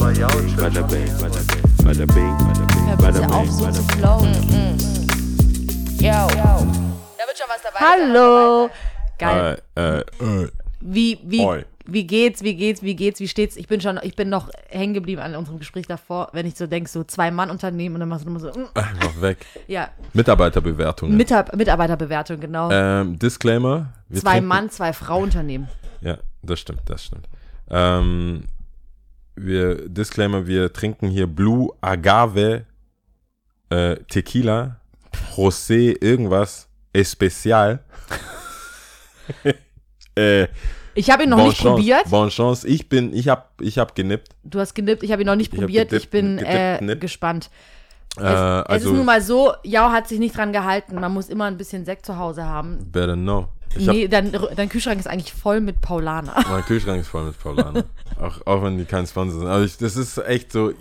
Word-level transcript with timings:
aber 0.00 0.12
ja, 0.12 0.26
Bada 0.56 0.82
bing, 0.82 1.06
bada 1.20 1.40
bing, 1.40 1.84
bada 1.84 2.06
bing, 2.06 2.38
bada 2.38 2.64
bing, 2.66 2.96
bada 2.96 3.20
bitte 3.20 3.34
auf, 3.34 3.42
bing, 3.42 3.52
so 3.52 3.70
zu 3.70 3.82
bing. 3.86 3.98
flowen. 3.98 4.32
Yo. 5.98 6.08
Da 6.08 7.26
wird 7.26 7.36
schon 7.38 7.48
was 7.48 7.62
dabei. 7.62 7.80
Hallo. 7.80 8.70
Geil. 9.18 9.58
Äh, 9.76 9.98
äh, 9.98 10.44
äh. 10.44 10.48
Wie, 10.80 11.18
wie, 11.24 11.40
Oi. 11.40 11.64
wie 11.84 12.06
geht's, 12.06 12.42
wie 12.42 12.54
geht's, 12.54 12.82
wie 12.82 12.96
geht's, 12.96 13.20
wie 13.20 13.28
steht's? 13.28 13.56
Ich 13.56 13.68
bin 13.68 13.82
schon, 13.82 14.00
ich 14.02 14.16
bin 14.16 14.30
noch 14.30 14.48
hängen 14.70 14.94
geblieben 14.94 15.20
an 15.20 15.36
unserem 15.36 15.58
Gespräch 15.58 15.86
davor, 15.86 16.30
wenn 16.32 16.46
ich 16.46 16.54
so 16.54 16.66
denke, 16.66 16.88
so 16.88 17.04
zwei 17.04 17.30
Mann 17.30 17.50
Unternehmen 17.50 17.96
und 17.96 18.00
dann 18.00 18.08
machst 18.08 18.24
du 18.24 18.30
immer 18.30 18.40
so, 18.40 18.48
mm, 18.48 18.68
Einfach 18.72 19.20
weg. 19.20 19.44
ja, 19.68 19.90
Mitarbeiterbewertungen. 20.14 21.14
Mitar 21.16 21.44
Mitarbeiterbewertung, 21.54 22.40
genau. 22.40 22.70
ähm, 22.70 23.18
Disclaimer. 23.18 23.92
zwei 24.10 24.30
trinken- 24.32 24.48
Mann, 24.48 24.70
zwei 24.70 24.94
Frau 24.94 25.18
Unternehmen. 25.18 25.68
Ja, 26.00 26.16
das 26.42 26.60
stimmt, 26.60 26.80
das 26.86 27.04
stimmt. 27.04 27.28
Ähm, 27.68 28.44
wir, 29.44 29.88
Disclaimer, 29.88 30.46
wir 30.46 30.72
trinken 30.72 31.08
hier 31.08 31.26
Blue 31.26 31.72
Agave 31.80 32.64
äh, 33.70 33.96
Tequila, 34.08 34.80
José 35.36 35.96
irgendwas, 36.02 36.68
Especial. 36.92 37.80
äh, 40.16 40.46
Ich 40.94 41.10
habe 41.10 41.22
ihn 41.24 41.30
noch 41.30 41.38
Bon 41.38 41.48
nicht 41.48 41.58
Chance, 41.60 41.76
probiert. 41.76 42.10
Bon 42.10 42.28
Chance. 42.28 42.66
Ich 42.68 42.88
bin, 42.88 43.14
ich 43.14 43.28
hab, 43.28 43.60
ich 43.60 43.78
hab 43.78 43.94
genippt. 43.94 44.34
Du 44.42 44.58
hast 44.58 44.74
genippt, 44.74 45.02
ich 45.02 45.12
habe 45.12 45.22
ihn 45.22 45.26
noch 45.26 45.36
nicht 45.36 45.52
Ich 45.52 45.58
probiert. 45.60 45.90
gedippt, 45.90 46.04
ich 46.04 46.10
bin 46.10 46.36
gedippt, 46.36 46.82
äh, 46.82 46.96
gespannt. 46.96 47.50
Äh, 48.18 48.22
Es, 48.22 48.26
es 48.26 48.32
also, 48.66 48.90
ist 48.90 48.96
nun 48.96 49.06
mal 49.06 49.22
so, 49.22 49.52
Jau 49.62 49.90
hat 49.90 50.08
sich 50.08 50.18
nicht 50.18 50.36
dran 50.36 50.52
gehalten. 50.52 50.96
Man 50.96 51.12
muss 51.12 51.28
immer 51.28 51.44
ein 51.44 51.56
bisschen 51.56 51.84
Sekt 51.84 52.04
zu 52.06 52.18
Hause 52.18 52.44
haben. 52.44 52.90
better 52.90 53.14
know. 53.14 53.48
Ich 53.76 53.86
nee, 53.86 54.08
dein, 54.08 54.32
dein 54.56 54.68
Kühlschrank 54.68 54.98
ist 54.98 55.06
eigentlich 55.06 55.32
voll 55.32 55.60
mit 55.60 55.80
Paulaner. 55.80 56.34
Mein 56.48 56.64
Kühlschrank 56.64 57.00
ist 57.02 57.06
voll 57.06 57.26
mit 57.26 57.38
Paulaner. 57.38 57.84
auch, 58.20 58.46
auch 58.46 58.62
wenn 58.62 58.78
die 58.78 58.84
kein 58.84 59.06
Sponsor 59.06 59.40
sind. 59.40 59.48
Aber 59.48 59.64
ich, 59.64 59.76
das 59.78 59.96
ist 59.96 60.18
echt 60.18 60.52
so. 60.52 60.72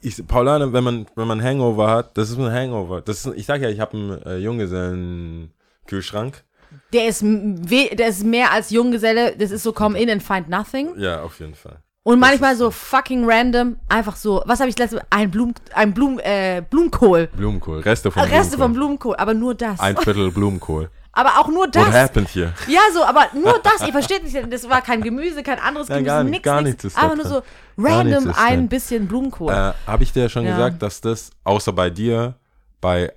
Ich, 0.00 0.24
Paulaner, 0.26 0.72
wenn 0.72 0.84
man, 0.84 1.06
wenn 1.16 1.26
man 1.26 1.42
Hangover 1.42 1.90
hat, 1.90 2.16
das 2.16 2.30
ist 2.30 2.38
ein 2.38 2.52
Hangover. 2.52 3.00
Das 3.00 3.26
ist, 3.26 3.36
ich 3.36 3.46
sag 3.46 3.60
ja, 3.60 3.68
ich 3.68 3.80
habe 3.80 3.96
einen 3.96 4.22
äh, 4.22 4.36
Junggesellen-Kühlschrank. 4.38 6.44
Der 6.92 7.08
ist, 7.08 7.22
der 7.24 8.08
ist 8.08 8.24
mehr 8.24 8.52
als 8.52 8.70
Junggeselle. 8.70 9.34
Das 9.36 9.50
ist 9.50 9.62
so 9.62 9.72
come 9.72 9.98
in 9.98 10.10
and 10.10 10.22
find 10.22 10.48
nothing. 10.48 10.90
Ja, 10.98 11.22
auf 11.22 11.40
jeden 11.40 11.54
Fall. 11.54 11.78
Und 12.04 12.20
manchmal 12.20 12.56
so 12.56 12.70
fucking 12.70 13.28
random, 13.28 13.76
einfach 13.88 14.16
so, 14.16 14.42
was 14.46 14.60
habe 14.60 14.70
ich 14.70 14.78
letzte 14.78 15.02
Ein 15.10 15.30
Blumen, 15.30 15.54
ein 15.74 15.92
Blum, 15.92 16.18
äh, 16.20 16.62
Blumenkohl. 16.62 17.28
Blumenkohl. 17.36 17.80
Reste 17.80 18.10
von 18.10 18.22
Reste 18.22 18.56
Blumenkohl. 18.56 18.58
vom 18.58 18.72
Blumenkohl, 18.72 19.16
aber 19.16 19.34
nur 19.34 19.54
das. 19.54 19.78
Ein 19.78 19.96
Viertel 19.98 20.30
Blumenkohl. 20.30 20.88
Aber 21.18 21.38
auch 21.38 21.48
nur 21.48 21.66
What 21.66 21.74
das. 21.74 21.92
happened 21.94 22.28
here? 22.32 22.52
Ja, 22.68 22.80
so, 22.94 23.02
aber 23.04 23.26
nur 23.34 23.58
das. 23.62 23.86
Ihr 23.86 23.92
versteht 23.92 24.22
nicht, 24.22 24.36
das 24.52 24.68
war 24.70 24.80
kein 24.82 25.02
Gemüse, 25.02 25.42
kein 25.42 25.58
anderes 25.58 25.88
Ja, 25.88 25.96
Gemüse, 25.96 26.14
gar- 26.14 26.22
nix, 26.24 26.42
gar 26.42 26.62
nichts 26.62 26.96
Einfach 26.96 27.16
nur 27.16 27.26
so 27.26 27.42
random 27.76 28.32
ein 28.36 28.68
bisschen 28.68 29.08
Blumenkohl. 29.08 29.52
Äh, 29.52 29.72
habe 29.86 30.02
ich 30.04 30.12
dir 30.12 30.22
ja 30.24 30.28
schon 30.28 30.44
Ja. 30.44 30.52
gesagt, 30.56 30.80
dass 30.82 31.00
das, 31.00 31.30
außer 31.44 31.72
bei 31.72 31.90
dir, 31.90 32.36
bei 32.80 33.12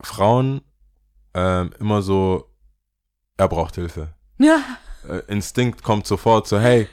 Frauen 0.00 0.60
ähm, 1.34 1.70
immer 1.80 2.02
so, 2.02 2.48
er 3.36 3.48
braucht 3.48 3.74
Hilfe. 3.74 4.14
ja. 4.38 4.58
äh, 5.08 5.18
Instinkt 5.26 5.82
kommt 5.82 6.06
sofort 6.06 6.46
so, 6.46 6.58
hey, 6.60 6.88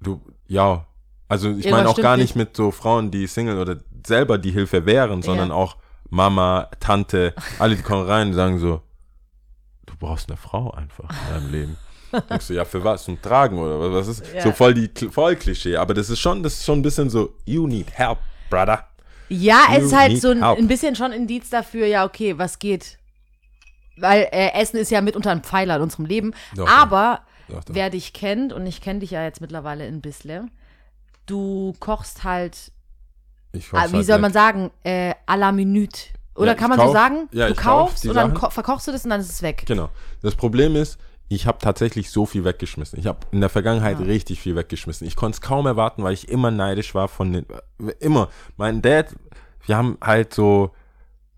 du, 0.00 0.20
ja. 0.46 0.86
Also 1.28 1.50
ich 1.50 1.70
meine 1.70 1.88
auch 1.88 1.96
gar 2.00 2.16
nicht. 2.16 2.34
mit 2.34 2.56
so 2.56 2.70
Frauen, 2.72 3.10
die 3.10 3.26
Single 3.26 3.58
oder 3.60 3.76
selber 4.06 4.38
die 4.38 4.50
Hilfe 4.50 4.86
wären, 4.86 5.22
sondern 5.22 5.50
Ja. 5.50 5.54
auch 5.54 5.76
Mama, 6.08 6.68
Tante, 6.80 7.34
alle, 7.60 7.76
die 7.76 7.82
kommen 7.82 8.04
rein 8.04 8.28
und 8.28 8.34
sagen 8.34 8.58
so, 8.58 8.82
brauchst 10.00 10.28
eine 10.28 10.36
Frau 10.36 10.72
einfach 10.72 11.08
in 11.10 11.34
deinem 11.34 11.52
Leben. 11.52 11.76
Denkst 12.28 12.48
du, 12.48 12.54
ja, 12.54 12.64
für 12.64 12.82
was? 12.82 13.04
Zum 13.04 13.22
Tragen 13.22 13.56
oder 13.58 13.78
was? 13.78 14.08
was 14.08 14.18
ist? 14.18 14.34
Ja. 14.34 14.42
So 14.42 14.50
voll 14.52 14.74
die 14.74 14.90
voll 15.08 15.36
Klischee, 15.36 15.76
aber 15.76 15.94
das 15.94 16.10
ist 16.10 16.18
schon, 16.18 16.42
das 16.42 16.54
ist 16.54 16.64
schon 16.64 16.80
ein 16.80 16.82
bisschen 16.82 17.08
so, 17.08 17.34
you 17.44 17.68
need 17.68 17.86
help, 17.92 18.18
brother. 18.48 18.84
Ja, 19.28 19.66
es 19.70 19.78
You 19.78 19.86
ist 19.86 19.96
halt 19.96 20.20
so 20.20 20.30
ein, 20.30 20.44
help. 20.44 20.58
ein 20.58 20.66
bisschen 20.66 20.96
schon 20.96 21.12
Indiz 21.12 21.50
dafür, 21.50 21.86
ja, 21.86 22.04
okay, 22.04 22.36
was 22.36 22.58
geht. 22.58 22.98
Weil 23.96 24.28
äh, 24.32 24.52
Essen 24.54 24.78
ist 24.78 24.90
ja 24.90 25.00
mitunter 25.02 25.30
ein 25.30 25.42
Pfeiler 25.42 25.76
in 25.76 25.82
unserem 25.82 26.06
Leben. 26.06 26.34
Doch, 26.56 26.66
aber 26.68 27.20
Doch, 27.48 27.62
doch. 27.62 27.74
wer 27.74 27.90
dich 27.90 28.12
kennt, 28.12 28.52
und 28.52 28.66
ich 28.66 28.80
kenne 28.80 29.00
dich 29.00 29.12
ja 29.12 29.22
jetzt 29.22 29.40
mittlerweile 29.40 29.84
ein 29.84 30.00
bisschen, 30.00 30.50
du 31.26 31.74
kochst 31.78 32.24
halt, 32.24 32.72
ah, 33.72 33.86
wie 33.90 33.96
halt 33.96 34.06
soll 34.06 34.16
weg. 34.16 34.22
man 34.22 34.32
sagen, 34.32 34.70
äh, 34.82 35.14
à 35.26 35.36
la 35.36 35.52
minute. 35.52 36.08
Oder 36.34 36.52
Ja, 36.52 36.54
kann 36.54 36.70
man 36.70 36.78
so 36.78 36.84
kauf- 36.86 36.92
sagen? 36.94 37.28
ja, 37.32 37.48
du 37.48 37.54
kauf 37.54 37.64
kaufst 37.90 38.04
die 38.04 38.08
und 38.08 38.14
dann 38.14 38.34
Sachen. 38.34 38.50
verkochst 38.52 38.86
du 38.88 38.92
das 38.92 39.04
und 39.04 39.10
dann 39.10 39.20
ist 39.20 39.30
es 39.30 39.42
weg. 39.42 39.64
Genau. 39.66 39.90
Das 40.22 40.34
Problem 40.34 40.76
ist, 40.76 40.98
ich 41.28 41.46
habe 41.46 41.58
tatsächlich 41.58 42.10
so 42.10 42.26
viel 42.26 42.44
weggeschmissen. 42.44 42.98
Ich 42.98 43.06
habe 43.06 43.18
in 43.30 43.40
der 43.40 43.50
Vergangenheit 43.50 44.00
richtig 44.00 44.40
viel 44.40 44.56
weggeschmissen. 44.56 45.06
Ich 45.06 45.16
konnte 45.16 45.36
es 45.36 45.40
kaum 45.40 45.66
erwarten, 45.66 46.02
weil 46.02 46.12
ich 46.14 46.28
immer 46.28 46.50
neidisch 46.50 46.94
war 46.94 47.08
von 47.08 47.32
den. 47.32 47.46
Immer. 48.00 48.28
Mein 48.56 48.82
Dad, 48.82 49.14
wir 49.66 49.76
haben 49.76 49.96
halt 50.02 50.34
so. 50.34 50.72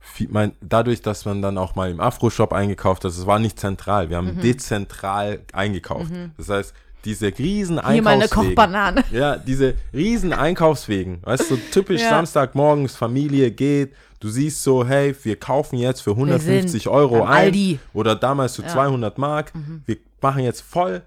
Viel, 0.04 0.28
mein, 0.32 0.52
dadurch, 0.60 1.00
dass 1.00 1.24
man 1.26 1.42
dann 1.42 1.56
auch 1.58 1.76
mal 1.76 1.88
im 1.88 2.00
Afro-Shop 2.00 2.52
eingekauft 2.52 3.04
hat, 3.04 3.12
es 3.12 3.24
war 3.24 3.38
nicht 3.38 3.60
zentral. 3.60 4.10
Wir 4.10 4.16
haben 4.16 4.40
dezentral 4.40 5.40
eingekauft. 5.52 6.10
Das 6.36 6.48
heißt, 6.48 6.74
diese 7.04 7.26
riesen 7.38 7.76
Hier 7.88 8.02
mal 8.02 8.10
eine 8.14 8.24
Einkaufswegen. 8.24 8.46
Kochbanane. 8.56 9.04
Ja, 9.12 9.36
diese 9.36 9.74
riesen 9.92 10.32
Einkaufswegen. 10.32 11.18
Weißt 11.22 11.50
du, 11.50 11.54
so 11.56 11.60
typisch 11.70 12.00
Ja. 12.02 12.10
Samstagmorgens, 12.10 12.96
Familie 12.96 13.50
geht, 13.52 13.94
du 14.22 14.28
siehst 14.28 14.62
so, 14.62 14.86
hey, 14.86 15.14
wir 15.24 15.36
kaufen 15.36 15.76
jetzt 15.76 16.00
für 16.00 16.12
150 16.12 16.88
Euro 16.88 17.22
ein. 17.24 17.28
Aldi. 17.28 17.80
Oder 17.92 18.14
damals 18.14 18.54
für 18.56 18.64
200 18.64 19.18
Mark. 19.18 19.52
Wir 19.84 19.96
machen 20.20 20.44
jetzt 20.44 20.60
voll 20.60 21.02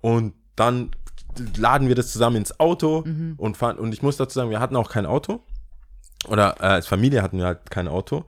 und 0.00 0.32
dann 0.56 0.90
laden 1.58 1.88
wir 1.88 1.94
das 1.94 2.12
zusammen 2.12 2.36
ins 2.36 2.58
Auto 2.58 3.04
und 3.36 3.58
fahren. 3.58 3.78
Und 3.78 3.92
ich 3.92 4.02
muss 4.02 4.16
dazu 4.16 4.38
sagen, 4.38 4.50
wir 4.50 4.58
hatten 4.58 4.74
auch 4.74 4.88
kein 4.88 5.04
Auto. 5.04 5.40
Oder 6.28 6.56
äh, 6.60 6.66
als 6.66 6.86
Familie 6.86 7.22
hatten 7.22 7.36
wir 7.36 7.44
halt 7.44 7.70
kein 7.70 7.88
Auto. 7.88 8.24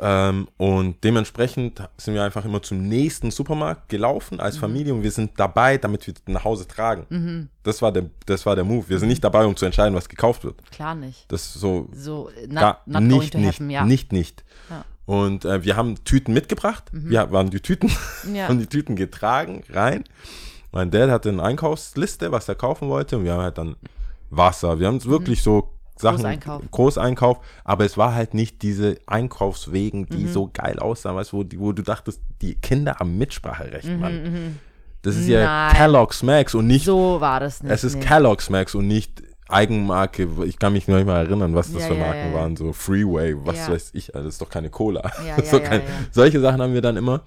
Ähm, 0.00 0.48
und 0.56 1.02
dementsprechend 1.04 1.80
sind 1.96 2.14
wir 2.14 2.24
einfach 2.24 2.44
immer 2.44 2.60
zum 2.62 2.88
nächsten 2.88 3.30
Supermarkt 3.30 3.88
gelaufen 3.88 4.40
als 4.40 4.56
Familie 4.56 4.92
und 4.92 5.02
wir 5.02 5.10
sind 5.10 5.32
dabei, 5.36 5.78
damit 5.78 6.06
wir 6.06 6.14
nach 6.26 6.44
Hause 6.44 6.66
tragen. 6.66 7.48
Das, 7.62 7.80
war 7.80 7.92
der, 7.92 8.06
das 8.26 8.44
war 8.44 8.54
der 8.56 8.64
Move. 8.64 8.88
Wir 8.88 8.98
sind 8.98 9.08
nicht 9.08 9.22
dabei, 9.22 9.46
um 9.46 9.56
zu 9.56 9.64
entscheiden, 9.66 9.94
was 9.94 10.08
gekauft 10.08 10.44
wird. 10.44 10.56
Klar 10.70 10.94
nicht. 10.94 11.24
Das 11.30 11.46
ist 11.46 11.54
so 11.54 11.88
So, 11.92 12.30
not, 12.48 12.54
gar 12.54 12.82
not 12.86 13.02
nicht, 13.02 13.34
nicht, 13.34 13.54
happen, 13.54 13.70
ja. 13.70 13.84
nicht, 13.84 14.12
nicht. 14.12 14.44
Ja. 14.70 14.84
Und 15.06 15.44
äh, 15.44 15.62
wir 15.64 15.76
haben 15.76 16.02
Tüten 16.04 16.32
mitgebracht. 16.34 16.84
Wir 16.92 17.20
haben 17.20 17.50
die 17.50 17.60
Tüten, 17.60 17.90
Ja. 18.32 18.48
haben 18.48 18.58
die 18.58 18.66
Tüten 18.66 18.96
getragen 18.96 19.62
rein. 19.70 20.04
Mein 20.72 20.90
Dad 20.90 21.10
hatte 21.10 21.28
eine 21.28 21.42
Einkaufsliste, 21.42 22.32
was 22.32 22.48
er 22.48 22.56
kaufen 22.56 22.88
wollte. 22.88 23.18
Und 23.18 23.24
wir 23.24 23.34
haben 23.34 23.42
halt 23.42 23.58
dann 23.58 23.76
Wasser. 24.30 24.80
Wir 24.80 24.88
haben 24.88 24.96
es 24.96 25.06
wirklich 25.06 25.42
so 25.42 25.70
Sachen, 25.96 26.16
Großeinkauf. 26.16 26.62
Großeinkauf. 26.70 27.38
Aber 27.64 27.84
es 27.84 27.96
war 27.96 28.14
halt 28.14 28.34
nicht 28.34 28.62
diese 28.62 28.96
Einkaufswegen, 29.06 30.02
Mhm. 30.02 30.06
die 30.08 30.26
so 30.28 30.50
geil 30.52 30.78
aussahen, 30.78 31.16
weißt 31.16 31.32
du, 31.32 31.38
wo, 31.38 31.44
wo 31.66 31.72
du 31.72 31.82
dachtest, 31.82 32.20
die 32.42 32.54
Kinder 32.56 32.96
haben 32.98 33.16
Mitspracherecht, 33.18 33.88
Mann. 33.98 34.58
Das 35.02 35.16
ist 35.16 35.28
ja 35.28 35.40
Mhm, 35.40 35.44
Nein. 35.44 35.74
Kellogg's 35.76 36.22
Max 36.22 36.54
und 36.54 36.66
nicht 36.66 36.84
So 36.86 37.20
war 37.20 37.38
das 37.40 37.62
nicht. 37.62 37.70
es 37.72 37.84
ist 37.84 37.96
nee. 37.96 38.00
Kellogg's 38.04 38.48
Max 38.50 38.74
und 38.74 38.86
nicht 38.88 39.22
Eigenmarke. 39.48 40.26
Ich 40.46 40.58
kann 40.58 40.72
mich 40.72 40.88
noch 40.88 40.96
nicht 40.96 41.06
mal 41.06 41.24
erinnern, 41.26 41.54
was 41.54 41.70
das 41.72 41.82
Ja, 41.82 41.88
für 41.88 41.94
ja, 41.94 42.00
Marken 42.00 42.18
ja, 42.18 42.26
ja. 42.28 42.34
waren. 42.34 42.56
So 42.56 42.72
Freeway, 42.72 43.36
was 43.44 43.56
Ja. 43.66 43.72
weiß 43.74 43.90
ich. 43.92 44.14
Also 44.14 44.26
das 44.28 44.34
ist 44.36 44.40
doch 44.40 44.48
keine 44.48 44.70
Cola. 44.70 45.02
Ja, 45.24 45.36
ja, 45.36 45.36
doch 45.36 45.52
ja, 45.52 45.58
kein, 45.60 45.80
ja. 45.80 45.86
Solche 46.10 46.40
Sachen 46.40 46.60
haben 46.62 46.72
wir 46.74 46.80
dann 46.82 46.96
immer. 46.96 47.20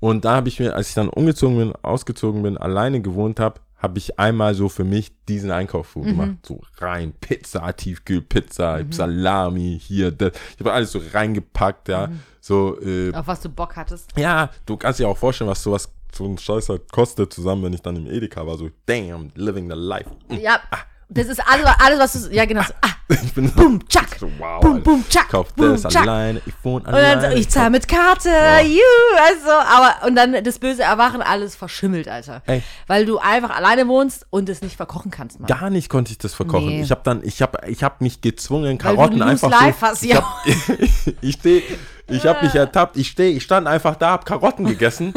Und 0.00 0.24
da 0.26 0.36
habe 0.36 0.48
ich 0.48 0.60
mir, 0.60 0.74
als 0.76 0.90
ich 0.90 0.94
dann 0.94 1.08
umgezogen 1.08 1.56
bin, 1.56 1.72
ausgezogen 1.82 2.42
bin, 2.42 2.58
alleine 2.58 3.00
gewohnt 3.00 3.40
habe, 3.40 3.60
habe 3.84 3.98
ich 3.98 4.18
einmal 4.18 4.54
so 4.54 4.68
für 4.68 4.84
mich 4.84 5.12
diesen 5.28 5.50
Einkauf 5.50 5.94
Mhm. 5.94 6.02
gemacht. 6.04 6.30
So 6.46 6.60
rein, 6.78 7.12
Pizza, 7.20 7.72
Tiefkühlpizza, 7.76 8.80
Salami, 8.90 9.78
hier, 9.82 10.10
das. 10.10 10.32
Ich 10.54 10.60
habe 10.60 10.72
alles 10.72 10.92
so 10.92 11.00
reingepackt, 11.12 11.88
ja. 11.88 12.06
Mhm. 12.08 12.20
So, 12.40 12.80
äh, 12.80 13.12
Auf 13.14 13.26
was 13.26 13.40
du 13.40 13.48
Bock 13.48 13.76
hattest. 13.76 14.10
ja, 14.16 14.50
du 14.66 14.76
kannst 14.76 15.00
dir 15.00 15.08
auch 15.08 15.16
vorstellen, 15.16 15.50
was 15.50 15.62
sowas, 15.62 15.90
so 16.12 16.24
ein 16.26 16.38
Scheiß 16.38 16.68
halt 16.68 16.90
kostet 16.92 17.32
zusammen, 17.32 17.62
wenn 17.64 17.72
ich 17.72 17.82
dann 17.82 17.96
im 17.96 18.06
Edeka 18.06 18.46
war. 18.46 18.56
So, 18.56 18.70
damn, 18.86 19.30
living 19.34 19.68
the 19.70 19.76
life. 19.76 20.10
Ja, 20.30 20.60
das 21.08 21.26
ist 21.26 21.40
alles, 21.46 21.66
alles 21.78 21.98
was 21.98 22.28
du, 22.28 22.34
ja 22.34 22.44
genau, 22.44 22.62
so, 22.62 22.72
ah, 22.80 22.88
Ich 23.22 23.34
bin 23.34 23.50
boom, 23.52 23.86
tschack, 23.86 24.16
so, 24.18 24.30
wow. 24.38 24.60
boom, 24.60 24.82
boom, 24.82 25.04
tschack, 25.08 25.28
Kauf 25.28 25.52
boom, 25.54 25.80
das 25.80 25.94
alleine, 25.94 26.40
ich 26.46 26.54
wohne 26.62 26.86
Und 26.86 26.92
dann 26.92 27.18
alleine. 27.18 27.32
so, 27.32 27.38
ich 27.38 27.48
zahle 27.50 27.70
mit 27.70 27.86
Karte, 27.86 28.30
you, 28.62 28.80
also, 29.22 29.50
aber, 29.50 30.06
und 30.06 30.16
dann 30.16 30.42
das 30.42 30.58
böse 30.58 30.82
Erwachen, 30.82 31.20
alles 31.20 31.54
verschimmelt, 31.54 32.08
Alter. 32.08 32.42
Ey. 32.46 32.62
Weil 32.86 33.04
du 33.04 33.18
einfach 33.18 33.50
alleine 33.50 33.86
wohnst 33.88 34.26
und 34.30 34.48
es 34.48 34.62
nicht 34.62 34.76
verkochen 34.76 35.10
kannst, 35.10 35.38
Mann. 35.38 35.46
Gar 35.46 35.70
nicht 35.70 35.88
konnte 35.88 36.12
ich 36.12 36.18
das 36.18 36.32
verkochen. 36.34 36.68
Nee. 36.68 36.82
Ich 36.82 36.90
habe 36.90 37.02
dann, 37.04 37.22
ich 37.22 37.42
habe, 37.42 37.58
ich 37.68 37.82
habe 37.82 37.96
mich 38.00 38.20
gezwungen, 38.20 38.78
Karotten 38.78 39.20
einfach 39.22 39.50
life 39.50 39.78
so. 39.80 39.86
hast, 39.86 40.02
ich 40.02 40.10
ja. 40.10 40.22
hab, 40.22 40.46
ich 41.20 41.34
stehe, 41.34 41.62
ich 42.08 42.26
habe 42.26 42.44
mich 42.44 42.54
ertappt. 42.54 42.96
Ich 42.96 43.08
stehe, 43.08 43.32
ich 43.36 43.42
stand 43.42 43.66
einfach 43.66 43.96
da, 43.96 44.12
hab 44.12 44.24
Karotten 44.24 44.64
gegessen, 44.66 45.12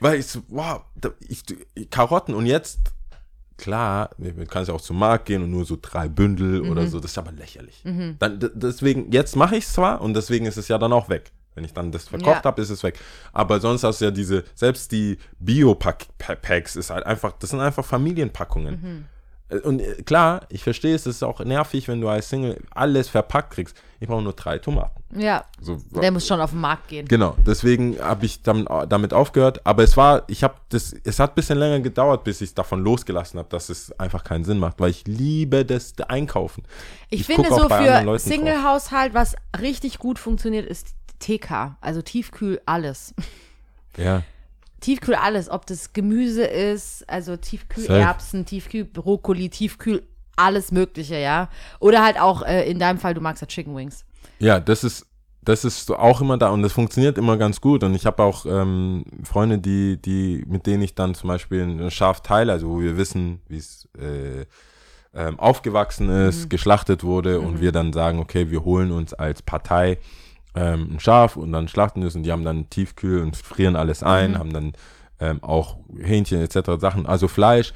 weil 0.00 0.20
ich 0.20 0.26
so, 0.26 0.42
wow, 0.48 0.82
ich, 1.26 1.42
Karotten 1.90 2.34
und 2.34 2.46
jetzt 2.46 2.78
klar, 3.58 4.10
man 4.16 4.46
kann 4.46 4.64
ja 4.64 4.72
auch 4.72 4.80
zum 4.80 4.98
Markt 4.98 5.26
gehen 5.26 5.42
und 5.42 5.50
nur 5.50 5.64
so 5.66 5.76
drei 5.80 6.08
Bündel 6.08 6.62
oder 6.62 6.82
Mhm. 6.82 6.88
so, 6.88 7.00
das 7.00 7.10
ist 7.10 7.18
aber 7.18 7.32
lächerlich. 7.32 7.82
Dann, 8.18 8.40
d- 8.40 8.50
deswegen, 8.54 9.10
jetzt 9.12 9.36
mache 9.36 9.56
ich 9.56 9.64
es 9.64 9.72
zwar 9.74 10.00
und 10.00 10.14
deswegen 10.14 10.46
ist 10.46 10.56
es 10.56 10.68
ja 10.68 10.78
dann 10.78 10.92
auch 10.92 11.08
weg. 11.08 11.32
Wenn 11.54 11.64
ich 11.64 11.72
dann 11.74 11.90
das 11.90 12.06
verkocht 12.08 12.36
Ja. 12.36 12.44
habe, 12.44 12.62
ist 12.62 12.70
es 12.70 12.82
weg. 12.84 13.00
Aber 13.32 13.58
sonst 13.58 13.82
hast 13.82 14.00
du 14.00 14.04
ja 14.06 14.10
diese, 14.12 14.44
selbst 14.54 14.92
die 14.92 15.18
Bio-Packs 15.40 16.76
ist 16.76 16.90
halt 16.90 17.04
einfach, 17.04 17.32
das 17.32 17.50
sind 17.50 17.60
einfach 17.60 17.84
Familienpackungen. 17.84 18.74
Äh, 18.74 19.17
Und 19.64 19.80
äh, 19.80 20.02
klar, 20.02 20.42
ich 20.50 20.62
verstehe 20.62 20.94
es, 20.94 21.06
es 21.06 21.16
ist 21.16 21.22
auch 21.22 21.40
nervig, 21.40 21.88
wenn 21.88 22.00
du 22.00 22.08
als 22.08 22.28
Single 22.28 22.58
alles 22.70 23.08
verpackt 23.08 23.54
kriegst. 23.54 23.76
Ich 23.98 24.06
brauche 24.06 24.22
nur 24.22 24.34
drei 24.34 24.58
Tomaten. 24.58 25.02
Ja, 25.16 25.44
So, 25.60 25.76
der 25.90 26.12
muss 26.12 26.26
schon 26.26 26.40
auf 26.40 26.50
den 26.50 26.60
Markt 26.60 26.88
gehen. 26.88 27.08
Genau, 27.08 27.34
deswegen 27.46 27.98
habe 27.98 28.26
ich 28.26 28.42
damit, 28.42 28.68
damit 28.90 29.14
aufgehört. 29.14 29.64
Aber 29.64 29.82
es 29.82 29.96
war, 29.96 30.24
ich 30.28 30.44
habe 30.44 30.54
das, 30.68 30.94
es 31.02 31.18
hat 31.18 31.32
ein 31.32 31.34
bisschen 31.34 31.58
länger 31.58 31.80
gedauert, 31.80 32.24
bis 32.24 32.42
ich 32.42 32.54
davon 32.54 32.84
losgelassen 32.84 33.38
habe, 33.38 33.48
dass 33.48 33.70
es 33.70 33.98
einfach 33.98 34.22
keinen 34.22 34.44
Sinn 34.44 34.58
macht, 34.58 34.78
weil 34.80 34.90
ich 34.90 35.06
liebe 35.06 35.64
das 35.64 35.94
Einkaufen. 36.08 36.62
Ich, 37.08 37.20
Ich 37.20 37.26
finde 37.26 37.48
so 37.48 37.68
für. 37.68 38.18
Single-Haushalt, 38.18 39.14
was 39.14 39.34
richtig 39.58 39.98
gut 39.98 40.18
funktioniert, 40.18 40.66
ist 40.66 40.88
TK, 41.20 41.76
also 41.80 42.02
tiefkühl 42.02 42.60
alles. 42.66 43.14
Ja, 43.96 44.22
Tiefkühl 44.80 45.14
alles, 45.14 45.50
ob 45.50 45.66
das 45.66 45.92
Gemüse 45.92 46.44
ist, 46.44 47.08
also 47.08 47.36
Tiefkühlerbsen, 47.36 48.44
Tiefkühl 48.44 48.84
Brokkoli, 48.84 49.48
Tiefkühl 49.48 50.02
alles 50.36 50.70
Mögliche, 50.70 51.18
ja. 51.18 51.48
Oder 51.80 52.04
halt 52.04 52.20
auch 52.20 52.42
äh, 52.42 52.70
in 52.70 52.78
deinem 52.78 52.98
Fall, 52.98 53.14
du 53.14 53.20
magst 53.20 53.42
ja 53.42 53.48
Chicken 53.48 53.74
Wings. 53.76 54.04
ja, 54.38 54.60
das 54.60 54.84
ist, 54.84 55.06
das 55.42 55.64
ist 55.64 55.90
auch 55.90 56.20
immer 56.20 56.36
da 56.36 56.50
und 56.50 56.62
das 56.62 56.72
funktioniert 56.72 57.18
immer 57.18 57.36
ganz 57.36 57.60
gut. 57.60 57.82
Und 57.82 57.94
ich 57.94 58.06
habe 58.06 58.22
auch 58.22 58.46
ähm, 58.46 59.04
Freunde, 59.24 59.58
die, 59.58 60.00
die, 60.00 60.44
mit 60.46 60.66
denen 60.66 60.82
ich 60.82 60.94
dann 60.94 61.14
zum 61.14 61.28
Beispiel 61.28 61.62
ein 61.62 61.90
Schaf 61.90 62.20
teile, 62.20 62.52
also 62.52 62.68
wo 62.68 62.80
wir 62.80 62.96
wissen, 62.96 63.40
wie 63.48 63.56
es 63.56 63.88
äh, 63.98 64.46
ähm, 65.14 65.40
aufgewachsen 65.40 66.10
ist, 66.10 66.50
geschlachtet 66.50 67.02
wurde 67.02 67.40
und 67.40 67.60
wir 67.60 67.72
dann 67.72 67.92
sagen, 67.92 68.18
okay, 68.18 68.50
wir 68.50 68.64
holen 68.64 68.92
uns 68.92 69.14
als 69.14 69.42
Partei 69.42 69.98
ähm, 70.58 70.94
ein 70.94 71.00
Schaf 71.00 71.36
und 71.36 71.52
dann 71.52 71.68
schlachten 71.68 72.02
es 72.02 72.16
und 72.16 72.24
die 72.24 72.32
haben 72.32 72.44
dann 72.44 72.68
Tiefkühl 72.68 73.22
und 73.22 73.36
frieren 73.36 73.76
alles 73.76 74.02
ein, 74.02 74.36
haben 74.38 74.52
dann 74.52 74.72
ähm, 75.20 75.42
auch 75.42 75.76
Hähnchen 75.96 76.40
etc. 76.40 76.80
Sachen, 76.80 77.06
also 77.06 77.28
Fleisch, 77.28 77.72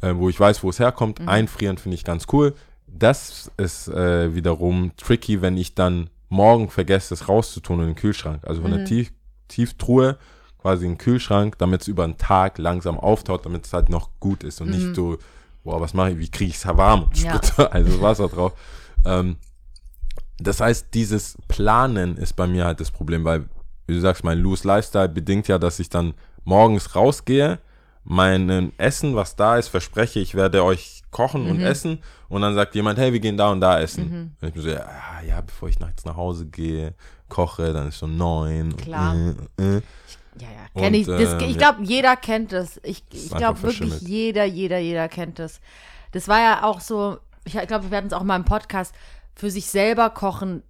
äh, 0.00 0.14
wo 0.16 0.28
ich 0.28 0.38
weiß, 0.38 0.62
wo 0.64 0.70
es 0.70 0.80
herkommt. 0.80 1.26
Einfrieren 1.26 1.78
finde 1.78 1.94
ich 1.94 2.04
ganz 2.04 2.26
cool. 2.32 2.54
Das 2.86 3.50
ist 3.56 3.88
äh, 3.88 4.34
wiederum 4.34 4.92
tricky, 4.96 5.40
wenn 5.40 5.56
ich 5.56 5.74
dann 5.74 6.10
morgen 6.28 6.68
vergesse, 6.68 7.14
es 7.14 7.28
rauszutun 7.28 7.80
in 7.80 7.86
den 7.86 7.94
Kühlschrank. 7.94 8.42
Also 8.44 8.62
von 8.62 8.72
der 8.72 8.84
Tief 8.84 9.12
Tieftruhe 9.48 10.18
quasi 10.58 10.84
in 10.84 10.92
den 10.92 10.98
Kühlschrank, 10.98 11.56
damit 11.58 11.82
es 11.82 11.88
über 11.88 12.04
den 12.04 12.18
Tag 12.18 12.58
langsam 12.58 12.98
auftaut, 12.98 13.46
damit 13.46 13.66
es 13.66 13.72
halt 13.72 13.88
noch 13.88 14.10
gut 14.18 14.42
ist 14.42 14.60
und 14.60 14.70
nicht 14.70 14.96
so, 14.96 15.18
boah, 15.62 15.80
was 15.80 15.94
mache 15.94 16.10
ich, 16.10 16.18
wie 16.18 16.28
kriege 16.28 16.50
ich 16.50 16.56
es 16.56 16.66
warm 16.66 17.04
und 17.04 17.22
Ja. 17.22 17.40
also 17.70 18.00
Wasser 18.00 18.28
drauf. 18.28 18.52
Ähm, 19.04 19.36
das 20.38 20.60
heißt, 20.60 20.88
dieses 20.94 21.38
Planen 21.48 22.16
ist 22.16 22.34
bei 22.34 22.46
mir 22.46 22.64
halt 22.64 22.80
das 22.80 22.90
Problem, 22.90 23.24
weil, 23.24 23.48
wie 23.86 23.94
du 23.94 24.00
sagst, 24.00 24.24
mein 24.24 24.38
Loose 24.38 24.66
Lifestyle 24.66 25.08
bedingt 25.08 25.48
ja, 25.48 25.58
dass 25.58 25.78
ich 25.78 25.88
dann 25.88 26.14
morgens 26.44 26.94
rausgehe, 26.94 27.58
mein 28.04 28.72
Essen, 28.78 29.16
was 29.16 29.34
da 29.34 29.56
ist, 29.56 29.68
verspreche, 29.68 30.20
ich 30.20 30.34
werde 30.34 30.62
euch 30.62 31.02
kochen 31.10 31.48
und 31.48 31.60
essen 31.60 31.98
und 32.28 32.42
dann 32.42 32.54
sagt 32.54 32.74
jemand, 32.74 32.98
hey, 32.98 33.12
wir 33.12 33.20
gehen 33.20 33.36
da 33.36 33.50
und 33.50 33.60
da 33.60 33.80
essen. 33.80 34.36
Und 34.40 34.48
ich 34.48 34.54
bin 34.54 34.62
so, 34.62 34.68
ja, 34.68 34.86
ja, 35.26 35.40
bevor 35.40 35.68
ich 35.68 35.80
nachts 35.80 36.04
nach 36.04 36.16
Hause 36.16 36.46
gehe, 36.46 36.94
koche, 37.28 37.72
dann 37.72 37.88
ist 37.88 37.98
schon 37.98 38.16
neun. 38.16 38.72
und, 38.72 38.78
Klar. 38.78 39.14
Äh, 39.58 39.76
äh. 39.76 39.82
Ja, 40.38 40.48
ja, 40.48 40.80
kenne 40.80 40.98
ich. 40.98 41.08
Und, 41.08 41.18
Das, 41.18 41.42
ähm, 41.42 41.48
ich 41.48 41.58
glaube, 41.58 41.82
jeder 41.82 42.16
kennt 42.16 42.52
das. 42.52 42.78
Ich, 42.82 43.02
ich 43.10 43.30
glaube 43.30 43.62
wirklich, 43.62 44.02
jeder, 44.02 44.44
jeder, 44.44 44.78
jeder 44.78 45.08
kennt 45.08 45.38
das. 45.38 45.60
Das 46.12 46.28
war 46.28 46.38
ja 46.38 46.62
auch 46.64 46.80
so, 46.80 47.18
ich 47.44 47.52
glaube, 47.66 47.90
wir 47.90 47.96
hatten 47.96 48.08
es 48.08 48.12
auch 48.12 48.22
mal 48.22 48.36
im 48.36 48.44
Podcast, 48.44 48.94
für 49.36 49.50
sich 49.50 49.66
selber 49.66 50.10
kochen. 50.10 50.62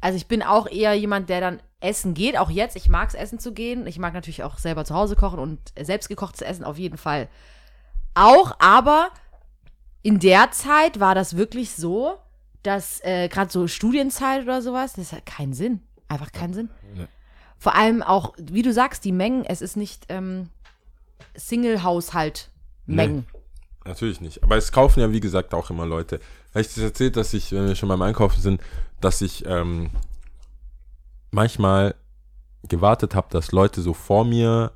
Also 0.00 0.16
ich 0.16 0.26
bin 0.26 0.42
auch 0.42 0.66
eher 0.66 0.94
jemand, 0.94 1.28
der 1.28 1.40
dann 1.40 1.62
essen 1.80 2.14
geht, 2.14 2.36
auch 2.36 2.50
jetzt. 2.50 2.74
Ich 2.76 2.88
mag 2.88 3.08
es, 3.08 3.14
essen 3.14 3.38
zu 3.38 3.52
gehen. 3.52 3.86
Ich 3.86 3.98
mag 3.98 4.14
natürlich 4.14 4.42
auch 4.42 4.58
selber 4.58 4.84
zu 4.84 4.94
Hause 4.94 5.14
kochen 5.14 5.38
und 5.38 5.60
selbst 5.78 6.08
gekocht 6.08 6.36
zu 6.36 6.44
essen 6.44 6.64
auf 6.64 6.78
jeden 6.78 6.96
Fall. 6.98 7.28
Auch, 8.14 8.56
aber 8.58 9.10
in 10.02 10.18
der 10.18 10.50
Zeit 10.50 10.98
war 10.98 11.14
das 11.14 11.36
wirklich 11.36 11.72
so, 11.72 12.16
dass 12.62 13.02
äh, 13.04 13.28
gerade 13.28 13.50
so 13.50 13.66
Studienzeit 13.66 14.42
oder 14.42 14.62
sowas, 14.62 14.94
das 14.94 15.12
hat 15.12 15.26
keinen 15.26 15.52
Sinn. 15.52 15.80
Einfach 16.08 16.32
keinen 16.32 16.54
Sinn. 16.54 16.70
Ja. 16.96 17.06
Vor 17.58 17.74
allem 17.74 18.02
auch, 18.02 18.34
wie 18.38 18.62
du 18.62 18.72
sagst, 18.72 19.04
die 19.04 19.12
Mengen, 19.12 19.44
es 19.44 19.60
ist 19.60 19.76
nicht 19.76 20.06
ähm, 20.08 20.48
Single-Haushalt-Mengen. 21.36 23.26
Natürlich 23.84 24.20
nicht. 24.20 24.42
Aber 24.42 24.56
es 24.56 24.72
kaufen 24.72 25.00
ja, 25.00 25.12
wie 25.12 25.20
gesagt, 25.20 25.54
auch 25.54 25.70
immer 25.70 25.86
Leute. 25.86 26.20
Habe 26.50 26.60
ich 26.62 26.68
das 26.68 26.78
erzählt, 26.78 27.16
dass 27.16 27.32
ich, 27.32 27.52
wenn 27.52 27.66
wir 27.68 27.74
schon 27.76 27.88
beim 27.88 28.02
Einkaufen 28.02 28.40
sind, 28.40 28.60
dass 29.00 29.20
ich 29.20 29.44
ähm, 29.46 29.90
manchmal 31.30 31.94
gewartet 32.68 33.14
habe, 33.14 33.28
dass 33.30 33.52
Leute 33.52 33.82
so 33.82 33.94
vor 33.94 34.24
mir 34.24 34.72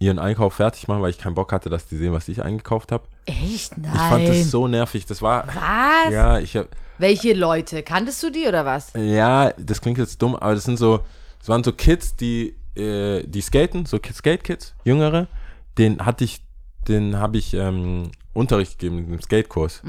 ihren 0.00 0.18
Einkauf 0.18 0.54
fertig 0.54 0.86
machen, 0.86 1.02
weil 1.02 1.10
ich 1.10 1.18
keinen 1.18 1.34
Bock 1.34 1.52
hatte, 1.52 1.70
dass 1.70 1.86
die 1.86 1.96
sehen, 1.96 2.12
was 2.12 2.28
ich 2.28 2.42
eingekauft 2.42 2.92
habe. 2.92 3.04
Echt? 3.26 3.76
Nein. 3.76 3.92
Ich 3.92 4.00
fand 4.00 4.28
das 4.28 4.50
so 4.50 4.68
nervig. 4.68 5.06
Das 5.06 5.22
war. 5.22 5.46
Was? 5.48 6.12
Ja, 6.12 6.38
ich 6.38 6.56
hab, 6.56 6.68
Welche 6.98 7.32
Leute? 7.34 7.82
Kanntest 7.82 8.22
du 8.22 8.30
die 8.30 8.46
oder 8.46 8.64
was? 8.64 8.92
ja, 8.94 9.50
das 9.58 9.80
klingt 9.80 9.98
jetzt 9.98 10.20
dumm, 10.22 10.36
aber 10.36 10.54
das 10.54 10.64
sind 10.64 10.78
so, 10.78 11.00
das 11.38 11.48
waren 11.48 11.64
so 11.64 11.72
Kids, 11.72 12.16
die, 12.16 12.54
äh, 12.76 13.24
die 13.26 13.40
skaten, 13.40 13.86
so 13.86 13.98
Skate-Kids, 13.98 14.74
Jüngere. 14.84 15.26
Den 15.78 16.04
hatte 16.04 16.24
ich, 16.24 16.42
den 16.86 17.16
habe 17.16 17.38
ich 17.38 17.54
ähm, 17.54 18.10
Unterricht 18.32 18.78
gegeben 18.78 19.12
im 19.12 19.20
Skatekurs. 19.20 19.82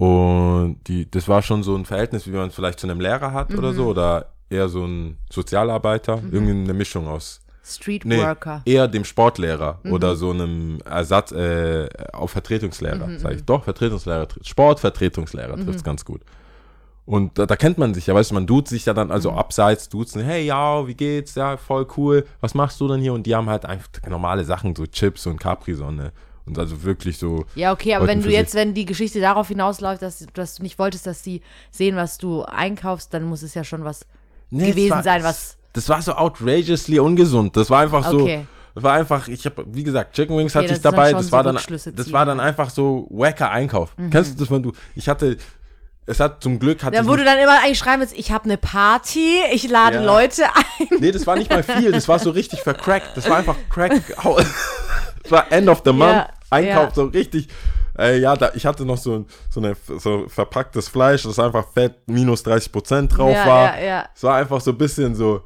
Und 0.00 0.78
die, 0.86 1.10
das 1.10 1.28
war 1.28 1.42
schon 1.42 1.62
so 1.62 1.76
ein 1.76 1.84
Verhältnis, 1.84 2.26
wie 2.26 2.30
man 2.30 2.48
es 2.48 2.54
vielleicht 2.54 2.80
zu 2.80 2.86
einem 2.86 3.00
Lehrer 3.00 3.32
hat 3.34 3.52
oder 3.54 3.74
so, 3.74 3.86
oder 3.88 4.32
eher 4.48 4.68
so 4.70 4.84
ein 4.84 5.18
Sozialarbeiter, 5.30 6.22
irgendwie 6.32 6.52
eine 6.52 6.72
Mischung 6.72 7.06
aus. 7.06 7.40
Nee, 7.62 7.70
Streetworker. 7.70 8.62
eher 8.64 8.88
dem 8.88 9.04
Sportlehrer 9.04 9.78
oder 9.84 10.16
so 10.16 10.30
einem 10.30 10.78
Ersatz 10.86 11.32
äh, 11.32 11.86
auf 12.14 12.30
Vertretungslehrer, 12.30 13.18
sag 13.18 13.34
ich. 13.34 13.44
Doch, 13.44 13.64
Vertretungslehrer, 13.64 14.24
tr- 14.24 14.42
Sportvertretungslehrer 14.42 15.56
trifft's 15.56 15.84
ganz 15.84 16.04
gut. 16.04 16.22
Und 17.04 17.38
da, 17.38 17.44
da 17.44 17.56
kennt 17.56 17.76
man 17.76 17.92
sich 17.92 18.06
ja, 18.06 18.14
weißt 18.14 18.30
du, 18.30 18.34
man 18.34 18.46
duzt 18.46 18.70
sich 18.70 18.86
ja 18.86 18.94
dann, 18.94 19.10
also 19.10 19.32
abseits 19.32 19.88
duzen, 19.90 20.22
hey, 20.22 20.46
ja, 20.46 20.86
wie 20.86 20.94
geht's? 20.94 21.34
Ja, 21.34 21.58
voll 21.58 21.86
cool. 21.96 22.24
Was 22.40 22.54
machst 22.54 22.80
du 22.80 22.88
denn 22.88 23.00
hier? 23.00 23.12
Und 23.12 23.24
die 23.26 23.34
haben 23.34 23.50
halt 23.50 23.66
einfach 23.66 23.88
normale 24.08 24.44
Sachen, 24.44 24.74
so 24.74 24.86
Chips 24.86 25.26
und 25.26 25.38
Capri-Sonne. 25.38 26.12
Und 26.46 26.58
also 26.58 26.82
wirklich 26.82 27.18
so. 27.18 27.44
Ja, 27.54 27.72
okay, 27.72 27.94
aber 27.94 28.06
wenn 28.06 28.22
du 28.22 28.30
jetzt, 28.30 28.54
wenn 28.54 28.74
die 28.74 28.84
Geschichte 28.86 29.20
darauf 29.20 29.48
hinausläuft, 29.48 30.02
dass, 30.02 30.26
dass 30.34 30.56
du 30.56 30.62
nicht 30.62 30.78
wolltest, 30.78 31.06
dass 31.06 31.22
sie 31.22 31.42
sehen, 31.70 31.96
was 31.96 32.18
du 32.18 32.42
einkaufst, 32.42 33.12
dann 33.14 33.24
muss 33.24 33.42
es 33.42 33.54
ja 33.54 33.62
schon 33.64 33.84
was 33.84 34.06
Nee, 34.50 34.70
gewesen 34.70 34.90
war- 34.90 35.02
sein, 35.02 35.22
was. 35.22 35.56
Das 35.72 35.88
war 35.88 36.02
so 36.02 36.12
outrageously 36.14 36.98
ungesund. 36.98 37.56
Das 37.56 37.70
war 37.70 37.80
einfach 37.82 38.10
so. 38.10 38.22
Okay. 38.22 38.46
Das 38.74 38.84
war 38.84 38.94
einfach, 38.94 39.28
ich 39.28 39.44
habe, 39.46 39.64
wie 39.68 39.82
gesagt, 39.84 40.14
Chicken 40.14 40.36
Wings 40.36 40.54
Okay, 40.54 40.64
hatte 40.64 40.74
ich 40.74 40.80
dabei. 40.80 41.12
Das 41.12 41.26
so 41.26 41.32
war 41.32 41.42
dann, 41.42 41.56
das 41.56 42.12
war 42.12 42.24
dann 42.24 42.40
einfach 42.40 42.70
so 42.70 43.06
wacker 43.10 43.50
Einkauf. 43.50 43.94
Kennst 44.10 44.34
du 44.34 44.38
das, 44.44 44.50
wenn 44.50 44.62
du, 44.62 44.72
ich 44.94 45.08
hatte, 45.08 45.36
es 46.06 46.18
hat 46.20 46.42
zum 46.42 46.58
Glück 46.58 46.82
hatte 46.82 46.96
Dann, 46.96 47.06
du 47.06 47.16
dann 47.16 47.38
immer 47.38 47.60
eigentlich 47.62 47.78
schreiben 47.78 48.00
willst, 48.00 48.16
ich 48.16 48.30
habe 48.32 48.44
eine 48.44 48.56
Party, 48.56 49.38
ich 49.52 49.68
lade 49.68 49.96
Ja. 49.96 50.02
Leute 50.02 50.44
ein. 50.44 50.86
Nee, 51.00 51.12
das 51.12 51.26
war 51.26 51.36
nicht 51.36 51.50
mal 51.50 51.62
viel. 51.62 51.92
Das 51.92 52.08
war 52.08 52.18
so 52.18 52.30
richtig 52.30 52.60
vercrackt. 52.60 53.16
Das 53.16 53.28
war 53.28 53.38
einfach 53.38 53.56
Crack. 53.68 53.92
Das 55.22 55.32
war 55.32 55.50
End 55.52 55.68
of 55.68 55.82
the 55.84 55.92
Month. 55.92 56.12
Ja, 56.12 56.28
Einkauf 56.50 56.88
ja. 56.88 56.94
so 56.94 57.04
richtig. 57.04 57.48
Äh, 57.98 58.18
ja, 58.20 58.34
da, 58.36 58.50
ich 58.54 58.64
hatte 58.66 58.84
noch 58.84 58.96
so, 58.96 59.14
ein- 59.16 59.26
so, 59.50 59.60
eine, 59.60 59.76
so 59.98 60.26
verpacktes 60.28 60.88
Fleisch, 60.88 61.24
das 61.24 61.38
einfach 61.38 61.66
fett 61.72 61.96
minus 62.06 62.42
30 62.42 62.72
Prozent 62.72 63.16
drauf 63.16 63.32
Ja, 63.34 63.46
war. 63.46 63.78
ja, 63.78 63.84
ja. 63.84 64.04
Es 64.14 64.22
war 64.22 64.36
einfach 64.36 64.60
so 64.60 64.70
ein 64.70 64.78
bisschen 64.78 65.14
so, 65.14 65.42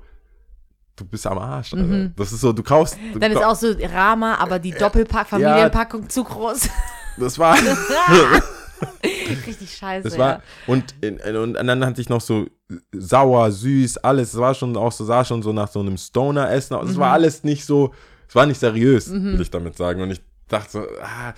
du 0.95 1.05
bist 1.05 1.27
am 1.27 1.39
Arsch. 1.39 1.75
Alter. 1.75 2.11
Das 2.17 2.33
ist 2.33 2.41
so, 2.41 2.53
du 2.53 2.63
kaufst. 2.63 2.97
Du 2.97 3.17
Mhm. 3.17 3.21
Dann 3.21 3.33
ist 3.33 3.43
auch 3.45 3.57
so 3.57 3.75
Rama, 3.93 4.37
aber 4.37 4.59
die 4.59 4.71
Doppelpack, 4.71 5.27
Familienpackung 5.29 6.09
zu 6.09 6.23
groß. 6.25 6.69
Das 7.17 7.39
war. 7.39 7.57
Richtig 9.03 9.73
scheiße. 9.77 10.09
Das 10.09 10.19
war, 10.19 10.29
ja. 10.31 10.43
und, 10.67 10.95
in, 11.01 11.19
und 11.37 11.55
dann 11.55 11.85
hatte 11.87 12.01
ich 12.01 12.09
noch 12.09 12.21
so 12.21 12.47
sauer, 12.93 13.51
süß, 13.51 13.99
alles. 13.99 14.35
Es 14.35 14.41
war 14.41 14.55
schon 14.55 14.77
auch 14.77 14.93
so, 14.93 15.05
sah 15.05 15.25
schon 15.25 15.43
so 15.43 15.53
nach 15.53 15.69
so 15.69 15.81
einem 15.81 15.97
Stoner-Essen 15.97 16.75
aus. 16.77 16.89
Es 16.91 16.97
Mhm. 16.97 17.01
war 17.01 17.13
alles 17.13 17.45
nicht 17.45 17.65
so, 17.65 17.95
es 18.35 18.37
war 18.37 18.47
nicht 18.47 18.59
seriös, 18.59 19.13
will 19.13 19.41
ich 19.41 19.51
damit 19.53 19.77
sagen. 19.77 20.03
Und 20.03 20.11
ich 20.11 20.21
dachte 20.49 20.69
so, 20.69 20.81
ah, 21.01 21.33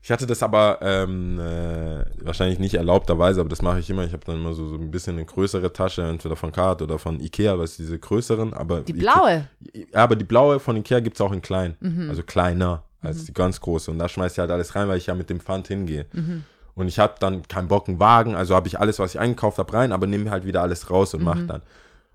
ich 0.00 0.12
hatte 0.12 0.24
das 0.24 0.40
aber 0.44 0.78
ähm, 0.82 1.40
äh, 1.40 2.04
wahrscheinlich 2.24 2.60
nicht 2.60 2.74
erlaubterweise, 2.74 3.40
aber 3.40 3.48
das 3.48 3.60
mache 3.60 3.80
ich 3.80 3.90
immer. 3.90 4.04
Ich 4.04 4.12
habe 4.12 4.24
dann 4.24 4.36
immer 4.36 4.54
so, 4.54 4.68
so 4.68 4.76
ein 4.76 4.92
bisschen 4.92 5.16
eine 5.16 5.24
größere 5.24 5.72
Tasche, 5.72 6.02
entweder 6.02 6.36
von 6.36 6.52
Card 6.52 6.80
oder 6.82 7.00
von 7.00 7.18
Ikea, 7.18 7.58
was 7.58 7.76
diese 7.76 7.98
größeren. 7.98 8.54
Aber 8.54 8.82
Die 8.82 8.92
blaue. 8.92 9.48
ja, 9.74 9.84
aber 9.94 10.14
die 10.14 10.24
blaue 10.24 10.60
von 10.60 10.76
Ikea 10.76 11.00
gibt 11.00 11.16
es 11.16 11.20
auch 11.20 11.32
in 11.32 11.42
klein. 11.42 11.76
Mhm. 11.80 12.08
Also 12.08 12.22
kleiner 12.22 12.84
als 13.00 13.24
die 13.24 13.32
ganz 13.34 13.60
große. 13.60 13.90
Und 13.90 13.98
da 13.98 14.08
schmeiß 14.08 14.34
ich 14.34 14.38
halt 14.38 14.52
alles 14.52 14.76
rein, 14.76 14.86
weil 14.86 14.98
ich 14.98 15.06
ja 15.06 15.16
mit 15.16 15.30
dem 15.30 15.40
Pfand 15.40 15.66
hingehe. 15.66 16.06
Mhm. 16.12 16.44
Und 16.76 16.86
ich 16.86 17.00
hatte 17.00 17.16
dann 17.18 17.42
keinen 17.48 17.66
Bock, 17.66 17.88
einen 17.88 17.98
Wagen. 17.98 18.36
Also 18.36 18.54
habe 18.54 18.68
ich 18.68 18.78
alles, 18.78 19.00
was 19.00 19.14
ich 19.16 19.20
eingekauft 19.20 19.58
habe, 19.58 19.72
rein, 19.72 19.90
aber 19.90 20.06
nehme 20.06 20.30
halt 20.30 20.46
wieder 20.46 20.62
alles 20.62 20.88
raus 20.88 21.14
und 21.14 21.20
Mhm. 21.20 21.24
mach 21.26 21.46
dann. 21.48 21.62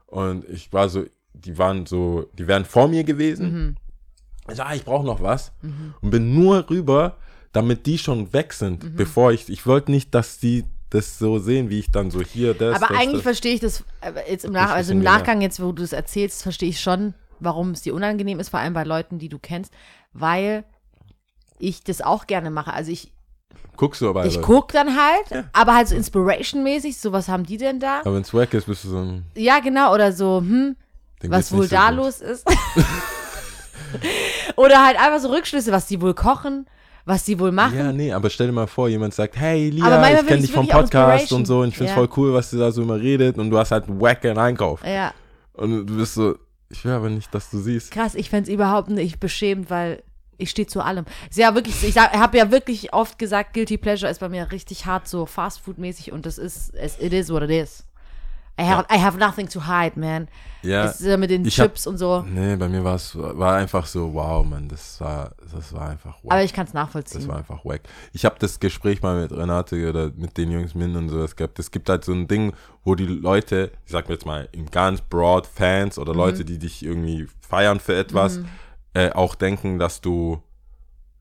Und 0.07 0.47
ich 0.47 0.71
war 0.71 0.87
so, 0.87 1.03
die 1.33 1.57
waren 1.57 1.85
so, 1.85 2.29
die 2.39 2.47
wären 2.47 2.63
vor 2.63 2.87
mir 2.87 3.03
gewesen. 3.03 3.75
Mhm. 4.45 4.51
Ich 4.51 4.57
so, 4.57 4.63
ah, 4.63 4.73
ich 4.73 4.83
brauche 4.85 5.05
noch 5.05 5.21
was. 5.21 5.51
Und 6.01 6.09
bin 6.09 6.33
nur 6.33 6.69
rüber, 6.69 7.17
damit 7.53 7.85
die 7.85 7.97
schon 7.97 8.33
weg 8.33 8.53
sind, 8.53 8.83
Mhm. 8.83 8.95
bevor 8.95 9.31
ich, 9.31 9.49
ich 9.49 9.65
wollte 9.65 9.91
nicht, 9.91 10.13
dass 10.15 10.39
die 10.39 10.65
das 10.89 11.17
so 11.17 11.39
sehen, 11.39 11.69
wie 11.69 11.79
ich 11.79 11.91
dann 11.91 12.11
so 12.11 12.21
hier, 12.21 12.53
das, 12.53 12.75
Aber 12.75 12.87
das, 12.87 12.97
eigentlich 12.97 13.13
das. 13.13 13.21
verstehe 13.23 13.53
ich 13.55 13.59
das 13.61 13.83
jetzt 14.29 14.45
im, 14.45 14.51
Nach 14.53 14.69
also 14.71 14.91
im. 14.91 15.01
Nachgang, 15.01 15.41
jetzt 15.41 15.59
wo 15.61 15.71
du 15.71 15.81
es 15.81 15.91
erzählst, 15.93 16.43
verstehe 16.43 16.69
ich 16.69 16.79
schon, 16.81 17.13
warum 17.39 17.71
es 17.71 17.81
dir 17.81 17.95
unangenehm 17.95 18.39
ist, 18.39 18.49
vor 18.49 18.59
allem 18.59 18.73
bei 18.73 18.83
Leuten, 18.83 19.17
die 19.17 19.27
du 19.29 19.39
kennst, 19.39 19.73
weil 20.13 20.65
ich 21.57 21.83
das 21.83 22.01
auch 22.01 22.27
gerne 22.27 22.51
mache. 22.51 22.73
Also 22.73 22.91
ich 22.91 23.11
Guckst 23.75 24.01
du 24.01 24.09
aber. 24.09 24.25
Ich 24.27 24.37
aber- 24.37 24.45
guck 24.45 24.71
dann 24.71 24.95
halt, 24.95 25.45
aber 25.51 25.73
halt 25.75 25.87
so 25.87 25.95
Inspiration-mäßig, 25.95 26.97
so 26.99 27.11
was 27.11 27.27
haben 27.27 27.43
die 27.43 27.57
denn 27.57 27.79
da? 27.79 28.01
Aber 28.01 28.13
wenn's 28.13 28.31
wack 28.33 28.53
ist, 28.53 28.65
bist 28.67 28.83
du 28.83 28.89
so 28.89 28.97
ein. 28.99 29.25
Ja, 29.35 29.59
genau, 29.61 29.93
oder 29.95 30.11
so, 30.11 30.39
hm, 30.41 30.75
was 31.23 31.51
wohl 31.51 31.63
so 31.63 31.75
da 31.75 31.87
gut. 31.89 31.97
los 31.97 32.21
ist. 32.21 32.45
oder 34.55 34.85
halt 34.85 34.99
einfach 34.99 35.19
so 35.19 35.29
Rückschlüsse, 35.29 35.71
was 35.71 35.87
die 35.87 36.01
wohl 36.01 36.13
kochen, 36.13 36.65
was 37.05 37.25
die 37.25 37.39
wohl 37.39 37.51
machen. 37.51 37.77
Ja, 37.77 37.91
nee, 37.91 38.11
aber 38.13 38.29
stell 38.29 38.47
dir 38.47 38.53
mal 38.53 38.67
vor, 38.67 38.87
jemand 38.89 39.13
sagt, 39.13 39.35
hey 39.37 39.69
Lia, 39.69 39.85
ich 40.19 40.25
kenne 40.25 40.35
ich 40.39 40.45
dich 40.45 40.51
vom 40.51 40.67
Podcast 40.67 41.31
und 41.33 41.45
so 41.45 41.59
und 41.61 41.69
ich 41.69 41.77
find's 41.77 41.91
Ja. 41.91 41.97
voll 41.97 42.09
cool, 42.17 42.33
was 42.33 42.49
du 42.51 42.57
da 42.57 42.71
so 42.71 42.81
immer 42.81 42.99
redet 42.99 43.37
und 43.37 43.49
du 43.49 43.57
hast 43.57 43.71
halt 43.71 43.87
einen 43.89 43.99
wacken 43.99 44.37
Einkauf. 44.37 44.83
Ja, 44.85 45.13
Und 45.53 45.87
du 45.87 45.97
bist 45.97 46.13
so, 46.15 46.35
ich 46.69 46.83
will 46.85 46.93
aber 46.93 47.09
nicht, 47.09 47.33
dass 47.33 47.49
du 47.49 47.59
siehst. 47.59 47.91
krass, 47.91 48.15
ich 48.15 48.29
fänd's 48.29 48.49
überhaupt 48.49 48.89
nicht 48.89 49.19
beschämt, 49.19 49.69
weil 49.69 50.01
ich 50.37 50.49
stehe 50.49 50.67
zu 50.67 50.81
allem. 50.81 51.05
Ist 51.29 51.37
ja 51.37 51.53
wirklich, 51.55 51.83
ich 51.83 51.97
habe 51.97 52.37
ja 52.37 52.49
wirklich 52.51 52.91
oft 52.93 53.19
gesagt, 53.19 53.53
Guilty 53.53 53.77
Pleasure 53.77 54.09
ist 54.11 54.19
bei 54.19 54.29
mir 54.29 54.51
richtig 54.51 54.85
hart 54.85 55.07
so 55.07 55.25
Fastfood-mäßig 55.25 56.11
und 56.11 56.25
das 56.25 56.37
ist, 56.37 56.73
es, 56.73 56.99
it 56.99 57.13
is 57.13 57.31
what 57.31 57.43
it 57.43 57.51
is. 57.51 57.85
I 58.59 58.63
have, 58.65 58.85
I 58.93 58.99
have 59.01 59.17
nothing 59.17 59.49
to 59.49 59.61
hide, 59.67 59.99
man. 59.99 60.27
Ja, 60.61 60.85
ist 60.85 61.01
ja 61.01 61.17
mit 61.17 61.29
den 61.31 61.43
ich 61.43 61.59
hab- 61.59 61.69
Chips 61.69 61.87
und 61.87 61.97
so. 61.97 62.21
nee, 62.21 62.55
bei 62.55 62.69
mir 62.69 62.83
war 62.83 62.95
es 62.95 63.17
war 63.17 63.55
einfach 63.55 63.85
so, 63.87 64.13
wow, 64.13 64.45
Mann, 64.45 64.69
das 64.69 65.01
war, 65.01 65.31
das 65.51 65.73
war 65.73 65.89
einfach 65.89 66.15
wack. 66.23 66.31
Aber 66.31 66.43
ich 66.43 66.53
kann 66.53 66.65
es 66.65 66.71
Das 66.71 66.81
nachvollziehen. 66.81 67.27
war 67.27 67.37
einfach 67.37 67.65
wack. 67.65 67.81
Ich 68.13 68.23
habe 68.25 68.35
das 68.39 68.59
Gespräch 68.59 69.01
mal 69.01 69.19
mit 69.21 69.31
Renate 69.31 69.89
oder 69.89 70.11
mit 70.15 70.37
den 70.37 70.51
Jungs 70.51 70.75
Min 70.75 70.95
und 70.95 71.09
sowas 71.09 71.35
gehabt. 71.35 71.57
Es 71.59 71.71
gibt 71.71 71.89
halt 71.89 72.05
so 72.05 72.13
ein 72.13 72.27
Ding, 72.27 72.53
wo 72.83 72.93
die 72.95 73.07
Leute, 73.07 73.71
ich 73.85 73.91
sag 73.91 74.07
mir 74.07 74.13
jetzt 74.15 74.25
mal, 74.25 74.47
in 74.51 74.67
ganz 74.67 75.01
broad 75.01 75.47
Fans 75.47 75.97
Mhm. 75.97 76.01
oder 76.03 76.13
Leute, 76.13 76.45
die 76.45 76.59
dich 76.59 76.85
irgendwie 76.85 77.27
feiern 77.41 77.79
für 77.79 77.95
etwas, 77.97 78.39
äh, 78.93 79.09
auch 79.11 79.33
denken, 79.35 79.79
dass 79.79 79.99
du 79.99 80.41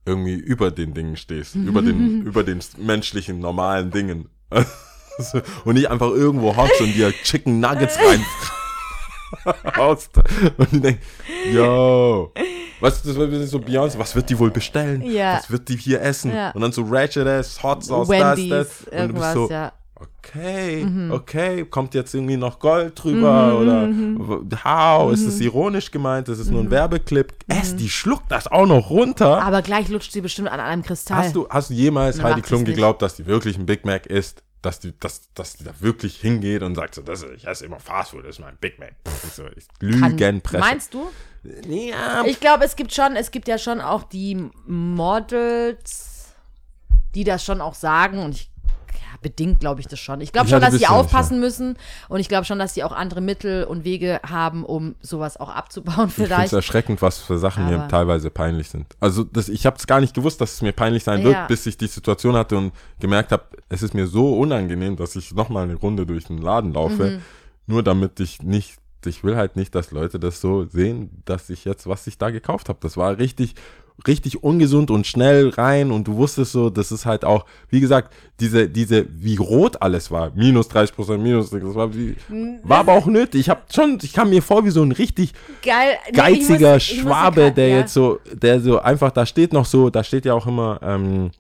irgendwie 0.05 0.35
über 0.35 0.71
den 0.71 0.95
Dingen 0.95 1.17
stehst, 1.17 1.55
über 1.55 1.81
den, 1.81 2.23
über 2.27 2.45
den 2.45 2.61
menschlichen, 2.77 3.39
normalen 3.41 3.91
Dingen. 3.91 4.29
und 5.65 5.75
nicht 5.75 5.91
einfach 5.91 6.09
irgendwo 6.11 6.57
hockst 6.57 6.81
und 6.81 6.93
dir 6.95 7.13
Chicken 7.25 7.61
Nuggets 7.61 7.99
rein. 7.99 8.25
Und 10.59 10.73
die 10.73 10.81
denken, 10.81 11.01
yo, 11.53 12.33
was 12.81 13.03
das 13.03 13.17
ist 13.17 13.51
so 13.51 13.59
Beyoncé, 13.59 13.99
was 13.99 14.15
wird 14.15 14.29
die 14.29 14.39
wohl 14.39 14.51
bestellen? 14.51 15.01
Ja. 15.03 15.37
Was 15.37 15.51
wird 15.51 15.69
die 15.71 15.77
hier 15.77 16.03
essen? 16.03 16.35
Ja. 16.35 16.51
Und 16.51 16.61
dann 16.61 16.71
so 16.73 16.83
Ratchet 16.89 17.27
Ass, 17.27 17.63
Hot 17.63 17.83
Sauce, 17.83 18.09
Wendy's, 18.09 18.51
das, 18.51 18.69
das. 18.91 19.01
Und 19.03 19.09
du 19.09 19.15
bist 19.15 19.33
so, 19.33 19.49
ja. 19.51 19.73
okay, 19.97 20.85
Mhm. 20.85 21.13
okay, 21.13 21.65
kommt 21.65 21.95
jetzt 21.95 22.15
irgendwie 22.15 22.37
noch 22.37 22.59
Gold 22.59 23.03
drüber 23.03 23.59
oder 23.59 23.89
w- 23.89 24.57
how, 24.65 25.11
ist 25.13 25.27
es 25.27 25.41
ironisch 25.41 25.91
gemeint, 25.91 26.29
ist 26.29 26.39
es 26.39 26.51
nur 26.51 26.61
ein 26.61 26.71
Werbeclip? 26.71 27.33
Ess, 27.49 27.75
die 27.75 27.89
schluckt 27.89 28.31
das 28.31 28.49
auch 28.49 28.67
noch 28.67 28.91
runter. 28.91 29.37
Mhm. 29.41 29.47
Aber 29.47 29.63
gleich 29.63 29.89
lutscht 29.89 30.13
sie 30.13 30.21
bestimmt 30.21 30.49
an 30.49 30.61
einem 30.61 30.83
Kristall. 30.83 31.17
Hast 31.17 31.35
du, 31.35 31.49
hast 31.49 31.71
du 31.71 31.75
jemals 31.75 32.23
Heidi 32.23 32.43
Klum 32.43 32.65
geglaubt, 32.67 33.01
dass 33.01 33.17
die 33.17 33.25
wirklich 33.27 33.57
ein 33.57 33.65
Big 33.65 33.87
Mac 33.87 34.05
isst? 34.07 34.43
Dass 34.63 34.79
die, 34.79 34.99
dass, 35.01 35.33
dass 35.35 35.55
die 35.57 35.65
da 35.65 35.73
wirklich 35.81 36.21
hingeht 36.21 36.63
und 36.63 36.77
sagt 36.77 36.95
so, 36.95 37.03
das, 37.03 37.23
ist- 37.23 37.33
ich 37.35 37.47
esse 37.47 37.65
immer 37.67 37.81
Fastfood, 37.81 38.25
das 38.25 38.37
ist 38.37 38.39
mein 38.41 38.57
Big 38.59 38.79
Mac. 38.79 38.95
So, 39.35 39.45
ich 39.57 39.67
Lügenpresse. 39.81 40.59
Meinst 40.61 40.95
du? 40.95 41.11
ja, 41.69 42.25
Ich 42.25 42.39
glaube, 42.39 42.65
es 42.65 42.77
gibt 42.77 42.95
schon, 42.95 43.17
es 43.17 43.33
gibt 43.33 43.49
ja 43.49 43.59
schon 43.59 43.81
auch 43.81 44.05
die 44.05 44.49
Models, 44.67 46.33
die 47.17 47.25
das 47.25 47.45
schon 47.45 47.61
auch 47.61 47.75
sagen 47.75 48.21
und 48.21 48.37
ich 48.37 48.52
bedingt 49.23 49.61
glaube 49.61 49.81
ich 49.81 49.87
das 49.87 49.99
schon. 50.01 50.21
Ich 50.21 50.33
glaube 50.33 50.49
schon, 50.49 50.61
dass 50.61 50.75
sie 50.75 50.87
aufpassen 50.87 51.41
müssen 51.41 51.77
und 52.09 52.21
ich 52.21 52.29
glaube 52.29 52.45
schon, 52.45 52.59
dass 52.59 52.75
sie 52.75 52.85
auch 52.85 52.93
andere 52.93 53.21
Mittel 53.21 53.65
und 53.65 53.85
Wege 53.85 54.21
haben, 54.29 54.65
um 54.65 54.95
sowas 55.01 55.37
auch 55.39 55.49
abzubauen 55.49 56.09
Ich 56.09 56.15
finde 56.15 56.31
es 56.31 56.37
vielleicht. 56.37 56.53
erschreckend, 56.53 57.01
was 57.03 57.19
für 57.19 57.39
Sachen 57.39 57.67
mir 57.69 57.77
Aber- 57.79 57.89
teilweise 57.89 58.31
peinlich 58.31 58.69
sind. 58.69 58.87
Also 59.01 59.25
das, 59.25 59.49
ich 59.49 59.65
habe 59.67 59.77
es 59.79 59.87
gar 59.87 60.01
nicht 60.01 60.15
gewusst, 60.15 60.41
dass 60.41 60.55
es 60.55 60.63
mir 60.63 60.73
peinlich 60.73 61.05
sein 61.05 61.21
Ja. 61.21 61.25
wird, 61.25 61.49
bis 61.49 61.65
ich 61.67 61.79
die 61.79 61.87
Situation 61.87 62.35
hatte 62.37 62.57
und 62.59 62.73
gemerkt 63.01 63.33
habe, 63.33 63.45
es 63.69 63.83
ist 63.83 63.95
mir 63.95 64.07
so 64.07 64.39
unangenehm, 64.39 64.97
dass 64.97 65.17
ich 65.17 65.33
nochmal 65.35 65.65
eine 65.65 65.75
Runde 65.77 66.05
durch 66.07 66.25
den 66.25 66.39
Laden 66.39 66.73
laufe, 66.75 67.05
Mhm. 67.11 67.23
nur 67.67 67.83
damit 67.83 68.21
ich 68.21 68.43
nicht, 68.43 68.77
ich 69.05 69.25
will 69.25 69.37
halt 69.37 69.57
nicht, 69.57 69.75
dass 69.75 69.91
Leute 69.91 70.21
das 70.21 70.41
so 70.41 70.65
sehen, 70.67 71.23
dass 71.25 71.51
ich 71.51 71.65
jetzt, 71.65 71.87
was 71.87 72.07
ich 72.07 72.19
da 72.19 72.31
gekauft 72.31 72.69
habe. 72.69 72.79
Das 72.83 72.97
war 72.97 73.19
richtig, 73.19 73.55
richtig 74.07 74.43
ungesund 74.43 74.91
und 74.91 75.07
schnell 75.07 75.51
rein 75.51 75.91
und 75.93 76.09
du 76.09 76.17
wusstest 76.17 76.53
so, 76.53 76.71
das 76.71 76.91
ist 76.91 77.07
halt 77.07 77.25
auch, 77.25 77.45
wie 77.69 77.81
gesagt, 77.81 78.13
diese, 78.41 78.69
diese, 78.69 79.07
wie 79.11 79.37
rot 79.37 79.81
alles 79.81 80.11
war, 80.11 80.33
minus 80.35 80.69
30 80.69 80.97
Prozent, 80.97 81.23
minus, 81.23 81.51
das 81.51 81.63
war 81.75 81.95
wie, 81.95 82.17
war 82.65 82.79
aber 82.81 82.93
auch 82.95 83.07
nötig. 83.07 83.43
Ich 83.43 83.49
habe 83.49 83.61
schon, 83.73 83.99
ich 84.03 84.13
kam 84.13 84.31
mir 84.31 84.43
vor 84.43 84.65
wie 84.65 84.71
so 84.71 84.83
ein 84.83 84.93
richtig 84.93 85.33
Geil. 85.65 85.97
nee, 86.07 86.17
geiziger 86.17 86.75
muss- 86.75 86.83
Schwabe, 86.83 87.43
grad- 87.43 87.57
der 87.57 87.69
ja. 87.69 87.79
jetzt 87.79 87.95
so, 87.95 88.19
der 88.33 88.61
so 88.61 88.81
einfach, 88.81 89.13
da 89.13 89.25
steht 89.25 89.53
noch 89.53 89.67
so, 89.67 89.89
da 89.91 90.03
steht 90.03 90.25
ja 90.25 90.35
auch 90.35 90.47
immer, 90.47 90.81
ähm, 90.83 91.31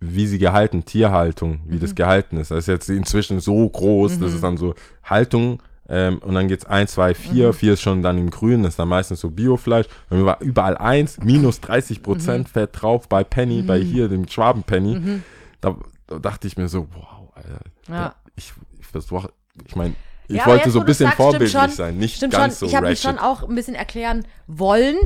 wie 0.00 0.26
sie 0.26 0.38
gehalten, 0.38 0.84
Tierhaltung, 0.84 1.60
wie 1.66 1.76
Mhm. 1.76 1.80
das 1.80 1.94
gehalten 1.94 2.36
ist. 2.38 2.50
Das 2.50 2.58
ist 2.60 2.66
jetzt 2.66 2.90
inzwischen 2.90 3.40
so 3.40 3.68
groß, 3.68 4.18
das 4.18 4.34
ist 4.34 4.42
dann 4.42 4.56
so 4.56 4.74
Haltung, 5.04 5.60
ähm, 5.88 6.18
und 6.18 6.34
dann 6.34 6.48
geht's 6.48 6.64
1, 6.64 6.92
2, 6.92 7.14
4, 7.14 7.48
Mhm. 7.48 7.52
4 7.52 7.72
ist 7.74 7.82
schon 7.82 8.02
dann 8.02 8.18
im 8.18 8.30
Grün, 8.30 8.62
das 8.62 8.72
ist 8.74 8.78
dann 8.78 8.88
meistens 8.88 9.20
so 9.20 9.30
Biofleisch. 9.30 9.86
Bei 10.08 10.16
mir 10.16 10.24
war 10.24 10.40
überall 10.40 10.76
1, 10.78 11.18
minus 11.20 11.60
30 11.60 11.98
Mhm. 11.98 12.02
Prozent 12.02 12.48
Fett 12.48 12.70
drauf 12.72 13.08
bei 13.08 13.22
Penny, 13.24 13.62
bei 13.62 13.78
hier 13.80 14.08
dem 14.08 14.26
Schwabenpenny. 14.28 15.20
Da, 15.60 15.76
da 16.06 16.18
dachte 16.18 16.46
ich 16.46 16.56
mir 16.56 16.68
so, 16.68 16.86
wow, 16.94 17.32
Alter. 17.34 17.60
Mhm. 17.88 17.94
Ja. 17.94 18.14
Ich, 18.36 18.52
ich, 18.80 19.10
war, 19.12 19.30
ich 19.66 19.76
meine, 19.76 19.94
ich 20.28 20.36
Ja, 20.36 20.46
wollte 20.46 20.64
jetzt, 20.64 20.72
so 20.72 20.80
ein 20.80 20.86
bisschen 20.86 21.06
sagst, 21.06 21.16
vorbildlich 21.18 21.52
schon, 21.52 21.70
sein, 21.70 21.98
nicht 21.98 22.16
Stimmt 22.16 22.32
ganz 22.32 22.58
schon, 22.58 22.68
so 22.68 22.70
ich 22.70 22.76
habe 22.76 22.88
mich 22.88 23.00
schon 23.00 23.18
auch 23.18 23.42
ein 23.48 23.54
bisschen 23.54 23.74
erklären 23.74 24.26
wollen, 24.46 24.96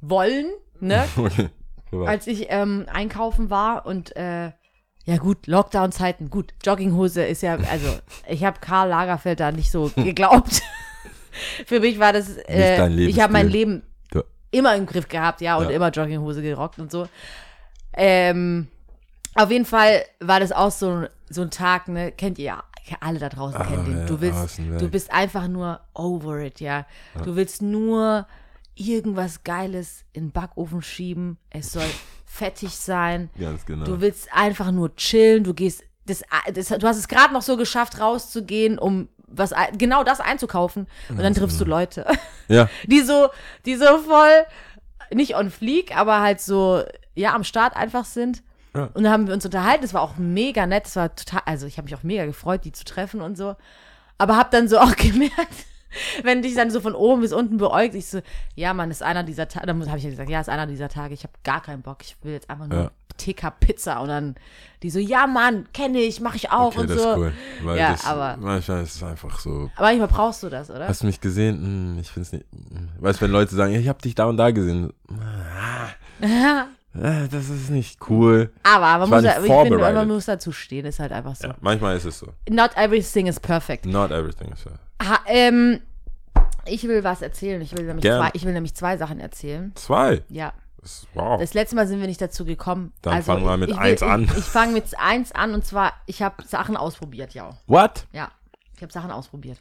wollen, 0.00 0.46
ne? 0.80 1.04
Okay. 1.92 2.08
Als 2.08 2.26
ich 2.26 2.46
ähm, 2.50 2.84
einkaufen 2.92 3.48
war 3.48 3.86
und 3.86 4.14
äh, 4.16 4.50
ja 5.06 5.16
gut, 5.18 5.46
Lockdown-Zeiten, 5.46 6.30
gut, 6.30 6.52
Jogginghose 6.64 7.24
ist 7.24 7.42
ja, 7.42 7.54
also 7.70 7.98
ich 8.28 8.44
habe 8.44 8.58
Karl 8.60 8.88
Lagerfeld 8.88 9.40
da 9.40 9.52
nicht 9.52 9.70
so 9.70 9.90
geglaubt. 9.96 10.62
Für 11.66 11.80
mich 11.80 11.98
war 11.98 12.12
das, 12.12 12.36
äh, 12.48 12.88
ich 13.06 13.20
habe 13.20 13.32
mein. 13.32 13.48
Leben 13.48 13.82
Ja. 14.12 14.22
immer 14.50 14.74
im 14.76 14.86
Griff 14.86 15.06
gehabt, 15.08 15.40
ja, 15.40 15.56
und 15.56 15.64
Ja. 15.70 15.76
immer 15.76 15.90
Jogginghose 15.90 16.42
gerockt 16.42 16.78
und 16.78 16.90
so. 16.90 17.08
Ähm, 17.92 18.68
auf 19.34 19.50
jeden 19.50 19.64
Fall 19.66 20.02
war 20.20 20.40
das 20.40 20.52
auch 20.52 20.70
so, 20.70 21.06
so 21.28 21.42
ein 21.42 21.50
Tag, 21.50 21.88
ne, 21.88 22.10
kennt 22.12 22.38
ihr 22.38 22.44
ja, 22.46 22.62
alle 23.00 23.18
da 23.18 23.28
draußen 23.28 23.60
kennen 23.62 23.84
den. 23.84 23.96
Ah, 23.96 24.00
ja, 24.00 24.06
Du 24.06 24.20
willst, 24.20 24.58
du 24.58 24.88
bist 24.88 25.12
einfach 25.12 25.48
nur 25.48 25.80
over 25.94 26.38
it, 26.40 26.60
ja. 26.60 26.86
Du 27.24 27.36
willst 27.36 27.60
nur 27.62 28.26
irgendwas 28.74 29.42
Geiles 29.44 30.04
in 30.12 30.26
den 30.26 30.30
Backofen 30.32 30.82
schieben. 30.82 31.38
Es 31.50 31.72
soll 31.72 31.84
fettig 32.36 32.76
sein. 32.76 33.30
Ganz 33.38 33.66
genau. 33.66 33.84
Du 33.84 34.00
willst 34.00 34.32
einfach 34.32 34.70
nur 34.70 34.94
chillen. 34.96 35.44
Du 35.44 35.54
gehst, 35.54 35.82
das, 36.06 36.22
das, 36.52 36.68
du 36.68 36.86
hast 36.86 36.98
es 36.98 37.08
gerade 37.08 37.32
noch 37.32 37.42
so 37.42 37.56
geschafft, 37.56 38.00
rauszugehen, 38.00 38.78
um 38.78 39.08
was, 39.26 39.52
genau 39.76 40.04
das 40.04 40.20
einzukaufen. 40.20 40.86
Und 41.08 41.18
dann 41.18 41.34
triffst 41.34 41.60
du 41.60 41.64
Leute, 41.64 42.06
ja, 42.48 42.68
die 42.84 43.00
so, 43.00 43.28
die 43.64 43.76
so 43.76 43.98
voll, 43.98 44.46
nicht 45.12 45.36
on 45.36 45.50
fleek, 45.50 45.96
aber 45.96 46.20
halt 46.20 46.40
so, 46.40 46.82
ja, 47.14 47.34
am 47.34 47.44
Start 47.44 47.76
einfach 47.76 48.04
sind. 48.04 48.42
Ja. 48.74 48.90
Und 48.94 49.04
dann 49.04 49.12
haben 49.12 49.26
wir 49.26 49.34
uns 49.34 49.44
unterhalten. 49.44 49.82
Das 49.82 49.94
war 49.94 50.02
auch 50.02 50.16
mega 50.16 50.66
nett. 50.66 50.84
Das 50.84 50.96
war 50.96 51.14
total, 51.14 51.42
also 51.46 51.66
ich 51.66 51.78
habe 51.78 51.86
mich 51.86 51.94
auch 51.94 52.02
mega 52.02 52.26
gefreut, 52.26 52.64
die 52.64 52.72
zu 52.72 52.84
treffen 52.84 53.20
und 53.20 53.36
so. 53.36 53.56
Aber 54.18 54.36
hab 54.36 54.50
dann 54.50 54.68
so 54.68 54.78
auch 54.78 54.94
gemerkt, 54.96 55.66
wenn 56.22 56.42
dich 56.42 56.54
dann 56.54 56.70
so 56.70 56.80
von 56.80 56.94
oben 56.94 57.20
bis 57.22 57.32
unten 57.32 57.56
beäugt, 57.58 57.94
ich 57.94 58.06
so, 58.06 58.20
ja, 58.54 58.74
Mann, 58.74 58.90
ist 58.90 59.02
einer 59.02 59.22
dieser 59.22 59.48
Tage, 59.48 59.66
dann 59.66 59.86
habe 59.88 59.98
ich 59.98 60.04
ja 60.04 60.10
gesagt, 60.10 60.30
ja, 60.30 60.40
ist 60.40 60.48
einer 60.48 60.66
dieser 60.66 60.88
Tage, 60.88 61.14
ich 61.14 61.22
habe 61.24 61.32
gar 61.44 61.62
keinen 61.62 61.82
Bock, 61.82 61.98
ich 62.02 62.16
will 62.22 62.32
jetzt 62.32 62.48
einfach 62.50 62.66
nur 62.66 62.78
Ja. 62.82 62.90
TK 63.18 63.50
Pizza 63.60 64.00
und 64.00 64.08
dann 64.08 64.34
die 64.82 64.90
so, 64.90 64.98
ja, 64.98 65.26
Mann, 65.26 65.66
kenne 65.72 65.98
ich, 66.00 66.20
mache 66.20 66.36
ich 66.36 66.50
auch 66.50 66.66
okay, 66.72 66.80
und 66.80 66.90
das 66.90 67.02
so. 67.02 67.10
ist 67.12 67.16
cool. 67.16 67.32
Weil 67.64 67.78
Ja, 67.78 67.92
das, 67.92 68.04
aber- 68.04 68.36
manchmal 68.38 68.82
ist 68.82 68.96
es 68.96 69.02
einfach 69.02 69.38
so. 69.40 69.70
Aber 69.76 69.86
manchmal 69.86 70.08
brauchst 70.08 70.42
du 70.42 70.50
das, 70.50 70.70
oder? 70.70 70.86
Hast 70.86 71.00
du 71.02 71.06
mich 71.06 71.20
gesehen? 71.20 71.56
Hm, 71.94 71.98
ich 72.00 72.10
find's 72.10 72.32
nicht. 72.32 72.44
hm. 72.52 72.90
Weißt 73.00 73.20
du, 73.20 73.24
wenn 73.24 73.30
Leute 73.32 73.54
sagen, 73.54 73.72
ja, 73.72 73.80
ich 73.80 73.88
hab 73.88 74.02
dich 74.02 74.14
da 74.14 74.26
und 74.26 74.36
da 74.36 74.50
gesehen. 74.50 74.92
Ah, 76.20 76.66
äh, 76.94 77.28
das 77.28 77.48
ist 77.48 77.70
nicht 77.70 77.98
cool. 78.08 78.50
Aber 78.62 78.98
man 79.06 79.10
muss, 79.10 79.24
ja- 79.24 79.42
ich 79.42 79.50
finde, 79.52 79.78
man 79.78 80.08
muss 80.08 80.26
dazu 80.26 80.52
stehen, 80.52 80.84
ist 80.86 80.98
halt 80.98 81.12
einfach 81.12 81.36
so. 81.36 81.48
Ja, 81.48 81.54
manchmal 81.60 81.96
ist 81.96 82.04
es 82.04 82.18
so. 82.18 82.28
Not 82.50 82.70
everything 82.76 83.26
is 83.26 83.38
perfect. 83.40 83.86
Not 83.86 84.10
everything 84.10 84.52
is 84.52 84.62
so. 84.62 84.70
Ha, 85.02 85.20
ähm, 85.26 85.80
ich 86.64 86.84
will 86.84 87.04
was 87.04 87.22
erzählen. 87.22 87.60
Ich 87.60 87.76
will, 87.76 87.84
nämlich 87.84 88.04
zwei, 88.04 88.30
ich 88.32 88.44
will 88.44 88.52
nämlich 88.52 88.74
zwei 88.74 88.96
Sachen 88.96 89.20
erzählen. 89.20 89.72
Zwei. 89.74 90.22
Ja. 90.28 90.52
Das, 90.80 91.06
wow. 91.14 91.40
Das 91.40 91.54
letzte 91.54 91.76
Mal 91.76 91.86
sind 91.86 92.00
wir 92.00 92.06
nicht 92.06 92.20
dazu 92.20 92.44
gekommen. 92.44 92.92
Dann 93.02 93.14
also, 93.14 93.32
fangen 93.32 93.44
wir 93.44 93.56
mit 93.56 93.70
ich, 93.70 93.78
eins 93.78 94.02
an. 94.02 94.24
Ich, 94.24 94.38
ich 94.38 94.44
fange 94.44 94.72
mit 94.72 94.98
eins 94.98 95.32
an 95.32 95.54
und 95.54 95.64
zwar, 95.64 95.92
ich 96.06 96.22
habe 96.22 96.42
Sachen 96.44 96.76
ausprobiert, 96.76 97.34
ja. 97.34 97.56
What? 97.66 98.06
Ja, 98.12 98.30
ich 98.74 98.82
habe 98.82 98.92
Sachen 98.92 99.10
ausprobiert. 99.10 99.58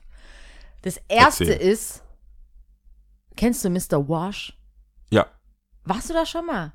Das 0.84 0.98
erste 1.08 1.46
Erzähl. 1.46 1.68
ist, 1.72 2.04
kennst 3.36 3.66
du 3.66 3.70
Mr. 3.70 4.08
Wash? 4.08 4.56
Ja. 5.10 5.26
Warst 5.84 6.10
du 6.10 6.14
da 6.14 6.26
schon 6.26 6.46
mal? 6.46 6.74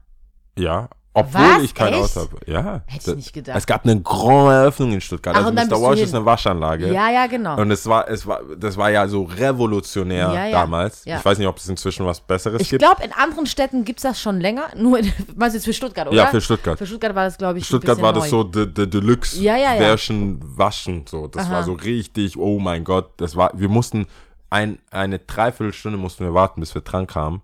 Ja. 0.59 0.88
Obwohl 1.12 1.40
Was? 1.57 1.62
ich 1.64 1.75
kein 1.75 1.93
Echt? 1.93 2.17
Auto 2.17 2.21
habe. 2.21 2.37
Ja. 2.47 2.83
Hätte 2.87 3.11
ich 3.11 3.17
nicht 3.17 3.33
gedacht. 3.33 3.57
Es 3.59 3.67
gab 3.67 3.85
eine 3.85 4.00
Grand 4.00 4.49
Eröffnung 4.52 4.93
in 4.93 5.00
Stuttgart. 5.00 5.35
Ach, 5.35 5.38
also 5.38 5.50
und 5.50 5.57
dann 5.57 5.67
Mr. 5.67 5.71
bist 5.71 5.83
du 5.83 5.87
Wash 5.88 5.97
hin. 5.99 6.05
ist 6.05 6.14
eine 6.14 6.25
Waschanlage. 6.25 6.93
Ja, 6.93 7.11
ja, 7.11 7.26
genau. 7.26 7.57
Und 7.61 7.71
es 7.73 7.85
war, 7.87 8.09
es 8.09 8.25
war, 8.29 8.40
das 8.57 8.76
war 8.76 8.90
ja 8.90 9.09
so 9.09 9.25
revolutionär 9.25 10.33
Ja, 10.33 10.47
ja. 10.47 10.61
damals. 10.61 11.05
Ja. 11.05 11.19
Ich 11.19 11.25
weiß 11.25 11.38
nicht, 11.38 11.49
ob 11.49 11.57
es 11.57 11.69
inzwischen 11.69 12.07
was 12.07 12.21
Besseres 12.21 12.62
Ich 12.62 12.71
gibt. 12.71 12.83
glaube, 12.83 13.02
in 13.02 13.12
anderen 13.12 13.47
Städten 13.47 13.85
gibt 13.85 13.99
es 13.99 14.02
das 14.05 14.21
schon 14.21 14.38
länger. 14.40 14.69
Nur, 14.76 15.00
in, 15.00 15.12
meinst 15.35 15.55
du 15.55 15.59
jetzt 15.59 15.64
für 15.64 15.73
Stuttgart, 15.73 16.07
oder? 16.07 16.17
Ja, 16.17 16.26
für 16.26 16.40
Stuttgart. 16.40 16.79
Für 16.79 16.87
Stuttgart 16.87 17.14
war 17.17 17.25
das, 17.25 17.37
glaube 17.38 17.59
ich, 17.59 17.64
ein 17.64 17.67
Stuttgart 17.67 17.97
bisschen 17.97 18.05
war 18.05 18.12
das 18.12 18.31
neu. 18.31 18.45
so 18.45 18.50
the, 18.52 18.67
the 18.76 18.88
Deluxe 18.88 19.37
Ja, 19.40 19.57
ja, 19.57 19.75
ja. 19.75 19.79
Version 19.81 20.38
Waschen. 20.40 21.07
So. 21.09 21.26
Das 21.26 21.50
war 21.50 21.64
so 21.64 21.73
richtig, 21.73 22.37
oh 22.38 22.61
mein 22.61 22.85
Gott. 22.85 23.11
Das 23.17 23.35
war, 23.35 23.50
wir 23.55 23.69
mussten 23.69 24.07
ein, 24.49 24.79
eine 24.93 25.19
Dreiviertelstunde 25.19 25.99
mussten 25.99 26.25
wir 26.25 26.35
warten, 26.35 26.61
bis 26.61 26.73
wir 26.75 26.83
dran 26.83 27.09
kamen. 27.09 27.43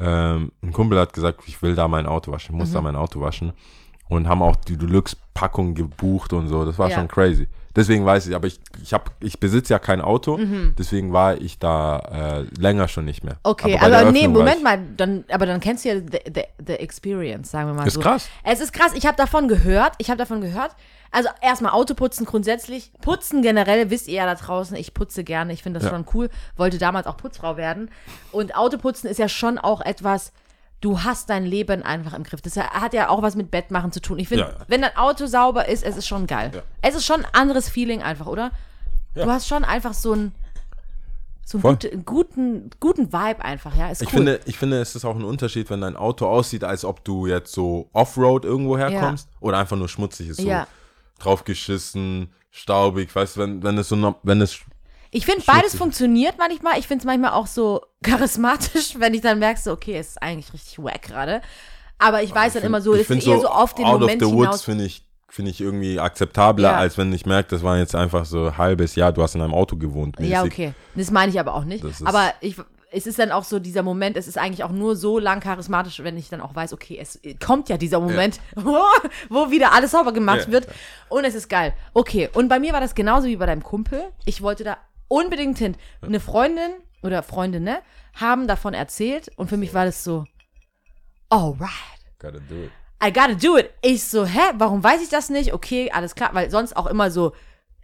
Ähm, 0.00 0.52
ein 0.62 0.72
Kumpel 0.72 0.98
hat 0.98 1.12
gesagt, 1.12 1.42
ich 1.46 1.60
will 1.62 1.74
da 1.74 1.86
mein 1.88 2.06
Auto 2.06 2.32
waschen, 2.32 2.54
ich 2.54 2.58
muss 2.58 2.70
Mhm. 2.70 2.74
da 2.74 2.80
mein 2.82 2.96
Auto 2.96 3.20
waschen. 3.20 3.52
Und 4.08 4.26
haben 4.28 4.42
auch 4.42 4.56
die 4.56 4.76
Deluxe-Packung 4.76 5.74
gebucht 5.74 6.32
und 6.32 6.48
so. 6.48 6.64
Das 6.64 6.78
war 6.78 6.88
Ja. 6.88 6.96
schon 6.96 7.06
crazy. 7.08 7.46
Deswegen 7.76 8.04
weiß 8.04 8.26
ich, 8.26 8.34
aber 8.34 8.46
ich, 8.48 8.58
ich, 8.82 8.92
hab, 8.92 9.10
ich 9.20 9.38
besitze 9.38 9.72
ja 9.72 9.78
kein 9.78 10.00
Auto, 10.00 10.36
Mhm. 10.38 10.74
deswegen 10.78 11.12
war 11.12 11.40
ich 11.40 11.58
da 11.58 12.40
äh, 12.40 12.60
länger 12.60 12.88
schon 12.88 13.04
nicht 13.04 13.22
mehr. 13.22 13.36
Okay, 13.44 13.78
Aber 13.80 13.96
aber 13.98 14.10
nee, 14.12 14.26
Moment 14.26 14.62
mal, 14.64 14.78
dann, 14.96 15.24
aber 15.30 15.46
dann 15.46 15.60
kennst 15.60 15.84
du 15.84 15.90
ja 15.90 15.94
the, 15.96 16.18
the, 16.34 16.42
the 16.66 16.72
Experience, 16.74 17.50
sagen 17.50 17.68
wir 17.68 17.74
mal 17.74 17.86
Ist 17.86 17.94
so. 17.94 18.00
krass. 18.00 18.28
Es 18.42 18.60
ist 18.60 18.72
krass, 18.72 18.92
ich 18.94 19.06
habe 19.06 19.16
davon 19.16 19.46
gehört, 19.48 19.92
ich 19.98 20.10
habe 20.10 20.18
davon 20.18 20.40
gehört. 20.40 20.74
Also 21.12 21.28
erstmal 21.40 21.72
Autoputzen 21.72 22.24
grundsätzlich, 22.24 22.92
putzen 23.02 23.42
generell, 23.42 23.90
wisst 23.90 24.06
ihr 24.08 24.14
ja 24.14 24.26
da 24.26 24.34
draußen, 24.36 24.76
ich 24.76 24.94
putze 24.94 25.24
gerne, 25.24 25.52
ich 25.52 25.62
finde 25.62 25.80
das 25.80 25.88
Ja. 25.88 25.94
schon 25.96 26.06
cool, 26.14 26.28
wollte 26.56 26.78
damals 26.78 27.06
auch 27.06 27.16
Putzfrau 27.16 27.56
werden. 27.56 27.90
Und 28.32 28.54
Autoputzen 28.56 29.08
ist 29.10 29.18
ja 29.18 29.28
schon 29.28 29.58
auch 29.58 29.80
etwas, 29.80 30.32
du 30.80 31.02
hast 31.02 31.28
dein 31.30 31.44
Leben 31.44 31.82
einfach 31.82 32.14
im 32.14 32.22
Griff. 32.24 32.40
Das 32.40 32.56
hat 32.56 32.94
ja 32.94 33.08
auch 33.08 33.22
was 33.22 33.36
mit 33.36 33.50
Bettmachen 33.50 33.92
zu 33.92 34.00
tun. 34.00 34.18
Ich 34.18 34.28
finde, 34.28 34.44
Ja, 34.44 34.50
ja. 34.50 34.56
wenn 34.68 34.82
dein 34.82 34.96
Auto 34.96 35.26
sauber 35.26 35.68
ist, 35.68 35.84
es 35.84 35.96
ist 35.96 36.06
schon 36.06 36.26
geil. 36.26 36.50
Ja. 36.54 36.62
Es 36.82 36.94
ist 36.94 37.04
schon 37.04 37.24
ein 37.24 37.34
anderes 37.34 37.68
Feeling 37.68 38.02
einfach, 38.02 38.26
oder? 38.26 38.50
Du 39.14 39.26
hast 39.26 39.48
schon 39.48 39.64
einfach 39.64 39.92
so 39.92 40.14
ein 40.14 40.32
so 41.44 41.58
einen 41.58 41.62
gute, 41.62 41.98
guten, 41.98 42.70
guten 42.78 43.12
Vibe 43.12 43.44
einfach, 43.44 43.76
ja. 43.76 43.88
Ist 43.90 44.02
Ich, 44.02 44.08
cool. 44.08 44.18
finde, 44.18 44.40
ich 44.44 44.56
finde, 44.56 44.80
es 44.80 44.94
ist 44.94 45.04
auch 45.04 45.16
ein 45.16 45.24
Unterschied, 45.24 45.68
wenn 45.68 45.80
dein 45.80 45.96
Auto 45.96 46.28
aussieht, 46.28 46.62
als 46.62 46.84
ob 46.84 47.04
du 47.04 47.26
jetzt 47.26 47.52
so 47.52 47.88
Offroad 47.92 48.44
irgendwo 48.44 48.78
herkommst 48.78 49.28
oder 49.40 49.58
einfach 49.58 49.76
nur 49.76 49.88
schmutzig 49.88 50.28
ist. 50.28 50.36
So 50.40 50.48
draufgeschissen, 51.18 52.32
staubig, 52.50 53.14
weißt 53.14 53.36
du, 53.36 53.40
wenn, 53.40 53.62
wenn 53.62 53.78
es 53.78 53.88
so, 53.88 54.14
wenn 54.22 54.40
es, 54.40 54.60
Ich 55.10 55.26
finde, 55.26 55.42
beides 55.46 55.74
funktioniert 55.76 56.36
manchmal. 56.38 56.78
Ich 56.78 56.86
finde 56.86 57.02
es 57.02 57.06
manchmal 57.06 57.32
auch 57.32 57.46
so 57.46 57.82
charismatisch, 58.02 58.94
wenn 58.98 59.14
ich 59.14 59.20
dann 59.20 59.38
merke, 59.38 59.60
so, 59.60 59.72
okay, 59.72 59.96
es 59.98 60.10
ist 60.10 60.22
eigentlich 60.22 60.52
richtig 60.52 60.78
wack 60.82 61.02
gerade. 61.02 61.42
Aber 61.98 62.22
ich 62.22 62.34
weiß 62.34 62.54
dann 62.54 62.62
immer 62.62 62.80
so, 62.80 62.94
ich 62.94 63.02
es 63.02 63.06
find 63.08 63.22
ist 63.22 63.28
eher 63.28 63.40
so 63.40 63.48
auf 63.48 63.74
den 63.74 63.84
Out 63.84 64.00
Moment 64.00 64.22
of 64.22 64.28
the 64.30 64.34
Woods 64.34 64.46
hinaus. 64.46 64.62
finde 64.62 64.84
ich, 64.84 65.04
finde 65.28 65.50
ich 65.50 65.60
irgendwie 65.60 66.00
akzeptabler, 66.00 66.70
Ja. 66.70 66.76
als 66.78 66.96
wenn 66.96 67.12
ich 67.12 67.26
merke, 67.26 67.50
das 67.50 67.62
war 67.62 67.76
jetzt 67.76 67.94
einfach 67.94 68.24
so 68.24 68.46
ein 68.46 68.56
halbes 68.58 68.94
Jahr, 68.94 69.12
du 69.12 69.22
hast 69.22 69.34
in 69.34 69.42
einem 69.42 69.52
Auto 69.54 69.76
gewohnt. 69.76 70.16
Ja, 70.18 70.42
mäßig. 70.42 70.52
okay. 70.52 70.74
Das 70.94 71.10
meine 71.10 71.30
ich 71.30 71.38
aber 71.38 71.54
auch 71.54 71.64
nicht. 71.64 71.84
Aber 72.04 72.32
ich, 72.40 72.56
es 72.92 73.06
ist 73.06 73.18
dann 73.18 73.30
auch 73.32 73.44
so 73.44 73.58
dieser 73.58 73.82
Moment, 73.82 74.16
es 74.16 74.26
ist 74.28 74.38
eigentlich 74.38 74.64
auch 74.64 74.72
nur 74.72 74.96
so 74.96 75.18
lang 75.18 75.40
charismatisch, 75.40 76.02
wenn 76.02 76.16
ich 76.16 76.28
dann 76.30 76.40
auch 76.40 76.54
weiß, 76.54 76.72
okay, 76.72 76.98
es 77.00 77.20
kommt 77.44 77.68
ja 77.68 77.76
dieser 77.76 78.00
Moment, 78.00 78.40
wo, 78.56 78.78
wo 79.28 79.50
wieder 79.50 79.72
alles 79.72 79.90
sauber 79.90 80.12
gemacht 80.12 80.46
Ja. 80.46 80.52
wird. 80.52 80.68
Und 81.10 81.24
es 81.24 81.34
ist 81.34 81.48
geil. 81.50 81.74
Okay, 81.94 82.30
und 82.32 82.48
bei 82.48 82.58
mir 82.58 82.72
war 82.72 82.80
das 82.80 82.94
genauso 82.94 83.26
wie 83.28 83.36
bei 83.36 83.46
deinem 83.46 83.62
Kumpel. 83.62 84.02
Ich 84.24 84.40
wollte 84.42 84.64
da 84.64 84.78
unbedingt 85.10 85.58
hin. 85.58 85.76
Eine 86.00 86.20
Freundin 86.20 86.72
oder 87.02 87.22
Freundin, 87.22 87.64
ne, 87.64 87.82
haben 88.14 88.46
davon 88.46 88.72
erzählt 88.72 89.30
und 89.36 89.48
für 89.48 89.56
mich 89.56 89.74
war 89.74 89.84
das 89.84 90.04
so, 90.04 90.24
alright. 91.28 91.70
Gotta 92.18 92.38
do 92.48 92.64
it. 92.64 92.70
I 93.02 93.12
gotta 93.12 93.34
do 93.34 93.58
it. 93.58 93.70
Ich 93.82 94.04
so, 94.04 94.24
hä, 94.24 94.52
warum 94.54 94.84
weiß 94.84 95.02
ich 95.02 95.08
das 95.08 95.30
nicht? 95.30 95.52
Okay, 95.52 95.90
alles 95.90 96.14
klar, 96.14 96.30
weil 96.32 96.50
sonst 96.50 96.76
auch 96.76 96.86
immer 96.86 97.10
so 97.10 97.32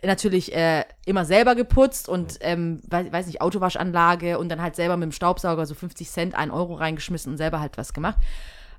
natürlich 0.02 0.54
äh, 0.54 0.85
immer 1.06 1.25
selber 1.25 1.54
geputzt 1.54 2.09
und 2.09 2.38
ähm, 2.40 2.80
weiß, 2.87 3.11
weiß 3.11 3.26
nicht, 3.26 3.40
Autowaschanlage 3.40 4.38
und 4.38 4.50
dann 4.50 4.61
halt 4.62 4.76
selber 4.76 4.97
mit 4.97 5.04
dem 5.04 5.12
Staubsauger 5.12 5.66
so 5.66 5.75
50 5.75 6.09
Cent, 6.09 6.35
1 6.35 6.52
Euro 6.52 6.75
reingeschmissen 6.75 7.33
und 7.33 7.38
selber 7.38 7.61
halt 7.61 7.78
was 7.78 7.92
gemacht. 7.92 8.18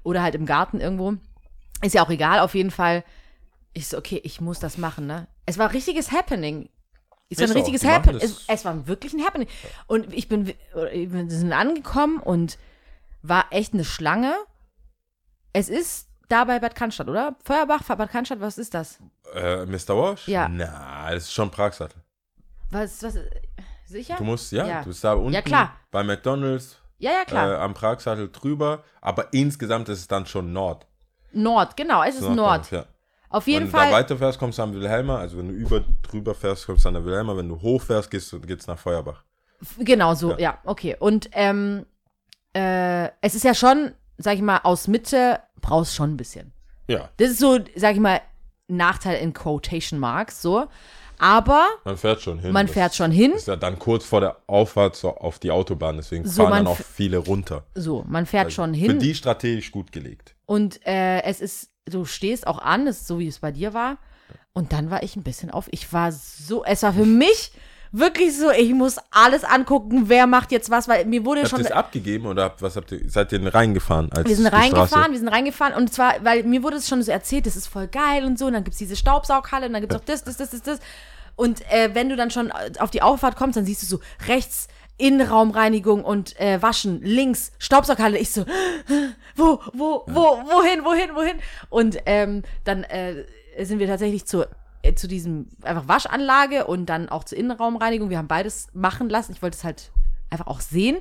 Oder 0.03 0.21
halt 0.21 0.35
im 0.35 0.45
Garten 0.45 0.79
irgendwo. 0.79 1.15
Ist 1.81 1.95
ja 1.95 2.03
auch 2.03 2.09
egal, 2.09 2.39
auf 2.39 2.55
jeden 2.55 2.71
Fall. 2.71 3.03
Ich 3.73 3.87
so, 3.87 3.97
okay, 3.97 4.21
ich 4.23 4.39
muss 4.39 4.59
das 4.59 4.77
machen, 4.77 5.05
ne? 5.05 5.27
Es 5.45 5.57
war 5.57 5.73
richtiges 5.73 6.11
Happening. 6.11 6.69
Es 7.29 7.39
war 7.39 7.45
Ist 7.45 7.51
ein 7.51 7.57
richtiges 7.57 7.83
Happening. 7.85 8.21
Es, 8.21 8.45
es 8.47 8.65
war 8.65 8.87
wirklich 8.87 9.13
ein 9.13 9.23
Happening. 9.25 9.47
Und 9.87 10.13
ich 10.13 10.29
bin, 10.29 10.47
wir 10.47 11.29
sind 11.29 11.51
angekommen 11.53 12.19
und 12.19 12.57
war 13.21 13.45
echt 13.51 13.73
eine 13.73 13.83
Schlange. 13.83 14.33
Es 15.51 15.67
ist 15.69 16.07
da 16.29 16.45
bei 16.45 16.59
Bad 16.59 16.75
Cannstatt, 16.75 17.07
oder? 17.09 17.35
Feuerbach, 17.43 17.83
Bad 17.83 18.09
Cannstatt, 18.11 18.39
was 18.39 18.57
ist 18.57 18.73
das? 18.73 18.99
Äh, 19.33 19.65
Mr. 19.65 19.89
Wash? 19.97 20.27
Ja. 20.27 20.47
Na, 20.47 21.11
das 21.11 21.23
ist 21.23 21.33
schon 21.33 21.51
Pragsattel. 21.51 22.01
Was, 22.69 23.01
was, 23.03 23.15
sicher? 23.85 24.15
Du 24.17 24.23
musst, 24.23 24.51
ja, 24.51 24.65
Ja. 24.65 24.81
du 24.81 24.87
bist 24.89 25.03
da 25.03 25.13
unten 25.13 25.33
Ja, 25.33 25.41
klar. 25.41 25.73
bei 25.91 26.03
McDonalds 26.03 26.77
Ja, 26.97 27.11
ja, 27.11 27.25
klar. 27.25 27.51
äh, 27.53 27.55
am 27.57 27.73
Pragsattel 27.73 28.29
drüber, 28.31 28.83
aber 29.01 29.33
insgesamt 29.33 29.89
ist 29.89 29.99
es 29.99 30.07
dann 30.07 30.25
schon 30.25 30.51
Nord. 30.53 30.85
Nord, 31.33 31.75
genau, 31.77 32.03
es 32.03 32.15
ist 32.15 32.29
Nord. 32.29 32.71
Ja. 32.71 32.85
Auf 33.29 33.47
jeden 33.47 33.65
Wenn 33.65 33.71
du 33.71 33.77
Fall. 33.77 33.89
da 33.91 33.95
weiterfährst, 33.97 34.39
kommst 34.39 34.57
du 34.57 34.63
am 34.63 34.73
Wilhelmer. 34.73 35.19
Also 35.19 35.37
wenn 35.37 35.49
du 35.49 35.53
über 35.53 35.83
drüber 36.03 36.33
fährst, 36.33 36.65
kommst 36.65 36.85
du 36.85 36.89
an 36.89 36.93
der 36.95 37.05
Wilhelmer. 37.05 37.35
Wenn 37.37 37.49
du 37.49 37.61
hochfährst, 37.61 38.09
gehst 38.09 38.31
du 38.31 38.39
geht's 38.39 38.67
nach 38.67 38.79
Feuerbach. 38.79 39.23
Genau 39.79 40.13
so, 40.13 40.31
ja, 40.31 40.37
Ja. 40.39 40.57
okay. 40.65 40.95
Und 40.99 41.29
ähm, 41.33 41.85
äh, 42.55 43.05
es 43.21 43.35
ist 43.35 43.43
ja 43.43 43.53
schon, 43.53 43.91
sag 44.17 44.35
ich 44.35 44.41
mal, 44.41 44.59
aus 44.63 44.87
Mitte 44.87 45.39
brauchst 45.61 45.93
schon 45.95 46.11
ein 46.13 46.17
bisschen. 46.17 46.53
Ja. 46.87 47.09
Das 47.17 47.31
ist 47.31 47.39
so, 47.39 47.59
sag 47.75 47.93
ich 47.95 47.99
mal, 47.99 48.21
Nachteil 48.67 49.21
in 49.21 49.33
Quotation 49.33 49.99
Marks, 49.99 50.41
so. 50.41 50.67
Aber 51.19 51.65
Man 51.83 51.97
fährt 51.97 52.21
schon 52.21 52.37
hin. 52.37 52.51
man 52.51 52.67
Das 52.67 52.73
fährt 52.73 52.93
schon 52.95 53.09
hin. 53.11 53.31
Ist 53.31 53.47
ja 53.47 53.55
dann 53.55 53.79
kurz 53.79 54.05
vor 54.05 54.21
der 54.21 54.37
Auffahrt 54.45 54.95
so 54.95 55.15
auf 55.15 55.39
die 55.39 55.49
Autobahn. 55.49 55.97
Deswegen 55.97 56.27
So, 56.27 56.43
fahren 56.43 56.65
dann 56.65 56.67
auch 56.67 56.77
viele 56.77 57.17
runter. 57.17 57.63
So, 57.73 58.05
man 58.07 58.25
fährt 58.27 58.45
Also 58.45 58.55
schon 58.55 58.73
Für 58.75 58.79
hin. 58.79 58.99
die 58.99 59.15
strategisch 59.15 59.71
gut 59.71 59.91
gelegt. 59.91 60.35
Und 60.45 60.85
äh, 60.85 61.23
es 61.23 61.41
ist, 61.41 61.71
du 61.89 62.05
stehst 62.05 62.47
auch 62.47 62.59
an, 62.59 62.85
das 62.85 62.97
ist 63.01 63.07
so 63.07 63.19
wie 63.19 63.27
es 63.27 63.39
bei 63.39 63.51
dir 63.51 63.73
war. 63.73 63.97
Und 64.53 64.73
dann 64.73 64.89
war 64.89 65.03
ich 65.03 65.15
ein 65.15 65.23
bisschen 65.23 65.51
auf. 65.51 65.67
Ich 65.71 65.91
war 65.93 66.11
so, 66.11 66.63
es 66.65 66.81
war 66.83 66.93
für 66.93 67.05
mich 67.05 67.51
wirklich 67.91 68.35
so, 68.37 68.49
ich 68.51 68.73
muss 68.73 68.97
alles 69.11 69.43
angucken, 69.43 70.09
wer 70.09 70.27
macht 70.27 70.51
jetzt 70.51 70.69
was, 70.69 70.87
weil 70.87 71.05
mir 71.05 71.23
wurde 71.25 71.41
Habt 71.41 71.51
schon. 71.51 71.59
ihr 71.59 71.65
es 71.67 71.71
abgegeben 71.71 72.25
oder 72.25 72.43
habt- 72.45 72.61
was 72.61 72.75
habt 72.75 72.91
ihr, 72.91 73.09
seid 73.09 73.31
ihr 73.31 73.39
denn 73.39 73.47
reingefahren? 73.47 74.11
Als 74.11 74.27
Wir 74.27 74.35
sind 74.35 74.47
Straße? 74.47 74.63
reingefahren, 74.63 75.11
wir 75.13 75.19
sind 75.19 75.29
reingefahren 75.29 75.73
und 75.73 75.93
zwar, 75.93 76.15
weil 76.23 76.43
mir 76.43 76.63
wurde 76.63 76.77
es 76.77 76.87
schon 76.87 77.01
so 77.01 77.11
erzählt, 77.11 77.45
das 77.45 77.55
ist 77.55 77.67
voll 77.67 77.87
geil 77.87 78.25
und 78.25 78.37
so, 78.37 78.47
und 78.47 78.53
dann 78.53 78.63
gibt 78.63 78.73
es 78.73 78.79
diese 78.79 78.95
Staubsaughalle 78.97 79.67
und 79.67 79.73
dann 79.73 79.81
gibt 79.81 79.93
es 79.93 79.99
auch 79.99 80.05
das, 80.05 80.23
das, 80.23 80.35
das, 80.37 80.49
das, 80.49 80.61
das. 80.63 80.79
Und 81.35 81.61
äh, 81.71 81.91
wenn 81.93 82.09
du 82.09 82.15
dann 82.15 82.29
schon 82.31 82.51
auf 82.51 82.89
die 82.91 83.01
Auffahrt 83.03 83.35
kommst, 83.37 83.55
dann 83.57 83.65
siehst 83.65 83.83
du 83.83 83.85
so 83.85 83.99
rechts 84.27 84.67
Innenraumreinigung 84.97 86.03
und 86.03 86.39
äh, 86.39 86.61
Waschen, 86.61 87.01
links 87.01 87.51
Staubsaughalle. 87.59 88.17
Ich 88.17 88.31
so, 88.31 88.45
wo, 89.35 89.59
wo, 89.73 90.03
wo, 90.07 90.21
wohin, 90.21 90.83
wohin, 90.83 91.15
wohin? 91.15 91.37
Und 91.69 91.97
ähm, 92.05 92.43
dann 92.63 92.83
äh, 92.83 93.25
sind 93.61 93.79
wir 93.79 93.87
tatsächlich 93.87 94.25
zu, 94.25 94.45
äh, 94.81 94.93
zu 94.95 95.07
diesem 95.07 95.47
einfach 95.61 95.87
Waschanlage 95.87 96.65
und 96.65 96.87
dann 96.87 97.09
auch 97.09 97.23
zur 97.23 97.37
Innenraumreinigung. 97.37 98.09
Wir 98.09 98.17
haben 98.17 98.27
beides 98.27 98.67
machen 98.73 99.09
lassen. 99.09 99.33
Ich 99.33 99.41
wollte 99.41 99.57
es 99.57 99.63
halt 99.63 99.91
einfach 100.29 100.47
auch 100.47 100.61
sehen. 100.61 100.97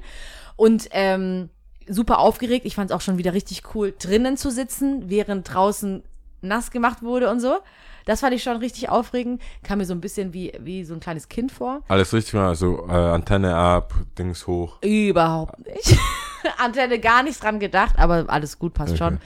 Und 0.56 0.88
ähm, 0.92 1.48
super 1.88 2.18
aufgeregt. 2.18 2.66
Ich 2.66 2.74
fand 2.74 2.90
es 2.90 2.96
auch 2.96 3.00
schon 3.00 3.18
wieder 3.18 3.32
richtig 3.32 3.74
cool, 3.74 3.94
drinnen 3.98 4.36
zu 4.36 4.50
sitzen, 4.50 5.08
während 5.08 5.52
draußen 5.52 6.02
nass 6.40 6.70
gemacht 6.70 7.02
wurde 7.02 7.30
und 7.30 7.40
so. 7.40 7.58
Das 8.04 8.20
fand 8.20 8.34
ich 8.34 8.42
schon 8.42 8.58
richtig 8.58 8.88
aufregend. 8.88 9.42
Kam 9.64 9.78
mir 9.78 9.84
so 9.84 9.92
ein 9.92 10.00
bisschen 10.00 10.32
wie, 10.32 10.52
wie 10.60 10.84
so 10.84 10.94
ein 10.94 11.00
kleines 11.00 11.28
Kind 11.28 11.50
vor. 11.50 11.80
Alles 11.88 12.12
richtig 12.12 12.34
also 12.36 12.86
äh, 12.88 12.92
Antenne 12.92 13.56
ab, 13.56 13.94
Dings 14.16 14.46
hoch. 14.46 14.80
Überhaupt 14.82 15.58
nicht. 15.66 15.98
Antenne 16.58 17.00
gar 17.00 17.24
nicht 17.24 17.42
dran 17.42 17.58
gedacht, 17.58 17.98
aber 17.98 18.26
alles 18.28 18.58
gut, 18.60 18.74
passt 18.74 18.96
schon. 18.96 19.18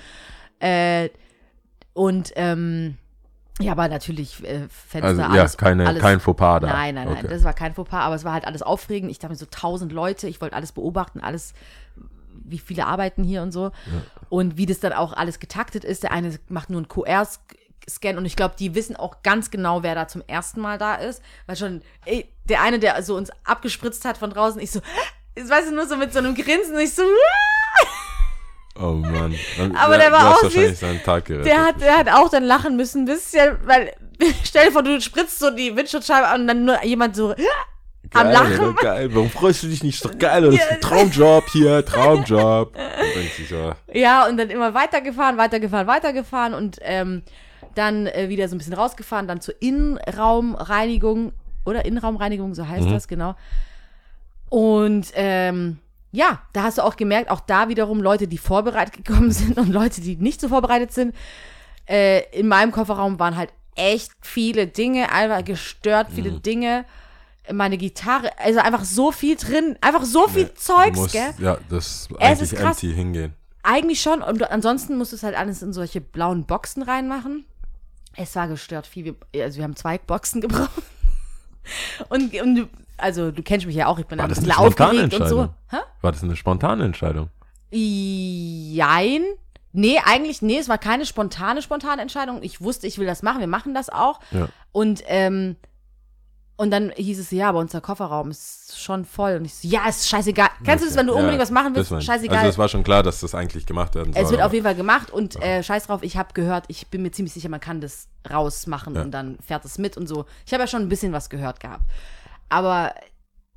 Äh, 0.61 1.11
und 1.93 2.33
ähm, 2.37 2.97
ja, 3.61 3.73
aber 3.73 3.89
natürlich 3.89 4.43
äh, 4.43 4.69
Fenster, 4.71 5.09
Also 5.09 5.21
ja, 5.21 5.29
alles, 5.29 5.57
keine, 5.59 5.87
alles, 5.87 6.01
kein 6.03 6.19
Fauxpas 6.21 6.61
da. 6.61 6.69
Nein, 6.69 6.95
nein, 6.95 7.09
nein, 7.09 7.19
Okay. 7.19 7.29
das 7.29 7.45
war 7.45 7.53
kein 7.53 7.75
Fauxpas, 7.75 8.01
aber 8.01 8.15
es 8.15 8.25
war 8.25 8.33
halt 8.33 8.47
alles 8.47 8.63
aufregend. 8.63 9.11
Ich 9.11 9.19
dachte 9.19 9.33
mir 9.33 9.39
so 9.39 9.47
tausend 9.51 9.93
Leute, 9.93 10.27
ich 10.29 10.41
wollte 10.41 10.57
alles 10.57 10.73
beobachten, 10.73 11.21
alles, 11.21 11.53
wie 12.51 12.59
viele 12.59 12.87
arbeiten 12.87 13.23
hier 13.25 13.43
und 13.43 13.53
so. 13.53 13.71
Und 14.29 14.57
wie 14.57 14.67
das 14.67 14.81
dann 14.81 14.93
auch 14.93 15.13
alles 15.13 15.39
getaktet 15.41 15.85
ist. 15.85 16.03
Der 16.03 16.13
eine 16.13 16.39
macht 16.49 16.71
nur 16.71 16.79
einen 16.81 16.89
QR-Scan 16.89 18.17
und 18.19 18.25
ich 18.27 18.37
glaube, 18.37 18.55
die 18.59 18.75
wissen 18.75 18.97
auch 18.97 19.23
ganz 19.23 19.51
genau, 19.51 19.83
wer 19.83 19.95
da 19.95 20.09
zum 20.09 20.23
ersten 20.27 20.61
Mal 20.61 20.79
da 20.79 20.95
ist. 20.97 21.23
Weil 21.47 21.57
schon, 21.57 21.83
ey, 22.05 22.29
der 22.45 22.63
eine, 22.63 22.79
der 22.79 23.03
so 23.03 23.17
uns 23.17 23.31
abgespritzt 23.45 24.05
hat 24.05 24.19
von 24.19 24.31
draußen, 24.31 24.61
ich 24.61 24.71
so, 24.71 24.81
jetzt 25.37 25.51
weißt 25.51 25.71
du, 25.71 25.75
nur 25.75 25.87
so 25.87 25.97
mit 25.97 26.13
so 26.13 26.19
einem 26.19 26.35
Grinsen, 26.35 26.79
ich 26.79 26.95
so, 26.95 27.03
Oh 28.79 28.93
Mann. 28.93 29.35
Dann- 29.59 29.77
Aber 29.77 29.95
ja, 29.95 29.99
der 30.01 30.13
war 30.13 30.35
auch 30.35 30.41
süß. 30.71 30.81
Der 31.43 31.65
hat, 31.67 31.81
der 31.81 31.99
hat 31.99 32.09
auch 32.09 32.31
dann 32.31 32.45
lachen 32.45 32.77
müssen, 32.77 33.03
ein 33.03 33.05
bisschen, 33.07 33.59
weil, 33.65 33.93
stell 34.45 34.67
dir 34.67 34.73
vor, 34.73 34.83
du 34.83 35.01
spritzt 35.01 35.39
so 35.39 35.51
die 35.51 35.77
Windschutzscheibe 35.77 36.27
an 36.29 36.43
und 36.43 36.47
dann 36.47 36.65
nur 36.65 36.83
jemand 36.85 37.17
so, 37.17 37.35
am 38.13 38.25
Geil, 38.25 38.33
Lachen. 38.33 38.75
Geil, 38.77 39.15
warum 39.15 39.31
freust 39.31 39.63
du 39.63 39.69
dich 39.69 39.83
nicht? 39.83 39.97
Ist 39.97 40.05
doch 40.05 40.19
geil, 40.19 40.43
das 40.43 40.55
ist 40.55 40.71
ein 40.71 40.81
Traumjob 40.81 41.49
hier, 41.51 41.85
Traumjob. 41.85 42.75
Ja, 43.93 44.27
und 44.27 44.37
dann 44.37 44.51
immer 44.51 44.75
weitergefahren, 44.75 45.37
weitergefahren, 45.37 45.87
weitergefahren 45.87 46.55
und 46.55 46.79
ähm, 46.83 47.23
dann 47.75 48.07
äh, 48.07 48.29
wieder 48.29 48.49
so 48.49 48.55
ein 48.55 48.59
bisschen 48.59 48.75
rausgefahren, 48.75 49.29
dann 49.29 49.41
zur 49.41 49.55
Innenraumreinigung 49.61 51.33
oder 51.65 51.85
Innenraumreinigung, 51.85 52.55
so 52.55 52.67
heißt 52.67 52.91
das, 52.91 53.07
genau. 53.09 53.35
Und 54.49 55.09
ähm, 55.15 55.79
ja, 56.13 56.41
da 56.53 56.65
hast 56.65 56.79
du 56.79 56.83
auch 56.83 56.97
gemerkt, 56.97 57.31
auch 57.31 57.41
da 57.41 57.69
wiederum 57.69 58.03
Leute, 58.03 58.27
die 58.27 58.39
vorbereitet 58.39 59.05
gekommen 59.05 59.31
sind 59.33 59.59
und 59.59 59.69
Leute, 59.69 60.01
die 60.01 60.17
nicht 60.17 60.41
so 60.41 60.49
vorbereitet 60.49 60.93
sind. 60.93 61.15
Äh, 61.89 62.23
in 62.37 62.49
meinem 62.49 62.73
Kofferraum 62.73 63.19
waren 63.19 63.37
halt 63.37 63.51
echt 63.77 64.11
viele 64.21 64.67
Dinge, 64.67 65.13
einfach 65.13 65.45
gestört 65.45 66.09
viele 66.13 66.31
Mhm. 66.33 66.43
Dinge. 66.43 66.85
Meine 67.53 67.77
Gitarre, 67.79 68.31
also 68.39 68.61
einfach 68.61 68.85
so 68.85 69.13
viel 69.13 69.37
drin, 69.37 69.77
einfach 69.81 70.05
so 70.05 70.29
viel 70.29 70.53
Zeugs, 70.55 70.97
musst, 70.99 71.13
gell? 71.13 71.35
ja, 71.39 71.59
das 71.69 71.87
ist 71.87 72.11
Es 72.13 72.17
eigentlich 72.19 72.53
ist 72.53 72.59
krass. 72.59 72.83
empty 72.83 72.95
hingehen. 72.95 73.35
Eigentlich 73.63 74.01
schon. 74.01 74.23
Und 74.23 74.43
ansonsten 74.51 74.97
musst 74.97 75.13
du 75.13 75.17
es 75.17 75.23
halt 75.23 75.37
alles 75.37 75.63
in 75.63 75.73
solche 75.73 76.01
blauen 76.01 76.45
Boxen 76.47 76.83
reinmachen. 76.83 77.45
Es 78.17 78.35
war 78.37 78.49
gestört 78.49 78.87
viel. 78.87 79.17
Wir, 79.33 79.45
also 79.45 79.59
wir 79.59 79.65
haben 79.65 79.77
zwei 79.77 79.99
Boxen 79.99 80.41
gebraucht. 80.43 80.71
Und, 82.09 82.35
und 82.41 82.55
du- 82.57 82.69
also 82.97 83.31
du 83.31 83.43
kennst 83.43 83.67
mich 83.67 83.77
ja 83.77 83.87
auch, 83.87 83.99
ich 83.99 84.07
bin 84.07 84.19
War 84.19 84.27
ein 84.27 84.29
bisschen 84.29 84.51
aufgeregt 84.53 85.15
und 85.15 85.29
so. 85.29 85.49
Hä? 85.71 85.77
War 86.03 86.13
das 86.13 86.23
eine 86.23 86.37
spontane 86.37 86.85
Entscheidung? 86.85 87.29
Jein. 87.71 89.23
Nee, 89.73 90.01
eigentlich, 90.05 90.43
nee, 90.43 90.59
es 90.59 90.69
war 90.69 90.79
keine 90.79 91.07
spontane, 91.07 91.63
spontane 91.63 92.03
Entscheidung. 92.03 92.43
Ich 92.43 92.61
wusste, 92.61 92.87
ich 92.89 92.99
will 92.99 93.07
das 93.07 93.23
machen, 93.23 93.39
wir 93.41 93.47
machen 93.47 93.73
das 93.73 93.89
auch. 93.89 94.19
Ja. 94.33 94.49
Und, 94.73 95.03
ähm, 95.07 95.57
und 96.61 96.71
dann 96.71 96.91
hieß 96.95 97.19
es, 97.19 97.31
ja, 97.31 97.49
aber 97.49 97.59
unser 97.59 97.81
Kofferraum 97.81 98.31
ist 98.31 98.79
schon 98.79 99.07
voll. 99.07 99.37
Und 99.37 99.47
ich 99.47 99.55
so, 99.55 99.67
ja, 99.67 99.89
ist 99.89 100.07
scheißegal. 100.09 100.49
Kennst 100.63 100.85
du 100.85 100.89
das, 100.89 100.97
wenn 100.99 101.07
du 101.07 101.15
Ja, 101.15 101.19
unbedingt 101.19 101.41
was 101.41 101.51
machen 101.51 101.75
willst? 101.75 101.91
Scheißegal. 102.05 102.37
Also 102.37 102.49
es 102.51 102.59
war 102.59 102.69
schon 102.69 102.85
klar, 102.85 103.03
dass 103.03 103.21
das 103.21 103.35
eigentlich 103.35 103.65
gemacht 103.65 103.95
werden 103.95 104.13
soll. 104.13 104.23
Es 104.23 104.31
wird 104.31 104.43
auf 104.43 104.53
jeden 104.53 104.65
Fall 104.65 104.75
gemacht 104.75 105.11
und 105.11 105.43
äh, 105.43 105.63
scheiß 105.63 105.87
drauf, 105.87 106.03
ich 106.03 106.19
habe 106.19 106.35
gehört, 106.35 106.65
ich 106.69 106.89
bin 106.89 107.01
mir 107.01 107.13
ziemlich 107.13 107.33
sicher, 107.33 107.49
man 107.49 107.61
kann 107.61 107.81
das 107.81 108.09
rausmachen 108.31 108.95
Ja. 108.95 109.01
und 109.03 109.11
dann 109.13 109.39
fährt 109.39 109.65
es 109.65 109.79
mit 109.79 109.97
und 109.97 110.07
so. 110.07 110.27
Ich 110.45 110.53
habe 110.53 110.63
ja 110.63 110.67
schon 110.67 110.83
ein 110.83 110.91
bisschen 110.91 111.13
was 111.15 111.31
gehört 111.31 111.61
gehabt. 111.61 111.85
Aber 112.51 112.95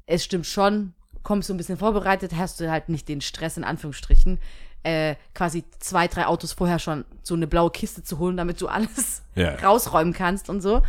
es 0.06 0.24
stimmt 0.24 0.46
schon, 0.48 0.94
kommst 1.24 1.50
du 1.50 1.54
ein 1.54 1.58
bisschen 1.58 1.78
vorbereitet, 1.78 2.32
hast 2.38 2.62
du 2.62 2.72
halt 2.72 2.88
nicht 2.88 3.10
den 3.10 3.20
Stress 3.20 3.58
in 3.58 3.66
Anführungsstrichen, 3.66 4.40
äh, 4.84 5.16
quasi 5.36 5.66
zwei, 5.80 6.08
drei 6.08 6.26
Autos 6.28 6.54
vorher 6.54 6.80
schon 6.80 7.04
so 7.22 7.36
eine 7.36 7.48
blaue 7.48 7.72
Kiste 7.72 8.02
zu 8.04 8.18
holen, 8.20 8.38
damit 8.38 8.62
du 8.62 8.68
alles 8.70 9.24
Ja. 9.36 9.56
rausräumen 9.56 10.14
kannst 10.14 10.50
und 10.50 10.62
so. 10.62 10.82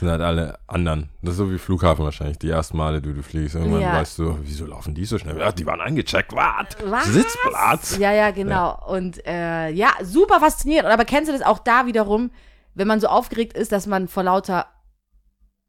Sind 0.00 0.10
halt 0.10 0.20
alle 0.20 0.58
anderen. 0.66 1.08
Das 1.22 1.32
ist 1.32 1.38
so 1.38 1.50
wie 1.50 1.58
Flughafen 1.58 2.04
wahrscheinlich. 2.04 2.38
Die 2.38 2.50
ersten 2.50 2.76
Male, 2.76 3.00
du, 3.00 3.12
du 3.14 3.22
fliegst, 3.22 3.54
irgendwann 3.54 3.80
Ja. 3.82 3.92
weißt 3.94 4.18
du, 4.18 4.38
wieso 4.42 4.66
laufen 4.66 4.94
die 4.94 5.04
so 5.04 5.18
schnell? 5.18 5.38
Ja, 5.38 5.52
die 5.52 5.64
waren 5.66 5.80
eingecheckt, 5.80 6.32
was? 6.34 6.66
Was? 6.84 7.04
Sitzplatz. 7.06 7.96
Ja, 7.98 8.12
ja, 8.12 8.30
genau. 8.32 8.78
Und 8.88 9.24
äh, 9.26 9.68
ja, 9.70 9.90
super 10.02 10.40
faszinierend. 10.40 10.86
Und 10.86 10.92
aber 10.92 11.04
kennst 11.04 11.28
du 11.28 11.32
das 11.32 11.42
auch 11.46 11.58
da 11.60 11.86
wiederum, 11.86 12.30
wenn 12.74 12.88
man 12.88 13.00
so 13.00 13.06
aufgeregt 13.08 13.56
ist, 13.56 13.70
dass 13.72 13.86
man 13.86 14.08
vor 14.08 14.22
lauter 14.24 14.66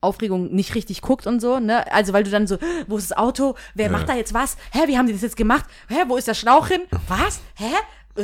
Aufregung 0.04 0.52
nicht 0.52 0.74
richtig 0.74 1.02
guckt 1.02 1.28
und 1.28 1.40
so, 1.40 1.60
ne? 1.60 1.92
Also 1.94 2.12
weil 2.14 2.24
du 2.24 2.32
dann 2.32 2.48
so, 2.48 2.58
wo 2.88 2.98
ist 2.98 3.12
das 3.12 3.18
Auto? 3.18 3.56
Wer 3.76 3.86
Ja. 3.88 3.92
macht 3.92 4.10
da 4.10 4.16
jetzt 4.16 4.34
was? 4.34 4.58
Hä, 4.72 4.88
wie 4.88 4.98
haben 4.98 5.06
die 5.06 5.14
das 5.14 5.22
jetzt 5.22 5.38
gemacht? 5.38 5.66
Hä, 5.90 6.06
wo 6.08 6.18
ist 6.18 6.28
der 6.28 6.34
Schlauch 6.34 6.68
hin? 6.70 6.82
Was? 7.08 7.42
Hä? 7.56 7.66
Äh, 8.16 8.24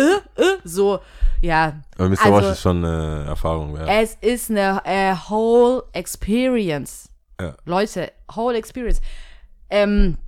äh, 0.00 0.14
äh, 0.42 0.58
so, 0.64 1.00
ja. 1.46 1.80
Aber 1.96 2.08
Mr. 2.08 2.18
Also- 2.24 2.32
Wash 2.34 2.44
ist 2.52 2.60
schon 2.60 2.84
eine 2.84 3.24
Erfahrung 3.26 3.74
wert. 3.76 3.88
Es 3.90 4.14
ist 4.20 4.50
eine 4.50 4.82
äh, 4.84 5.14
whole 5.28 5.82
experience. 5.92 7.08
Ja. 7.40 7.54
Leute, 7.64 8.12
whole 8.34 8.56
experience. 8.58 9.00
Ähm, 9.70 10.18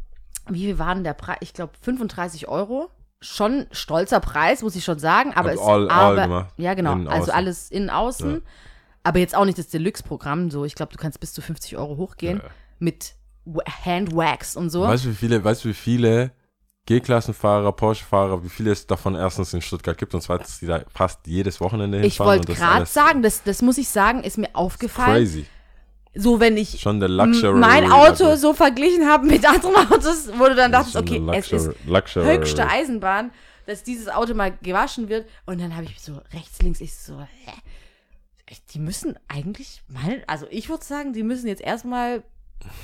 wie 0.49 0.65
viel 0.67 0.79
war 0.79 0.95
denn 0.95 1.05
der 1.05 1.15
Preis? 1.15 1.39
Ich 1.41 1.53
glaube 1.53 1.73
35 1.81 2.49
Euro. 2.49 2.91
Schon 3.21 3.67
stolzer 3.73 4.21
Preis, 4.21 4.63
muss 4.63 4.77
ich 4.77 4.85
schon 4.85 4.99
sagen. 4.99 5.33
Aber 5.35 5.51
Also 5.51 5.61
es 5.63 5.67
all- 5.69 5.91
all 5.91 6.13
aber, 6.19 6.23
gemacht. 6.23 6.55
Ja, 6.57 6.75
genau. 6.75 6.93
Innen, 6.93 7.09
also 7.09 7.23
außen. 7.25 7.35
alles 7.35 7.71
innen, 7.71 7.91
außen. 7.91 8.31
Ja. 8.35 8.41
Aber 9.03 9.19
jetzt 9.19 9.35
auch 9.35 9.45
nicht 9.45 9.59
das 9.59 9.69
Deluxe-Programm. 9.69 10.51
So, 10.51 10.65
ich 10.65 10.75
glaube, 10.75 10.93
du 10.93 10.99
kannst 10.99 11.19
bis 11.21 11.33
zu 11.33 11.41
50 11.43 11.77
Euro 11.77 11.97
hochgehen 11.97 12.39
Ja. 12.43 12.51
mit 12.79 13.15
Wa- 13.45 13.63
Handwax 13.85 14.55
und 14.57 14.71
so. 14.71 14.83
Weißt 14.83 15.05
du, 15.07 15.11
wie 15.11 15.15
viele, 15.15 15.43
weißt 15.43 15.65
du, 15.65 15.71
wie 15.71 15.75
viele 15.75 16.31
G-Klassenfahrer, 16.89 17.71
Porsche-Fahrer, 17.73 18.43
wie 18.43 18.49
viele 18.49 18.73
es 18.73 18.87
davon 18.87 19.15
erstens 19.15 19.53
in 19.53 19.61
Stuttgart 19.61 19.99
gibt 19.99 20.15
und 20.15 20.23
zweitens, 20.23 20.59
die 20.59 20.67
da 20.67 20.81
fast 20.95 21.27
jedes 21.27 21.61
Wochenende 21.61 21.99
Ich 21.99 22.15
hinfahren? 22.15 22.31
wollte 22.31 22.41
und 22.41 22.49
das 22.49 22.59
gerade 22.59 22.87
sagen, 22.87 23.23
das, 23.23 23.43
das 23.43 23.61
muss 23.61 23.77
ich 23.77 23.91
sagen, 23.91 24.23
ist 24.25 24.39
mir 24.39 24.49
aufgefallen. 24.55 25.13
Crazy. 25.19 25.45
So, 26.15 26.41
wenn 26.41 26.57
ich 26.57 26.81
Schon 26.81 26.99
der 26.99 27.11
Luxury. 27.11 27.59
mein 27.59 27.93
Auto 27.93 28.25
Level. 28.25 28.39
so 28.39 28.55
verglichen 28.55 29.07
habe 29.07 29.27
mit 29.27 29.47
anderen 29.47 29.77
Autos, 29.93 30.31
wo 30.39 30.47
du 30.47 30.55
dann 30.55 30.73
dachtest, 30.73 30.97
okay, 30.97 31.23
es 31.35 31.53
ist 31.53 31.71
Luxury. 31.87 32.25
höchste 32.25 32.67
Eisenbahn, 32.67 33.33
dass 33.67 33.83
dieses 33.83 34.09
Auto 34.09 34.33
mal 34.33 34.57
gewaschen 34.63 35.11
wird. 35.11 35.29
Und 35.45 35.61
dann 35.61 35.77
habe 35.77 35.85
ich 35.85 36.01
so 36.01 36.15
rechts, 36.33 36.63
links, 36.63 36.81
ich 36.81 36.97
so, 36.97 37.21
hä? 37.21 37.53
Die 38.73 38.79
müssen 38.79 39.15
eigentlich 39.29 39.83
mal, 39.89 40.23
also 40.27 40.47
ich 40.49 40.71
würde 40.71 40.83
sagen, 40.83 41.13
die 41.13 41.23
müssen 41.23 41.49
jetzt 41.49 41.61
erstmal 41.61 42.23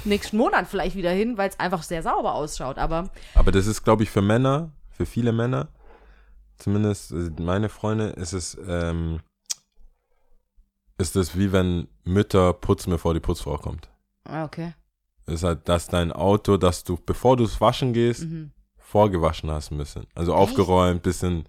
nächsten 0.05 0.37
Monat 0.37 0.67
vielleicht 0.69 0.97
wieder 0.97 1.11
hin, 1.11 1.37
weil 1.39 1.49
es 1.49 1.59
einfach 1.61 1.83
sehr 1.83 2.03
sauber 2.03 2.35
ausschaut. 2.35 2.79
Aber 2.79 3.11
Aber 3.35 3.53
das 3.53 3.67
ist, 3.67 3.83
glaube 3.85 4.03
ich, 4.03 4.11
für 4.11 4.23
Männer, 4.23 4.71
für 4.91 5.07
viele 5.07 5.33
Männer, 5.33 5.69
zumindest 6.59 7.13
äh, 7.13 7.31
meine 7.41 7.69
Freunde, 7.69 8.09
ist 8.11 8.33
es, 8.33 8.57
ähm, 8.67 9.21
ist 10.99 11.17
es 11.17 11.37
wie 11.37 11.53
wenn 11.53 11.89
Mütter 12.05 12.53
putzen, 12.53 12.91
bevor 12.91 13.15
die 13.15 13.21
Putzfrau 13.21 13.57
kommt. 13.59 13.89
ah, 14.25 14.45
okay. 14.45 14.75
Es 15.27 15.35
ist 15.37 15.43
halt, 15.45 15.69
dass 15.69 15.87
dein 15.89 16.13
Auto, 16.13 16.59
dass 16.59 16.85
du, 16.85 16.99
bevor 17.05 17.37
du 17.39 17.45
es 17.45 17.59
waschen 17.61 17.93
gehst, 17.95 18.25
Mhm. 18.25 18.53
vorgewaschen 18.77 19.51
hast 19.51 19.71
müssen. 19.71 20.07
Also 20.15 20.35
aufgeräumt, 20.35 21.03
bisschen 21.03 21.47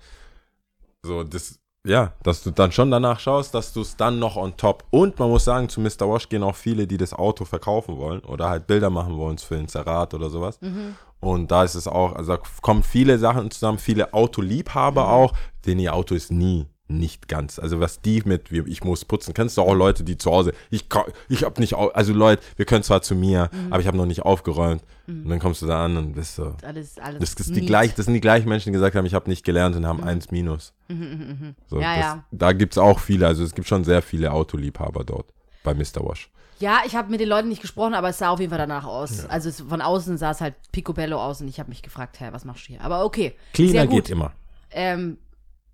so, 1.03 1.23
das, 1.23 1.59
ja, 1.85 2.13
dass 2.23 2.43
du 2.43 2.51
dann 2.51 2.71
schon 2.71 2.91
danach 2.91 3.19
schaust, 3.19 3.53
dass 3.53 3.71
du 3.71 3.81
es 3.81 3.95
dann 3.95 4.19
noch 4.19 4.35
on 4.35 4.57
top. 4.57 4.83
Und 4.89 5.17
man 5.19 5.29
muss 5.29 5.45
sagen, 5.45 5.69
zu 5.69 5.79
Mr. 5.79 6.09
Wash 6.09 6.27
gehen 6.27 6.43
auch 6.43 6.55
viele, 6.55 6.87
die 6.87 6.97
das 6.97 7.13
Auto 7.13 7.45
verkaufen 7.45 7.97
wollen 7.97 8.21
oder 8.21 8.49
halt 8.49 8.67
Bilder 8.67 8.89
machen 8.89 9.17
wollen 9.17 9.37
für 9.37 9.55
Inserat 9.55 10.13
oder 10.13 10.29
sowas. 10.29 10.59
Mhm. 10.61 10.95
Und 11.19 11.51
da 11.51 11.63
ist 11.63 11.75
es 11.75 11.87
auch, 11.87 12.13
also 12.13 12.35
da 12.35 12.43
kommen 12.61 12.83
viele 12.83 13.17
Sachen 13.17 13.49
zusammen, 13.51 13.77
viele 13.77 14.13
Autoliebhaber 14.13 15.03
Mhm. 15.03 15.09
auch, 15.09 15.33
denen 15.65 15.79
ihr 15.79 15.93
Auto 15.93 16.15
ist 16.15 16.31
nie 16.31 16.67
nicht 16.87 17.27
ganz. 17.27 17.57
Also 17.57 17.79
was 17.79 18.01
die 18.01 18.21
mit, 18.25 18.51
ich 18.51 18.83
muss 18.83 19.05
putzen, 19.05 19.33
kennst 19.33 19.57
du 19.57 19.61
auch 19.63 19.73
Leute, 19.73 20.03
die 20.03 20.17
zu 20.17 20.31
Hause, 20.31 20.53
ich, 20.69 20.85
ich 21.29 21.43
hab 21.43 21.57
nicht, 21.59 21.73
also 21.75 22.13
Leute, 22.13 22.43
wir 22.57 22.65
können 22.65 22.83
zwar 22.83 23.01
zu 23.01 23.15
mir, 23.15 23.49
Mhm. 23.51 23.71
aber 23.73 23.79
ich 23.81 23.87
habe 23.87 23.97
noch 23.97 24.05
nicht 24.05 24.21
aufgeräumt. 24.23 24.83
Und 25.07 25.29
dann 25.29 25.39
kommst 25.39 25.61
du 25.61 25.67
da 25.67 25.85
an 25.85 25.97
und 25.97 26.13
bist 26.13 26.35
so, 26.35 26.55
Alles, 26.63 26.97
alles. 26.97 27.19
das, 27.19 27.33
ist 27.47 27.55
die 27.55 27.65
gleich, 27.65 27.93
das 27.93 28.05
sind 28.05 28.15
die 28.15 28.21
gleichen 28.21 28.49
Menschen, 28.49 28.69
die 28.69 28.73
gesagt 28.73 28.95
haben, 28.95 29.05
ich 29.05 29.13
habe 29.13 29.29
nicht 29.29 29.45
gelernt 29.45 29.75
und 29.75 29.85
haben 29.85 30.03
eins 30.03 30.31
minus. 30.31 30.73
So, 30.87 30.93
Mhm, 30.95 31.55
Ja, 31.71 31.95
das, 31.95 31.99
ja. 31.99 32.23
Da 32.31 32.53
gibt 32.53 32.73
es 32.73 32.77
auch 32.77 32.99
viele, 32.99 33.27
also 33.27 33.43
es 33.43 33.53
gibt 33.53 33.67
schon 33.67 33.83
sehr 33.83 34.01
viele 34.01 34.31
Autoliebhaber 34.31 35.03
dort 35.03 35.27
bei 35.63 35.73
Mr. 35.73 36.03
Wash. 36.07 36.29
Ja, 36.59 36.79
ich 36.85 36.95
habe 36.95 37.11
mit 37.11 37.19
den 37.19 37.27
Leuten 37.27 37.49
nicht 37.49 37.61
gesprochen, 37.61 37.95
aber 37.95 38.09
es 38.09 38.17
sah 38.19 38.29
auf 38.29 38.39
jeden 38.39 38.49
Fall 38.49 38.59
danach 38.59 38.85
aus. 38.85 39.25
Also 39.25 39.49
es, 39.49 39.59
von 39.61 39.81
außen 39.81 40.17
sah 40.17 40.31
es 40.31 40.39
halt 40.41 40.53
picobello 40.71 41.21
aus 41.21 41.41
und 41.41 41.47
ich 41.49 41.59
habe 41.59 41.69
mich 41.69 41.81
gefragt, 41.81 42.19
hä, 42.19 42.29
was 42.31 42.45
machst 42.45 42.63
du 42.67 42.73
hier? 42.73 42.81
Aber 42.81 43.03
okay. 43.03 43.35
Cleaner 43.53 43.71
sehr 43.71 43.87
gut. 43.87 44.05
geht 44.05 44.09
immer. 44.11 44.31
Ähm, 44.71 45.17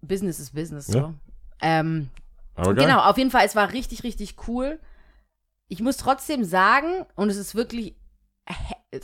Business 0.01 0.39
ist 0.39 0.53
Business, 0.53 0.87
Ja. 0.87 0.93
so. 0.93 1.13
Ähm, 1.61 2.09
Aber 2.55 2.73
geil. 2.73 2.85
genau, 2.87 3.01
auf 3.01 3.17
jeden 3.17 3.31
Fall, 3.31 3.45
es 3.45 3.55
war 3.55 3.71
richtig, 3.71 4.03
richtig 4.03 4.35
cool. 4.47 4.79
Ich 5.67 5.79
muss 5.81 5.97
trotzdem 5.97 6.43
sagen, 6.43 7.05
und 7.15 7.29
es 7.29 7.37
ist 7.37 7.55
wirklich, 7.55 7.95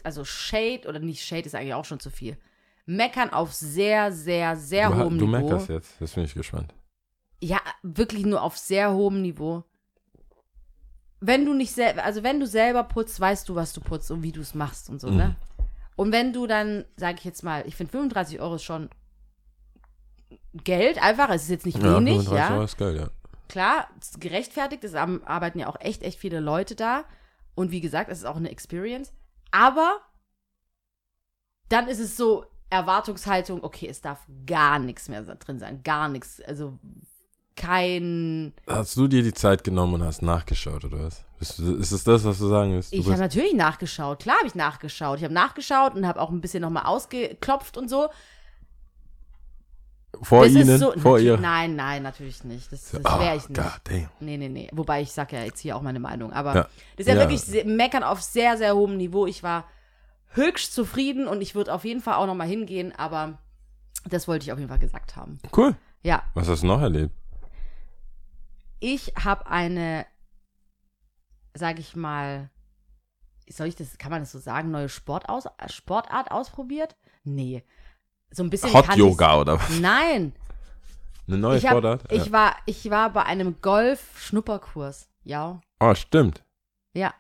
also 0.04 0.26
Shade, 0.26 0.88
oder 0.88 1.00
nicht 1.00 1.24
Shade 1.24 1.44
ist 1.46 1.56
eigentlich 1.56 1.74
auch 1.76 1.86
schon 1.86 2.00
zu 2.00 2.10
viel. 2.10 2.38
Meckern 2.86 3.32
auf 3.32 3.54
sehr, 3.54 4.12
sehr, 4.12 4.56
sehr 4.56 4.90
du, 4.90 4.96
hohem 4.96 5.18
du 5.18 5.26
Niveau. 5.28 5.38
meckerst 5.38 5.70
jetzt, 5.70 5.96
das 6.00 6.14
bin 6.14 6.24
ich 6.26 6.34
gespannt. 6.34 6.74
Ja, 7.42 7.60
wirklich 7.84 8.26
nur 8.26 8.42
auf 8.42 8.58
sehr 8.58 8.94
hohem 8.94 9.22
Niveau. 9.22 9.64
Wenn 11.20 11.46
du 11.46 11.54
nicht 11.54 11.72
selber, 11.74 12.04
also 12.04 12.24
wenn 12.24 12.40
du 12.40 12.46
selber 12.48 12.84
putzt, 12.84 13.20
weißt 13.20 13.48
du, 13.50 13.56
was 13.56 13.74
du 13.74 13.82
putzt 13.82 14.12
und 14.12 14.22
wie 14.24 14.32
du 14.32 14.42
es 14.42 14.54
machst 14.54 14.90
und 14.90 15.02
so, 15.02 15.10
Mhm. 15.10 15.18
ne? 15.18 15.36
Und 15.96 16.12
wenn 16.12 16.32
du 16.32 16.46
dann, 16.46 16.86
sag 16.96 17.18
ich 17.18 17.24
jetzt 17.26 17.44
mal, 17.44 17.66
ich 17.68 17.76
finde 17.76 17.92
35 17.92 18.40
Euro 18.40 18.56
ist 18.56 18.64
schon 18.64 18.90
Geld 20.64 21.02
einfach, 21.02 21.30
es 21.30 21.44
ist 21.44 21.50
jetzt 21.50 21.66
nicht 21.66 21.82
wenig, 21.82 22.26
35 22.26 22.32
ja. 22.32 22.54
Euro 22.54 22.64
ist 22.64 22.78
geil, 22.78 22.96
ja. 22.98 23.10
Klar, 23.48 23.88
gerechtfertigt, 24.20 24.84
es 24.84 24.94
arbeiten 24.94 25.60
ja 25.60 25.68
auch 25.68 25.80
echt, 25.80 26.04
echt 26.04 26.20
viele 26.20 26.40
Leute 26.40 26.76
da. 26.76 27.06
Und 27.56 27.72
wie 27.72 27.82
gesagt, 27.82 28.12
es 28.12 28.20
ist 28.20 28.26
auch 28.26 28.36
eine 28.36 28.52
Experience. 28.52 29.14
Aber 29.52 30.02
dann 31.70 31.88
ist 31.88 32.00
es 32.00 32.18
so 32.18 32.46
Erwartungshaltung, 32.70 33.64
okay, 33.64 33.88
es 33.88 34.02
darf 34.02 34.26
gar 34.46 34.80
nichts 34.80 35.08
mehr 35.10 35.22
drin 35.24 35.60
sein, 35.60 35.82
gar 35.84 36.10
nichts. 36.10 36.42
Also 36.42 36.78
kein. 37.56 38.54
Hast 38.68 38.96
du 38.98 39.08
dir 39.08 39.24
die 39.24 39.34
Zeit 39.34 39.64
genommen 39.64 39.96
und 39.96 40.04
hast 40.04 40.22
nachgeschaut, 40.22 40.86
oder 40.86 41.06
was? 41.06 41.26
Ist, 41.40 41.60
ist 41.60 41.92
es 41.92 42.04
das, 42.04 42.24
was 42.24 42.40
du 42.40 42.48
sagen 42.48 42.74
willst? 42.74 42.94
Du 42.94 42.98
Ich 42.98 43.08
habe 43.08 43.20
natürlich 43.20 43.54
nachgeschaut. 43.54 44.20
Klar 44.20 44.38
habe 44.38 44.48
ich 44.48 44.56
nachgeschaut. 44.56 45.18
Ich 45.18 45.24
habe 45.24 45.34
nachgeschaut 45.34 45.96
und 45.96 46.08
habe 46.08 46.22
auch 46.22 46.30
ein 46.30 46.42
bisschen 46.42 46.62
nochmal 46.62 46.86
ausgeklopft 46.86 47.78
und 47.78 47.90
so. 47.90 48.10
Vor 50.22 50.44
das 50.46 50.54
ihnen, 50.54 50.78
so, 50.78 50.92
vor 51.00 51.20
ihr. 51.20 51.38
Nein, 51.38 51.76
nein, 51.76 52.04
natürlich 52.04 52.44
nicht. 52.44 52.72
Das, 52.72 52.92
das 52.92 53.04
wäre 53.04 53.36
ich 53.38 53.48
nicht. 53.50 53.62
God 53.62 53.82
damn. 53.86 54.10
Nee, 54.20 54.38
nee, 54.38 54.50
nee. 54.50 54.70
Wobei 54.74 55.02
ich 55.02 55.12
sag 55.12 55.32
ja 55.32 55.44
jetzt 55.44 55.60
hier 55.60 55.76
auch 55.76 55.82
meine 55.82 56.00
Meinung. 56.00 56.32
Aber 56.34 56.56
Ja. 56.56 56.62
das 56.64 56.72
ist 56.98 57.08
ja, 57.08 57.14
Ja. 57.16 57.20
wirklich 57.22 57.42
sehr, 57.42 57.66
meckern 57.66 58.04
auf 58.04 58.22
sehr, 58.22 58.58
sehr 58.58 58.76
hohem 58.76 58.98
Niveau. 58.98 59.26
Ich 59.28 59.44
war 59.44 59.66
höchst 60.32 60.74
zufrieden 60.74 61.28
und 61.28 61.42
ich 61.42 61.56
würde 61.56 61.74
auf 61.74 61.86
jeden 61.86 62.02
Fall 62.02 62.16
auch 62.16 62.28
nochmal 62.28 62.48
hingehen, 62.48 62.94
aber 62.98 63.38
das 64.10 64.28
wollte 64.28 64.44
ich 64.44 64.52
auf 64.52 64.60
jeden 64.60 64.70
Fall 64.70 64.80
gesagt 64.80 65.16
haben. 65.16 65.40
Cool. 65.56 65.76
Ja, 66.04 66.24
Was 66.34 66.48
hast 66.48 66.64
du 66.64 66.68
noch 66.68 66.82
erlebt? 66.82 67.12
ich 68.80 69.14
habe 69.24 69.48
eine, 69.48 70.06
sag 71.56 71.80
ich 71.80 71.96
mal, 71.96 72.50
soll 73.50 73.68
ich 73.68 73.76
das, 73.76 73.98
kann 73.98 74.12
man 74.12 74.22
das 74.22 74.32
so 74.32 74.40
sagen, 74.40 74.72
neue 74.72 74.90
Sport 74.90 75.30
aus, 75.30 75.46
Sportart 75.68 76.32
ausprobiert? 76.32 76.96
Nee. 77.24 77.64
So 78.32 78.44
ein 78.44 78.50
bisschen 78.50 78.74
Hot 78.74 78.96
Yoga 78.96 79.40
oder 79.42 79.60
was? 79.60 79.80
Nein, 79.80 80.34
Eine 81.28 81.38
neue 81.38 81.58
ich, 81.58 81.66
hab, 81.66 81.72
Sportart? 81.72 82.12
ich, 82.12 82.32
war, 82.32 82.56
ich 82.66 82.90
war 82.90 83.12
bei 83.12 83.24
einem 83.24 83.56
Golf-Schnupperkurs. 83.62 85.10
Ja. 85.24 85.62
Oh, 85.80 85.94
stimmt. 85.96 86.44
Ja. 86.94 87.14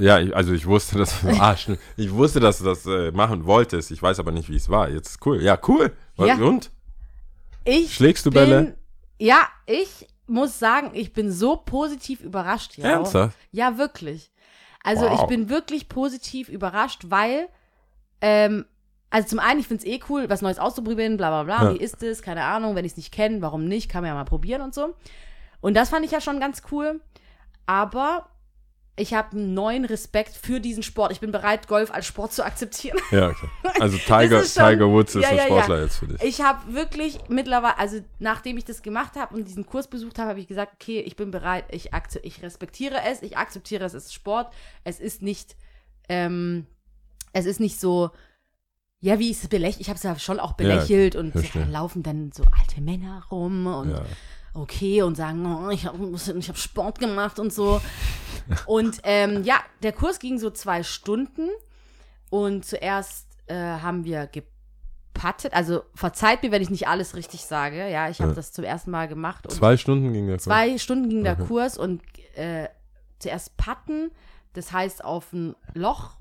Ja, 0.00 0.18
ich, 0.20 0.34
also 0.34 0.52
ich 0.52 0.66
wusste, 0.66 0.98
dass 0.98 1.24
ah, 1.24 1.56
stimmt. 1.56 1.78
ich 1.96 2.12
wusste, 2.12 2.40
dass 2.40 2.58
du 2.58 2.64
das 2.64 2.86
äh, 2.86 3.10
machen 3.12 3.44
wolltest. 3.44 3.90
Ich 3.90 4.02
weiß 4.02 4.18
aber 4.20 4.32
nicht, 4.32 4.48
wie 4.48 4.56
es 4.56 4.68
war. 4.68 4.88
Jetzt 4.88 5.08
ist 5.10 5.26
cool. 5.26 5.42
Ja, 5.42 5.58
cool. 5.68 5.92
Was, 6.16 6.28
Ja. 6.28 6.36
Und? 6.36 6.70
Ich 7.64 7.94
Schlägst 7.94 8.24
du 8.24 8.30
bin, 8.30 8.40
Bälle? 8.40 8.78
Ja, 9.18 9.48
ich 9.66 10.06
muss 10.26 10.58
sagen, 10.58 10.90
ich 10.94 11.12
bin 11.12 11.30
so 11.32 11.56
positiv 11.56 12.20
überrascht. 12.20 12.78
Ja, 12.78 12.90
Ernsthaft? 12.90 13.36
ja 13.50 13.76
wirklich. 13.76 14.30
Also 14.82 15.06
Wow. 15.06 15.20
ich 15.20 15.26
bin 15.26 15.48
wirklich 15.48 15.88
positiv 15.88 16.48
überrascht, 16.48 17.06
weil, 17.08 17.48
ähm, 18.20 18.64
also 19.10 19.28
zum 19.28 19.38
einen, 19.38 19.60
ich 19.60 19.68
finde 19.68 19.84
es 19.84 19.88
eh 19.90 20.00
cool, 20.08 20.28
was 20.28 20.42
Neues 20.42 20.58
auszuprobieren, 20.58 21.16
bla 21.16 21.30
bla 21.30 21.42
bla. 21.58 21.68
Ja. 21.70 21.74
Wie 21.74 21.82
ist 21.82 22.02
es? 22.02 22.22
Keine 22.22 22.42
Ahnung, 22.44 22.74
wenn 22.74 22.84
ich 22.84 22.92
es 22.92 22.96
nicht 22.96 23.12
kenne, 23.12 23.40
warum 23.42 23.64
nicht? 23.66 23.88
Kann 23.90 24.02
man 24.02 24.08
ja 24.08 24.14
mal 24.14 24.24
probieren 24.24 24.62
und 24.62 24.74
so. 24.74 24.94
Und 25.60 25.74
das 25.74 25.90
fand 25.90 26.04
ich 26.04 26.10
ja 26.10 26.20
schon 26.20 26.40
ganz 26.40 26.62
cool. 26.70 27.00
Aber 27.66 28.28
ich 28.98 29.12
habe 29.12 29.32
einen 29.36 29.52
neuen 29.52 29.84
Respekt 29.84 30.34
für 30.34 30.58
diesen 30.58 30.82
Sport. 30.82 31.12
Ich 31.12 31.20
bin 31.20 31.30
bereit, 31.30 31.68
Golf 31.68 31.90
als 31.92 32.06
Sport 32.06 32.32
zu 32.32 32.44
akzeptieren. 32.44 32.98
Ja, 33.10 33.28
okay. 33.28 33.46
Also 33.78 33.96
Tiger, 34.06 34.42
schon- 34.42 34.64
Tiger 34.64 34.88
Woods 34.90 35.14
ist 35.14 35.22
Ja, 35.22 35.28
ein 35.30 35.36
ja, 35.36 35.42
ja. 35.42 35.48
Sportler 35.48 35.82
jetzt 35.82 35.96
für 35.98 36.06
dich. 36.06 36.22
Ich 36.22 36.40
habe 36.40 36.72
wirklich 36.72 37.18
mittlerweile, 37.28 37.78
also 37.78 38.00
nachdem 38.18 38.56
ich 38.56 38.64
das 38.64 38.82
gemacht 38.82 39.16
habe 39.16 39.34
und 39.34 39.46
diesen 39.46 39.66
Kurs 39.66 39.88
besucht 39.88 40.18
habe, 40.18 40.30
habe 40.30 40.40
ich 40.40 40.48
gesagt, 40.48 40.72
okay, 40.80 41.00
ich 41.00 41.14
bin 41.16 41.30
bereit, 41.30 41.64
ich, 41.70 41.90
ich 42.22 42.42
respektiere 42.42 43.02
es, 43.06 43.20
ich 43.22 43.36
akzeptiere 43.36 43.84
es, 43.84 43.92
es 43.94 44.06
ist 44.06 44.14
Sport, 44.14 44.52
es 44.84 44.98
ist 44.98 45.20
nicht, 45.20 45.56
ähm, 46.08 46.66
es 47.34 47.44
ist 47.44 47.60
nicht 47.60 47.78
so, 47.78 48.10
ja, 49.00 49.18
wie 49.18 49.30
ich 49.30 49.42
es 49.42 49.48
belächelt, 49.48 49.80
ich 49.80 49.88
habe 49.88 49.96
es 49.96 50.02
ja 50.02 50.18
schon 50.18 50.40
auch 50.40 50.52
belächelt 50.54 51.16
und 51.16 51.32
verstehe. 51.32 51.64
da 51.64 51.70
laufen 51.70 52.02
dann 52.02 52.32
so 52.32 52.44
alte 52.58 52.80
Männer 52.80 53.24
rum 53.30 53.66
und 53.66 53.90
ja. 53.90 54.02
okay 54.54 55.02
und 55.02 55.16
sagen, 55.16 55.44
oh, 55.46 55.70
ich 55.70 55.86
habe 55.86 56.12
ich 56.38 56.48
hab 56.48 56.56
Sport 56.58 56.98
gemacht 56.98 57.38
und 57.38 57.52
so. 57.52 57.80
und 58.66 58.98
ähm, 59.04 59.42
ja, 59.44 59.56
der 59.82 59.92
Kurs 59.92 60.18
ging 60.18 60.38
so 60.38 60.50
zwei 60.50 60.82
Stunden 60.82 61.48
und 62.30 62.64
zuerst 62.64 63.26
äh, 63.46 63.54
haben 63.54 64.04
wir 64.04 64.26
gepattet. 64.26 65.52
Also 65.52 65.82
verzeiht 65.94 66.42
mir, 66.42 66.50
wenn 66.50 66.62
ich 66.62 66.70
nicht 66.70 66.88
alles 66.88 67.14
richtig 67.14 67.42
sage. 67.44 67.88
Ja, 67.90 68.08
ich 68.08 68.20
habe 68.20 68.30
Ja. 68.30 68.36
das 68.36 68.52
zum 68.52 68.64
ersten 68.64 68.90
Mal 68.90 69.08
gemacht. 69.08 69.46
Und 69.46 69.52
Zwei 69.52 69.76
Stunden 69.76 70.12
ging 70.12 70.26
der 70.26 70.36
Kurs. 70.36 70.44
zwei 70.44 70.78
Stunden 70.78 71.08
ging 71.08 71.22
der 71.24 71.34
Okay. 71.34 71.46
Kurs 71.46 71.78
und 71.78 72.02
äh, 72.34 72.68
zuerst 73.18 73.56
patten, 73.56 74.10
das 74.54 74.72
heißt 74.72 75.04
auf 75.04 75.32
ein 75.32 75.54
Loch 75.74 76.15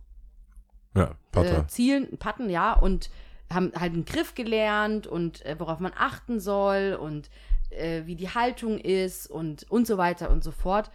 Ja, 0.96 1.12
äh, 1.36 1.68
zielen, 1.68 2.18
patten, 2.18 2.50
ja, 2.50 2.74
und 2.74 3.10
haben 3.54 3.72
halt 3.80 3.94
einen 3.94 4.06
Griff 4.06 4.34
gelernt 4.34 5.06
und 5.08 5.46
äh, 5.46 5.56
worauf 5.60 5.80
man 5.80 5.92
achten 5.96 6.40
soll 6.40 6.98
und 7.00 7.30
äh, 7.70 8.04
wie 8.06 8.16
die 8.16 8.30
Haltung 8.30 8.80
ist 8.80 9.30
und 9.30 9.70
und 9.70 9.86
so 9.88 9.98
weiter 9.98 10.30
und 10.30 10.44
so 10.44 10.52
fort. 10.52 10.90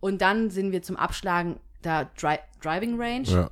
Und 0.00 0.20
dann 0.22 0.50
sind 0.50 0.72
wir 0.72 0.82
zum 0.82 0.96
Abschlagen 0.96 1.58
da 1.82 2.04
Dri 2.04 2.38
Driving 2.62 3.00
Range. 3.00 3.26
ja. 3.28 3.50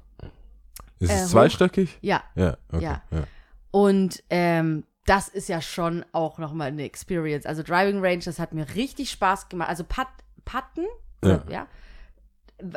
Ist 1.01 1.11
äh, 1.11 1.15
es 1.15 1.25
hoch- 1.27 1.31
zweistöckig? 1.33 1.99
Ja. 2.01 2.23
Ja, 2.35 2.57
okay. 2.73 2.85
Ja. 2.85 3.03
ja. 3.11 3.25
Und 3.71 4.23
ähm, 4.31 4.85
das 5.07 5.29
ist 5.29 5.49
ja 5.49 5.61
schon 5.63 6.05
auch 6.13 6.39
nochmal 6.39 6.69
eine 6.69 6.83
Experience. 6.85 7.47
Also 7.47 7.63
Driving 7.63 8.05
Range, 8.05 8.23
das 8.25 8.39
hat 8.39 8.53
mir 8.53 8.67
richtig 8.75 9.11
Spaß 9.11 9.49
gemacht. 9.49 9.69
Also 9.69 9.85
Pat 9.85 10.09
Patten, 10.45 10.87
Ja. 11.25 11.43
ja, 11.49 11.67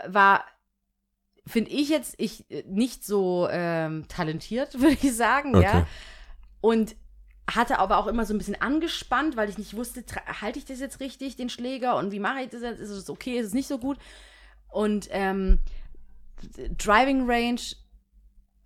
war, 0.08 0.44
finde 1.48 1.72
ich 1.72 1.90
jetzt 1.90 2.16
ich 2.18 2.50
äh, 2.52 2.64
nicht 2.68 3.04
so 3.04 3.48
ähm, 3.50 4.08
talentiert, 4.08 4.74
würde 4.80 4.98
ich 5.02 5.16
sagen, 5.16 5.60
ja. 5.62 5.80
Okay. 5.80 5.86
Und 6.62 6.96
hatte 7.50 7.80
aber 7.80 7.98
auch 7.98 8.08
immer 8.08 8.26
so 8.26 8.34
ein 8.34 8.38
bisschen 8.38 8.62
angespannt, 8.62 9.36
weil 9.36 9.50
ich 9.50 9.58
nicht 9.58 9.76
wusste, 9.76 10.04
halte 10.42 10.60
ich 10.60 10.66
das 10.66 10.80
jetzt 10.80 11.00
richtig, 11.00 11.36
den 11.36 11.50
Schläger, 11.50 11.98
und 11.98 12.12
wie 12.12 12.20
mache 12.20 12.42
ich 12.42 12.50
das 12.50 12.62
jetzt? 12.62 12.80
Ist 12.80 12.90
es 12.90 13.10
okay, 13.10 13.40
ist 13.40 13.48
es 13.48 13.54
nicht 13.54 13.68
so 13.68 13.78
gut? 13.78 13.98
Und 14.70 15.10
ähm, 15.12 15.60
Driving 16.78 17.30
Range 17.30 17.60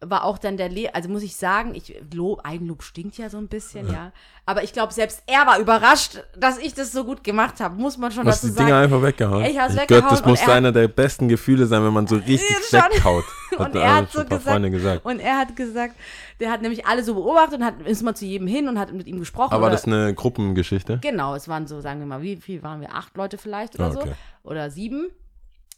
war 0.01 0.25
auch 0.25 0.37
dann 0.37 0.57
der 0.57 0.69
Le 0.69 0.93
also 0.93 1.09
muss 1.09 1.23
ich 1.23 1.35
sagen, 1.35 1.73
ich 1.73 1.95
Lob, 2.13 2.41
Eigenlob 2.43 2.83
stinkt 2.83 3.17
ja 3.17 3.29
so 3.29 3.37
ein 3.37 3.47
bisschen, 3.47 3.91
ja. 3.91 4.11
Aber 4.45 4.61
ich 4.63 4.73
glaube, 4.73 4.93
selbst 4.93 5.23
er 5.25 5.47
war 5.47 5.57
überrascht, 5.57 6.21
dass 6.37 6.57
ich 6.59 6.73
das 6.73 6.91
so 6.91 7.05
gut 7.05 7.23
gemacht 7.23 7.59
habe, 7.59 7.75
muss 7.81 7.97
man 7.97 8.11
schon 8.11 8.25
Du 8.25 8.29
hast 8.29 8.43
dazu 8.43 8.53
die 8.53 8.57
Dinger 8.57 8.69
sagen. 8.69 8.83
einfach 8.83 9.01
weggehauen. 9.01 9.45
Ich 9.45 9.57
hab's 9.57 9.73
glaub, 9.73 9.83
weggehauen 9.89 10.09
das 10.11 10.21
und 10.21 10.27
muss 10.27 10.41
er- 10.41 10.53
einer 10.53 10.71
der 10.71 10.87
besten 10.89 11.27
Gefühle 11.27 11.65
sein, 11.65 11.83
wenn 11.83 11.93
man 11.93 12.05
so 12.07 12.17
richtig 12.17 12.41
Ja, 12.71 12.87
weghaut. 12.93 13.23
Und 13.57 13.73
mir 13.73 13.81
er 13.81 13.95
hat 13.95 14.11
so 14.11 14.23
gesagt- 14.25 14.71
gesagt. 14.71 15.05
Und 15.05 15.19
er 15.19 15.37
hat 15.37 15.55
gesagt, 15.55 15.95
der 16.41 16.51
hat 16.51 16.61
nämlich 16.61 16.85
alle 16.85 17.03
so 17.03 17.15
beobachtet 17.15 17.59
und 17.59 17.65
hat, 17.65 17.81
ist 17.85 18.03
mal 18.03 18.13
zu 18.15 18.25
jedem 18.25 18.47
hin 18.47 18.67
und 18.67 18.77
hat 18.77 18.91
mit 18.93 19.07
ihm 19.07 19.17
gesprochen. 19.19 19.53
Aber 19.53 19.63
oder- 19.67 19.71
das 19.71 19.81
ist 19.81 19.87
eine 19.87 20.13
Gruppengeschichte? 20.13 20.99
Genau, 21.01 21.33
es 21.35 21.47
waren 21.47 21.65
so, 21.67 21.79
sagen 21.79 21.99
wir 21.99 22.05
mal, 22.05 22.21
wie 22.21 22.35
viel 22.35 22.61
waren 22.63 22.81
wir? 22.81 22.93
Acht 22.93 23.15
Leute 23.17 23.37
vielleicht 23.37 23.75
oder 23.75 23.85
Ah, 23.85 23.95
okay. 23.95 24.13
so. 24.43 24.49
Oder 24.49 24.69
sieben. 24.69 25.09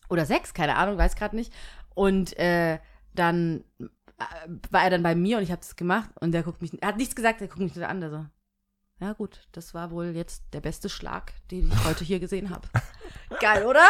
Oder 0.10 0.26
sechs, 0.26 0.54
keine 0.54 0.76
Ahnung, 0.76 0.98
weiß 0.98 1.16
gerade 1.16 1.36
nicht. 1.36 1.54
Und 1.94 2.38
äh, 2.40 2.80
dann 3.14 3.64
war 4.72 4.84
er 4.84 4.90
dann 4.90 5.04
bei 5.04 5.16
mir 5.16 5.38
und 5.38 5.44
ich 5.44 5.52
habe 5.52 5.62
das 5.62 5.76
gemacht 5.76 6.10
und 6.20 6.32
der 6.32 6.44
guckt 6.44 6.62
mich, 6.62 6.72
er 6.82 6.90
hat 6.90 6.98
nichts 6.98 7.16
gesagt, 7.16 7.40
der 7.42 7.48
guckt 7.48 7.60
mich 7.62 7.76
nur 7.76 7.88
an, 7.88 8.02
der 8.02 8.10
so, 8.10 8.26
ja 9.00 9.14
gut, 9.14 9.48
das 9.52 9.74
war 9.76 9.92
wohl 9.92 10.08
jetzt 10.16 10.44
der 10.54 10.60
beste 10.62 10.90
Schlag, 10.90 11.34
den 11.52 11.68
ich 11.68 11.86
heute 11.86 12.04
hier 12.04 12.20
gesehen 12.20 12.50
habe. 12.50 12.68
Geil, 13.40 13.66
oder? 13.66 13.86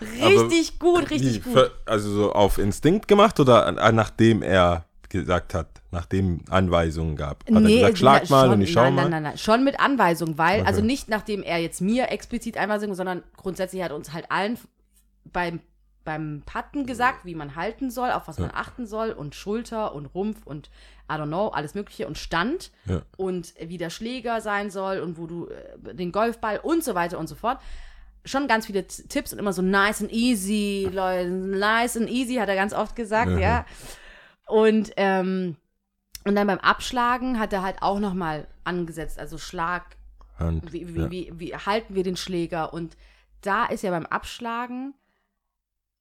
Richtig 0.00 0.78
gut, 0.78 1.10
richtig 1.10 1.42
gut. 1.42 1.52
ver- 1.54 1.70
Also 1.86 2.10
so 2.12 2.32
auf 2.32 2.58
Instinkt 2.58 3.08
gemacht 3.08 3.40
oder 3.40 3.66
an- 3.66 3.94
nachdem 3.94 4.42
er 4.42 4.84
gesagt 5.08 5.54
hat, 5.54 5.82
nachdem 5.90 6.40
Anweisungen 6.50 7.16
gab? 7.16 7.44
Hat 7.44 7.54
er 7.54 7.60
gesagt, 7.62 7.98
schlag 7.98 8.22
na, 8.28 8.36
mal 8.36 8.44
schon, 8.46 8.54
und 8.54 8.60
ich 8.62 8.72
schau 8.72 8.82
nein, 8.84 8.94
mal? 8.94 9.02
Nein, 9.02 9.10
nein, 9.10 9.22
nein, 9.24 9.38
schon 9.38 9.64
mit 9.64 9.78
Anweisung, 9.80 10.36
weil, 10.38 10.60
Okay. 10.60 10.68
also 10.68 10.82
nicht 10.82 11.08
nachdem 11.08 11.42
er 11.42 11.58
jetzt 11.58 11.80
mir 11.80 12.10
explizit 12.10 12.56
Anweisungen, 12.58 12.94
sondern 12.94 13.22
grundsätzlich 13.36 13.82
hat 13.82 13.90
er 13.90 13.96
uns 13.96 14.12
halt 14.12 14.30
allen 14.30 14.58
beim, 15.24 15.60
beim 16.04 16.42
Patten 16.46 16.86
gesagt, 16.86 17.24
wie 17.24 17.34
man 17.34 17.54
halten 17.56 17.90
soll, 17.90 18.10
auf 18.10 18.28
was 18.28 18.38
man 18.38 18.50
achten 18.52 18.86
soll 18.86 19.10
und 19.10 19.34
Schulter 19.34 19.94
und 19.94 20.06
Rumpf 20.06 20.46
und 20.46 20.70
I 21.10 21.14
don't 21.14 21.26
know, 21.26 21.48
alles 21.48 21.74
mögliche 21.74 22.06
und 22.06 22.18
Stand 22.18 22.70
Ja. 22.86 23.02
und 23.16 23.54
wie 23.60 23.78
der 23.78 23.90
Schläger 23.90 24.40
sein 24.40 24.70
soll 24.70 24.98
und 25.00 25.18
wo 25.18 25.26
du 25.26 25.48
äh, 25.48 25.94
den 25.94 26.10
Golfball 26.12 26.58
und 26.58 26.82
so 26.84 26.94
weiter 26.94 27.18
und 27.18 27.28
so 27.28 27.34
fort. 27.34 27.60
Schon 28.24 28.46
ganz 28.46 28.66
viele 28.66 28.86
T- 28.86 29.02
Tipps 29.08 29.32
und 29.32 29.38
immer 29.40 29.52
so 29.52 29.62
nice 29.62 30.00
and 30.00 30.12
easy, 30.12 30.88
Leute, 30.92 31.28
nice 31.30 31.96
and 31.96 32.08
easy, 32.08 32.36
hat 32.36 32.48
er 32.48 32.54
ganz 32.54 32.72
oft 32.72 32.94
gesagt, 32.96 33.32
Mhm. 33.32 33.38
ja. 33.38 33.66
Und, 34.46 34.92
ähm, 34.96 35.56
und 36.24 36.34
dann 36.36 36.46
beim 36.46 36.58
Abschlagen 36.58 37.38
hat 37.38 37.52
er 37.52 37.62
halt 37.62 37.82
auch 37.82 37.98
nochmal 37.98 38.46
angesetzt, 38.64 39.18
also 39.18 39.38
Schlag, 39.38 39.96
Hand. 40.38 40.72
wie, 40.72 40.94
wie, 40.94 41.00
ja. 41.00 41.10
wie, 41.10 41.32
wie 41.34 41.56
halten 41.56 41.94
wir 41.94 42.04
den 42.04 42.16
Schläger? 42.16 42.72
Und 42.72 42.96
da 43.40 43.66
ist 43.66 43.82
ja 43.82 43.90
beim 43.90 44.06
Abschlagen 44.06 44.94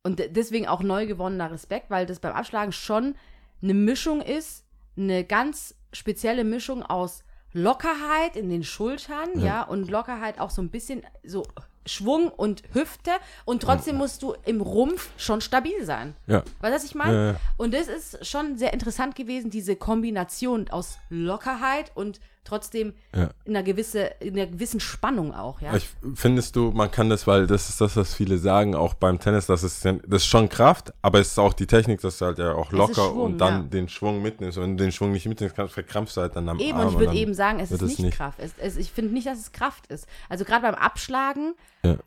und 0.04 0.20
de- 0.20 0.30
deswegen 0.30 0.68
auch 0.68 0.82
neu 0.82 1.06
gewonnener 1.08 1.52
Respekt, 1.52 1.90
weil 1.90 2.06
das 2.06 2.20
beim 2.20 2.34
Abschlagen 2.34 2.72
schon 2.72 3.16
eine 3.62 3.74
Mischung 3.74 4.22
ist, 4.22 4.64
eine 4.98 5.24
ganz 5.24 5.76
spezielle 5.94 6.44
Mischung 6.44 6.84
aus 6.84 7.24
Lockerheit 7.54 8.36
in 8.36 8.50
den 8.50 8.64
Schultern, 8.64 9.30
ja, 9.40 9.64
und 9.64 9.90
Lockerheit 9.92 10.40
auch 10.40 10.50
so 10.50 10.62
ein 10.62 10.70
bisschen 10.70 11.04
so 11.24 11.44
Schwung 11.86 12.30
und 12.30 12.64
Hüfte 12.74 13.12
und 13.44 13.64
trotzdem 13.64 13.98
musst 13.98 14.22
du 14.22 14.36
im 14.46 14.62
Rumpf 14.62 15.10
schon 15.18 15.42
stabil 15.42 15.84
sein. 15.84 16.16
ja. 16.28 16.44
Weißt 16.60 16.72
du, 16.72 16.76
was 16.76 16.84
ich 16.86 16.96
meine? 16.96 17.14
Ja, 17.16 17.32
ja. 17.32 17.36
Und 17.58 17.74
das 17.74 17.88
ist 17.88 18.26
schon 18.26 18.58
sehr 18.58 18.72
interessant 18.74 19.16
gewesen, 19.16 19.50
diese 19.50 19.76
Kombination 19.76 20.70
aus 20.70 20.98
Lockerheit 21.10 21.92
und 21.96 22.20
trotzdem 22.44 22.94
Ja. 23.16 23.30
in 23.46 23.56
einer, 23.56 23.64
gewisse, 23.64 24.02
in 24.20 24.34
einer 24.36 24.48
gewissen 24.48 24.80
Spannung 24.80 25.34
auch, 25.34 25.62
ja. 25.62 25.76
Ich, 25.76 25.90
findest 26.16 26.56
du, 26.56 26.72
man 26.72 26.90
kann 26.90 27.10
das, 27.10 27.28
weil 27.28 27.46
das 27.48 27.70
ist 27.70 27.80
das, 27.82 27.96
was 27.96 28.14
viele 28.16 28.38
sagen, 28.38 28.74
auch 28.76 28.94
beim 28.96 29.20
Tennis, 29.20 29.46
das 29.46 29.64
ist, 29.64 29.86
das 29.86 29.94
ist 30.10 30.26
schon 30.26 30.50
Kraft, 30.50 30.94
aber 31.02 31.20
es 31.20 31.30
ist 31.30 31.40
auch 31.40 31.54
die 31.54 31.68
Technik, 31.68 32.02
dass 32.02 32.18
du 32.18 32.26
halt 32.26 32.40
ja 32.40 32.54
auch 32.54 32.72
locker 32.72 33.06
Schwung, 33.06 33.20
und 33.22 33.38
dann 33.38 33.54
ja. 33.64 33.68
den 33.70 33.90
Schwung 33.90 34.22
mitnimmst. 34.22 34.58
Und 34.58 34.64
wenn 34.64 34.78
du 34.78 34.84
den 34.84 34.92
Schwung 34.92 35.12
nicht 35.12 35.28
mitnimmst, 35.28 35.56
kannst, 35.56 35.74
verkrampfst 35.74 36.18
du 36.18 36.22
halt 36.22 36.36
dann 36.36 36.50
am 36.50 36.60
Eben, 36.60 36.78
Arm. 36.78 36.88
und 36.88 36.94
ich 36.94 37.00
würde 37.00 37.16
eben 37.18 37.34
sagen, 37.34 37.60
es 37.60 37.72
ist 37.72 37.82
nicht, 37.82 38.00
nicht. 38.00 38.18
Kraft. 38.18 38.40
Es, 38.40 38.54
es, 38.58 38.76
ich 38.78 38.92
finde 38.92 39.14
nicht, 39.14 39.28
dass 39.28 39.38
es 39.40 39.52
Kraft 39.52 39.88
ist. 39.88 40.08
Also 40.28 40.44
gerade 40.44 40.64
beim 40.64 40.76
Abschlagen, 40.76 41.54
Ja. 41.84 41.98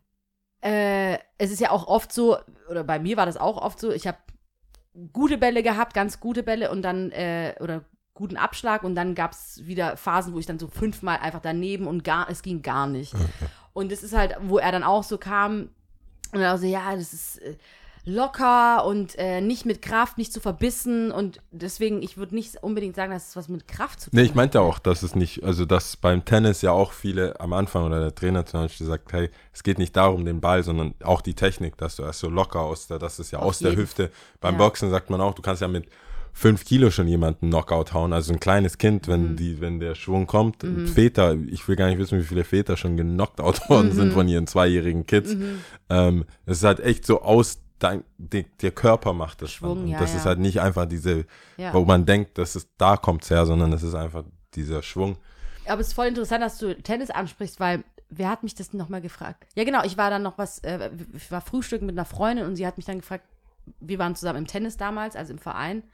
äh, 0.63 1.19
es 1.39 1.51
ist 1.51 1.61
ja 1.61 1.71
auch 1.71 1.87
oft 1.87 2.13
so, 2.13 2.37
oder 2.69 2.83
bei 2.85 2.99
mir 2.99 3.17
war 3.17 3.27
das 3.27 3.37
auch 3.37 3.59
oft 3.59 3.79
so, 3.79 3.91
ich 3.93 4.07
habe 4.07 4.19
gute 5.13 5.39
Bälle 5.39 5.63
gehabt, 5.63 5.95
ganz 5.95 6.21
gute 6.21 6.43
Bälle 6.43 6.71
und 6.71 6.83
dann, 6.83 7.11
äh, 7.13 7.55
oder 7.61 7.85
guten 8.15 8.37
Abschlag 8.37 8.85
und 8.85 8.95
dann 8.95 9.15
gab 9.15 9.33
es 9.33 9.67
wieder 9.67 9.97
Phasen, 9.97 10.35
wo 10.35 10.39
ich 10.39 10.47
dann 10.47 10.59
so 10.59 10.69
fünfmal 10.69 11.19
einfach 11.19 11.41
daneben 11.41 11.87
und 11.87 12.05
gar, 12.05 12.31
es 12.31 12.43
ging 12.43 12.63
gar 12.63 12.87
nicht. 12.87 13.13
Und 13.73 13.91
das 13.91 14.03
ist 14.05 14.15
halt, 14.15 14.37
wo 14.43 14.59
er 14.59 14.71
dann 14.71 14.85
auch 14.85 15.03
so 15.03 15.19
kam 15.19 15.71
und 16.33 16.41
dann 16.41 16.57
so, 16.59 16.67
ja, 16.67 16.95
das 16.95 17.13
ist 17.13 17.39
äh, 17.39 17.57
locker 18.05 18.85
und 18.85 19.19
äh, 19.19 19.41
nicht 19.41 19.65
mit 19.67 19.81
Kraft, 19.83 20.19
nicht 20.19 20.33
zu 20.33 20.39
verbissen 20.39 21.11
und 21.11 21.41
deswegen, 21.51 22.03
ich 22.03 22.17
würde 22.17 22.35
nicht 22.35 22.63
unbedingt 22.63 22.95
sagen, 22.95 23.13
dass 23.13 23.31
es 23.31 23.37
was 23.37 23.49
mit 23.49 23.67
Kraft 23.67 24.01
zu 24.01 24.11
tun 24.11 24.21
Nee, 24.21 24.27
ich 24.27 24.35
meinte 24.35 24.61
auch, 24.61 24.79
dass 24.79 25.03
es 25.03 25.15
nicht, 25.15 25.43
also 25.43 25.65
dass 25.65 25.97
beim 25.97 26.25
Tennis 26.25 26.61
ja 26.63 26.71
auch 26.71 26.93
viele 26.93 27.41
am 27.41 27.53
Anfang 27.53 27.85
oder 27.85 28.01
der 28.01 28.15
Trainer 28.15 28.45
zum 28.45 28.61
Beispiel 28.61 28.87
sagt, 28.87 29.13
hey, 29.13 29.31
es 29.53 29.63
geht 29.63 29.79
nicht 29.79 29.97
darum, 29.97 30.25
den 30.25 30.41
Ball, 30.41 30.63
sondern 30.63 30.95
auch 31.03 31.23
die 31.23 31.35
Technik, 31.35 31.79
dass 31.79 31.97
du 31.97 32.03
erst 32.03 32.21
so 32.21 32.29
locker 32.29 32.61
aus 32.61 32.87
der, 32.87 32.99
das 32.99 33.19
ist 33.19 33.31
ja 33.31 33.39
Auf 33.39 33.47
aus 33.47 33.59
der 33.61 33.71
jeden 33.71 33.83
Hüfte. 33.83 34.11
Beim 34.41 34.55
Ja. 34.55 34.59
Boxen 34.59 34.91
sagt 34.91 35.09
man 35.09 35.21
auch, 35.21 35.35
du 35.35 35.43
kannst 35.43 35.63
ja 35.63 35.69
mit 35.69 35.89
fünf 36.37 36.65
Kilo 36.65 36.91
schon 36.91 37.07
jemanden 37.07 37.49
Knockout 37.49 37.93
hauen, 37.95 38.13
also 38.13 38.33
ein 38.33 38.41
kleines 38.41 38.77
Kind, 38.77 39.07
wenn 39.07 39.31
Mhm. 39.33 39.37
die, 39.37 39.61
wenn 39.61 39.79
der 39.79 39.95
Schwung 39.95 40.27
kommt, 40.27 40.67
Väter, 40.93 41.37
ich 41.47 41.67
will 41.69 41.77
gar 41.77 41.87
nicht 41.87 41.99
wissen, 41.99 42.19
wie 42.19 42.25
viele 42.25 42.43
Väter 42.45 42.77
schon 42.77 42.97
genockt 42.97 43.41
out 43.41 43.69
worden 43.71 43.91
Mhm. 43.91 43.93
sind 43.93 44.13
von 44.13 44.27
ihren 44.29 44.47
zweijährigen 44.49 45.07
Kids. 45.07 45.37
Ähm, 45.89 46.25
es 46.45 46.59
ist 46.59 46.65
halt 46.65 46.81
echt 46.81 47.07
so 47.07 47.23
aus, 47.23 47.61
dein, 47.79 48.03
der, 48.19 48.45
der 48.63 48.73
Körper 48.73 49.13
macht 49.13 49.43
das 49.43 49.53
Schwung, 49.53 49.87
ja, 49.87 49.99
das 50.01 50.11
ja. 50.13 50.19
ist 50.19 50.27
halt 50.27 50.41
nicht 50.41 50.61
einfach 50.61 50.87
diese, 50.87 51.25
Ja. 51.57 51.73
wo 51.73 51.85
man 51.85 52.05
denkt, 52.05 52.37
dass 52.39 52.57
es 52.57 52.69
da 52.79 52.97
kommt's 52.97 53.31
her, 53.31 53.47
sondern 53.47 53.73
es 53.73 53.83
ist 53.85 53.95
einfach 53.95 54.25
dieser 54.55 54.83
Schwung. 54.83 55.17
Aber 55.67 55.81
es 55.81 55.89
ist 55.89 55.93
voll 55.95 56.07
interessant, 56.07 56.43
dass 56.43 56.59
du 56.59 56.75
Tennis 56.83 57.11
ansprichst, 57.11 57.61
weil 57.61 57.85
wer 58.11 58.29
hat 58.29 58.43
mich 58.43 58.55
das 58.57 58.73
nochmal 58.73 59.01
gefragt? 59.01 59.45
Ja, 59.55 59.65
genau, 59.65 59.85
ich 59.85 59.97
war 59.97 60.11
dann 60.11 60.23
noch 60.23 60.37
was, 60.37 60.59
äh, 60.61 60.91
ich 61.15 61.31
war 61.31 61.41
frühstücken 61.41 61.87
mit 61.87 61.97
einer 61.97 62.05
Freundin 62.05 62.45
und 62.47 62.57
sie 62.57 62.67
hat 62.67 62.77
mich 62.77 62.87
dann 62.87 62.99
gefragt, 62.99 63.25
wir 63.81 63.99
waren 63.99 64.15
zusammen 64.17 64.41
im 64.41 64.47
Tennis 64.47 64.77
damals, 64.77 65.15
also 65.17 65.33
im 65.33 65.39
Verein. 65.39 65.85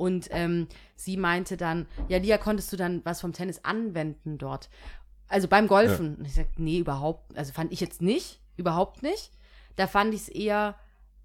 Und 0.00 0.28
ähm, 0.30 0.66
sie 0.96 1.18
meinte 1.18 1.58
dann, 1.58 1.86
ja, 2.08 2.16
Lia, 2.16 2.38
konntest 2.38 2.72
du 2.72 2.78
dann 2.78 3.02
was 3.04 3.20
vom 3.20 3.34
Tennis 3.34 3.66
anwenden 3.66 4.38
dort? 4.38 4.70
Also 5.28 5.46
beim 5.46 5.68
Golfen. 5.68 6.16
Und 6.16 6.24
ich 6.24 6.36
sagte, 6.36 6.62
nee, 6.62 6.78
überhaupt, 6.78 7.36
also 7.36 7.52
fand 7.52 7.70
ich 7.70 7.80
jetzt 7.80 8.00
nicht, 8.00 8.40
überhaupt 8.56 9.02
nicht. 9.02 9.30
Da 9.76 9.86
fand 9.86 10.14
ich 10.14 10.22
es 10.22 10.28
eher, 10.30 10.74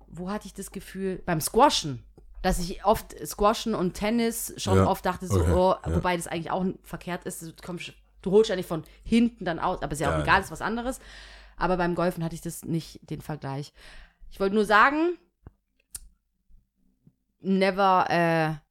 wo 0.08 0.30
hatte 0.30 0.48
ich 0.48 0.54
das 0.54 0.72
Gefühl? 0.72 1.24
Beim 1.26 1.40
Squashen. 1.40 2.04
Dass 2.42 2.60
ich 2.60 2.84
oft 2.84 3.16
Squashen 3.26 3.76
und 3.76 3.94
Tennis 3.94 4.54
schon 4.58 4.80
Ja, 4.80 4.88
oft 4.88 5.06
dachte, 5.06 5.26
so, 5.26 5.40
okay, 5.40 5.54
oh, 5.54 5.76
ja. 5.86 5.96
wobei 5.96 6.18
das 6.18 6.28
eigentlich 6.28 6.52
auch 6.52 6.66
verkehrt 6.84 7.24
ist. 7.24 7.44
Du, 7.44 7.54
kommst, 7.66 7.94
du 8.24 8.32
holst 8.32 8.50
ja 8.50 8.58
nicht 8.58 8.68
von 8.68 8.84
hinten 9.06 9.46
dann 9.46 9.58
aus, 9.58 9.82
aber 9.84 9.94
ist 9.94 10.02
ja 10.02 10.10
auch 10.10 10.18
Ja, 10.18 10.24
egal, 10.24 10.40
ja. 10.40 10.44
ist 10.44 10.52
was 10.52 10.62
anderes. 10.62 11.00
Aber 11.56 11.78
beim 11.78 11.96
Golfen 11.96 12.26
hatte 12.26 12.36
ich 12.36 12.42
das 12.42 12.66
nicht, 12.66 13.00
den 13.10 13.22
Vergleich. 13.22 13.72
Ich 14.32 14.42
wollte 14.42 14.54
nur 14.54 14.66
sagen, 14.66 15.18
never 17.40 18.08
äh, 18.10 18.65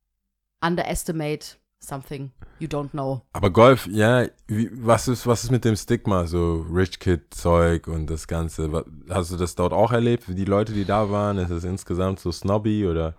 underestimate 0.66 1.56
something 1.80 2.30
you 2.58 2.66
don't 2.68 2.90
know. 2.90 3.20
Aber 3.32 3.50
Golf, 3.50 3.86
ja, 3.90 4.24
wie, 4.46 4.70
was 4.72 5.06
ist, 5.08 5.26
was 5.26 5.44
ist 5.44 5.50
mit 5.50 5.64
dem 5.64 5.76
Stigma, 5.76 6.26
so 6.26 6.64
Rich 6.72 6.98
Kid 6.98 7.34
Zeug 7.34 7.86
und 7.88 8.08
das 8.08 8.26
Ganze? 8.26 8.84
Hast 9.10 9.32
du 9.32 9.36
das 9.36 9.54
dort 9.54 9.72
auch 9.72 9.92
erlebt? 9.92 10.24
Die 10.28 10.44
Leute, 10.44 10.72
die 10.72 10.84
da 10.84 11.10
waren, 11.10 11.36
ist 11.38 11.50
es 11.50 11.64
insgesamt 11.64 12.20
so 12.20 12.32
snobby 12.32 12.86
oder? 12.86 13.14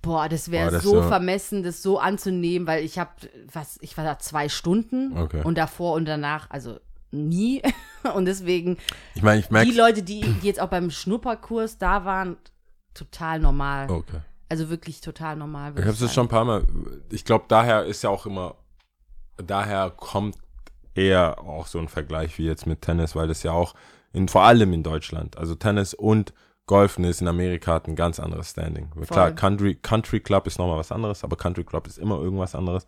Boah, 0.00 0.28
das 0.28 0.50
wäre 0.50 0.80
so 0.80 1.00
so- 1.00 1.02
vermessen, 1.02 1.62
das 1.62 1.82
so 1.82 1.98
anzunehmen, 1.98 2.66
weil 2.66 2.84
ich 2.84 2.98
habe, 2.98 3.10
was, 3.52 3.78
ich 3.80 3.96
war 3.96 4.04
da 4.04 4.18
zwei 4.18 4.48
Stunden 4.48 5.16
Okay. 5.16 5.42
und 5.44 5.56
davor 5.58 5.94
und 5.94 6.04
danach, 6.06 6.50
also 6.50 6.78
nie. 7.10 7.62
und 8.14 8.24
deswegen, 8.26 8.76
Ich 9.14 9.22
meine, 9.22 9.40
ich 9.40 9.50
merke. 9.50 9.70
die 9.70 9.76
Leute, 9.76 10.02
die, 10.02 10.20
die 10.20 10.46
jetzt 10.46 10.60
auch 10.60 10.68
beim 10.68 10.90
Schnupperkurs 10.90 11.78
da 11.78 12.04
waren, 12.04 12.36
total 12.92 13.40
normal. 13.40 13.90
Okay. 13.90 14.20
Also 14.54 14.70
wirklich 14.70 15.00
total 15.00 15.34
normal. 15.34 15.72
Ich 15.76 15.80
habe 15.84 15.90
es 16.04 16.14
schon 16.14 16.26
ein 16.26 16.28
paar 16.28 16.44
Mal. 16.44 16.62
Ich 17.10 17.24
glaube, 17.24 17.46
daher 17.48 17.84
ist 17.86 18.02
ja 18.04 18.10
auch 18.10 18.24
immer. 18.24 18.54
Daher 19.36 19.90
kommt 19.90 20.36
eher 20.94 21.40
auch 21.40 21.66
so 21.66 21.80
ein 21.80 21.88
Vergleich 21.88 22.38
wie 22.38 22.46
jetzt 22.46 22.64
mit 22.64 22.80
Tennis, 22.82 23.16
weil 23.16 23.26
das 23.26 23.42
ja 23.42 23.50
auch 23.50 23.74
in, 24.12 24.28
vor 24.28 24.42
allem 24.44 24.72
in 24.72 24.84
Deutschland, 24.84 25.36
also 25.36 25.56
Tennis 25.56 25.92
und 25.92 26.32
Golfen 26.66 27.02
ist 27.02 27.20
in 27.20 27.26
Amerika 27.26 27.74
hat 27.74 27.88
ein 27.88 27.96
ganz 27.96 28.20
anderes 28.20 28.50
Standing. 28.50 28.90
Klar, 29.08 29.32
Country, 29.32 29.74
Country 29.74 30.20
Club 30.20 30.46
ist 30.46 30.56
nochmal 30.60 30.78
was 30.78 30.92
anderes, 30.92 31.24
aber 31.24 31.34
Country 31.36 31.64
Club 31.64 31.88
ist 31.88 31.98
immer 31.98 32.20
irgendwas 32.20 32.54
anderes. 32.54 32.86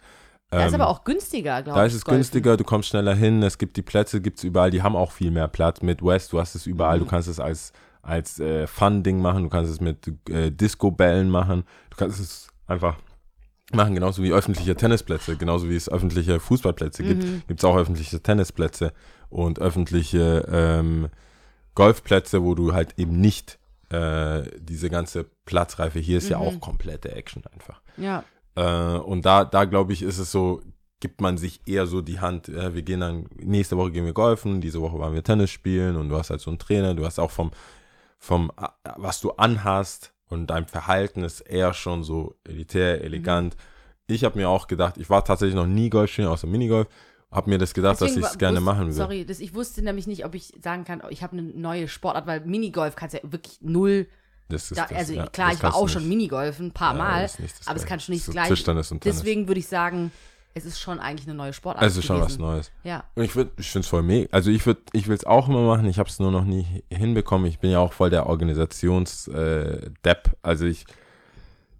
Da 0.50 0.66
ist 0.66 0.72
Ähm, 0.72 0.80
aber 0.80 0.88
auch 0.88 1.02
günstiger, 1.02 1.62
glaube 1.62 1.70
ich. 1.78 1.82
Da 1.82 1.84
ist 1.86 1.94
es 1.94 2.04
Golfen. 2.04 2.18
günstiger, 2.20 2.56
du 2.56 2.62
kommst 2.62 2.90
schneller 2.90 3.14
hin, 3.16 3.42
es 3.42 3.58
gibt 3.58 3.76
die 3.76 3.82
Plätze, 3.82 4.20
gibt 4.20 4.38
es 4.38 4.44
überall, 4.44 4.70
die 4.70 4.82
haben 4.84 4.94
auch 4.94 5.10
viel 5.10 5.32
mehr 5.32 5.48
Platz. 5.48 5.82
Mit 5.82 6.00
West, 6.00 6.32
du 6.32 6.38
hast 6.38 6.54
es 6.54 6.64
überall, 6.66 6.98
Mhm. 6.98 7.04
du 7.04 7.06
kannst 7.10 7.28
es 7.28 7.40
als, 7.40 7.72
als 8.06 8.38
äh, 8.40 8.66
Fun-Ding 8.66 9.20
machen, 9.20 9.42
du 9.44 9.48
kannst 9.48 9.70
es 9.72 9.80
mit 9.80 10.10
äh, 10.30 10.50
Disco-Bällen 10.50 11.28
machen, 11.30 11.64
du 11.90 11.96
kannst 11.96 12.20
es 12.20 12.48
einfach 12.66 12.96
machen, 13.72 13.94
genauso 13.94 14.22
wie 14.22 14.32
öffentliche 14.32 14.76
Tennisplätze, 14.76 15.36
genauso 15.36 15.68
wie 15.68 15.76
es 15.76 15.88
öffentliche 15.88 16.38
Fußballplätze 16.40 17.02
Mhm. 17.02 17.06
gibt, 17.08 17.48
gibt 17.48 17.60
es 17.60 17.64
auch 17.64 17.76
öffentliche 17.76 18.20
Tennisplätze 18.22 18.92
und 19.28 19.58
öffentliche 19.58 20.46
ähm, 20.50 21.08
Golfplätze, 21.74 22.42
wo 22.42 22.54
du 22.54 22.72
halt 22.72 22.94
eben 22.98 23.20
nicht 23.20 23.58
äh, 23.90 24.42
diese 24.58 24.90
ganze 24.90 25.26
Platzreife, 25.44 25.98
hier 25.98 26.18
ist 26.18 26.28
ja 26.28 26.38
Mhm. 26.38 26.44
auch 26.44 26.60
komplette 26.60 27.12
Action 27.12 27.42
einfach. 27.52 27.80
Ja. 27.96 28.24
Äh, 28.56 28.98
und 28.98 29.24
da, 29.26 29.44
da 29.44 29.64
glaube 29.64 29.92
ich, 29.92 30.02
ist 30.02 30.18
es 30.18 30.32
so, 30.32 30.62
gibt 30.98 31.20
man 31.20 31.36
sich 31.38 31.60
eher 31.66 31.86
so 31.86 32.00
die 32.00 32.18
Hand, 32.20 32.48
ja, 32.48 32.74
wir 32.74 32.82
gehen 32.82 33.00
dann, 33.00 33.26
nächste 33.36 33.76
Woche 33.76 33.92
gehen 33.92 34.04
wir 34.06 34.12
golfen, 34.14 34.60
diese 34.60 34.80
Woche 34.80 34.98
waren 34.98 35.12
wir 35.14 35.22
Tennis 35.22 35.50
spielen 35.50 35.96
und 35.96 36.08
du 36.08 36.16
hast 36.16 36.30
halt 36.30 36.40
so 36.40 36.50
einen 36.50 36.58
Trainer, 36.58 36.94
du 36.94 37.04
hast 37.04 37.18
auch 37.20 37.30
vom, 37.30 37.50
vom, 38.18 38.50
äh, 38.60 38.68
was 38.96 39.20
du 39.20 39.32
anhast 39.32 40.12
und 40.28 40.48
dein 40.48 40.66
Verhalten 40.66 41.22
ist 41.22 41.40
eher 41.40 41.74
schon 41.74 42.02
so 42.02 42.36
elitär, 42.44 43.02
elegant. 43.02 43.56
Mhm. 43.56 43.60
Ich 44.14 44.24
habe 44.24 44.38
mir 44.38 44.48
auch 44.48 44.66
gedacht, 44.68 44.96
ich 44.98 45.10
war 45.10 45.24
tatsächlich 45.24 45.56
noch 45.56 45.66
nie 45.66 45.90
Golf 45.90 46.10
spielen, 46.12 46.28
außer 46.28 46.46
Minigolf, 46.46 46.88
habe 47.30 47.50
mir 47.50 47.58
das 47.58 47.74
gedacht, 47.74 48.00
Deswegen 48.00 48.20
dass 48.20 48.30
ich 48.30 48.34
es 48.34 48.38
gerne 48.38 48.60
machen 48.60 48.86
will. 48.86 48.92
Sorry, 48.92 49.24
das, 49.26 49.40
ich 49.40 49.54
wusste 49.54 49.82
nämlich 49.82 50.06
nicht, 50.06 50.24
ob 50.24 50.34
ich 50.34 50.52
sagen 50.62 50.84
kann, 50.84 51.02
oh, 51.04 51.08
ich 51.10 51.22
habe 51.22 51.36
eine 51.36 51.42
neue 51.42 51.88
Sportart, 51.88 52.26
weil 52.26 52.40
Minigolf 52.40 52.94
kannst 52.94 53.14
ja 53.14 53.20
wirklich 53.24 53.58
null. 53.60 54.06
Das 54.48 54.70
ist 54.70 54.78
Da, 54.78 54.86
das, 54.86 54.96
also 54.96 55.12
ja, 55.14 55.26
klar, 55.26 55.52
ich 55.52 55.62
war 55.62 55.74
auch 55.74 55.88
schon. 55.88 56.08
Minigolfen, 56.08 56.66
ein 56.66 56.72
paar 56.72 56.92
Ja, 56.92 56.98
Mal, 56.98 57.30
aber 57.66 57.76
es 57.76 57.84
kann 57.84 57.98
schon 57.98 58.14
nicht 58.14 58.28
das 58.28 58.32
Gleiche. 58.32 58.54
Tischtennis 58.54 58.92
und 58.92 59.00
Tennis. 59.00 59.18
Deswegen 59.18 59.48
würde 59.48 59.58
ich 59.58 59.66
sagen, 59.66 60.12
es 60.56 60.64
ist 60.64 60.80
schon 60.80 60.98
eigentlich 61.00 61.28
eine 61.28 61.36
neue 61.36 61.52
Sportart. 61.52 61.84
Es 61.84 61.98
ist 61.98 62.06
schon 62.06 62.18
was 62.18 62.38
gewesen. 62.38 62.40
Neues. 62.40 62.72
Ja. 62.82 63.04
Und 63.14 63.24
ich 63.24 63.36
würde, 63.36 63.50
ich 63.58 63.70
finde 63.70 63.84
es 63.84 63.88
voll 63.88 64.02
mega. 64.02 64.26
Also 64.32 64.50
ich 64.50 64.64
würde, 64.64 64.80
ich 64.94 65.06
will 65.06 65.14
es 65.14 65.24
auch 65.24 65.50
immer 65.50 65.66
machen. 65.66 65.84
Ich 65.84 65.98
habe 65.98 66.08
es 66.08 66.18
nur 66.18 66.30
noch 66.30 66.44
nie 66.44 66.82
hinbekommen. 66.90 67.46
Ich 67.46 67.58
bin 67.58 67.70
ja 67.70 67.78
auch 67.78 67.92
voll 67.92 68.08
der 68.08 68.26
Organisations-Depp. 68.26 70.34
also 70.40 70.64
ich, 70.64 70.86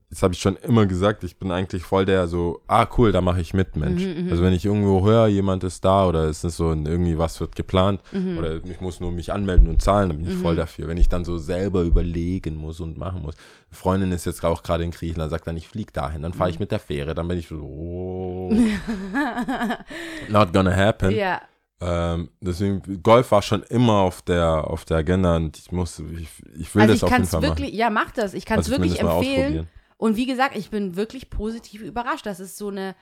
das 0.09 0.23
habe 0.23 0.35
ich 0.35 0.40
schon 0.40 0.55
immer 0.57 0.87
gesagt. 0.87 1.25
Ich 1.25 1.37
bin 1.37 1.51
eigentlich 1.51 1.83
voll 1.83 2.05
der 2.05 2.29
so, 2.29 2.61
ah 2.69 2.87
cool, 2.97 3.11
da 3.11 3.21
mache 3.21 3.40
ich 3.40 3.55
mit, 3.55 3.75
Mensch. 3.77 4.05
Mhm, 4.05 4.29
also 4.31 4.42
wenn 4.45 4.53
ich 4.53 4.64
irgendwo 4.64 5.05
höre, 5.05 5.27
jemand 5.27 5.64
ist 5.64 5.85
da 5.85 6.07
oder 6.07 6.25
es 6.25 6.45
ist 6.45 6.57
so 6.57 6.71
ein- 6.71 6.87
irgendwie 6.87 7.19
was 7.19 7.40
wird 7.40 7.57
geplant 7.57 8.01
Mhm. 8.12 8.38
oder 8.38 8.64
ich 8.64 8.81
muss 8.81 9.01
nur 9.01 9.11
mich 9.11 9.33
anmelden 9.33 9.66
und 9.69 9.83
zahlen, 9.83 10.11
dann 10.11 10.19
bin 10.23 10.31
ich 10.31 10.37
voll 10.38 10.55
dafür. 10.55 10.87
Wenn 10.87 10.97
ich 10.97 11.09
dann 11.09 11.25
so 11.25 11.38
selber 11.38 11.83
überlegen 11.83 12.55
muss 12.57 12.79
und 12.81 12.97
machen 12.99 13.23
muss. 13.23 13.35
Eine 13.69 13.77
Freundin 13.77 14.12
ist 14.12 14.27
jetzt 14.27 14.45
auch 14.45 14.62
gerade 14.62 14.85
in 14.85 14.92
Griechenland, 14.92 15.31
sagt 15.33 15.47
dann, 15.49 15.57
ich 15.57 15.66
fliege 15.66 15.92
dahin, 15.92 16.23
dann 16.23 16.31
Mhm. 16.33 16.37
fahre 16.37 16.51
ich 16.51 16.61
mit 16.61 16.71
der 16.71 16.79
Fähre, 16.79 17.14
dann 17.14 17.27
bin 17.27 17.38
ich 17.38 17.49
so, 17.49 17.57
oh, 17.57 18.53
not 20.29 20.53
gonna 20.53 20.75
happen. 20.75 21.11
Ja. 21.11 21.40
Ähm, 21.79 22.31
deswegen, 22.40 23.03
Golf 23.03 23.33
war 23.33 23.42
schon 23.42 23.62
immer 23.64 23.95
auf 23.95 24.23
der, 24.23 24.71
auf 24.71 24.85
der 24.87 24.99
Agenda 24.99 25.37
und 25.37 25.59
ich 25.59 25.73
muss, 25.73 25.99
ich, 25.99 26.29
ich 26.59 26.75
will 26.75 26.83
Also 26.83 26.95
das 26.95 26.97
ich 26.97 27.05
auf 27.05 27.11
jeden 27.11 27.27
Fall 27.27 27.42
wirklich, 27.42 27.69
machen. 27.71 27.79
ja, 27.79 27.90
mach 27.90 28.11
das. 28.12 28.33
Ich 28.33 28.47
kann 28.47 28.61
es 28.61 28.71
Also 28.71 28.81
wirklich 28.81 29.01
empfehlen. 29.01 29.69
Und 29.99 30.17
wie 30.17 30.27
gesagt, 30.27 30.57
ich 30.57 30.71
bin 30.71 30.97
wirklich 30.97 31.31
positiv 31.31 31.81
überrascht. 31.83 32.27
Das 32.27 32.41
ist 32.41 32.57
so 32.59 32.69
eine, 32.69 32.95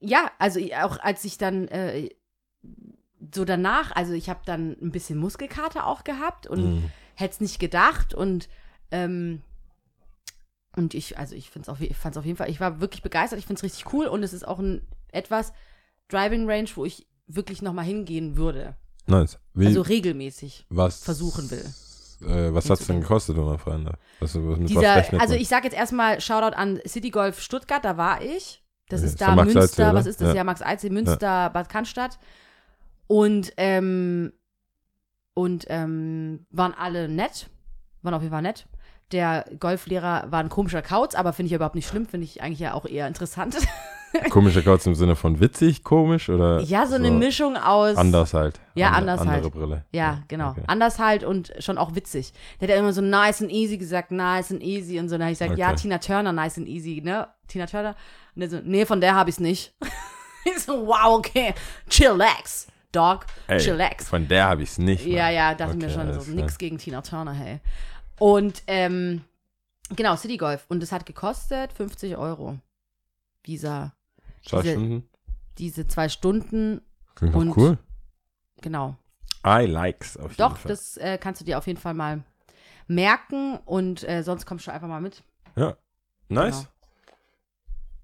ja, 0.00 0.30
also 0.38 0.60
auch 0.82 0.98
als 0.98 1.24
ich 1.24 1.38
dann 1.38 1.68
äh, 1.68 2.08
so 3.34 3.44
danach, 3.44 3.94
also 3.94 4.12
ich 4.12 4.28
habe 4.28 4.40
dann 4.44 4.76
ein 4.80 4.90
bisschen 4.92 5.18
Muskelkater 5.18 5.86
auch 5.86 6.04
gehabt 6.04 6.46
und 6.46 6.64
Mhm. 6.76 6.90
hätte 7.14 7.34
es 7.34 7.40
nicht 7.40 7.58
gedacht 7.58 8.12
und 8.14 8.48
ähm, 8.90 9.42
und 10.76 10.92
ich, 10.94 11.16
also 11.18 11.34
ich 11.34 11.48
finde 11.50 11.64
es 11.64 11.68
auf, 11.70 11.80
ich 11.80 11.96
fand's 11.96 12.18
auf 12.18 12.26
jeden 12.26 12.36
Fall, 12.36 12.50
ich 12.50 12.60
war 12.60 12.80
wirklich 12.80 13.02
begeistert, 13.02 13.38
ich 13.38 13.46
finde 13.46 13.58
es 13.60 13.62
richtig 13.62 13.92
cool 13.94 14.06
und 14.06 14.22
es 14.22 14.32
ist 14.34 14.46
auch 14.46 14.58
ein 14.58 14.86
etwas 15.10 15.52
Driving 16.08 16.48
Range, 16.48 16.68
wo 16.74 16.84
ich 16.84 17.06
wirklich 17.26 17.62
nochmal 17.62 17.86
hingehen 17.86 18.36
würde. 18.36 18.76
Nice. 19.06 19.38
Wie, 19.54 19.66
Also 19.66 19.80
regelmäßig. 19.80 20.66
was 20.68 21.02
versuchen 21.02 21.50
will. 21.50 21.64
Äh, 22.22 22.54
was 22.54 22.70
hat 22.70 22.80
es 22.80 22.86
denn 22.86 23.00
gekostet, 23.00 23.36
wenn 23.36 23.44
man 23.44 23.58
fragen 23.58 23.84
darf? 23.84 23.98
Was, 24.20 24.34
was, 24.34 24.42
mit 24.42 24.60
was 24.62 24.66
Dieser, 24.68 24.96
rechnet 24.96 25.20
also 25.20 25.34
ich 25.34 25.48
sage 25.48 25.64
jetzt 25.64 25.76
erstmal 25.76 26.20
Shoutout 26.20 26.56
an 26.56 26.80
City 26.86 27.10
Golf 27.10 27.40
Stuttgart, 27.40 27.84
da 27.84 27.96
war 27.96 28.22
ich. 28.22 28.62
Das 28.88 29.00
Ja, 29.00 29.06
ist 29.06 29.12
ist 29.12 29.20
da 29.20 29.34
Münster, 29.34 29.90
oder? 29.90 29.94
was 29.94 30.06
ist 30.06 30.20
das? 30.20 30.28
Ja. 30.28 30.36
Ja, 30.36 30.44
Max 30.44 30.62
Alzey, 30.62 30.90
Münster, 30.90 31.50
Bad 31.50 31.68
Cannstatt. 31.68 32.18
Und, 33.08 33.52
ähm, 33.56 34.32
und 35.34 35.66
ähm, 35.68 36.46
waren 36.50 36.74
alle 36.74 37.08
nett, 37.08 37.48
waren 38.02 38.14
auf 38.14 38.22
jeden 38.22 38.32
Fall 38.32 38.42
nett. 38.42 38.66
Der 39.12 39.44
Golflehrer 39.60 40.30
war 40.30 40.40
ein 40.40 40.48
komischer 40.48 40.82
Kauz, 40.82 41.14
aber 41.14 41.32
finde 41.32 41.46
ich 41.46 41.52
ja 41.52 41.56
überhaupt 41.56 41.74
nicht 41.74 41.88
schlimm, 41.88 42.06
finde 42.06 42.24
ich 42.24 42.42
eigentlich 42.42 42.58
ja 42.60 42.74
auch 42.74 42.86
eher 42.86 43.06
interessant. 43.06 43.56
Komischer 44.30 44.62
Kauz 44.62 44.86
im 44.86 44.94
Sinne 44.94 45.16
von 45.16 45.40
witzig, 45.40 45.82
komisch 45.84 46.28
oder 46.28 46.60
Ja, 46.60 46.86
so 46.86 46.94
eine 46.96 47.10
Mischung 47.10 47.56
aus. 47.56 47.96
anders 47.96 48.34
halt. 48.34 48.60
Ja, 48.74 48.88
Ander- 48.88 48.98
anders 49.12 49.20
andere 49.20 49.42
halt. 49.42 49.52
Brille. 49.52 49.84
Ja, 49.92 50.22
genau. 50.28 50.50
okay. 50.50 50.62
Anders 50.66 50.98
halt 50.98 51.24
und 51.24 51.52
schon 51.58 51.78
auch 51.78 51.94
witzig. 51.94 52.32
Der 52.60 52.68
hat 52.68 52.74
ja 52.74 52.80
immer 52.80 52.92
so 52.92 53.00
nice 53.00 53.40
and 53.42 53.50
easy 53.50 53.78
gesagt, 53.78 54.10
nice 54.10 54.50
and 54.52 54.62
easy 54.62 54.98
und 54.98 55.08
so. 55.08 55.14
Dann 55.16 55.22
habe 55.24 55.32
ich 55.32 55.38
gesagt, 55.38 55.58
ja, 55.58 55.68
Okay. 55.68 55.76
Tina 55.76 55.98
Turner, 55.98 56.32
nice 56.32 56.58
and 56.58 56.68
easy, 56.68 57.00
ne? 57.04 57.28
Tina 57.48 57.66
Turner. 57.66 57.94
Und 58.34 58.40
der 58.40 58.50
so, 58.50 58.60
nee, 58.64 58.84
von 58.84 59.00
der 59.00 59.14
habe 59.14 59.30
ich 59.30 59.36
es 59.36 59.40
nicht. 59.40 59.74
ich 60.44 60.58
so, 60.60 60.86
wow, 60.86 61.18
okay. 61.18 61.54
Chillax, 61.88 62.66
Dog. 62.92 63.26
Ey, 63.46 63.58
Chillax. 63.58 64.08
Von 64.08 64.28
der 64.28 64.44
habe 64.44 64.62
ich 64.62 64.70
es 64.70 64.78
nicht. 64.78 65.06
Ja, 65.06 65.24
Mann. 65.24 65.34
ja, 65.34 65.54
dachte 65.54 65.76
Okay, 65.76 65.86
mir 65.86 65.90
schon 65.90 66.20
so, 66.20 66.30
nix 66.32 66.58
gegen 66.58 66.78
Tina 66.78 67.00
Turner, 67.02 67.32
hey. 67.32 67.60
Und, 68.18 68.62
ähm, 68.66 69.22
genau, 69.94 70.16
City 70.16 70.36
Golf. 70.36 70.64
Und 70.68 70.82
das 70.82 70.92
hat 70.92 71.06
gekostet 71.06 71.72
50 71.72 72.16
Euro. 72.16 72.58
Visa. 73.42 73.92
Zwei 74.46 74.62
diese- 74.62 74.74
Stunden? 74.74 75.08
Diese 75.58 75.86
zwei 75.86 76.08
Stunden, 76.08 76.80
Klingt 77.14 77.34
doch 77.34 77.40
und- 77.40 77.56
cool. 77.56 77.78
genau. 78.60 78.96
I 79.46 79.64
likes 79.66 80.16
auf 80.16 80.32
jeden 80.32 80.36
Doch, 80.38 80.56
Fall. 80.58 80.68
das 80.70 80.96
äh, 80.96 81.18
kannst 81.18 81.40
du 81.40 81.44
dir 81.44 81.56
auf 81.58 81.66
jeden 81.66 81.78
Fall 81.78 81.94
mal 81.94 82.22
merken 82.88 83.58
und 83.64 84.06
äh, 84.08 84.22
sonst 84.22 84.44
kommst 84.46 84.66
du 84.66 84.72
einfach 84.72 84.88
mal 84.88 85.00
mit. 85.00 85.22
Ja. 85.56 85.76
Nice. 86.28 86.56
Genau. 86.60 86.68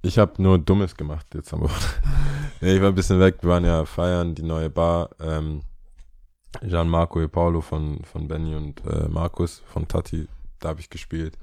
Ich 0.03 0.18
habe 0.18 0.40
nur 0.43 0.59
Dummes 0.59 0.97
gemacht 0.97 1.26
jetzt 1.34 1.53
am 1.53 1.61
Wochenende. 1.61 2.01
ich 2.61 2.80
war 2.80 2.88
ein 2.88 2.95
bisschen 2.95 3.20
weg. 3.20 3.38
Wir 3.43 3.51
waren 3.51 3.64
ja 3.64 3.84
feiern, 3.84 4.34
die 4.34 4.43
neue 4.43 4.70
Bar. 4.70 5.11
Ähm, 5.20 5.62
Gianmarco 6.61 7.20
e 7.20 7.28
Paolo 7.28 7.61
von, 7.61 8.05
von 8.05 8.28
Benny 8.28 8.55
und 8.55 8.84
äh, 8.84 9.09
Markus 9.09 9.62
von 9.66 9.88
Tati, 9.88 10.28
da 10.59 10.70
habe 10.70 10.80
ich 10.80 10.90
gespielt. 10.90 11.38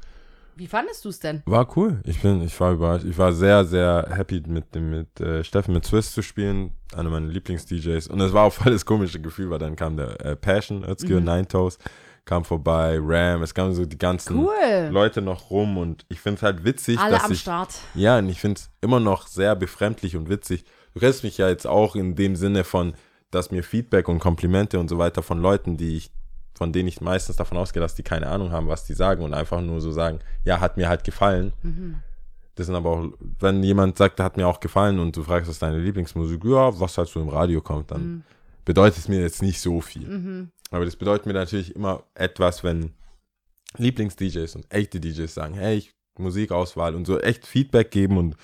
Wie 0.59 0.67
fandest 0.67 1.05
du 1.05 1.09
es 1.09 1.19
denn? 1.19 1.41
War 1.45 1.65
cool. 1.77 2.01
Ich 2.03 2.21
bin, 2.21 2.41
ich 2.43 2.59
war 2.59 2.73
überrascht. 2.73 3.05
Ich 3.05 3.17
war 3.17 3.31
sehr, 3.31 3.63
sehr 3.63 4.07
happy 4.11 4.43
mit 4.45 4.75
dem, 4.75 4.89
mit 4.89 5.19
äh, 5.21 5.41
Steffen 5.41 5.73
mit 5.73 5.85
Swiss 5.85 6.11
zu 6.11 6.21
spielen. 6.21 6.71
Einer 6.93 7.09
meiner 7.09 7.27
Lieblings-DJs. 7.27 8.07
Und 8.09 8.19
es 8.19 8.33
war 8.33 8.43
auch 8.43 8.51
voll 8.61 8.73
das 8.73 8.85
komische 8.85 9.21
Gefühl, 9.21 9.49
weil 9.49 9.59
dann 9.59 9.77
kam 9.77 9.95
der 9.95 10.19
äh, 10.19 10.35
Passion, 10.35 10.83
Özgür 10.83 11.21
Mhm. 11.21 11.25
Nine 11.27 11.47
Toes, 11.47 11.77
kam 12.25 12.43
vorbei, 12.43 12.99
Ram, 13.01 13.41
es 13.41 13.53
kamen 13.53 13.73
so 13.73 13.85
die 13.85 13.97
ganzen 13.97 14.37
Cool. 14.37 14.89
Leute 14.91 15.21
noch 15.21 15.49
rum 15.49 15.77
und 15.77 16.05
ich 16.09 16.19
finde 16.19 16.35
es 16.37 16.43
halt 16.43 16.65
witzig, 16.65 16.99
Alle 16.99 17.13
dass 17.13 17.23
am 17.23 17.31
ich 17.31 17.39
Start. 17.39 17.73
ja, 17.95 18.17
und 18.19 18.27
ich 18.27 18.41
finde 18.41 18.59
es 18.59 18.69
immer 18.81 18.99
noch 18.99 19.27
sehr 19.27 19.55
befremdlich 19.55 20.17
und 20.17 20.29
witzig. 20.29 20.65
Du 20.93 20.99
kennst 20.99 21.23
mich 21.23 21.37
ja 21.37 21.47
jetzt 21.47 21.67
auch 21.67 21.95
in 21.95 22.15
dem 22.15 22.35
Sinne 22.35 22.65
von, 22.65 22.93
dass 23.31 23.49
mir 23.49 23.63
Feedback 23.63 24.09
und 24.09 24.19
Komplimente 24.19 24.77
und 24.77 24.89
so 24.89 24.97
weiter 24.97 25.23
von 25.23 25.41
Leuten, 25.41 25.77
die 25.77 25.95
ich, 25.95 26.11
von 26.59 26.73
denen 26.73 26.89
ich 26.89 26.99
meistens 26.99 27.37
davon 27.37 27.57
ausgehe, 27.57 27.81
dass 27.81 27.95
die 27.95 28.03
keine 28.03 28.27
Ahnung 28.27 28.51
haben, 28.51 28.67
was 28.67 28.83
die 28.83 28.93
sagen 28.93 29.23
und 29.23 29.33
einfach 29.33 29.61
nur 29.61 29.79
so 29.79 29.93
sagen, 29.93 30.19
ja, 30.43 30.59
hat 30.59 30.75
mir 30.75 30.89
halt 30.89 31.05
gefallen. 31.05 31.53
Das 32.55 32.65
sind 32.65 32.75
aber 32.75 32.89
auch, 32.89 33.05
wenn 33.39 33.63
jemand 33.63 33.97
sagt, 33.97 34.19
hat 34.19 34.35
mir 34.35 34.45
auch 34.45 34.59
gefallen 34.59 34.99
und 34.99 35.15
du 35.15 35.23
fragst, 35.23 35.47
was 35.47 35.55
ist 35.55 35.61
deine 35.61 35.79
Lieblingsmusik, 35.79 36.43
ja, 36.43 36.77
was 36.77 36.97
halt 36.97 37.07
so 37.07 37.21
im 37.21 37.29
Radio 37.29 37.61
kommt, 37.61 37.91
dann 37.91 38.25
bedeutet 38.65 38.99
es 38.99 39.07
mir 39.07 39.21
jetzt 39.21 39.41
nicht 39.41 39.61
so 39.61 39.79
viel. 39.79 40.49
Aber 40.69 40.83
das 40.83 40.97
bedeutet 40.97 41.25
mir 41.25 41.33
natürlich 41.33 41.73
immer 41.77 42.03
etwas, 42.13 42.61
wenn 42.61 42.93
Lieblings-DJs 43.77 44.57
und 44.57 44.65
echte 44.69 44.99
DJs 44.99 45.33
sagen, 45.33 45.53
hey, 45.53 45.77
ich, 45.77 45.93
Musikauswahl 46.17 46.93
und 46.93 47.07
so 47.07 47.17
echt 47.19 47.47
Feedback 47.47 47.91
geben 47.91 48.17
und 48.17 48.35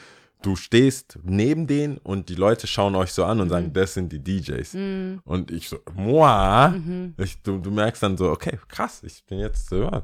du 0.41 0.55
stehst 0.55 1.17
neben 1.23 1.67
denen 1.67 1.97
und 1.97 2.29
die 2.29 2.35
Leute 2.35 2.67
schauen 2.67 2.95
euch 2.95 3.11
so 3.13 3.25
an 3.25 3.39
und 3.39 3.49
sagen, 3.49 3.73
das 3.73 3.95
sind 3.95 4.11
die 4.11 4.23
DJs. 4.23 4.75
Und 5.23 5.51
ich 5.51 5.69
so, 5.69 5.77
moi, 5.95 6.73
ich, 7.17 7.41
du, 7.41 7.57
du 7.57 7.71
merkst 7.71 8.03
dann 8.03 8.17
so, 8.17 8.29
okay, 8.29 8.59
krass, 8.67 9.01
ich 9.03 9.23
bin 9.25 9.39
jetzt, 9.39 9.71
ja, 9.71 10.03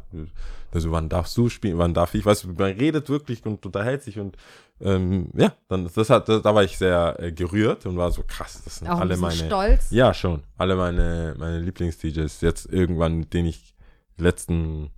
also 0.74 0.92
wann 0.92 1.10
darfst 1.10 1.38
du 1.38 1.50
spielen, 1.50 1.78
wann 1.78 1.94
darf 1.94 2.14
ich, 2.16 2.26
weißt 2.26 2.46
du, 2.46 2.48
man 2.50 2.72
redet 2.72 3.10
wirklich 3.10 3.46
und 3.46 3.66
unterhält 3.66 4.04
sich 4.04 4.20
und 4.20 4.38
ähm, 4.80 5.30
ja, 5.36 5.54
dann, 5.68 5.88
das 5.94 6.10
hat, 6.10 6.28
da 6.28 6.44
war 6.44 6.64
ich 6.64 6.78
sehr 6.78 7.16
äh, 7.20 7.32
gerührt 7.32 7.86
und 7.86 7.98
war 7.98 8.12
so 8.12 8.24
krass, 8.26 8.62
das 8.64 8.78
sind 8.78 8.88
Auch 8.88 9.00
alle 9.00 9.16
meine, 9.18 9.36
stolz. 9.36 9.92
ja, 9.92 10.14
schon. 10.14 10.42
Alle 10.58 10.76
meine, 10.76 11.36
meine 11.38 11.60
Lieblings-DJs 11.60 12.42
jetzt 12.42 12.66
irgendwann, 12.72 13.18
mit 13.18 13.34
denen 13.34 13.50
ich 13.50 13.76
die 14.18 14.24
letzten 14.24 14.90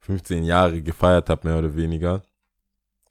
15 0.00 0.44
Jahre 0.44 0.80
gefeiert 0.82 1.28
habe, 1.28 1.46
mehr 1.46 1.58
oder 1.58 1.76
weniger, 1.76 2.22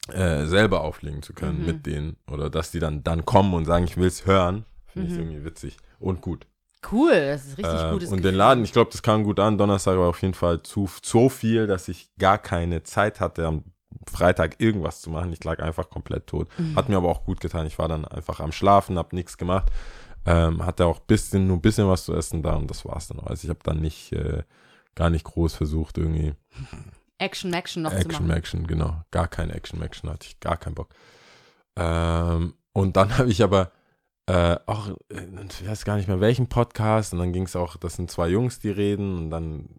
äh, 0.10 0.46
selber 0.46 0.82
auflegen 0.82 1.22
zu 1.22 1.34
können 1.34 1.60
Mhm. 1.62 1.66
mit 1.66 1.86
denen. 1.86 2.18
Oder 2.30 2.50
dass 2.50 2.72
die 2.72 2.80
dann, 2.80 3.04
dann 3.04 3.26
kommen 3.26 3.54
und 3.54 3.66
sagen, 3.66 3.86
ich 3.86 3.98
will 3.98 4.08
es 4.08 4.26
hören. 4.26 4.66
Finde 4.88 5.08
ich 5.10 5.14
Mhm. 5.14 5.20
irgendwie 5.22 5.46
witzig 5.46 5.78
und 6.00 6.22
gut. 6.22 6.48
Cool, 6.92 7.12
das 7.12 7.46
ist 7.46 7.58
richtig 7.60 7.80
Ähm, 7.82 7.92
gutes 7.92 8.10
und 8.10 8.18
Gefühl. 8.18 8.32
den 8.32 8.38
Laden, 8.38 8.64
ich 8.64 8.74
glaube, 8.74 8.90
das 8.92 9.04
kam 9.04 9.24
gut 9.24 9.40
an. 9.40 9.58
Donnerstag 9.60 9.98
war 9.98 10.10
auf 10.10 10.22
jeden 10.22 10.34
Fall 10.34 10.64
zu 10.64 10.90
so 11.04 11.30
viel, 11.30 11.68
dass 11.68 11.88
ich 11.88 12.10
gar 12.18 12.40
keine 12.40 12.82
Zeit 12.84 13.20
hatte, 13.20 13.46
am 13.46 13.64
Freitag 14.12 14.56
irgendwas 14.60 15.00
zu 15.02 15.12
machen. 15.12 15.32
Ich 15.32 15.44
lag 15.44 15.60
einfach 15.60 15.90
komplett 15.90 16.26
tot. 16.26 16.48
Mhm. 16.58 16.76
Hat 16.76 16.90
mir 16.90 16.98
aber 16.98 17.10
auch 17.10 17.24
gut 17.24 17.40
getan. 17.40 17.68
Ich 17.68 17.78
war 17.78 17.88
dann 17.88 18.04
einfach 18.06 18.40
am 18.40 18.52
Schlafen, 18.52 18.98
hab 18.98 19.14
nichts 19.14 19.38
gemacht. 19.38 19.72
Ähm, 20.26 20.66
hatte 20.66 20.86
auch 20.88 21.00
bisschen, 21.00 21.46
nur 21.48 21.58
ein 21.58 21.62
bisschen 21.62 21.88
was 21.88 22.06
zu 22.06 22.14
essen 22.16 22.42
da 22.42 22.56
und 22.56 22.70
das 22.70 22.84
war's 22.86 23.08
dann. 23.08 23.20
Also 23.20 23.44
ich 23.46 23.50
habe 23.50 23.60
dann 23.64 23.80
nicht, 23.80 24.12
äh, 24.14 24.44
gar 24.96 25.10
nicht 25.12 25.24
groß 25.24 25.54
versucht, 25.54 25.98
irgendwie 26.00 26.34
Action, 27.22 27.54
Action 27.54 27.84
noch 27.84 27.92
zu 27.92 27.98
Action, 27.98 28.28
machen. 28.28 28.38
Action, 28.38 28.68
genau. 28.68 29.02
Gar 29.12 29.28
keine 29.28 29.54
Action, 29.54 29.82
Action 29.82 30.10
hatte 30.10 30.28
ich 30.28 30.40
gar 30.40 30.58
keinen 30.58 30.76
Bock. 30.76 30.90
Ähm, 31.76 32.56
und 32.74 32.98
dann 32.98 33.16
habe 33.18 33.30
ich 33.30 33.44
aber 33.44 33.72
äh, 34.26 34.58
auch, 34.66 34.90
äh, 35.10 35.28
ich 35.50 35.68
weiß 35.68 35.86
gar 35.86 35.98
nicht 35.98 36.08
mehr 36.08 36.20
welchen 36.20 36.48
Podcast, 36.48 37.14
und 37.14 37.20
dann 37.20 37.32
ging 37.32 37.44
es 37.44 37.56
auch, 37.56 37.78
das 37.78 37.96
sind 37.96 38.10
zwei 38.10 38.28
Jungs, 38.28 38.60
die 38.60 38.70
reden, 38.70 39.18
und 39.18 39.30
dann 39.30 39.70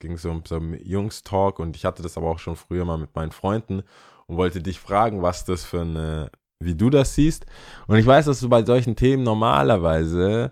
ging 0.00 0.12
es 0.12 0.24
um 0.24 0.42
so 0.46 0.56
einen 0.56 0.74
Jungs-Talk, 0.84 1.58
und 1.58 1.76
ich 1.76 1.84
hatte 1.84 2.02
das 2.02 2.16
aber 2.16 2.28
auch 2.28 2.38
schon 2.38 2.56
früher 2.56 2.84
mal 2.84 2.98
mit 2.98 3.14
meinen 3.14 3.32
Freunden 3.32 3.82
und 4.26 4.36
wollte 4.36 4.60
dich 4.60 4.80
fragen, 4.80 5.22
was 5.22 5.44
das 5.44 5.64
für 5.64 5.82
eine, 5.82 6.30
wie 6.60 6.74
du 6.74 6.90
das 6.90 7.14
siehst. 7.14 7.46
Und 7.86 7.96
ich 7.96 8.06
weiß, 8.06 8.26
dass 8.26 8.40
du 8.40 8.48
bei 8.48 8.64
solchen 8.64 8.96
Themen 8.96 9.22
normalerweise 9.22 10.50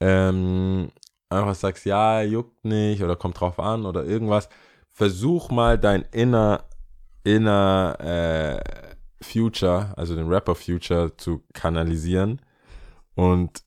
ähm, 0.00 0.90
einfach 1.28 1.54
sagst, 1.54 1.84
ja, 1.84 2.22
juckt 2.22 2.64
nicht 2.64 3.02
oder 3.02 3.16
kommt 3.16 3.40
drauf 3.40 3.58
an 3.58 3.84
oder 3.84 4.04
irgendwas. 4.04 4.48
Versuch 4.98 5.50
mal 5.50 5.78
dein 5.78 6.02
inner, 6.10 6.64
inner 7.22 7.96
äh, 8.00 8.94
Future, 9.22 9.94
also 9.96 10.16
den 10.16 10.26
Rapper 10.26 10.56
Future 10.56 11.16
zu 11.16 11.44
kanalisieren 11.52 12.42
und 13.14 13.62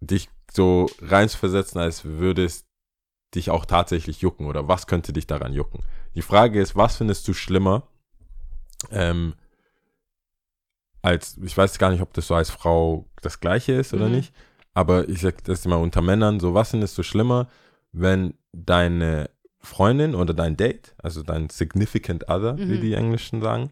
dich 0.00 0.28
so 0.52 0.90
reinzuversetzen, 1.00 1.80
als 1.80 2.04
würde 2.04 2.44
es 2.44 2.66
dich 3.34 3.48
auch 3.48 3.64
tatsächlich 3.64 4.20
jucken 4.20 4.44
oder 4.44 4.68
was 4.68 4.86
könnte 4.86 5.14
dich 5.14 5.26
daran 5.26 5.54
jucken. 5.54 5.84
Die 6.14 6.20
Frage 6.20 6.60
ist, 6.60 6.76
was 6.76 6.96
findest 6.96 7.26
du 7.28 7.32
schlimmer? 7.32 7.88
Ähm, 8.90 9.32
als, 11.00 11.38
ich 11.42 11.56
weiß 11.56 11.78
gar 11.78 11.90
nicht, 11.92 12.02
ob 12.02 12.12
das 12.12 12.26
so 12.26 12.34
als 12.34 12.50
Frau 12.50 13.08
das 13.22 13.40
gleiche 13.40 13.72
ist 13.72 13.94
oder 13.94 14.08
Mhm. 14.10 14.16
nicht, 14.16 14.34
aber 14.74 15.08
ich 15.08 15.22
sag 15.22 15.42
das 15.44 15.64
immer 15.64 15.78
unter 15.78 16.02
Männern, 16.02 16.40
so 16.40 16.52
was 16.52 16.72
findest 16.72 16.98
du 16.98 17.02
schlimmer, 17.02 17.48
wenn 17.92 18.34
deine 18.52 19.30
Freundin 19.62 20.14
oder 20.14 20.34
dein 20.34 20.56
Date, 20.56 20.94
also 20.98 21.22
dein 21.22 21.48
Significant 21.50 22.28
Other, 22.28 22.56
wie 22.58 22.76
Mhm. 22.76 22.80
die 22.80 22.94
Englischen 22.94 23.40
sagen, 23.42 23.70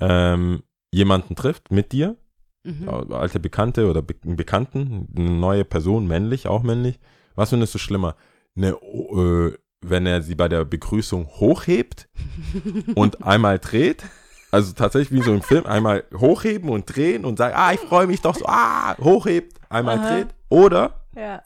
ähm, 0.00 0.62
jemanden 0.92 1.34
trifft 1.36 1.70
mit 1.70 1.92
dir, 1.92 2.16
Mhm. 2.64 2.88
alte 3.12 3.38
Bekannte 3.40 3.88
oder 3.88 4.02
Be 4.02 4.14
Bekannten, 4.24 5.08
eine 5.16 5.30
neue 5.30 5.64
Person, 5.64 6.06
männlich, 6.06 6.46
auch 6.48 6.62
männlich, 6.62 6.98
was 7.34 7.50
findest 7.50 7.74
du 7.74 7.78
schlimmer? 7.78 8.16
Eine, 8.56 8.70
äh, 8.70 9.56
wenn 9.82 10.06
er 10.06 10.22
sie 10.22 10.34
bei 10.34 10.48
der 10.48 10.64
Begrüßung 10.64 11.26
hochhebt 11.26 12.08
und 12.96 13.22
einmal 13.24 13.58
dreht, 13.58 14.04
also 14.50 14.72
tatsächlich 14.72 15.12
wie 15.20 15.22
so 15.24 15.32
im 15.32 15.42
Film, 15.42 15.66
einmal 15.66 16.04
hochheben 16.14 16.70
und 16.70 16.86
drehen 16.94 17.24
und 17.24 17.36
sagen, 17.38 17.54
ah, 17.56 17.72
ich 17.72 17.80
freue 17.80 18.06
mich 18.06 18.20
doch 18.20 18.34
so, 18.36 18.46
ah, 18.46 18.96
hochhebt, 18.98 19.60
einmal 19.68 19.98
Aha. 19.98 20.06
dreht, 20.08 20.34
oder 20.48 21.04
Ja. 21.14 21.42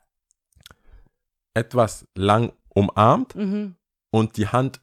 etwas 1.55 2.07
lang 2.14 2.53
umarmt 2.75 3.35
Mhm. 3.35 3.77
und 4.11 4.37
die 4.37 4.49
Hand 4.49 4.81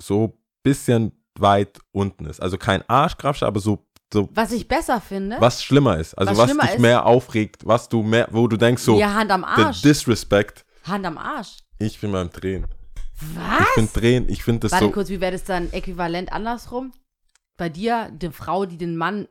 so 0.00 0.38
bisschen 0.62 1.12
weit 1.38 1.78
unten 1.92 2.26
ist. 2.26 2.40
Also 2.40 2.58
kein 2.58 2.88
Arschkrafsch, 2.88 3.42
aber 3.42 3.60
so, 3.60 3.86
so 4.12 4.28
Was 4.34 4.52
ich 4.52 4.68
besser 4.68 5.00
finde, 5.00 5.36
was 5.40 5.62
schlimmer 5.64 5.98
ist. 5.98 6.14
Also 6.14 6.32
Was 6.32 6.38
was, 6.38 6.58
dich 6.58 6.70
ist- 6.74 6.78
mehr 6.80 7.06
aufregt, 7.06 7.66
was 7.66 7.88
du 7.88 8.02
mehr, 8.02 8.28
wo 8.30 8.46
du 8.48 8.56
denkst 8.56 8.82
so, 8.82 8.98
ja, 8.98 9.14
Hand 9.14 9.30
am 9.30 9.44
Arsch. 9.44 9.82
Disrespect. 9.82 10.64
Hand 10.84 11.06
am 11.06 11.16
Arsch. 11.18 11.56
Ich 11.78 12.00
bin 12.00 12.12
beim 12.12 12.30
Drehen. 12.30 12.66
Was? 13.34 13.60
Ich 13.60 13.66
finde 13.74 13.92
Drehen, 13.92 14.28
ich 14.28 14.42
finde 14.44 14.60
das 14.60 14.72
Warte 14.72 14.86
so. 14.86 14.90
kurz, 14.90 15.08
wie 15.08 15.20
wäre 15.20 15.32
das 15.32 15.44
dann 15.44 15.72
äquivalent 15.72 16.32
andersrum? 16.32 16.92
Bei 17.56 17.68
dir, 17.68 18.10
die 18.12 18.30
Frau, 18.30 18.66
die 18.66 18.76
den 18.76 18.96
Mann 18.96 19.28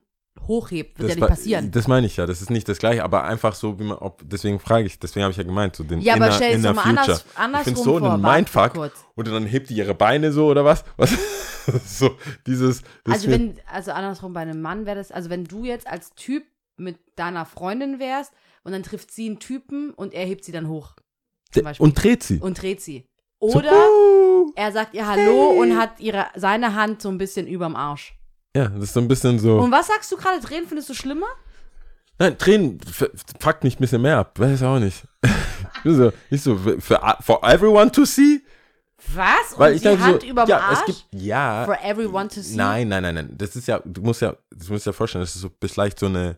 hochhebt, 0.47 0.99
wird 0.99 1.09
ja 1.09 1.15
nicht 1.15 1.27
passieren. 1.27 1.71
Das 1.71 1.88
meine 1.88 2.07
ich 2.07 2.17
ja, 2.17 2.25
das 2.25 2.41
ist 2.41 2.49
nicht 2.49 2.67
das 2.67 2.79
gleiche, 2.79 3.03
aber 3.03 3.23
einfach 3.23 3.53
so, 3.53 3.79
wie 3.79 3.84
man, 3.84 3.97
ob, 3.97 4.21
deswegen 4.25 4.59
frage 4.59 4.86
ich, 4.86 4.99
deswegen 4.99 5.23
habe 5.23 5.32
ich 5.32 5.38
ja 5.38 5.43
gemeint, 5.43 5.75
so 5.75 5.84
den 5.84 6.01
Ja, 6.01 6.15
aber 6.15 6.27
inner, 6.27 6.36
stell 6.36 6.59
es 6.59 6.65
anders, 6.65 7.25
ich 7.59 7.63
finde 7.63 7.82
so 7.82 7.99
vor. 7.99 8.13
einen 8.13 8.21
Mindfuck 8.21 8.91
und 9.15 9.27
dann 9.27 9.45
hebt 9.45 9.69
die 9.69 9.75
ihre 9.75 9.93
Beine 9.93 10.32
so 10.32 10.47
oder 10.47 10.65
was? 10.65 10.84
was? 10.97 11.11
so, 11.86 12.17
dieses, 12.47 12.82
das 13.03 13.15
Also 13.15 13.29
wenn, 13.29 13.59
also 13.71 13.91
andersrum 13.91 14.34
bei 14.34 14.41
einem 14.41 14.61
Mann 14.61 14.86
wäre 14.86 14.97
das, 14.97 15.11
also 15.11 15.29
wenn 15.29 15.45
du 15.45 15.65
jetzt 15.65 15.88
als 15.88 16.13
Typ 16.15 16.43
mit 16.77 16.97
deiner 17.15 17.45
Freundin 17.45 17.99
wärst 17.99 18.34
und 18.63 18.71
dann 18.71 18.84
trifft 18.84 19.11
sie 19.11 19.27
einen 19.27 19.39
Typen 19.39 19.91
und 19.91 20.13
er 20.13 20.25
hebt 20.25 20.45
sie 20.45 20.51
dann 20.51 20.67
hoch 20.67 20.95
und 21.77 22.01
dreht 22.01 22.23
sie. 22.23 22.39
und 22.39 22.61
dreht 22.61 22.82
sie. 22.82 23.05
So, 23.41 23.57
Oder 23.57 23.73
uh, 23.73 24.51
er 24.55 24.71
sagt 24.71 24.93
ihr 24.93 25.07
Hallo 25.07 25.49
und 25.59 25.75
hat 25.77 25.99
ihre, 25.99 26.27
seine 26.36 26.75
Hand 26.75 27.01
so 27.01 27.09
ein 27.09 27.17
bisschen 27.17 27.47
überm 27.47 27.75
Arsch. 27.75 28.15
Ja, 28.56 28.68
das 28.68 28.84
ist 28.84 28.93
so 28.93 28.99
ein 28.99 29.08
bisschen 29.08 29.39
so. 29.39 29.60
Und 29.60 29.72
was 29.72 29.88
sagst 29.88 30.12
du 30.12 30.18
gerade? 30.18 30.39
Drehen 30.41 30.66
findest 30.68 30.89
du 30.89 30.93
schlimmer? 30.93 31.28
Nein, 32.20 32.38
Tränen 32.38 32.80
fuckt 33.39 33.64
mich 33.64 33.78
ein 33.78 33.80
bisschen 33.80 34.02
mehr 34.02 34.18
ab. 34.18 34.38
Weiß 34.39 34.64
auch 34.64 34.80
nicht. 34.80 35.04
Ich 35.84 35.95
so, 35.95 36.12
ich 36.30 36.41
so, 36.43 36.58
für, 36.58 36.99
for 37.22 37.43
everyone 37.43 37.91
to 37.91 38.06
see? 38.06 38.41
Was? 39.16 39.58
Weil 39.58 39.72
Und 39.72 39.76
ich 39.78 39.82
die 39.82 39.88
denke 39.88 40.04
Hand 40.04 40.22
so, 40.22 40.28
überm 40.28 40.47
ja, 40.47 40.60
Arsch? 40.60 40.80
es 40.80 40.86
gibt, 40.86 41.06
ja. 41.24 41.66
For 41.66 41.78
everyone 41.84 42.28
to 42.28 42.41
see? 42.41 42.56
Nein, 42.56 42.88
nein, 42.88 43.02
nein, 43.02 43.16
nein. 43.16 43.30
Das 43.36 43.56
ist 43.56 43.68
ja, 43.68 43.82
du 43.84 44.02
musst 44.02 44.22
ja, 44.22 44.36
das 44.52 44.70
musst 44.70 44.86
dir 44.86 44.93
vorstellen, 44.93 45.24
das 45.24 45.34
ist 45.36 45.41
so 45.41 45.49
vielleicht 45.60 45.97
so 45.97 46.06
eine, 46.06 46.38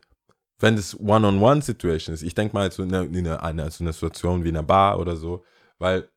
wenn 0.59 0.77
das 0.77 0.97
One-on-One-Situation 0.97 2.13
ist. 2.13 2.21
Ich 2.21 2.35
denke 2.35 2.53
mal 2.55 2.71
so 2.71 2.83
in 2.83 2.93
einer, 2.93 3.03
in 3.03 3.27
einer, 3.27 3.43
eine, 3.43 3.69
so 3.71 3.83
eine 3.83 3.91
Situation 3.91 4.43
wie 4.45 4.49
in 4.49 4.55
einer 4.55 4.63
Bar 4.63 4.97
oder 4.99 5.17
so, 5.17 5.43
weil 5.77 6.07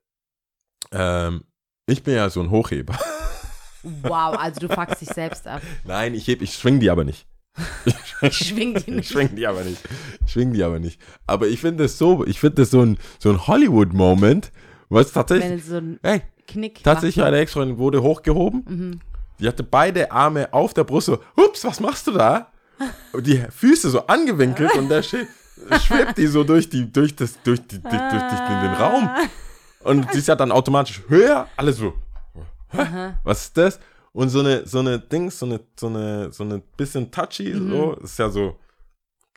ähm, 0.92 1.42
ich 1.86 2.02
bin 2.04 2.14
ja 2.14 2.30
so 2.30 2.40
ein 2.42 2.50
Hochheber. 2.50 2.96
Wow, 4.02 4.36
also 4.38 4.60
du 4.60 4.68
fuckst 4.68 5.00
dich 5.00 5.08
selbst 5.10 5.46
ab. 5.46 5.62
Nein, 5.84 6.14
ich 6.14 6.26
heb, 6.28 6.42
ich 6.42 6.54
schwing 6.54 6.80
die 6.80 6.90
aber 6.90 7.04
nicht. 7.04 7.26
Ich 8.22 8.34
schwing 8.48 8.74
die 8.74 8.78
Ich 8.80 8.86
nicht. 8.88 9.10
schwing 9.12 9.36
die 9.36 9.46
aber 9.46 9.62
nicht. 9.62 9.78
Ich 10.26 10.32
schwing 10.32 10.52
die 10.52 10.62
aber 10.62 10.78
nicht. 10.78 11.00
Aber 11.26 11.46
ich 11.46 11.60
finde 11.60 11.84
das 11.84 11.98
so, 11.98 12.24
ich 12.26 12.40
finde 12.40 12.62
das 12.62 12.70
so 12.70 12.80
ein, 12.82 12.98
so 13.18 13.30
ein 13.30 13.46
Hollywood-Moment, 13.46 14.50
was 14.88 15.12
tatsächlich, 15.12 15.64
so 15.64 15.80
hey, 16.02 16.22
Knick 16.48 16.82
tatsächlich 16.82 17.16
macht. 17.18 17.26
eine 17.28 17.38
Ex-Freundin 17.38 17.78
wurde 17.78 18.02
hochgehoben. 18.02 19.00
Die 19.38 19.46
hatte 19.48 19.62
beide 19.62 20.10
Arme 20.12 20.52
auf 20.52 20.72
der 20.74 20.84
Brust 20.84 21.06
so, 21.06 21.18
ups, 21.36 21.64
was 21.64 21.80
machst 21.80 22.06
du 22.06 22.12
da? 22.12 22.50
Und 23.12 23.26
die 23.26 23.42
Füße 23.50 23.90
so 23.90 24.06
angewinkelt 24.06 24.72
und 24.74 24.88
da 24.88 24.98
schwe- 24.98 25.26
schwebt 25.86 26.16
die 26.18 26.26
so 26.26 26.42
durch 26.44 26.68
die, 26.68 26.90
durch 26.90 27.14
das, 27.16 27.40
durch 27.42 27.60
die, 27.66 27.80
durch, 27.82 27.92
durch, 27.92 28.22
durch 28.22 28.40
den 28.40 28.74
Raum. 28.74 29.10
Und 29.80 30.10
sie 30.12 30.18
ist 30.18 30.28
ja 30.28 30.34
dann 30.36 30.52
automatisch 30.52 31.02
höher, 31.08 31.48
alles 31.56 31.76
so. 31.78 31.94
Was 33.24 33.42
ist 33.44 33.56
das? 33.56 33.80
Und 34.12 34.30
so 34.30 34.40
eine, 34.40 34.66
so 34.66 34.78
eine 34.78 34.98
Dings, 34.98 35.38
so 35.38 35.46
eine, 35.46 35.60
so 35.78 35.88
eine, 35.88 36.32
so 36.32 36.42
eine 36.44 36.62
bisschen 36.76 37.10
touchy, 37.10 37.52
so, 37.54 37.94
ist 38.02 38.18
ja 38.18 38.30
so, 38.30 38.56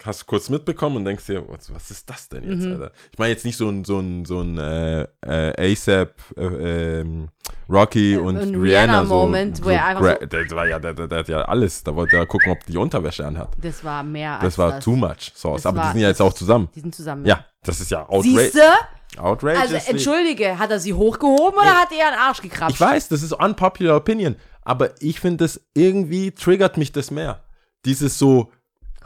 hast 0.05 0.21
du 0.21 0.25
kurz 0.25 0.49
mitbekommen 0.49 0.95
und 0.97 1.05
denkst 1.05 1.25
dir, 1.25 1.43
was, 1.49 1.73
was 1.73 1.91
ist 1.91 2.09
das 2.09 2.29
denn 2.29 2.43
jetzt, 2.49 2.65
Alter? 2.65 2.91
Ich 3.11 3.19
meine 3.19 3.33
jetzt 3.33 3.43
nicht 3.43 3.57
so 3.57 3.67
ein, 3.67 3.83
so 3.83 3.99
ein, 3.99 4.23
so 4.23 4.39
ein 4.39 4.57
äh, 4.57 5.01
äh, 5.25 5.73
ASAP, 5.73 6.13
äh, 6.37 6.99
ähm, 7.01 7.27
Rocky 7.69 8.15
und 8.15 8.37
ein 8.37 8.55
Rihanna, 8.55 9.05
so, 9.05 9.25
Rihanna-Moment, 9.25 9.57
so 9.57 9.65
wo 9.65 9.69
er 9.69 9.85
einfach 9.85 10.01
gra- 10.01 10.25
der, 10.25 10.49
war 10.51 10.65
ja, 10.67 10.79
der, 10.79 10.93
der, 10.93 11.07
der 11.09 11.19
hat 11.19 11.27
ja 11.27 11.41
alles, 11.41 11.83
da 11.83 11.93
wollte 11.93 12.15
er 12.15 12.25
gucken, 12.25 12.53
ob 12.53 12.65
die 12.65 12.77
Unterwäsche 12.77 13.27
anhat. 13.27 13.49
Das 13.61 13.83
war 13.83 14.01
mehr 14.03 14.35
als 14.39 14.43
Das 14.43 14.57
war 14.57 14.79
too 14.79 14.95
much 14.95 15.33
Sauce, 15.35 15.63
Das 15.63 15.65
aber 15.65 15.81
die 15.81 15.87
sind 15.91 16.01
ja 16.01 16.07
jetzt 16.07 16.21
auch 16.21 16.33
zusammen. 16.33 16.69
Die 16.73 16.79
sind 16.79 16.95
zusammen. 16.95 17.25
Ja, 17.25 17.45
das 17.63 17.81
ist 17.81 17.91
ja 17.91 18.07
outra 18.07 18.21
Siehste? 18.23 18.61
Outrageous. 19.19 19.73
Also 19.73 19.91
entschuldige, 19.91 20.57
hat 20.57 20.71
er 20.71 20.79
sie 20.79 20.93
hochgehoben 20.93 21.59
oder 21.59 21.75
hat 21.75 21.91
er 21.91 21.97
ihren 21.97 22.19
Arsch 22.19 22.41
gekrabbt? 22.41 22.73
Ich 22.73 22.79
weiß, 22.79 23.09
das 23.09 23.21
ist 23.21 23.33
unpopular 23.33 23.97
opinion, 23.97 24.35
aber 24.61 24.91
ich 25.01 25.19
finde 25.19 25.45
das 25.45 25.61
irgendwie 25.73 26.31
triggert 26.31 26.77
mich 26.77 26.91
das 26.91 27.11
mehr. 27.11 27.43
Dieses 27.85 28.17
so 28.17 28.51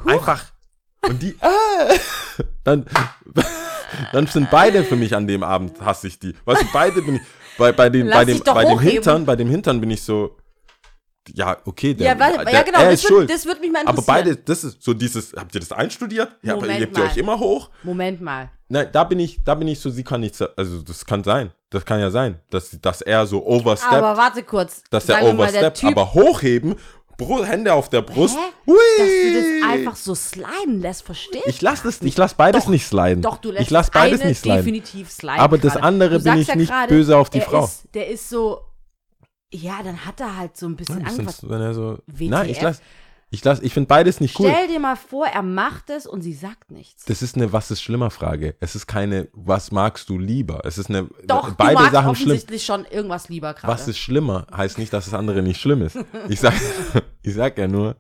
einfach 0.05 0.45
und 1.07 1.22
die 1.22 1.36
ah, 1.41 1.49
dann 2.64 2.86
dann 4.11 4.28
sind 4.28 4.49
beide 4.49 4.84
für 4.84 4.95
mich 4.95 5.16
an 5.16 5.28
dem 5.28 5.43
Abend 5.43 5.82
hasse 5.82 6.07
ich 6.07 6.20
die. 6.20 6.34
Weißt 6.45 6.61
du, 6.61 6.68
beide 6.74 7.01
bin 7.01 7.16
ich 7.16 7.22
bei 7.57 7.72
bei 7.72 7.89
dem 7.89 8.07
Lass 8.07 8.18
bei 8.18 8.26
dem 8.26 8.39
bei 8.43 8.66
dem. 8.66 8.80
Hintern, 8.80 9.26
bei 9.26 9.36
dem 9.36 9.49
Hintern 9.49 9.82
bin 9.82 9.91
ich 9.91 10.01
so 10.01 10.38
ja, 11.34 11.57
okay, 11.65 11.93
der, 11.93 12.07
Ja, 12.13 12.19
weil, 12.19 12.43
der, 12.45 12.53
ja 12.53 12.61
genau, 12.63 12.80
er 12.80 12.91
das 12.91 13.03
wird, 13.03 13.13
schuld. 13.13 13.30
das 13.30 13.45
wird 13.45 13.61
mich 13.61 13.71
mal 13.71 13.82
aber 13.82 13.99
interessieren. 13.99 14.26
beide, 14.26 14.36
das 14.38 14.63
ist 14.63 14.82
so 14.82 14.93
dieses, 14.93 15.34
habt 15.34 15.53
ihr 15.55 15.61
das 15.61 15.71
einstudiert? 15.71 16.36
Ja, 16.41 16.53
aber 16.53 16.61
Moment 16.63 16.80
hebt 16.80 16.97
ihr 16.97 17.03
mal. 17.03 17.09
euch 17.09 17.17
immer 17.17 17.39
hoch? 17.39 17.69
Moment 17.84 18.21
mal. 18.21 18.49
Nein, 18.69 18.89
da 18.91 19.03
bin 19.03 19.19
ich, 19.19 19.43
da 19.43 19.55
bin 19.55 19.67
ich 19.67 19.80
so, 19.80 19.89
sie 19.89 20.03
kann 20.03 20.21
nichts, 20.21 20.41
also 20.41 20.82
das 20.82 21.05
kann 21.05 21.24
sein. 21.24 21.51
Das 21.69 21.86
kann 21.86 21.99
ja 21.99 22.11
sein, 22.11 22.39
dass, 22.51 22.78
dass 22.82 23.01
er 23.01 23.26
so 23.26 23.45
oversteppt, 23.45 23.93
Aber 23.93 24.15
warte 24.17 24.43
kurz. 24.43 24.84
dass 24.91 25.07
mal, 25.07 25.24
oversteppt, 25.24 25.84
aber 25.86 26.13
hochheben, 26.13 26.76
Bro, 27.17 27.45
Hände 27.45 27.74
auf 27.74 27.89
der 27.89 28.01
Brust. 28.01 28.38
Hui. 28.65 28.76
dass 28.97 29.07
du 29.07 29.34
das 29.61 29.69
einfach 29.71 29.95
so 29.95 30.15
sliden 30.15 30.82
lässt, 30.82 31.03
verstehst 31.03 31.45
ich 31.47 31.61
lass 31.61 31.84
das, 31.84 32.01
ich 32.01 32.17
lass 32.17 32.34
beides 32.34 32.63
Doch, 32.63 32.69
nicht 32.71 32.88
sliden. 32.88 33.21
Doch, 33.21 33.38
du 33.38 33.51
lässt 33.51 33.63
ich 33.63 33.69
lass 33.69 33.91
beides 33.91 34.24
nicht 34.24 34.39
sliden. 34.39 34.57
definitiv 34.57 35.11
sliden. 35.11 35.39
Aber 35.39 35.57
das 35.57 35.78
andere 35.78 36.19
bin 36.19 36.38
ich 36.38 36.47
ja 36.47 36.55
nicht 36.55 36.69
gerade, 36.69 36.88
böse 36.93 37.17
auf 37.17 37.30
die 37.30 37.39
er 37.39 37.45
Frau. 37.45 37.65
Ist, 37.65 37.84
der 37.93 38.07
ist 38.07 38.30
so, 38.30 38.61
ja, 39.54 39.82
dann 39.84 40.06
hat 40.06 40.20
er 40.20 40.36
halt 40.38 40.58
so 40.58 40.66
ein 40.66 40.76
bisschen 40.76 40.99
Ein 40.99 41.06
Angst. 41.08 41.26
bisschen, 41.26 41.49
wenn 41.49 41.62
er 41.62 41.74
so, 41.74 41.99
WTF? 42.08 42.30
nein, 42.30 42.49
ich 42.49 42.62
lass, 42.62 42.82
ich 43.30 43.43
lass, 43.43 43.62
ich 43.62 43.74
finde 43.74 43.88
beides 43.88 44.20
nicht 44.20 44.39
cool. 44.39 44.49
Stell 44.51 44.68
dir 44.68 44.80
mal 44.80 44.95
vor, 44.95 45.26
er 45.28 45.41
macht 45.41 45.89
es 45.89 46.06
und 46.06 46.22
sie 46.22 46.34
sagt 46.34 46.72
nichts. 46.72 47.06
Das 47.06 47.22
ist 47.22 47.36
eine 47.36 47.51
Was 47.54 47.72
ist 47.72 47.82
schlimmer 47.82 48.10
Frage. 48.12 48.56
Es 48.60 48.76
ist 48.76 48.86
keine 48.88 49.28
Was 49.34 49.72
magst 49.72 50.10
du 50.10 50.18
lieber. 50.20 50.62
Es 50.66 50.78
ist 50.78 50.89
eine 50.89 51.08
Doch, 51.26 51.51
beide 51.54 51.76
du 51.76 51.80
magst 51.82 51.91
Sachen 51.93 52.16
schlimm. 52.16 52.28
offensichtlich 52.30 52.66
schon 52.66 52.86
irgendwas 52.86 53.30
lieber 53.30 53.54
gerade. 53.54 53.72
Was 53.74 53.88
ist 53.88 53.97
schlimmer, 53.97 54.45
heißt 54.56 54.78
nicht, 54.78 54.91
dass 54.93 55.06
das 55.06 55.14
andere 55.14 55.41
nicht 55.41 55.60
schlimm 55.62 55.82
ist. 55.82 55.97
Ich 56.30 56.39
sag, 56.39 56.54
ich 57.24 57.34
sag 57.34 57.58
ja 57.58 57.68
nur, 57.68 57.95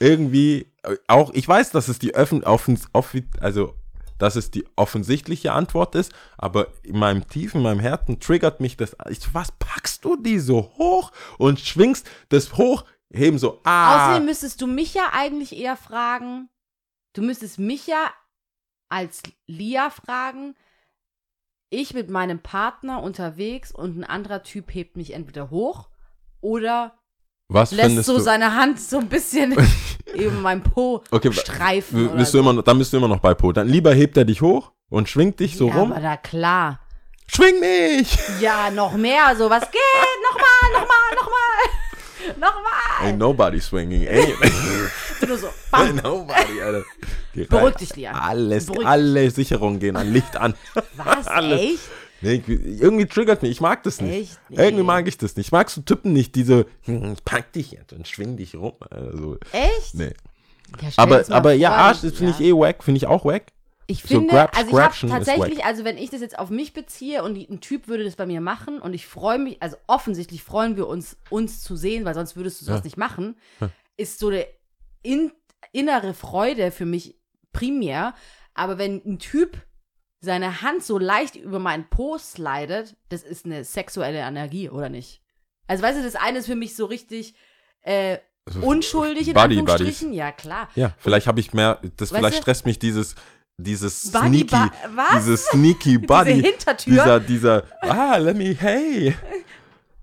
irgendwie, 0.00 0.66
auch, 1.06 1.32
ich 1.34 1.46
weiß, 1.46 1.70
dass 1.70 1.88
es 1.88 1.98
die 1.98 2.14
Öffn, 2.14 2.42
offens, 2.44 2.88
offi, 2.92 3.24
also, 3.40 3.74
dass 4.18 4.36
es 4.36 4.50
die 4.50 4.64
offensichtliche 4.76 5.52
Antwort 5.52 5.94
ist, 5.94 6.12
aber 6.38 6.68
in 6.82 6.98
meinem 6.98 7.26
Tiefen, 7.28 7.58
in 7.58 7.64
meinem 7.64 7.80
Herzen 7.80 8.20
triggert 8.20 8.60
mich 8.60 8.76
das. 8.76 8.96
Ich, 9.10 9.20
so, 9.20 9.30
was 9.32 9.52
packst 9.52 10.04
du 10.04 10.16
die 10.16 10.38
so 10.38 10.72
hoch 10.76 11.12
und 11.38 11.60
schwingst 11.60 12.08
das 12.28 12.56
hoch, 12.56 12.84
heben 13.12 13.38
so, 13.38 13.60
ah. 13.64 14.08
Außerdem 14.08 14.26
müsstest 14.26 14.60
du 14.60 14.66
mich 14.66 14.94
ja 14.94 15.10
eigentlich 15.12 15.56
eher 15.56 15.76
fragen, 15.76 16.48
du 17.14 17.22
müsstest 17.22 17.58
mich 17.58 17.86
ja 17.86 18.12
als 18.88 19.22
Lia 19.46 19.90
fragen, 19.90 20.54
ich 21.70 21.94
mit 21.94 22.08
meinem 22.08 22.38
Partner 22.38 23.02
unterwegs 23.02 23.72
und 23.72 23.98
ein 23.98 24.04
anderer 24.04 24.42
Typ 24.42 24.72
hebt 24.72 24.96
mich 24.96 25.12
entweder 25.12 25.50
hoch 25.50 25.88
oder 26.40 26.96
was 27.48 27.72
lässt 27.72 28.04
so 28.04 28.16
du? 28.16 28.22
seine 28.22 28.54
Hand 28.54 28.80
so 28.80 28.98
ein 28.98 29.08
bisschen 29.08 29.56
über 30.14 30.40
meinem 30.40 30.62
Po 30.62 31.02
Okay, 31.10 31.32
streifen. 31.32 32.10
Bist 32.16 32.32
du 32.34 32.38
so. 32.38 32.40
immer 32.40 32.52
noch, 32.52 32.62
dann 32.62 32.78
bist 32.78 32.92
du 32.92 32.96
immer 32.98 33.08
noch 33.08 33.20
bei 33.20 33.34
Po. 33.34 33.52
Dann 33.52 33.68
lieber 33.68 33.92
hebt 33.94 34.16
er 34.16 34.24
dich 34.24 34.40
hoch 34.42 34.72
und 34.90 35.08
schwingt 35.08 35.40
dich 35.40 35.56
so 35.56 35.68
ja, 35.68 35.74
rum. 35.74 35.92
aber 35.92 36.00
na 36.00 36.16
klar. 36.16 36.80
Schwing 37.26 37.58
mich! 37.58 38.16
Ja, 38.40 38.70
noch 38.70 38.92
mehr, 38.96 39.34
so 39.36 39.48
was 39.48 39.62
geht, 39.70 39.80
nochmal, 40.30 40.72
nochmal, 40.72 41.14
nochmal, 41.16 42.34
nochmal. 42.52 43.08
Ain't 43.08 43.18
nobody 43.18 43.60
swinging. 43.60 44.06
Ain't, 44.06 44.34
Du 45.20 45.26
nur 45.28 45.38
so, 45.38 45.48
bam, 45.70 45.96
nobody, 45.96 46.60
Alter. 46.60 46.82
Geh 47.32 47.44
beruhig 47.44 47.74
rein. 47.74 47.78
dich, 47.80 47.96
Lia. 47.96 48.12
Alles, 48.12 48.66
Beruhig 48.66 48.86
alle 48.86 49.30
Sicherungen 49.30 49.78
gehen 49.80 49.96
an 49.96 50.12
Licht 50.12 50.36
an. 50.36 50.54
Was, 50.96 51.26
alles. 51.28 51.60
echt? 51.60 51.78
Nee, 52.24 52.42
ich- 52.46 52.80
irgendwie 52.80 53.06
triggert 53.06 53.42
mich. 53.42 53.50
Ich 53.52 53.60
mag 53.60 53.82
das 53.84 54.00
nicht. 54.00 54.30
Echt? 54.32 54.40
Irgendwie 54.50 54.82
mag 54.84 55.06
ich 55.06 55.18
das 55.18 55.36
nicht. 55.36 55.46
Ich 55.48 55.52
mag 55.52 55.70
so 55.70 55.80
Typen 55.82 56.12
nicht, 56.12 56.34
diese, 56.34 56.66
hm, 56.82 57.12
ich 57.14 57.24
pack 57.24 57.52
dich 57.52 57.72
jetzt 57.72 57.92
und 57.92 58.08
schwing 58.08 58.36
dich 58.36 58.54
rum. 58.56 58.74
Also, 58.90 59.38
Echt? 59.52 59.94
nee. 59.94 60.12
Ja, 60.80 60.88
Aber, 60.96 61.24
aber 61.30 61.52
ja, 61.52 61.72
Arsch, 61.72 62.00
das 62.00 62.14
finde 62.14 62.32
ich 62.32 62.38
ja. 62.40 62.46
eh 62.46 62.52
wack. 62.52 62.82
Finde 62.82 62.96
ich 62.98 63.06
auch 63.06 63.24
wack. 63.24 63.52
Ich 63.86 64.00
so 64.00 64.08
finde, 64.08 64.32
Grab- 64.32 64.56
also 64.56 64.70
ich 64.70 64.82
habe 64.82 64.94
tatsächlich, 65.08 65.62
also 65.64 65.84
wenn 65.84 65.98
ich 65.98 66.08
das 66.08 66.22
jetzt 66.22 66.38
auf 66.38 66.48
mich 66.48 66.72
beziehe 66.72 67.22
und 67.22 67.36
ein 67.36 67.60
Typ 67.60 67.86
würde 67.86 68.02
das 68.02 68.16
bei 68.16 68.24
mir 68.24 68.40
machen 68.40 68.78
und 68.80 68.94
ich 68.94 69.06
freue 69.06 69.38
mich, 69.38 69.62
also 69.62 69.76
offensichtlich 69.86 70.42
freuen 70.42 70.76
wir 70.78 70.88
uns, 70.88 71.18
uns 71.28 71.62
zu 71.62 71.76
sehen, 71.76 72.06
weil 72.06 72.14
sonst 72.14 72.34
würdest 72.34 72.60
du 72.62 72.64
sowas 72.64 72.78
Ja. 72.80 72.84
nicht 72.84 72.96
machen, 72.96 73.36
ist 73.98 74.18
so 74.20 74.28
eine 74.28 74.46
in, 75.02 75.32
innere 75.72 76.14
Freude 76.14 76.70
für 76.70 76.86
mich 76.86 77.14
primär. 77.52 78.14
Aber 78.54 78.78
wenn 78.78 79.02
ein 79.04 79.18
Typ 79.18 79.58
seine 80.24 80.62
Hand 80.62 80.82
so 80.82 80.98
leicht 80.98 81.36
über 81.36 81.58
meinen 81.58 81.88
Po 81.88 82.18
slidet, 82.18 82.96
das 83.10 83.22
ist 83.22 83.44
eine 83.44 83.64
sexuelle 83.64 84.18
Energie, 84.18 84.68
oder 84.70 84.88
nicht? 84.88 85.20
Also 85.68 85.82
weißt 85.82 85.98
du, 85.98 86.02
das 86.02 86.16
eine 86.16 86.38
ist 86.38 86.46
für 86.46 86.56
mich 86.56 86.74
so 86.76 86.86
richtig 86.86 87.34
äh, 87.82 88.18
unschuldig 88.60 89.28
in 89.28 89.34
Buddy 89.34 89.58
Anführungsstrichen. 89.58 90.12
Ja, 90.12 90.32
klar. 90.32 90.68
Ja, 90.74 90.92
vielleicht 90.98 91.26
habe 91.26 91.40
ich 91.40 91.52
mehr, 91.54 91.78
das 91.96 92.10
Weißt 92.12 92.18
vielleicht 92.18 92.38
du? 92.38 92.42
stresst 92.42 92.66
mich 92.66 92.78
dieses, 92.78 93.14
dieses 93.56 94.10
Buddy, 94.10 94.46
sneaky, 94.48 94.70
dieses 95.16 95.46
sneaky 95.46 95.98
Buddy, 96.06 96.34
Diese 96.34 96.46
Hintertür. 96.48 96.92
dieser, 96.92 97.20
dieser, 97.20 97.62
ah, 97.82 98.16
let 98.16 98.36
me, 98.36 98.54
hey. 98.58 99.14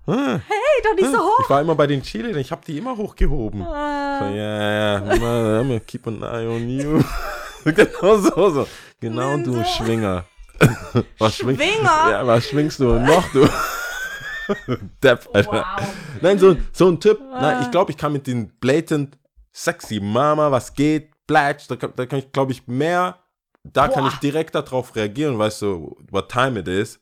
Hey, 0.04 0.40
doch 0.82 0.94
nicht 0.96 1.12
so 1.12 1.18
hoch. 1.18 1.38
Ich 1.44 1.48
war 1.50 1.60
immer 1.60 1.76
bei 1.76 1.86
den 1.86 2.02
Chile, 2.02 2.36
ich 2.40 2.50
habe 2.50 2.60
die 2.66 2.76
immer 2.78 2.96
hochgehoben. 2.96 3.60
So, 3.62 3.70
Ah. 3.72 4.98
immer, 5.14 5.60
immer 5.60 5.78
keep 5.80 6.04
an 6.08 6.22
eye 6.24 6.46
on 6.48 6.68
you. 6.68 7.00
genau 7.74 8.16
so, 8.18 8.50
so. 8.50 8.68
Genau 9.00 9.36
du 9.38 9.62
Schwinger. 9.64 10.24
Was 11.18 11.36
schwing- 11.38 11.56
Schwinger? 11.56 12.10
Ja, 12.10 12.26
was 12.26 12.48
schwingst 12.48 12.78
du 12.80 12.84
noch, 12.98 13.24
du? 13.32 13.48
Depp, 15.02 15.28
Alter. 15.32 15.52
Wow. 15.52 15.64
Ah. 15.64 15.82
Nein, 16.20 16.38
so, 16.38 16.56
so 16.72 16.88
ein 16.88 17.00
Typ. 17.00 17.20
Nein, 17.20 17.62
ich 17.62 17.70
glaube, 17.70 17.90
ich 17.90 17.96
kann 17.96 18.12
mit 18.12 18.26
den 18.26 18.48
blatant 18.60 19.18
sexy 19.52 19.98
Mama, 20.00 20.50
was 20.50 20.72
geht, 20.74 21.10
Blatch, 21.26 21.66
da, 21.68 21.76
kann- 21.76 21.92
da 21.96 22.06
kann 22.06 22.18
ich, 22.20 22.30
glaube 22.32 22.52
ich, 22.52 22.66
mehr, 22.66 23.18
da 23.64 23.88
kann 23.88 24.04
Boah. 24.04 24.10
ich 24.12 24.18
direkt 24.18 24.54
darauf 24.54 24.94
reagieren, 24.96 25.38
weißt 25.38 25.62
du, 25.62 25.96
what 26.10 26.28
time 26.30 26.60
it 26.60 26.68
is, 26.68 26.98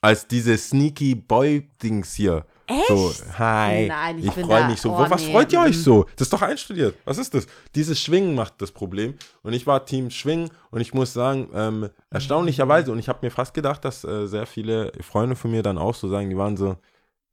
als 0.00 0.26
diese 0.26 0.56
sneaky 0.58 1.14
Boy-Dings 1.14 2.14
hier. 2.14 2.44
Echt? 2.66 2.88
So, 2.88 3.12
hi, 3.38 3.86
Nein, 3.88 4.18
ich 4.18 4.26
ich, 4.26 4.32
bin 4.32 4.46
freue 4.46 4.66
mich 4.68 4.80
so. 4.80 4.92
oh, 4.92 5.10
was 5.10 5.22
nee, 5.24 5.32
freut 5.32 5.52
ihr 5.52 5.60
euch 5.60 5.76
mm. 5.76 5.80
so? 5.80 6.04
Das 6.16 6.26
ist 6.26 6.32
doch 6.32 6.42
einstudiert. 6.42 6.96
Was 7.04 7.18
ist 7.18 7.34
das? 7.34 7.46
Dieses 7.74 8.00
Schwingen 8.00 8.34
macht 8.34 8.54
das 8.62 8.70
Problem. 8.70 9.14
Und 9.42 9.52
ich 9.52 9.66
war 9.66 9.84
Team 9.84 10.10
Schwingen 10.10 10.50
und 10.70 10.80
ich 10.80 10.94
muss 10.94 11.12
sagen, 11.12 11.48
ähm, 11.54 11.90
erstaunlicherweise, 12.10 12.92
und 12.92 12.98
ich 12.98 13.08
habe 13.08 13.18
mir 13.22 13.30
fast 13.30 13.54
gedacht, 13.54 13.84
dass 13.84 14.04
äh, 14.04 14.26
sehr 14.26 14.46
viele 14.46 14.92
Freunde 15.00 15.36
von 15.36 15.50
mir 15.50 15.62
dann 15.62 15.78
auch 15.78 15.94
so 15.94 16.08
sagen, 16.08 16.30
die 16.30 16.36
waren 16.36 16.56
so, 16.56 16.76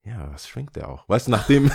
ja, 0.03 0.29
was 0.31 0.47
schwingt 0.47 0.75
der 0.75 0.89
auch? 0.89 1.07
Weißt 1.07 1.27
du, 1.27 1.31
nachdem, 1.31 1.71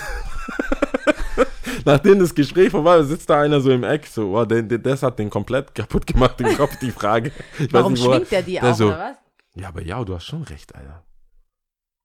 nachdem 1.84 2.18
das 2.18 2.34
Gespräch 2.34 2.70
vorbei 2.70 2.96
war, 2.98 3.04
sitzt 3.04 3.30
da 3.30 3.40
einer 3.40 3.60
so 3.60 3.70
im 3.70 3.84
Eck, 3.84 4.06
so, 4.06 4.36
oh, 4.36 4.44
der, 4.44 4.62
der, 4.62 4.78
das 4.78 5.02
hat 5.02 5.18
den 5.18 5.30
komplett 5.30 5.74
kaputt 5.74 6.06
gemacht, 6.06 6.40
den 6.40 6.56
Kopf, 6.56 6.76
die 6.80 6.90
Frage. 6.90 7.32
Ich 7.58 7.72
Warum 7.72 7.92
nicht, 7.92 8.04
er- 8.04 8.14
schwingt 8.14 8.32
der 8.32 8.42
die 8.42 8.60
auch, 8.60 8.74
so, 8.74 8.86
oder 8.86 8.98
was? 8.98 9.16
Ja, 9.54 9.68
aber 9.68 9.82
ja, 9.82 10.04
du 10.04 10.14
hast 10.14 10.24
schon 10.24 10.42
recht, 10.42 10.74
Alter. 10.74 11.04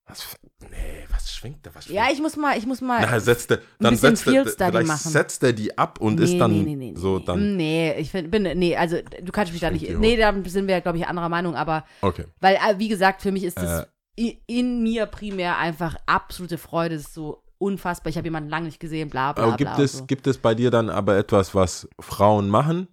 Was, 0.09 0.35
nee, 0.71 1.05
was 1.11 1.31
schwingt 1.31 1.65
da? 1.65 1.69
Was 1.73 1.85
schwingt 1.85 1.95
Ja, 1.97 2.07
ich 2.11 2.19
muss 2.19 2.35
mal, 2.35 2.57
ich 2.57 2.65
muss 2.65 2.81
mal. 2.81 3.01
Nachher 3.01 3.21
setzt 3.21 3.51
er, 3.51 3.59
dann 3.79 3.95
setzt 3.95 4.25
er, 4.27 4.45
vielleicht 4.45 4.87
machen. 4.87 5.11
setzt 5.11 5.43
er 5.43 5.53
die 5.53 5.77
ab 5.77 6.01
und 6.01 6.19
ist 6.19 6.37
dann 6.39 6.95
so 6.95 7.19
dann. 7.19 7.55
Nee, 7.55 7.93
ich 7.99 8.09
find, 8.11 8.31
bin, 8.31 8.43
nee, 8.57 8.75
also 8.75 8.97
du 9.21 9.31
kannst 9.31 9.51
mich 9.53 9.61
da 9.61 9.69
nicht, 9.69 9.87
nee, 9.99 10.17
da 10.17 10.33
sind 10.45 10.67
wir, 10.67 10.81
glaube 10.81 10.97
ich, 10.97 11.07
anderer 11.07 11.29
Meinung, 11.29 11.55
aber, 11.55 11.85
Okay. 12.01 12.25
weil, 12.39 12.55
äh, 12.55 12.79
wie 12.79 12.87
gesagt, 12.89 13.21
für 13.21 13.31
mich 13.31 13.43
ist 13.43 13.57
das 13.57 13.85
Äh. 14.17 14.33
in 14.47 14.81
mir 14.83 15.05
primär 15.05 15.57
einfach 15.59 15.95
absolute 16.07 16.57
Freude, 16.57 16.95
das 16.95 17.05
ist 17.05 17.13
so 17.13 17.43
unfassbar, 17.59 18.09
ich 18.09 18.17
habe 18.17 18.25
jemanden 18.27 18.49
lange 18.49 18.65
nicht 18.65 18.79
gesehen, 18.79 19.09
bla, 19.09 19.33
bla, 19.33 19.43
Aber 19.43 19.57
gibt 19.57 19.75
bla. 19.75 19.83
es, 19.83 19.93
so. 19.99 20.05
gibt 20.05 20.25
es 20.27 20.37
bei 20.39 20.55
dir 20.55 20.71
dann 20.71 20.89
aber 20.89 21.17
etwas, 21.17 21.53
was 21.53 21.87
Frauen 21.99 22.49
machen? 22.49 22.87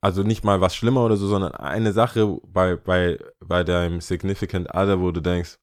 Also 0.00 0.22
nicht 0.22 0.44
mal 0.44 0.60
was 0.60 0.74
schlimmer 0.76 1.04
oder 1.04 1.16
so, 1.16 1.26
sondern 1.28 1.52
eine 1.54 1.92
Sache 1.92 2.38
bei, 2.46 2.76
bei, 2.76 3.18
bei 3.40 3.64
deinem 3.64 4.00
Significant 4.00 4.68
Other, 4.74 5.00
wo 5.00 5.10
du 5.10 5.20
denkst, 5.20 5.58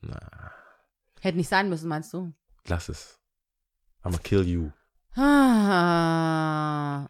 na, 0.00 0.18
Hätte 1.20 1.36
nicht 1.38 1.48
sein 1.48 1.68
müssen, 1.68 1.88
meinst 1.88 2.12
du? 2.12 2.32
lass 2.66 2.88
es. 2.88 3.18
I'ma 4.04 4.18
kill 4.18 4.46
you. 4.46 4.70
Ah. 5.78 7.06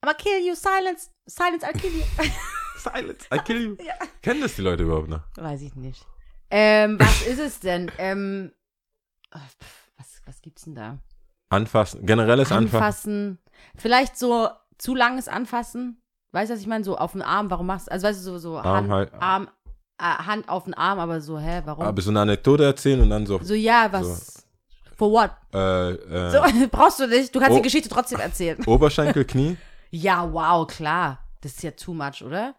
Aber 0.00 0.14
kill 0.14 0.44
you, 0.46 0.54
silence, 0.54 1.10
silence, 1.26 1.64
I'll 1.66 1.78
kill 1.78 1.92
you. 1.92 2.02
Silence, 2.76 3.26
I 3.32 3.38
kill 3.38 3.60
you. 3.62 3.76
Ja. 3.84 3.94
Kennen 4.22 4.42
das 4.42 4.54
die 4.56 4.62
Leute 4.62 4.82
überhaupt 4.84 5.08
noch? 5.08 5.22
Weiß 5.36 5.62
ich 5.62 5.74
nicht. 5.74 6.04
Ähm, 6.50 6.98
was 7.00 7.26
ist 7.26 7.38
es 7.40 7.60
denn? 7.60 7.90
Ähm, 7.98 8.52
pf, 9.34 9.90
was, 9.96 10.20
was 10.26 10.42
gibt's 10.42 10.64
denn 10.64 10.74
da? 10.74 10.98
Anfassen, 11.48 12.04
generelles 12.06 12.52
Anfassen. 12.52 12.76
Anfassen. 12.76 13.38
Vielleicht 13.76 14.16
so 14.18 14.48
zu 14.78 14.94
langes 14.94 15.28
Anfassen. 15.28 16.02
Weißt 16.32 16.50
du, 16.50 16.54
was 16.54 16.60
ich 16.60 16.66
meine? 16.66 16.84
So 16.84 16.98
auf 16.98 17.12
den 17.12 17.22
Arm, 17.22 17.50
warum 17.50 17.66
machst 17.66 17.86
du, 17.88 17.92
also 17.92 18.06
weißt 18.06 18.18
du, 18.20 18.24
so, 18.24 18.38
so 18.38 18.58
Arm 18.58 18.66
Hand, 18.66 18.90
halt- 18.90 19.12
Arm, 19.14 19.48
Hand 19.98 20.48
auf 20.48 20.64
den 20.64 20.74
Arm, 20.74 20.98
aber 20.98 21.20
so, 21.20 21.38
hä, 21.38 21.62
warum? 21.64 21.84
Aber 21.84 22.02
so 22.02 22.10
eine 22.10 22.20
Anekdote 22.20 22.64
erzählen 22.64 23.00
und 23.00 23.10
dann 23.10 23.24
so, 23.26 23.38
so, 23.42 23.54
ja, 23.54 23.88
was, 23.92 24.46
for 24.96 25.10
what? 25.10 25.30
äh, 25.54 25.90
äh, 25.92 26.30
So, 26.30 26.66
brauchst 26.70 27.00
du 27.00 27.06
nicht, 27.06 27.34
du 27.34 27.38
kannst 27.40 27.52
Oh. 27.54 27.56
die 27.56 27.62
Geschichte 27.62 27.88
trotzdem 27.88 28.20
erzählen. 28.20 28.62
Oberschenkel, 28.66 29.24
Knie. 29.24 29.56
Ja, 29.90 30.30
wow, 30.32 30.66
klar. 30.66 31.20
Das 31.40 31.52
ist 31.52 31.62
ja 31.62 31.70
too 31.70 31.94
much, 31.94 32.22
oder? 32.22 32.54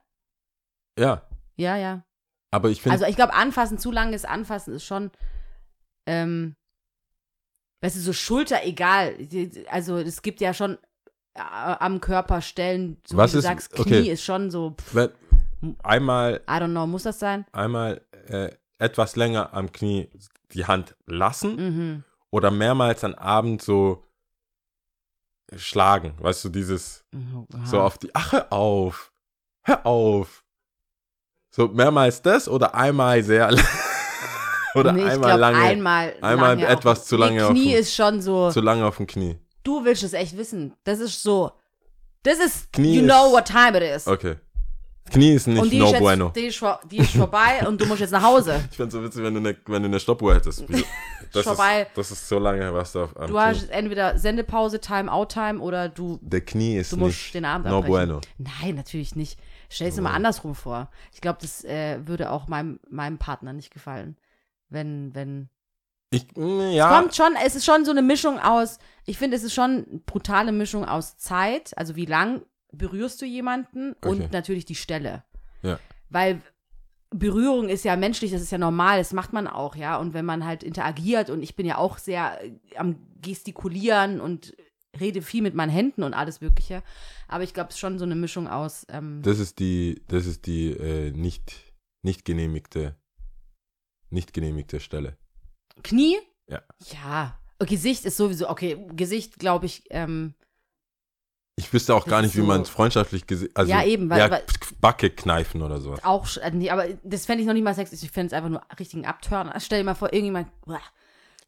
Ja, 0.97 1.21
Ja, 1.57 1.75
ja. 1.75 2.03
aber 2.51 2.69
ich 2.69 2.81
finde, 2.81 2.93
Also 2.93 3.05
ich 3.05 3.15
glaube, 3.17 3.33
anfassen, 3.33 3.77
zu 3.77 3.91
langes 3.91 4.23
Anfassen 4.25 4.73
ist 4.73 4.85
schon, 4.85 5.11
ähm, 6.07 6.55
weißt 7.83 7.97
du, 7.97 7.99
so 7.99 8.13
Schulter, 8.13 8.63
egal. 8.65 9.15
Also 9.69 9.97
es 9.97 10.21
gibt 10.21 10.39
ja 10.41 10.53
schon 10.53 10.77
äh, 11.35 11.41
am 11.41 11.99
Körper 12.01 12.41
Stellen, 12.41 12.99
so 13.05 13.17
Was 13.17 13.31
wie 13.31 13.33
du 13.33 13.39
ist- 13.39 13.43
sagst, 13.45 13.71
Knie 13.73 13.81
okay. 13.81 14.09
ist 14.11 14.23
schon 14.23 14.49
so, 14.49 14.71
pff, 14.71 15.11
einmal, 15.83 16.41
I 16.49 16.53
don't 16.53 16.71
know, 16.71 16.85
muss 16.87 17.03
das 17.03 17.19
sein? 17.19 17.45
einmal 17.51 18.01
äh, 18.27 18.49
etwas 18.77 19.15
länger 19.15 19.53
am 19.53 19.71
Knie 19.71 20.09
die 20.53 20.65
Hand 20.65 20.95
lassen 21.05 21.55
Mhm. 21.55 22.03
oder 22.29 22.51
mehrmals 22.51 23.03
am 23.03 23.15
Abend 23.15 23.61
so 23.61 24.03
schlagen, 25.55 26.13
weißt 26.19 26.45
du, 26.45 26.49
dieses 26.49 27.05
so 27.65 27.79
auf 27.81 27.97
die, 27.97 28.09
ach, 28.13 28.33
hör 28.33 28.51
auf, 28.51 29.11
hör 29.63 29.85
auf. 29.85 30.43
So 31.49 31.67
mehrmals 31.69 32.21
das 32.21 32.47
oder 32.49 32.75
einmal 32.75 33.23
sehr, 33.23 33.47
oder 34.75 34.91
nee, 34.91 35.03
einmal 35.03 35.29
glaub, 35.29 35.39
lange, 35.39 35.57
einmal, 35.57 36.15
einmal 36.21 36.49
lange 36.59 36.67
etwas 36.67 36.99
auf, 36.99 37.05
zu 37.05 37.17
lange 37.17 37.35
nee, 37.35 37.41
auf 37.41 37.49
Knie 37.51 37.71
dem- 37.71 37.79
ist 37.79 37.95
schon 37.95 38.21
so, 38.21 38.51
zu 38.51 38.61
lange 38.61 38.85
auf 38.85 38.97
dem 38.97 39.07
Knie. 39.07 39.39
du 39.63 39.83
willst 39.85 40.03
es 40.03 40.13
echt 40.13 40.37
wissen. 40.37 40.75
Das 40.83 40.99
ist 40.99 41.23
so, 41.23 41.51
das 42.23 42.39
ist, 42.39 42.71
Knie 42.73 42.95
you 42.97 43.01
ist- 43.01 43.07
know 43.09 43.31
what 43.31 43.45
time 43.45 43.77
it 43.77 43.95
is. 43.95 44.05
Okay. 44.07 44.35
Knie 45.09 45.33
ist 45.33 45.47
nicht 45.47 45.59
und 45.61 45.69
die, 45.71 45.79
no 45.79 45.85
ist 45.85 45.91
jetzt, 45.93 46.01
bueno. 46.01 46.31
die, 46.35 46.45
ist 46.47 46.57
vor, 46.57 46.79
die 46.89 46.97
ist 46.97 47.11
vorbei 47.15 47.65
und 47.67 47.79
du 47.81 47.85
musst 47.85 48.01
jetzt 48.01 48.11
nach 48.11 48.23
Hause. 48.23 48.59
Ich 48.71 48.77
find's 48.77 48.93
so 48.93 49.03
witzig, 49.03 49.23
wenn 49.23 49.33
du 49.33 49.39
eine, 49.39 49.55
wenn 49.65 49.81
du 49.83 49.87
eine 49.87 49.99
Stoppuhr 49.99 50.35
hättest. 50.35 50.63
Das 51.33 51.43
Vorbei. 51.43 51.81
Ist, 51.81 51.89
das 51.97 52.11
ist 52.11 52.29
so 52.29 52.39
lange, 52.39 52.73
was 52.73 52.93
du 52.93 53.01
auf 53.01 53.17
am 53.17 53.27
Du 53.27 53.33
Knie- 53.33 53.39
hast 53.41 53.69
entweder 53.69 54.17
Sendepause, 54.17 54.79
Time-Out-Time 54.79 55.59
oder 55.59 55.89
du 55.89 56.19
Der 56.21 56.39
Knie 56.39 56.77
ist 56.77 56.93
Du 56.93 56.97
musst 56.97 57.17
nicht 57.17 57.33
den 57.33 57.43
Abend 57.43 57.67
no 57.67 57.79
abbrechen. 57.79 57.89
bueno. 58.07 58.21
Nein, 58.37 58.75
natürlich 58.75 59.13
nicht. 59.17 59.37
Stell 59.69 59.89
es 59.89 59.95
dir 59.95 60.01
mal 60.01 60.13
andersrum 60.13 60.55
vor. 60.55 60.89
Ich 61.13 61.19
glaube, 61.19 61.39
das 61.41 61.65
äh, 61.65 61.99
würde 62.07 62.31
auch 62.31 62.47
meinem, 62.47 62.79
meinem 62.89 63.17
Partner 63.17 63.51
nicht 63.51 63.71
gefallen. 63.73 64.15
Wenn, 64.69 65.13
wenn. 65.15 65.49
Ich, 66.11 66.25
mm, 66.37 66.59
Es 66.61 66.75
ja, 66.75 66.97
kommt 66.97 67.13
schon, 67.13 67.33
es 67.45 67.55
ist 67.57 67.65
schon 67.65 67.83
so 67.83 67.91
eine 67.91 68.01
Mischung 68.01 68.39
aus, 68.39 68.79
ich 69.05 69.17
finde, 69.17 69.35
es 69.35 69.43
ist 69.43 69.53
schon 69.53 69.85
eine 69.89 69.99
brutale 70.05 70.53
Mischung 70.53 70.85
aus 70.85 71.17
Zeit, 71.17 71.77
also 71.77 71.97
wie 71.97 72.05
lang 72.05 72.41
berührst 72.71 73.21
du 73.21 73.25
jemanden 73.25 73.93
Okay. 74.01 74.09
und 74.09 74.31
natürlich 74.31 74.65
die 74.65 74.75
Stelle. 74.75 75.23
Ja. 75.61 75.79
Weil 76.09 76.41
Berührung 77.09 77.69
ist 77.69 77.85
ja 77.85 77.95
menschlich, 77.95 78.31
das 78.31 78.41
ist 78.41 78.51
ja 78.51 78.57
normal, 78.57 78.97
das 78.97 79.13
macht 79.13 79.31
man 79.33 79.47
auch, 79.47 79.75
ja. 79.75 79.97
Und 79.97 80.13
wenn 80.13 80.25
man 80.25 80.45
halt 80.45 80.63
interagiert 80.63 81.29
und 81.29 81.41
ich 81.41 81.55
bin 81.55 81.65
ja 81.65 81.77
auch 81.77 81.97
sehr 81.97 82.43
äh, 82.43 82.51
am 82.75 82.97
Gestikulieren 83.21 84.19
und 84.19 84.55
rede 84.99 85.21
viel 85.21 85.41
mit 85.41 85.53
meinen 85.53 85.69
Händen 85.69 86.03
und 86.03 86.13
alles 86.13 86.41
Mögliche. 86.41 86.83
Aber 87.27 87.43
ich 87.43 87.53
glaube, 87.53 87.69
es 87.69 87.75
ist 87.75 87.79
schon 87.79 87.99
so 87.99 88.05
eine 88.05 88.15
Mischung 88.15 88.47
aus. 88.47 88.85
Ähm, 88.89 89.21
das 89.23 89.39
ist 89.39 89.59
die, 89.59 90.01
das 90.07 90.25
ist 90.25 90.45
die 90.47 90.71
äh, 90.71 91.11
nicht, 91.11 91.73
nicht 92.03 92.25
genehmigte, 92.25 92.95
nicht 94.09 94.33
genehmigte 94.33 94.79
Stelle. 94.79 95.17
Knie? 95.83 96.17
Ja. 96.47 96.61
Ja. 96.91 97.39
Gesicht 97.59 98.05
ist 98.05 98.17
sowieso, 98.17 98.49
okay, 98.49 98.77
Gesicht, 98.95 99.39
glaube 99.39 99.65
ich, 99.65 99.83
ähm, 99.89 100.35
Ich 101.59 101.73
wüsste 101.73 101.95
auch 101.95 102.03
Das 102.03 102.11
gar 102.11 102.21
nicht, 102.21 102.35
wie 102.35 102.41
so- 102.41 102.45
man 102.45 102.61
es 102.61 102.69
freundschaftlich 102.69 103.25
gesehen 103.25 103.49
also, 103.55 103.71
Ja, 103.71 103.83
eben, 103.83 104.09
weil- 104.09 104.19
ja, 104.19 104.29
weil- 104.31 104.43
Backe 104.79 105.09
kneifen 105.09 105.63
oder 105.63 105.81
sowas. 105.81 106.03
auch, 106.03 106.27
äh, 106.37 106.51
nee, 106.51 106.69
aber 106.69 106.85
das 107.03 107.25
fände 107.25 107.41
ich 107.41 107.47
noch 107.47 107.53
nicht 107.55 107.63
mal 107.63 107.73
sexistisch, 107.73 108.07
ich 108.09 108.13
fände 108.13 108.27
es 108.27 108.33
einfach 108.33 108.49
nur 108.49 108.61
richtigen 108.79 109.05
Abturner. 109.07 109.59
Stell 109.59 109.79
dir 109.79 109.85
mal 109.85 109.95
vor, 109.95 110.13
irgendjemand 110.13 110.49
uah, 110.67 110.79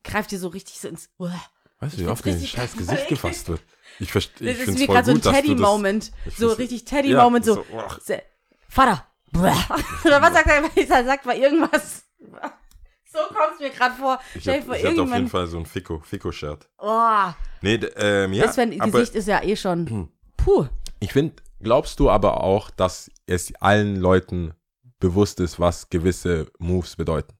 greift 0.04 0.32
dir 0.32 0.40
so 0.40 0.48
richtig 0.48 0.80
so 0.80 0.88
ins. 0.88 1.10
Uah. 1.20 1.32
Weißt 1.80 1.94
du, 1.94 2.00
wie 2.02 2.08
oft 2.08 2.26
in 2.26 2.34
richtig 2.34 2.50
scheiß. 2.52 2.76
Gesicht 2.76 3.08
gefasst 3.08 3.48
wird? 3.48 3.62
Ich 4.00 4.12
verstehe, 4.12 4.52
Das 4.52 4.62
ich 4.64 4.68
ist 4.68 4.80
mir 4.80 4.88
gerade 4.88 5.06
so 5.06 5.12
ein. 5.12 5.22
Teddy-Moment. 5.22 6.12
So 6.38 6.50
richtig 6.54 6.84
Teddy-Moment, 6.86 7.46
so. 7.46 7.54
so. 7.56 7.66
Se- 8.04 8.22
Vater. 8.68 9.06
Oder 9.36 10.22
was 10.22 10.34
sagt 10.34 10.48
er? 10.48 10.64
Er 10.90 11.06
sagt 11.06 11.26
mal 11.26 11.38
irgendwas. 11.38 12.04
So 13.12 13.20
kommt 13.30 13.56
es 13.56 13.60
mir 13.60 13.72
gerade 13.72 13.96
vor. 13.96 14.20
Ich, 14.36 14.44
dir 14.44 14.62
hab, 14.62 14.70
auf 14.70 14.78
jeden. 14.78 15.28
Fall 15.28 15.48
so 15.48 15.58
ein 15.58 15.66
Fico, 15.66 16.00
Fico-Shirt. 16.00 16.70
Oh, 16.78 17.32
Nee, 17.62 17.76
ähm, 17.98 18.34
ja, 18.34 18.46
das 18.46 18.58
wenn, 18.58 18.80
aber 18.80 18.92
Gesicht 18.92 19.16
ist 19.16 19.28
ja 19.28 19.44
eh 19.44 19.56
schon. 19.56 20.10
Puh. 20.38 20.68
ich 21.00 21.12
finde, 21.12 21.36
glaubst 21.60 22.00
du 22.00 22.10
aber 22.10 22.44
auch, 22.44 22.70
dass 22.70 23.12
es 23.26 23.54
allen 23.56 23.98
Leuten 23.98 24.54
bewusst 25.00 25.40
ist, 25.40 25.60
was 25.60 25.90
gewisse 25.90 26.52
Moves 26.60 26.96
bedeuten? 26.96 27.34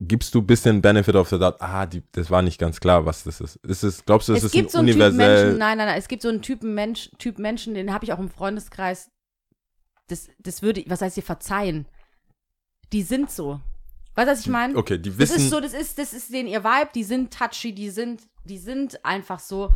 Gibst 0.00 0.34
du 0.34 0.40
ein 0.40 0.46
bisschen 0.46 0.82
Benefit 0.82 1.14
of 1.14 1.30
the 1.30 1.38
doubt? 1.38 1.60
Ah, 1.60 1.86
die, 1.86 2.02
das 2.12 2.30
war 2.30 2.42
nicht 2.42 2.58
ganz 2.58 2.78
klar, 2.78 3.06
was 3.06 3.24
das 3.24 3.40
ist. 3.40 3.56
ist 3.56 3.82
es, 3.84 4.04
glaubst 4.04 4.28
du, 4.28 4.34
es 4.34 4.40
Es 4.40 4.44
ist 4.44 4.52
gibt 4.52 4.68
ein 4.68 4.72
so 4.72 4.78
einen 4.78 4.88
universell... 4.88 5.44
Menschen, 5.44 5.58
nein, 5.58 5.78
nein, 5.78 5.86
nein, 5.86 5.98
es 5.98 6.08
gibt 6.08 6.22
so 6.22 6.28
einen 6.28 6.42
Typen 6.42 6.74
Mensch, 6.74 7.10
Typ 7.18 7.38
Menschen, 7.38 7.74
den 7.74 7.92
habe 7.92 8.04
ich 8.04 8.12
auch 8.12 8.18
im 8.18 8.28
Freundeskreis. 8.28 9.10
Das, 10.08 10.28
das 10.38 10.62
würde, 10.62 10.84
was 10.88 11.00
heißt 11.00 11.14
hier 11.14 11.22
verzeihen? 11.22 11.86
Die 12.92 13.02
sind 13.02 13.30
so. 13.30 13.60
Weißt 14.14 14.28
du, 14.28 14.32
was 14.32 14.40
ich 14.40 14.48
meine? 14.48 14.76
Okay, 14.76 14.98
die 14.98 15.10
Das 15.10 15.18
wissen... 15.18 15.36
ist 15.36 15.50
so, 15.50 15.60
das 15.60 15.72
ist, 15.72 15.98
das 15.98 16.12
ist 16.12 16.32
denen 16.32 16.48
ihr 16.48 16.62
Vibe, 16.64 16.90
die 16.94 17.04
sind 17.04 17.32
touchy, 17.36 17.72
die 17.74 17.90
sind, 17.90 18.22
die 18.44 18.58
sind 18.58 19.04
einfach 19.04 19.40
so. 19.40 19.72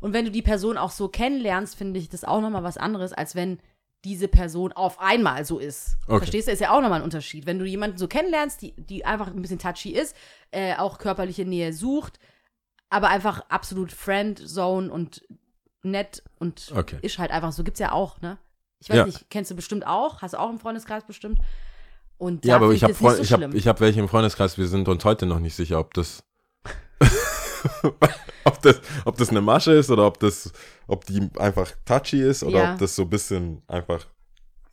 Und 0.00 0.12
wenn 0.12 0.24
du 0.24 0.30
die 0.30 0.42
Person 0.42 0.76
auch 0.78 0.90
so 0.90 1.08
kennenlernst, 1.08 1.76
finde 1.76 1.98
ich 1.98 2.08
das 2.08 2.24
auch 2.24 2.40
nochmal 2.40 2.62
was 2.62 2.76
anderes, 2.76 3.12
als 3.12 3.34
wenn 3.34 3.58
diese 4.04 4.28
Person 4.28 4.72
auf 4.72 5.00
einmal 5.00 5.46
so 5.46 5.58
ist. 5.58 5.96
Okay. 6.06 6.18
Verstehst 6.18 6.48
du? 6.48 6.52
Ist 6.52 6.60
ja 6.60 6.70
auch 6.76 6.82
nochmal 6.82 7.00
ein 7.00 7.04
Unterschied. 7.04 7.46
Wenn 7.46 7.58
du 7.58 7.64
jemanden 7.64 7.96
so 7.96 8.06
kennenlernst, 8.06 8.60
die, 8.60 8.72
die 8.76 9.04
einfach 9.06 9.28
ein 9.28 9.40
bisschen 9.40 9.58
touchy 9.58 9.90
ist, 9.92 10.14
äh, 10.50 10.76
auch 10.76 10.98
körperliche 10.98 11.46
Nähe 11.46 11.72
sucht, 11.72 12.18
aber 12.90 13.08
einfach 13.08 13.48
absolut 13.48 13.92
Friendzone 13.92 14.90
und 14.92 15.26
nett 15.82 16.22
und 16.38 16.70
Okay. 16.74 16.98
ist 17.00 17.18
halt 17.18 17.30
einfach 17.30 17.52
so. 17.52 17.64
Gibt's 17.64 17.80
ja 17.80 17.92
auch, 17.92 18.20
ne? 18.20 18.36
Ich 18.80 18.90
weiß 18.90 18.96
Ja. 18.98 19.06
nicht, 19.06 19.30
kennst 19.30 19.50
du 19.50 19.54
bestimmt 19.54 19.86
auch? 19.86 20.20
Hast 20.20 20.34
du 20.34 20.38
auch 20.38 20.50
im 20.50 20.58
Freundeskreis 20.58 21.04
bestimmt? 21.04 21.38
Und 22.24 22.44
Ja, 22.44 22.56
aber 22.56 22.70
ich 22.72 22.82
habe 22.82 22.94
so 22.94 23.14
ich 23.18 23.32
hab, 23.32 23.54
ich 23.54 23.68
hab 23.68 23.80
welche 23.80 24.00
im 24.00 24.08
Freundeskreis, 24.08 24.56
wir 24.56 24.66
sind 24.66 24.88
uns 24.88 25.04
heute 25.04 25.26
noch 25.26 25.38
nicht 25.40 25.54
sicher, 25.54 25.78
ob 25.78 25.92
das, 25.94 26.22
ob 28.44 28.62
das, 28.62 28.80
ob 29.04 29.16
das 29.16 29.28
eine 29.30 29.40
Masche 29.40 29.72
ist 29.72 29.90
oder 29.90 30.06
ob 30.06 30.18
das, 30.20 30.52
ob 30.86 31.04
die 31.06 31.28
einfach 31.38 31.70
touchy 31.84 32.20
ist 32.22 32.42
oder 32.42 32.58
Ja. 32.64 32.72
ob 32.72 32.78
das 32.78 32.96
so 32.96 33.02
ein 33.02 33.10
bisschen 33.10 33.62
einfach 33.68 34.06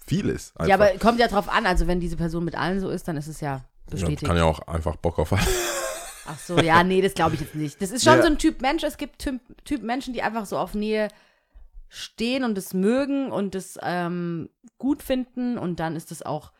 viel 0.05 0.29
ist. 0.29 0.51
Einfach. 0.57 0.67
Ja, 0.69 0.75
aber 0.75 0.97
kommt 0.99 1.19
ja 1.19 1.27
drauf 1.27 1.49
an. 1.49 1.65
Also, 1.65 1.87
wenn 1.87 1.99
diese 1.99 2.17
Person 2.17 2.43
mit 2.43 2.55
allen 2.55 2.79
so 2.79 2.89
ist, 2.89 3.07
dann 3.07 3.17
ist 3.17 3.27
es 3.27 3.41
ja 3.41 3.49
Ja, 3.57 3.63
bestätigt. 3.89 4.23
kann 4.23 4.37
ja 4.37 4.43
auch 4.45 4.59
einfach 4.67 4.95
Bock 4.95 5.19
auf 5.19 5.31
Ach 6.27 6.37
so, 6.39 6.57
ja, 6.59 6.83
nee, 6.83 7.01
das 7.01 7.13
glaube 7.13 7.35
ich 7.35 7.41
jetzt 7.41 7.55
nicht. 7.55 7.81
Das 7.81 7.91
ist 7.91 8.03
schon 8.03 8.15
Ja. 8.15 8.21
so 8.21 8.27
ein 8.27 8.37
Typ 8.37 8.61
Mensch. 8.61 8.83
Es 8.83 8.97
gibt 8.97 9.19
Typ, 9.19 9.41
typ 9.65 9.81
Menschen, 9.83 10.13
die 10.13 10.21
einfach 10.21 10.45
so 10.45 10.57
auf 10.57 10.73
Nähe 10.73 11.07
stehen 11.89 12.43
und 12.45 12.55
das 12.55 12.73
mögen 12.73 13.31
und 13.31 13.53
das 13.55 13.77
ähm, 13.81 14.49
gut 14.77 15.01
finden. 15.03 15.57
Und 15.57 15.79
dann 15.79 15.95
ist 15.95 16.11
das 16.11 16.21
auch, 16.21 16.51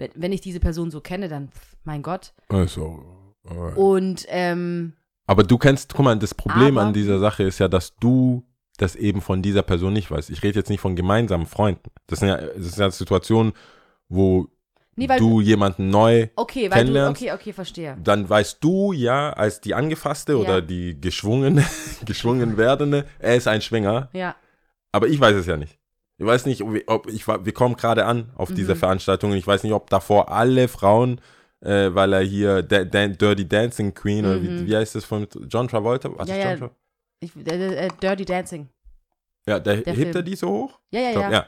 wenn, 0.00 0.10
wenn 0.16 0.32
ich 0.32 0.40
diese 0.40 0.58
Person 0.60 0.90
so 0.90 1.00
kenne, 1.00 1.28
dann, 1.28 1.48
pff, 1.48 1.76
mein 1.84 2.02
Gott. 2.02 2.32
Also, 2.48 3.04
alright. 3.48 3.76
Und 3.76 4.26
ähm, 4.28 4.94
Aber 5.26 5.44
du 5.44 5.56
kennst, 5.58 5.94
guck 5.94 6.04
mal, 6.04 6.18
das 6.18 6.34
Problem 6.34 6.76
Aber- 6.78 6.88
an 6.88 6.92
dieser 6.92 7.18
Sache 7.20 7.44
ist 7.44 7.58
ja, 7.60 7.68
dass 7.68 7.94
du 7.96 8.44
das 8.78 8.96
eben 8.96 9.20
von 9.20 9.42
dieser 9.42 9.62
Person 9.62 9.92
nicht 9.92 10.10
weißt. 10.10 10.30
Ich 10.30 10.42
rede 10.42 10.58
jetzt 10.58 10.70
nicht 10.70 10.80
von 10.80 10.96
gemeinsamen 10.96 11.46
Freunden. 11.46 11.90
Das 12.06 12.20
sind 12.20 12.28
ja, 12.28 12.38
das 12.38 12.56
sind 12.72 12.78
ja 12.78 12.90
Situationen, 12.90 13.52
wo 14.08 14.48
Nee, 14.96 15.06
du 15.18 15.40
jemanden 15.40 15.88
neu, 15.90 16.28
okay, 16.36 16.62
weil 16.62 16.68
du, 16.70 16.74
kennenlernst. 16.76 17.22
okay, 17.22 17.32
okay, 17.32 17.52
verstehe. 17.52 17.96
dann 18.02 18.28
weißt 18.28 18.58
du 18.62 18.92
ja 18.92 19.30
als 19.32 19.60
die 19.60 19.74
Angefasste 19.74 20.36
oder 20.38 20.54
Ja. 20.56 20.60
die 20.62 21.00
geschwungene, 21.00 21.64
geschwungen 22.04 22.56
werdende, 22.56 23.06
er 23.18 23.36
ist 23.36 23.48
ein 23.48 23.62
Schwinger, 23.62 24.10
Ja, 24.12 24.34
aber 24.92 25.06
ich 25.08 25.18
weiß 25.20 25.36
es 25.36 25.46
ja 25.46 25.56
nicht. 25.56 25.78
Ich 26.20 26.26
weiß 26.26 26.44
nicht, 26.46 26.62
ob, 26.62 26.76
ob 26.86 27.06
ich, 27.08 27.26
wir 27.26 27.52
kommen 27.52 27.76
gerade 27.76 28.04
an 28.04 28.30
auf 28.36 28.50
Mhm. 28.50 28.54
diese 28.56 28.76
Veranstaltung 28.76 29.32
ich 29.32 29.46
weiß 29.46 29.62
nicht, 29.62 29.72
ob 29.72 29.88
davor 29.88 30.30
alle 30.30 30.68
Frauen, 30.68 31.18
äh, 31.60 31.88
weil 31.94 32.12
er 32.12 32.20
hier 32.20 32.62
Da- 32.62 32.84
Dan- 32.84 33.16
Dirty 33.16 33.48
Dancing 33.48 33.94
Queen 33.94 34.26
oder 34.26 34.42
wie, 34.42 34.66
wie 34.66 34.76
heißt 34.76 34.94
das 34.94 35.04
von 35.06 35.26
John 35.48 35.66
Travolta? 35.66 36.10
Was 36.16 36.28
Mhm. 36.28 36.34
Ja, 36.34 36.52
ist. 36.52 36.60
John 36.60 36.68
Tra 36.68 36.76
ich, 37.20 37.36
äh, 37.46 37.86
äh, 37.86 37.88
Dirty 38.02 38.24
Dancing. 38.26 38.68
ja, 39.46 39.58
der, 39.58 39.78
Der 39.78 39.94
hebt 39.94 40.14
er 40.14 40.22
die 40.22 40.36
so 40.36 40.48
hoch? 40.48 40.78
Ja, 40.90 41.00
ja, 41.00 41.10
glaub, 41.12 41.24
ja. 41.24 41.30
ja. 41.32 41.46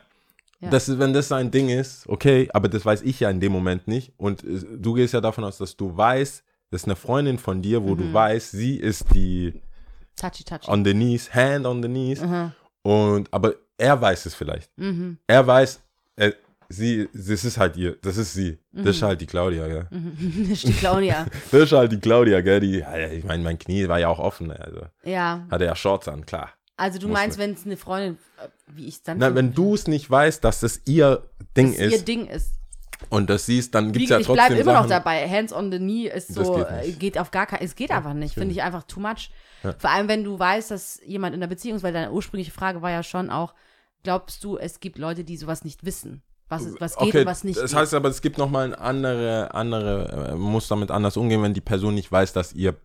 Ja. 0.61 0.70
Das 0.70 0.89
ist, 0.89 0.99
wenn 0.99 1.12
das 1.12 1.27
sein 1.29 1.51
Ding 1.51 1.68
ist, 1.70 2.09
okay, 2.09 2.49
aber 2.55 2.68
das 2.68 2.85
weiß 2.87 3.03
ich 3.03 3.18
ja 3.20 3.29
in 3.29 3.41
dem 3.41 3.51
Moment 3.53 3.89
nicht. 3.89 4.12
Und 4.16 4.43
äh, 4.45 4.61
du 4.79 4.95
gehst 4.95 5.12
ja 5.12 5.20
davon 5.20 5.43
aus, 5.45 5.59
dass 5.59 5.77
du 5.77 5.95
weißt, 5.97 6.45
das 6.70 6.83
ist 6.83 6.87
eine 6.87 6.95
Freundin 6.97 7.37
von 7.39 7.61
dir, 7.61 7.83
wo 7.83 7.91
Mhm. 7.95 7.99
du 7.99 8.12
weißt, 8.14 8.53
sie 8.53 8.77
ist 8.77 9.05
die 9.12 9.61
Touchy, 10.16 10.45
touchy. 10.45 10.70
on 10.70 10.85
the 10.85 10.93
knees, 10.93 11.35
hand 11.35 11.66
on 11.66 11.83
the 11.83 11.89
knees. 11.89 12.20
Mhm. 12.23 12.53
Und 12.83 13.29
aber 13.35 13.55
er 13.83 14.01
weiß 14.01 14.26
es 14.26 14.35
vielleicht. 14.35 14.70
Mhm. 14.78 15.18
Er 15.26 15.47
weiß, 15.47 15.80
er, 16.16 16.35
sie, 16.68 17.09
das 17.12 17.45
ist 17.45 17.59
halt 17.59 17.76
ihr, 17.76 17.97
das 18.01 18.16
ist 18.16 18.33
sie. 18.33 18.59
Das 18.72 18.83
Mhm. 18.85 18.91
ist 18.91 19.03
halt 19.03 19.20
die 19.20 19.26
Claudia, 19.26 19.66
gell? 19.66 19.89
Das 20.49 20.51
ist 20.51 20.68
die 20.68 20.72
Claudia. 20.72 21.26
Das 21.51 21.61
ist 21.62 21.72
halt 21.72 21.93
die 21.93 21.99
Claudia, 22.01 22.41
gell? 22.41 22.61
Die, 22.61 22.78
ja, 22.78 23.09
ich 23.11 23.24
meine, 23.24 23.43
mein 23.43 23.59
Knie 23.59 23.89
war 23.89 23.99
ja 23.99 24.09
auch 24.09 24.18
offen, 24.20 24.51
also 24.53 24.83
ja. 25.05 25.47
hatte 25.51 25.64
ja 25.64 25.74
Shorts 25.76 26.09
an, 26.09 26.24
klar. 26.24 26.51
Also 26.76 26.99
du 26.99 27.09
Muss 27.09 27.18
meinst, 27.18 27.39
wenn 27.39 27.53
es 27.53 27.66
eine 27.66 27.76
Freundin, 27.76 28.18
äh, 28.43 28.49
wie 28.74 28.87
ich 28.87 28.95
es 28.95 29.03
dann 29.03 29.18
Na, 29.18 29.35
wenn 29.35 29.53
du 29.53 29.74
es 29.74 29.87
nicht 29.87 30.11
weißt, 30.11 30.43
dass 30.43 30.61
das 30.61 30.80
ihr 30.87 31.22
Ding 31.57 31.72
das 31.72 31.80
ist 31.80 31.93
ihr 31.93 31.99
Ding 32.05 32.26
ist. 32.26 32.53
und 33.11 33.28
das 33.28 33.47
siehst, 33.47 33.74
dann 33.74 33.93
gibt 33.93 34.05
es 34.05 34.11
ja 34.11 34.18
ich 34.18 34.26
trotzdem 34.26 34.47
bleibe 34.47 34.61
immer 34.62 34.80
noch 34.80 34.87
dabei. 34.89 35.28
Hands 35.28 35.53
on 35.53 35.70
the 35.70 35.78
knee 35.78 36.09
ist 36.09 36.35
Das 36.37 36.47
so, 36.47 36.55
geht 36.57 36.66
äh, 36.70 36.93
geht 36.93 37.18
auf 37.18 37.30
gar 37.30 37.47
keinen, 37.47 37.62
es 37.62 37.74
geht 37.76 37.91
einfach 37.91 38.14
nicht. 38.14 38.35
Finde 38.35 38.53
ich 38.53 38.62
einfach 38.62 38.85
too 38.85 39.01
much. 39.01 39.30
Ja. 39.62 39.74
Vor 39.78 39.91
allem, 39.91 40.09
wenn 40.09 40.24
du 40.24 40.39
weißt, 40.39 40.70
dass 40.70 41.01
jemand 41.05 41.35
in 41.35 41.41
der 41.41 41.47
Beziehung 41.49 41.76
ist, 41.76 41.83
weil 41.83 41.93
deine 41.93 42.11
ursprüngliche 42.11 42.51
Frage 42.53 42.80
war 42.83 42.91
ja 42.91 43.03
schon 43.03 43.28
auch, 43.30 43.53
glaubst 44.03 44.42
du, 44.44 44.57
es 44.59 44.80
gibt 44.80 44.98
Leute, 44.98 45.24
die 45.24 45.36
sowas 45.36 45.64
nicht 45.64 45.84
wissen? 45.84 46.22
Was, 46.48 46.64
ist- 46.64 46.80
was 46.80 46.96
geht 46.96 47.09
okay, 47.09 47.20
und 47.20 47.26
was 47.26 47.44
nicht 47.44 47.59
das 47.59 47.70
geht? 47.70 47.80
heißt 47.80 47.94
aber, 47.94 48.09
es 48.09 48.20
gibt 48.20 48.36
nochmal 48.38 48.66
eine 48.66 48.78
andere, 48.78 49.55
andere, 49.55 50.30
äh, 50.32 50.34
muss 50.34 50.68
damit 50.68 50.90
anders 50.90 51.16
umgehen, 51.16 51.42
wenn 51.42 51.55
die 51.55 51.61
Person 51.62 51.94
nicht 51.94 52.11
weiß, 52.12 52.32
dass 52.34 52.53
ihr, 52.53 52.76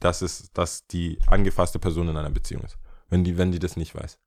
dass 0.00 0.22
es, 0.22 0.50
dass 0.52 0.86
die 0.88 1.18
angefasste 1.26 1.78
Person 1.78 2.08
in 2.08 2.16
einer 2.16 2.30
Beziehung 2.30 2.62
ist. 2.64 2.78
Wenn 3.08 3.22
die, 3.22 3.38
wenn 3.38 3.52
die 3.52 3.58
das 3.60 3.76
nicht 3.76 3.94
weiß. 3.94 4.18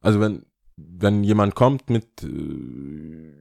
Also 0.00 0.20
wenn, 0.20 0.44
wenn 0.76 1.24
jemand 1.24 1.54
kommt 1.54 1.90
mit, 1.90 2.22
äh, 2.22 3.32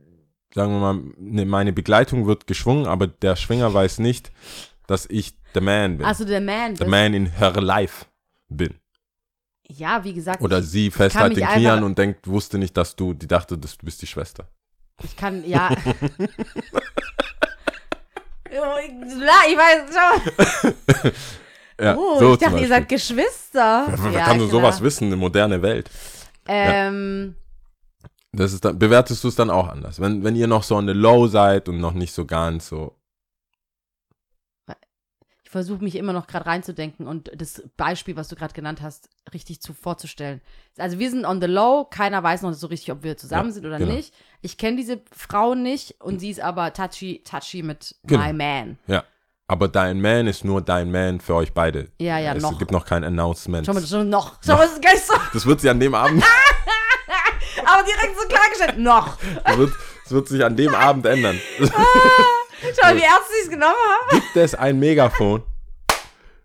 sagen 0.54 0.72
wir 0.74 0.80
mal, 0.80 1.00
ne, 1.18 1.46
meine 1.46 1.72
Begleitung 1.74 2.26
wird 2.28 2.48
geschwungen, 2.48 2.88
aber 2.88 3.08
der 3.08 3.36
Schwinger 3.36 3.74
weiß 3.74 4.00
nicht, 4.00 4.32
dass 4.88 5.06
ich 5.10 5.34
the 5.54 5.62
man 5.62 5.98
bin. 5.98 6.06
also 6.08 6.26
der 6.26 6.42
Man. 6.42 6.76
the 6.76 6.86
man 6.86 7.14
in 7.14 7.28
her 7.28 7.54
life 7.62 8.06
bin. 8.50 8.74
Ja, 9.78 10.04
wie 10.04 10.14
gesagt, 10.14 10.42
Oder 10.42 10.60
ich, 10.60 10.66
sie 10.66 10.92
fest 10.92 11.16
halt 11.16 11.36
den 11.36 11.44
mich 11.44 11.50
Knie 11.54 11.66
einfach- 11.68 11.78
an 11.78 11.84
und 11.84 11.98
denkt, 11.98 12.28
wusste 12.28 12.58
nicht, 12.58 12.76
dass 12.78 12.96
du, 12.96 13.14
die 13.14 13.28
dachte, 13.28 13.58
dass 13.58 13.78
du 13.78 13.86
bist 13.86 14.02
die 14.02 14.08
Schwester. 14.08 14.48
ich 15.04 15.16
kann, 15.16 15.44
ja. 15.48 15.70
Oh, 18.54 18.76
ich 18.84 19.58
weiß, 19.58 19.82
schau. 19.94 21.12
Ja, 21.82 21.96
Oh, 21.98 22.20
so 22.20 22.34
ich 22.34 22.40
dachte, 22.40 22.60
ihr 22.60 22.68
seid. 22.68 22.88
Geschwister. 22.90 23.88
Wer 23.88 24.12
ja, 24.12 24.26
kann 24.26 24.38
klar. 24.38 24.50
sowas 24.50 24.82
wissen, 24.82 25.06
eine 25.08 25.16
moderne 25.16 25.64
Welt? 25.64 25.90
Ähm, 26.48 27.34
Das 28.34 28.54
ist 28.54 28.64
dann, 28.64 28.78
bewertest 28.78 29.24
du 29.24 29.30
es 29.30 29.36
dann 29.36 29.50
auch 29.50 29.68
anders. 29.68 30.00
Wenn, 30.00 30.24
wenn 30.24 30.36
ihr 30.36 30.46
noch 30.46 30.62
so 30.62 30.76
on 30.76 30.86
the 30.86 30.94
low 30.94 31.26
seid 31.28 31.68
und 31.70 31.80
noch 31.80 31.94
nicht 31.94 32.14
so 32.14 32.26
ganz 32.26 32.68
so. 32.68 32.96
Versuche 35.52 35.84
mich 35.84 35.96
immer 35.96 36.14
noch 36.14 36.28
gerade 36.28 36.46
reinzudenken 36.46 37.08
und 37.08 37.30
das 37.36 37.62
Beispiel, 37.76 38.16
was 38.16 38.30
du 38.30 38.36
gerade 38.38 38.54
genannt 38.54 38.82
hast, 38.82 39.10
richtig 39.34 39.62
zu 39.62 39.74
vorzustellen. 39.74 40.40
Also 40.78 40.98
wir 40.98 41.10
sind 41.10 41.26
on 41.26 41.42
the 41.42 41.48
low, 41.48 41.84
keiner 41.84 42.24
weiß 42.24 42.44
noch 42.44 42.54
so 42.54 42.68
richtig, 42.68 42.92
ob 42.94 43.04
wir 43.04 43.18
zusammen 43.18 43.50
Ja, 43.50 43.54
sind 43.54 43.66
oder 43.66 43.78
genau. 43.78 43.92
nicht. 43.94 44.14
Ich 44.42 44.58
kenne 44.58 44.78
diese 44.78 45.02
Frau 45.16 45.54
nicht 45.54 45.96
und 46.00 46.20
sie 46.20 46.30
ist 46.30 46.40
aber 46.40 46.72
touchy, 46.72 47.22
touchy 47.30 47.64
mit 47.64 47.96
Genau. 48.06 48.24
my 48.24 48.32
man. 48.34 48.80
Ja. 48.88 49.04
Aber 49.48 49.68
dein 49.68 50.00
Man 50.00 50.28
ist 50.28 50.46
nur 50.46 50.62
dein 50.62 50.90
Man 50.90 51.20
für 51.20 51.36
euch 51.36 51.54
beide. 51.54 51.90
Ja, 52.00 52.18
ja, 52.18 52.34
es 52.34 52.42
noch. 52.42 52.58
gibt 52.58 52.72
noch 52.72 52.86
kein 52.86 53.04
Announcement. 53.04 53.66
Schau 53.66 53.74
mal, 53.74 53.86
schon 53.86 54.08
noch. 54.10 54.38
Schau 54.46 54.54
mal, 54.56 54.64
das 54.64 54.72
ist 54.76 54.82
gleich 54.82 55.02
so, 55.02 55.14
Das 55.34 55.46
wird 55.46 55.60
sich 55.60 55.70
an 55.70 55.82
dem 55.82 55.94
Abend, 55.94 56.24
aber 57.66 57.84
direkt 57.84 58.18
so 58.18 58.26
klargestellt. 58.30 58.78
Noch. 58.80 59.18
das 59.44 59.58
wird, 59.58 59.74
das 60.06 60.14
wird 60.14 60.28
sich 60.30 60.46
an 60.46 60.56
dem 60.56 60.74
Abend 60.74 61.06
ändern. 61.06 61.38
Schau 62.62 62.88
mal, 62.88 62.98
wie 62.98 63.02
ernst 63.04 63.30
sie 63.30 63.44
es 63.46 63.50
genommen 63.50 63.74
haben. 63.76 64.20
Gibt 64.20 64.36
es 64.36 64.56
ein 64.56 64.80
Megafon? 64.80 65.44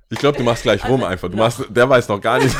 Ich 0.08 0.18
glaube, 0.18 0.38
du 0.38 0.44
machst 0.44 0.62
gleich 0.62 0.84
rum 0.84 1.00
Also, 1.02 1.06
einfach. 1.06 1.28
Du 1.30 1.36
machst, 1.36 1.64
der 1.68 1.88
weiß 1.88 2.08
noch 2.08 2.20
gar 2.20 2.38
nicht, 2.38 2.54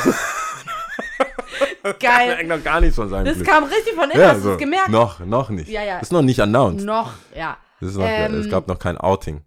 Geil. 2.01 2.37
denkt 2.37 2.49
noch 2.49 2.65
gar 2.65 2.81
nichts 2.81 2.97
von 2.97 3.09
seinem 3.09 3.25
Das 3.27 3.37
Glück. 3.37 3.47
kam 3.47 3.65
richtig 3.65 3.95
von 3.95 4.11
innen, 4.11 4.21
ja, 4.21 4.29
hast 4.31 4.39
du 4.39 4.43
so. 4.43 4.53
es 4.53 4.59
gemerkt? 4.59 4.89
Noch, 4.89 5.21
noch 5.21 5.51
nicht. 5.51 5.69
Ja, 5.69 5.83
ja. 5.85 5.99
Ist 6.01 6.11
noch 6.13 6.23
nicht 6.23 6.41
announced. 6.41 6.85
Noch, 6.85 7.13
ja. 7.35 7.57
Das 7.81 7.91
ist 7.91 7.97
noch, 7.97 8.05
Ähm, 8.07 8.35
es 8.41 8.51
gab 8.51 8.67
noch 8.67 8.79
kein 8.79 8.99
Outing. 8.99 9.43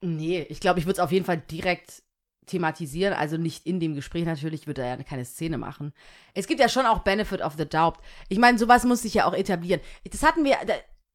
Nee, 0.00 0.46
ich 0.48 0.60
glaube, 0.60 0.78
ich 0.78 0.86
würde 0.86 0.94
es 0.94 1.00
auf 1.00 1.12
jeden 1.12 1.26
Fall 1.26 1.38
direkt 1.50 2.02
thematisieren. 2.46 3.12
Also 3.14 3.36
nicht 3.36 3.66
in 3.66 3.80
dem 3.80 3.94
Gespräch 3.94 4.24
natürlich, 4.24 4.66
würde 4.66 4.82
er 4.82 4.96
ja 4.96 5.02
keine 5.02 5.24
Szene 5.24 5.58
machen. 5.58 5.92
Es 6.34 6.46
gibt 6.46 6.60
ja 6.60 6.68
schon 6.68 6.86
auch 6.86 7.00
Benefit 7.00 7.42
of 7.42 7.54
the 7.58 7.68
Doubt. 7.68 7.98
Ich 8.28 8.38
meine, 8.38 8.58
sowas 8.58 8.84
muss 8.84 9.02
sich 9.02 9.14
ja 9.14 9.26
auch 9.26 9.34
etablieren. 9.34 9.80
Das 10.10 10.22
hatten 10.22 10.44
wir, 10.44 10.56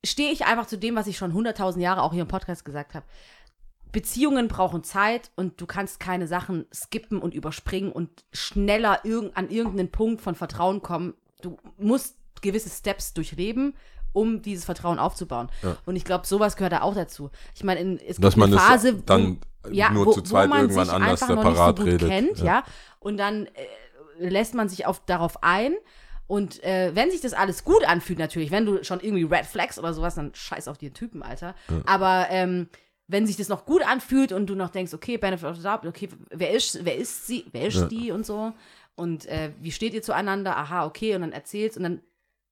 stehe 0.05 0.31
ich 0.31 0.45
einfach 0.45 0.65
zu 0.67 0.77
dem, 0.77 0.95
was 0.95 1.07
ich 1.07 1.17
schon 1.17 1.33
hunderttausend 1.33 1.83
Jahre 1.83 2.03
auch 2.03 2.13
hier 2.13 2.21
im 2.21 2.27
Podcast 2.27 2.65
gesagt 2.65 2.93
habe. 2.95 3.05
Beziehungen 3.91 4.47
brauchen 4.47 4.83
Zeit 4.83 5.31
und 5.35 5.59
du 5.59 5.65
kannst 5.65 5.99
keine 5.99 6.27
Sachen 6.27 6.65
skippen 6.73 7.19
und 7.19 7.33
überspringen 7.33 7.91
und 7.91 8.09
schneller 8.31 9.03
irg 9.03 9.31
an 9.33 9.49
irgendeinen 9.49 9.91
Punkt 9.91 10.21
von 10.21 10.35
Vertrauen 10.35 10.81
kommen. 10.83 11.15
Du 11.41 11.57
musst 11.77 12.15
gewisse 12.41 12.69
Steps 12.69 13.13
durchleben, 13.15 13.73
um 14.13 14.41
dieses 14.43 14.65
Vertrauen 14.65 14.99
aufzubauen. 14.99 15.49
Und 15.85 15.95
ich 15.95 16.05
glaube, 16.05 16.27
sowas 16.27 16.55
gehört 16.55 16.73
da 16.73 16.81
auch 16.81 16.93
dazu. 16.93 17.31
Ich 17.55 17.63
meine, 17.63 17.79
in- 17.79 17.97
es 17.97 18.17
gibt 18.17 18.23
Dass 18.23 18.35
man 18.35 18.51
eine 18.51 18.61
Phase, 18.61 18.93
dann 18.93 19.39
wo, 19.63 19.69
ja, 19.71 19.89
nur 19.89 20.05
wo, 20.05 20.11
zu 20.13 20.21
zweit 20.21 20.49
irgendwann 20.51 20.85
sich 20.85 20.93
anders 20.93 21.21
einfach 21.23 21.35
noch 21.35 21.43
nicht 21.43 21.45
so 21.45 21.51
separat 21.55 21.75
gut 21.77 21.85
redet. 21.87 22.09
kennt, 22.09 22.37
ja. 22.39 22.45
Ja. 22.45 22.63
Und 22.99 23.17
dann 23.17 23.47
äh, 23.47 24.29
lässt 24.29 24.53
man 24.53 24.69
sich 24.69 24.85
auf, 24.85 25.01
darauf 25.05 25.41
ein. 25.43 25.73
Und 26.29 26.63
äh, 26.63 26.91
wenn 26.95 27.09
sich 27.09 27.21
das 27.21 27.33
alles 27.33 27.63
gut 27.63 27.83
anfühlt, 27.87 28.19
natürlich, 28.19 28.51
wenn 28.51 28.65
du 28.67 28.83
schon 28.83 28.99
irgendwie 28.99 29.23
Red 29.23 29.47
Flags 29.47 29.79
oder 29.79 29.95
sowas, 29.95 30.13
dann 30.13 30.29
scheiß 30.35 30.67
auf 30.67 30.77
den 30.77 30.93
Typen, 30.93 31.23
Alter. 31.23 31.55
Aber 31.87 32.27
ähm, 32.29 32.69
wenn 33.07 33.25
sich 33.25 33.35
das 33.35 33.49
noch 33.49 33.65
gut 33.65 33.81
anfühlt 33.83 34.31
und 34.31 34.45
du 34.45 34.53
noch 34.53 34.69
denkst, 34.69 34.93
okay, 34.93 35.17
Benefit 35.17 35.45
of 35.49 35.57
the 35.57 35.63
Doubt, 35.63 35.87
okay, 35.87 36.07
wer 36.29 36.51
ist, 36.51 36.85
wer 36.85 36.95
ist 36.95 37.25
sie, 37.25 37.45
wer 37.51 37.65
ist 37.65 37.77
Ja. 37.77 37.85
die 37.87 38.11
und 38.11 38.27
so 38.27 38.53
und 38.95 39.25
äh, 39.25 39.51
wie 39.59 39.71
steht 39.71 39.95
ihr 39.95 40.03
zueinander, 40.03 40.55
aha, 40.55 40.85
okay, 40.85 41.15
und 41.15 41.21
dann 41.21 41.31
erzählst 41.31 41.77
und 41.77 41.83
dann 41.83 42.01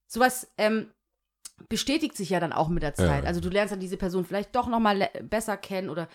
sowas 0.08 0.48
ähm, 0.58 0.88
bestätigt 1.70 2.18
sich 2.18 2.32
ja 2.32 2.40
dann 2.40 2.54
auch 2.54 2.70
mit 2.70 2.82
der 2.82 2.96
Zeit. 2.96 3.24
Ja. 3.26 3.28
Also 3.28 3.42
du 3.42 3.50
lernst 3.50 3.72
dann 3.74 3.80
diese 3.80 3.98
Person 3.98 4.26
vielleicht 4.26 4.56
doch 4.56 4.68
noch 4.68 4.80
mal 4.80 4.98
le- 4.98 5.24
besser 5.24 5.56
kennen 5.56 5.90
oder 5.92 6.08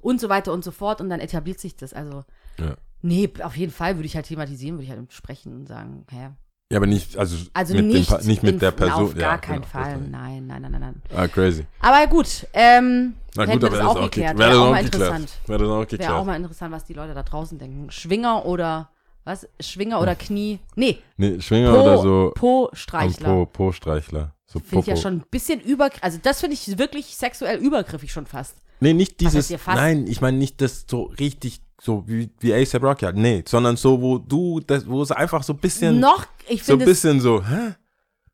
und 0.00 0.20
so 0.20 0.28
weiter 0.28 0.52
und 0.52 0.64
so 0.64 0.72
fort 0.72 1.00
und 1.00 1.08
dann 1.08 1.20
etabliert 1.20 1.60
sich 1.60 1.76
das. 1.76 1.92
Also 1.92 2.24
Ja. 2.58 2.76
nee, 3.02 3.32
auf 3.42 3.56
jeden 3.56 3.72
Fall 3.72 3.96
würde 3.96 4.06
ich 4.06 4.16
halt 4.16 4.26
thematisieren, 4.26 4.76
würde 4.78 4.84
ich 4.84 4.90
halt 4.90 5.12
sprechen 5.12 5.54
und 5.54 5.66
sagen, 5.66 6.04
hä, 6.10 6.30
Ja, 6.70 6.78
aber 6.78 6.86
nicht, 6.86 7.16
also, 7.16 7.36
also 7.54 7.74
mit, 7.74 7.84
nicht, 7.84 8.10
dem, 8.10 8.26
nicht 8.26 8.42
mit 8.42 8.60
der 8.60 8.72
Person. 8.72 9.04
Auf 9.04 9.14
gar 9.14 9.32
ja, 9.32 9.38
keinen 9.38 9.60
genau, 9.60 9.66
Fall. 9.68 9.98
Nein, 9.98 10.48
nein, 10.48 10.62
nein, 10.62 10.72
nein, 10.72 10.80
nein. 10.80 11.02
Ah, 11.14 11.28
crazy. 11.28 11.64
Aber 11.78 12.04
gut, 12.08 12.44
ähm, 12.54 13.14
Na 13.36 13.44
gut, 13.44 13.62
aber 13.62 13.76
das 13.76 13.86
auch 13.86 14.00
geklärt. 14.02 14.36
Wäre 14.36 14.50
das 14.50 14.58
auch 14.58 14.72
geklärt. 14.72 14.94
interessant. 14.94 15.30
Wäre 15.46 15.58
das 15.58 15.68
auch 15.68 15.70
Wäre 15.70 15.78
auch 15.78 15.86
geklärt. 15.86 16.26
mal 16.26 16.36
interessant, 16.36 16.72
was 16.72 16.84
die 16.84 16.94
Leute 16.94 17.14
da 17.14 17.22
draußen 17.22 17.56
denken. 17.56 17.92
Schwinger 17.92 18.44
oder, 18.46 18.90
was? 19.22 19.48
Schwinger 19.60 20.00
oder 20.00 20.16
Knie? 20.16 20.58
Nee, 20.74 20.98
Nee, 21.16 21.40
Schwinger 21.40 21.72
Po, 21.72 21.82
oder 21.82 21.98
so. 21.98 22.32
Po-Streichler. 22.34 23.28
Po, 23.28 23.46
Po-Streichler. 23.46 24.32
So 24.46 24.58
Finde 24.58 24.80
ich 24.80 24.86
ja 24.86 24.96
schon 24.96 25.18
ein 25.18 25.24
bisschen 25.30 25.60
über, 25.60 25.90
also 26.00 26.18
das 26.20 26.40
finde 26.40 26.54
ich 26.54 26.78
wirklich 26.78 27.16
sexuell 27.16 27.58
übergriffig 27.58 28.10
schon 28.12 28.26
fast. 28.26 28.56
Nee, 28.80 28.92
nicht 28.92 29.20
dieses, 29.20 29.36
heißt 29.36 29.50
ihr 29.52 29.58
fast? 29.60 29.76
nein, 29.76 30.06
ich 30.08 30.20
meine 30.20 30.36
nicht 30.36 30.60
das 30.60 30.84
so 30.88 31.04
richtig, 31.04 31.60
so 31.80 32.04
wie, 32.06 32.30
wie 32.40 32.54
ASAP 32.54 32.82
Rocky 32.82 33.04
halt. 33.04 33.16
Nee, 33.16 33.44
sondern 33.46 33.76
so, 33.76 34.00
wo 34.00 34.18
du, 34.18 34.60
das, 34.60 34.86
wo 34.86 35.02
es 35.02 35.12
einfach 35.12 35.42
so 35.42 35.52
ein 35.52 35.58
bisschen. 35.58 36.00
Noch, 36.00 36.26
ich 36.48 36.62
finde. 36.62 36.64
So 36.64 36.72
ein 36.72 36.84
bisschen 36.84 37.20
so, 37.20 37.44
hä? 37.44 37.74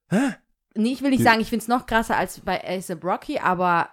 Hä? 0.09 0.37
Nee, 0.75 0.93
ich 0.93 1.03
will 1.03 1.11
nicht 1.11 1.21
Die, 1.21 1.25
sagen, 1.25 1.41
ich 1.41 1.49
finde 1.49 1.63
es 1.63 1.69
noch 1.69 1.87
krasser 1.87 2.17
als 2.17 2.41
bei 2.41 2.63
ASAP 2.67 3.05
Rocky, 3.05 3.39
aber 3.39 3.89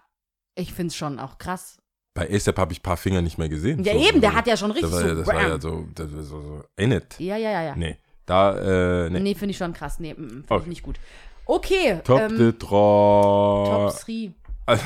ich 0.56 0.74
finde 0.74 0.88
es 0.88 0.96
schon 0.96 1.20
auch 1.20 1.38
krass. 1.38 1.78
Bei 2.14 2.30
ASAP 2.34 2.58
habe 2.58 2.74
ich 2.74 2.80
ein 2.80 2.84
paar 2.84 2.98
Finger 2.98 3.22
nicht 3.22 3.38
mehr 3.38 3.50
gesehen. 3.50 3.84
Ja, 3.84 3.94
so, 3.94 4.00
eben, 4.00 4.22
der 4.22 4.34
hat 4.34 4.48
ja 4.48 4.58
schon 4.58 4.72
richtig 4.72 4.92
das 4.92 5.04
war, 5.04 5.10
so. 5.10 5.16
Das 5.16 5.28
war 5.28 5.42
ja 5.42 5.62
so, 5.62 5.88
das 5.96 6.14
war 6.14 6.24
so, 6.24 6.42
so 6.42 6.64
in 6.76 6.92
it. 6.92 7.16
Ja, 7.20 7.38
ja, 7.38 7.52
ja, 7.52 7.64
ja. 7.64 7.76
Nee, 7.76 7.98
da, 8.26 9.06
äh, 9.06 9.10
nee. 9.10 9.20
Nee, 9.20 9.36
finde 9.36 9.52
ich 9.52 9.58
schon 9.58 9.74
krass. 9.74 10.00
Nee, 10.00 10.14
mm, 10.14 10.22
mm, 10.22 10.30
finde 10.30 10.46
okay. 10.50 10.62
ich 10.64 10.68
nicht 10.68 10.84
gut. 10.84 11.00
Okay. 11.46 12.00
Top 12.04 12.20
ähm, 12.20 12.38
de 12.38 12.52
Top 12.54 13.96
3. 14.06 14.32
Also, 14.70 14.84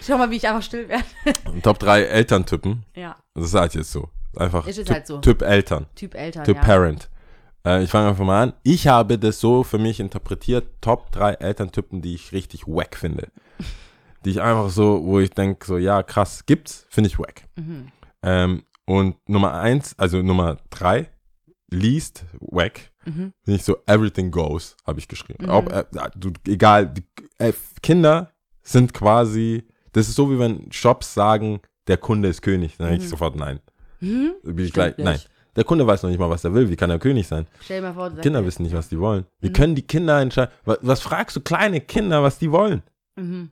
Schau 0.00 0.16
mal, 0.16 0.30
wie 0.30 0.36
ich 0.36 0.48
einfach 0.48 0.62
still 0.62 0.88
werde. 0.88 1.04
Top 1.62 1.78
3 1.78 2.04
Elterntypen. 2.04 2.84
Ja. 2.94 3.16
Das 3.34 3.44
ist 3.44 3.54
halt 3.54 3.74
jetzt 3.74 3.92
so. 3.92 4.08
Einfach 4.34 4.66
ist 4.66 4.76
typ, 4.76 4.88
halt 4.88 5.06
so. 5.06 5.18
typ 5.18 5.42
Eltern. 5.42 5.84
Typ 5.94 6.14
Eltern. 6.14 6.44
Typ 6.44 6.56
ja. 6.56 6.62
Parent. 6.62 7.10
Äh, 7.66 7.82
ich 7.82 7.90
fange 7.90 8.08
einfach 8.08 8.24
mal 8.24 8.44
an. 8.44 8.52
Ich 8.62 8.88
habe 8.88 9.18
das 9.18 9.38
so 9.38 9.62
für 9.62 9.76
mich 9.76 10.00
interpretiert: 10.00 10.66
Top 10.80 11.12
3 11.12 11.34
Elterntypen, 11.34 12.00
die 12.00 12.14
ich 12.14 12.32
richtig 12.32 12.66
wack 12.66 12.96
finde. 12.96 13.28
die 14.24 14.30
ich 14.30 14.40
einfach 14.40 14.70
so, 14.70 15.04
wo 15.04 15.20
ich 15.20 15.30
denke, 15.30 15.66
so, 15.66 15.76
ja, 15.76 16.02
krass, 16.02 16.46
gibt's, 16.46 16.86
finde 16.88 17.08
ich 17.08 17.18
wack. 17.18 17.42
Mhm. 17.56 17.92
Ähm, 18.22 18.62
und 18.86 19.16
Nummer 19.28 19.52
1, 19.52 19.98
also 19.98 20.22
Nummer 20.22 20.56
3, 20.70 21.10
least 21.70 22.24
wack. 22.40 22.90
Mhm. 23.04 23.34
Finde 23.44 23.56
ich 23.58 23.64
so, 23.64 23.76
everything 23.86 24.30
goes, 24.30 24.76
habe 24.86 24.98
ich 24.98 25.08
geschrieben. 25.08 25.44
Mhm. 25.44 25.50
Ob, 25.50 25.70
äh, 25.70 25.84
du, 26.16 26.32
egal, 26.46 26.86
die, 26.86 27.04
äh, 27.38 27.52
Kinder 27.82 28.32
sind 28.66 28.92
quasi, 28.92 29.64
das 29.92 30.08
ist 30.08 30.16
so 30.16 30.30
wie 30.30 30.38
wenn 30.38 30.70
Shops 30.72 31.14
sagen, 31.14 31.60
der 31.86 31.96
Kunde 31.96 32.28
ist 32.28 32.42
König, 32.42 32.76
dann 32.76 32.88
denke 32.88 33.04
ich 33.04 33.10
sofort 33.10 33.36
nein. 33.36 33.60
Mhm. 34.00 34.34
Bin 34.42 34.64
ich 34.64 34.72
gleich, 34.72 34.94
nein. 34.98 35.20
Der 35.54 35.64
Kunde 35.64 35.86
weiß 35.86 36.02
noch 36.02 36.10
nicht 36.10 36.18
mal, 36.18 36.28
was 36.28 36.44
er 36.44 36.52
will. 36.52 36.68
Wie 36.68 36.76
kann 36.76 36.90
er 36.90 36.98
König 36.98 37.26
sein? 37.26 37.46
Stell 37.62 37.80
dir 37.80 37.88
mal 37.88 37.94
vor, 37.94 38.10
Kinder 38.20 38.44
wissen 38.44 38.62
nicht, 38.62 38.74
was 38.74 38.90
die 38.90 38.98
wollen. 38.98 39.24
Wie 39.40 39.50
können 39.50 39.74
die 39.74 39.86
Kinder 39.86 40.20
entscheiden? 40.20 40.52
Was, 40.66 40.78
was 40.82 41.00
fragst 41.00 41.34
du 41.34 41.40
kleine 41.40 41.80
Kinder, 41.80 42.22
was 42.22 42.38
die 42.38 42.52
wollen? 42.52 42.82
Mhm. 43.14 43.50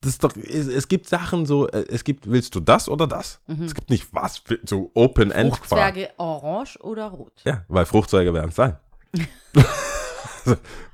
Das 0.00 0.10
ist 0.10 0.24
doch, 0.24 0.36
es, 0.36 0.66
es 0.66 0.88
gibt 0.88 1.08
Sachen 1.08 1.46
so, 1.46 1.68
äh, 1.68 1.84
es 1.88 2.02
gibt, 2.02 2.28
willst 2.28 2.54
du 2.54 2.60
das 2.60 2.88
oder 2.88 3.06
das? 3.06 3.40
Es 3.64 3.74
gibt 3.74 3.90
nicht 3.90 4.08
was, 4.12 4.42
so 4.64 4.90
Open-End. 4.94 5.54
Fruchtzwerge 5.54 6.10
orange 6.16 6.78
oder 6.80 7.06
rot? 7.06 7.32
Ja, 7.44 7.64
weil 7.68 7.86
Fruchtzeuge 7.86 8.34
werden 8.34 8.48
es 8.48 8.56
sein. 8.56 8.76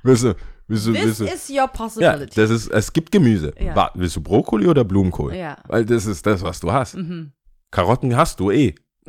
Also, 0.03 0.33
willst 0.73 0.87
du, 0.87 0.93
This 0.93 1.03
willst 1.05 1.19
du, 1.21 1.25
is 1.25 1.49
your 1.49 1.55
ja, 1.55 1.67
possibility. 1.67 2.35
das 2.35 2.49
ist, 2.49 2.67
es 2.71 2.91
gibt 2.93 3.11
Gemüse. 3.11 3.53
Ja. 3.59 3.75
Wa- 3.75 3.91
Willst 3.93 4.15
du 4.15 4.21
Brokkoli 4.21 4.67
oder 4.67 4.83
Blumenkohl? 4.83 5.33
Ja. 5.35 5.57
Weil 5.67 5.85
das 5.85 6.05
ist 6.05 6.25
das, 6.25 6.41
was 6.41 6.59
du 6.59 6.71
hast. 6.71 6.95
Mhm. 6.95 7.31
Karotten 7.71 8.15
hast 8.15 8.39
du 8.39 8.51
eh. 8.51 8.75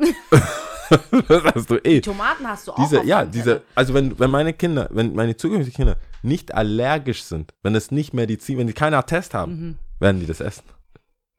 das 1.27 1.43
hast 1.55 1.69
du 1.69 1.75
eh. 1.83 2.01
Tomaten 2.01 2.47
hast 2.47 2.67
du 2.67 2.71
auch 2.71 2.75
Diese, 2.77 2.99
auf 3.01 3.05
ja, 3.05 3.19
deinem 3.21 3.31
diese, 3.31 3.43
Teller. 3.45 3.61
also 3.75 3.93
wenn, 3.93 4.17
wenn 4.19 4.29
meine 4.31 4.53
Kinder, 4.53 4.87
wenn 4.91 5.13
meine 5.13 5.35
zukünftigen 5.37 5.75
Kinder 5.75 5.97
nicht 6.23 6.53
allergisch 6.53 7.23
sind, 7.23 7.53
wenn 7.63 7.75
es 7.75 7.91
nicht 7.91 8.13
Medizin, 8.13 8.57
wenn 8.57 8.67
die 8.67 8.73
keinen 8.73 8.93
Attest 8.93 9.33
haben, 9.33 9.51
Mhm. 9.53 9.75
werden 9.99 10.19
die 10.19 10.25
das 10.27 10.39
essen. 10.41 10.63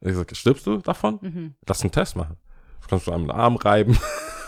Ich 0.01 0.13
sag, 0.15 0.35
stirbst 0.35 0.65
du 0.67 0.77
davon? 0.77 1.19
Mhm. 1.21 1.53
Lass 1.67 1.81
einen 1.81 1.91
Test 1.91 2.15
machen. 2.15 2.37
Das 2.79 2.87
kannst 2.89 3.07
du 3.07 3.11
am 3.13 3.29
Arm 3.31 3.55
reiben. 3.55 3.97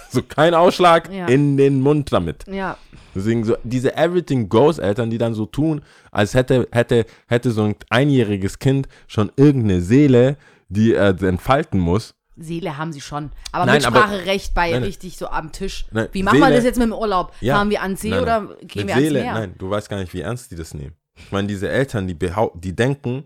so 0.10 0.22
kein 0.24 0.53
Ausschlag 0.53 1.12
Ja. 1.12 1.28
in 1.28 1.57
den 1.57 1.82
Mund 1.82 2.12
damit. 2.12 2.45
Ja. 2.47 2.78
Deswegen 3.16 3.43
so 3.43 3.55
diese 3.64 3.95
Everything 3.97 4.49
Goes 4.49 4.78
Eltern, 4.78 5.10
die 5.10 5.18
dann 5.18 5.34
so 5.34 5.45
tun, 5.45 5.82
als 6.12 6.34
hätte, 6.34 6.68
hätte, 6.72 7.05
hätte 7.28 7.51
so 7.51 7.64
ein 7.64 7.76
einjähriges 7.89 8.60
Kind 8.60 8.88
schon 9.07 9.32
irgendeine 9.36 9.82
Seele, 9.82 10.38
die 10.70 10.93
er 10.93 11.20
entfalten 11.22 11.80
muss. 11.80 12.14
Seele 12.41 12.78
haben 12.78 12.93
sie 12.93 13.01
schon. 13.01 13.32
Aber 13.51 13.66
Nein, 13.66 13.76
Mitspracherecht 13.82 14.53
bei 14.53 14.72
Nein, 14.72 14.84
richtig 14.84 15.18
so 15.18 15.28
am 15.28 15.51
Tisch. 15.51 15.88
Nein, 15.91 16.07
Wie 16.14 16.24
machen 16.24 16.38
wir 16.39 16.45
Seele- 16.45 16.55
das 16.55 16.64
jetzt 16.64 16.78
mit 16.78 16.86
dem 16.88 16.93
Urlaub? 16.93 17.34
Ja. 17.41 17.55
Fahren 17.55 17.70
wir 17.70 17.82
an 17.82 17.95
See 17.97 18.10
Nein, 18.12 18.22
oder 18.22 18.47
gehen 18.66 18.88
wir 18.88 18.95
Seele, 18.95 19.20
ans 19.20 19.34
Meer? 19.34 19.34
nein, 19.47 19.55
du 19.57 19.70
weißt 19.70 19.89
gar 19.89 19.99
nicht, 19.99 20.14
wie 20.14 20.22
ernst 20.22 20.49
die 20.51 20.55
das 20.55 20.74
nehmen. 20.74 20.93
Ich 21.18 21.32
meine, 21.34 21.47
diese 21.49 21.68
Eltern, 21.68 22.07
die, 22.07 22.16
die 22.16 22.76
denken, 22.76 23.26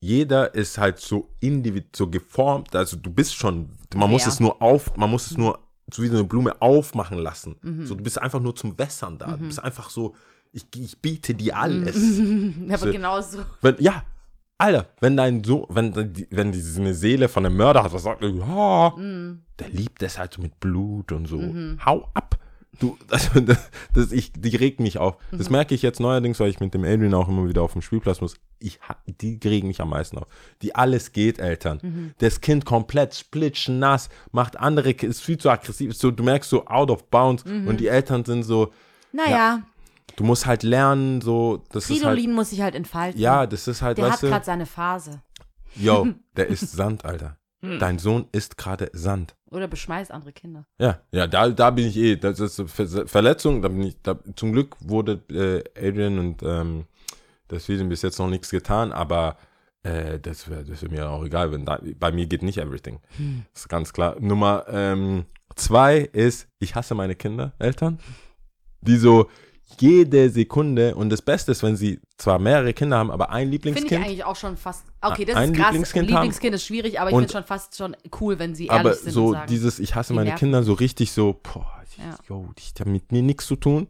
jeder 0.00 0.54
ist 0.54 0.78
halt 0.78 0.98
so 1.00 1.28
individuell, 1.40 1.90
so 1.94 2.08
geformt, 2.08 2.74
also 2.76 2.96
du 2.96 3.10
bist 3.10 3.34
schon, 3.34 3.70
man 3.94 4.10
muss 4.10 4.22
Ja. 4.22 4.28
es 4.28 4.40
nur 4.40 4.60
auf, 4.60 4.96
man 4.96 5.10
muss 5.10 5.30
es 5.30 5.36
nur 5.36 5.58
so 5.92 6.02
wie 6.02 6.08
so 6.08 6.14
eine 6.14 6.24
Blume 6.24 6.60
aufmachen 6.62 7.18
lassen. 7.18 7.56
Mhm. 7.62 7.86
So, 7.86 7.94
du 7.94 8.02
bist 8.02 8.20
einfach 8.20 8.40
nur 8.40 8.54
zum 8.56 8.78
Wässern 8.78 9.18
da. 9.18 9.36
Du 9.36 9.44
bist 9.46 9.62
einfach 9.62 9.90
so, 9.90 10.14
ich, 10.52 10.64
ich 10.76 10.98
biete 11.00 11.34
dir 11.34 11.56
alles. 11.58 11.96
Ja, 12.66 12.74
aber 12.76 12.86
So- 12.86 12.92
genau 12.92 13.20
so. 13.20 13.38
Wenn, 13.60 13.76
ja, 13.80 14.02
Alter, 14.56 14.86
wenn 15.00 15.16
dein 15.16 15.42
so, 15.44 15.66
wenn 15.68 15.94
wenn 16.30 16.52
die 16.52 16.64
eine 16.78 16.94
Seele 16.94 17.28
von 17.28 17.44
einem 17.44 17.56
Mörder 17.56 17.82
hat, 17.82 17.92
was 17.92 18.04
sagt 18.04 18.22
er, 18.22 18.28
ja, 18.30 18.92
Mhm. 18.96 19.40
der 19.58 19.68
liebt 19.68 20.02
es 20.02 20.16
halt 20.18 20.32
so 20.34 20.40
mit 20.42 20.58
Blut 20.60 21.10
und 21.12 21.26
so. 21.26 21.40
Hau 21.84 22.08
ab. 22.14 22.38
Du, 22.80 22.98
also, 23.10 23.40
das, 23.40 23.70
das, 23.92 24.12
ich, 24.12 24.32
die 24.32 24.56
regt 24.56 24.80
mich 24.80 24.98
auf. 24.98 25.16
Mhm. 25.30 25.38
Das 25.38 25.50
merke 25.50 25.74
ich 25.74 25.82
jetzt 25.82 26.00
neuerdings, 26.00 26.40
weil 26.40 26.50
ich 26.50 26.60
mit 26.60 26.74
dem 26.74 26.84
Adrian 26.84 27.14
auch 27.14 27.28
immer 27.28 27.48
wieder 27.48 27.62
auf 27.62 27.72
dem 27.72 27.82
Spielplatz 27.82 28.20
muss. 28.20 28.34
Ich, 28.58 28.80
die 29.06 29.38
regen 29.44 29.68
mich 29.68 29.80
am 29.80 29.90
meisten 29.90 30.18
auf. 30.18 30.26
Die 30.62 30.74
alles 30.74 31.12
geht, 31.12 31.38
Eltern. 31.38 31.78
Mhm. 31.82 32.14
Das 32.18 32.40
Kind 32.40 32.64
komplett 32.64 33.14
splitschnass, 33.14 34.08
macht 34.32 34.58
andere, 34.58 34.90
ist 34.92 35.20
viel 35.22 35.38
zu 35.38 35.50
aggressiv, 35.50 35.90
ist 35.90 36.00
so, 36.00 36.10
du 36.10 36.22
merkst 36.22 36.48
so 36.50 36.66
out 36.66 36.90
of 36.90 37.04
bounds 37.10 37.44
Mhm. 37.44 37.68
und 37.68 37.80
die 37.80 37.88
Eltern 37.88 38.24
sind 38.24 38.42
so, 38.42 38.72
Naja, 39.12 39.62
du 40.16 40.24
musst 40.24 40.46
halt 40.46 40.62
lernen, 40.62 41.20
so, 41.20 41.62
das 41.70 41.84
ist 41.84 41.90
halt, 41.90 42.00
Fridolin 42.16 42.32
muss 42.34 42.50
sich 42.50 42.60
halt 42.62 42.74
entfalten. 42.74 43.20
ja, 43.20 43.46
das 43.46 43.68
ist 43.68 43.82
halt, 43.82 43.98
Der 43.98 44.10
hat 44.12 44.20
gerade 44.20 44.44
seine 44.44 44.66
Phase. 44.66 45.20
Yo, 45.76 46.06
der 46.36 46.46
isst 46.48 46.72
Sand, 46.72 47.04
Alter. 47.04 47.36
Hm. 47.64 47.78
Dein 47.78 47.98
Sohn 47.98 48.26
isst 48.32 48.58
gerade 48.58 48.90
Sand. 48.92 49.34
Oder 49.50 49.68
beschmeißt 49.68 50.10
andere 50.10 50.32
Kinder. 50.32 50.66
Ja, 50.78 51.00
ja, 51.12 51.26
da, 51.26 51.48
da 51.48 51.70
bin 51.70 51.86
ich 51.86 51.96
eh. 51.96 52.16
Das 52.16 52.38
ist 52.40 52.62
Ver 52.66 53.06
Verletzung. 53.06 53.62
Da 53.62 53.68
bin 53.68 53.82
ich, 53.82 53.96
da, 54.02 54.18
zum 54.36 54.52
Glück 54.52 54.76
wurde 54.80 55.22
äh, 55.30 55.88
Adrian 55.88 56.18
und 56.18 56.42
ähm, 56.42 56.84
das 57.48 57.68
Video 57.68 57.86
bis 57.86 58.02
jetzt 58.02 58.18
noch 58.18 58.28
nichts 58.28 58.50
getan, 58.50 58.92
aber 58.92 59.38
äh, 59.82 60.18
das 60.18 60.50
wäre 60.50 60.64
das 60.64 60.82
wär 60.82 60.90
mir 60.90 61.08
auch 61.08 61.24
egal, 61.24 61.52
wenn 61.52 61.64
da, 61.64 61.80
bei 61.98 62.12
mir 62.12 62.26
geht 62.26 62.42
nicht 62.42 62.58
everything. 62.58 63.00
Hm. 63.16 63.46
Das 63.52 63.62
ist 63.62 63.68
ganz 63.68 63.92
klar. 63.92 64.16
Nummer 64.20 64.66
ähm, 64.68 65.24
zwei 65.56 65.98
ist, 66.00 66.48
ich 66.58 66.74
hasse 66.74 66.94
meine 66.94 67.14
Kinder, 67.14 67.54
Eltern, 67.58 67.98
die 68.82 68.96
so 68.96 69.30
jede 69.80 70.30
Sekunde 70.30 70.94
und 70.94 71.10
das 71.10 71.20
Beste 71.22 71.52
ist, 71.52 71.62
wenn 71.62 71.76
sie 71.76 72.00
zwar 72.16 72.38
mehrere 72.38 72.72
Kinder 72.72 72.96
haben, 72.98 73.10
aber 73.10 73.30
ein 73.30 73.50
Finde 73.50 73.56
ich 73.56 73.64
Lieblingskind. 73.64 74.04
eigentlich 74.04 74.24
auch 74.24 74.36
schon 74.36 74.56
fast. 74.56 74.84
Okay, 75.00 75.24
das 75.24 75.36
Ein 75.36 75.50
ist 75.52 75.56
krass. 75.58 75.66
Lieblingskind 75.72 76.08
Lieblingskind, 76.10 76.50
haben. 76.52 76.54
ist 76.56 76.64
schwierig, 76.66 77.00
aber 77.00 77.10
ich 77.10 77.16
finde 77.16 77.32
schon 77.32 77.44
fast 77.44 77.76
schon 77.76 77.96
cool, 78.20 78.38
wenn 78.38 78.54
sie 78.54 78.66
ehrlich 78.66 78.80
aber 78.80 78.94
sind 78.94 79.12
so 79.12 79.26
und 79.28 79.32
sagen. 79.34 79.46
dieses, 79.48 79.78
ich 79.80 79.94
hasse 79.94 80.12
meine 80.14 80.30
nerven 80.30 80.38
Kinder 80.38 80.62
so 80.62 80.74
richtig 80.74 81.12
so, 81.12 81.40
boah, 81.42 81.66
Ja. 81.98 82.04
Mhm. 82.04 82.14
yo, 82.28 82.48
die 82.56 82.80
haben 82.80 82.92
mit 82.92 83.10
mir 83.10 83.22
nichts 83.22 83.46
zu 83.46 83.56
tun. 83.56 83.88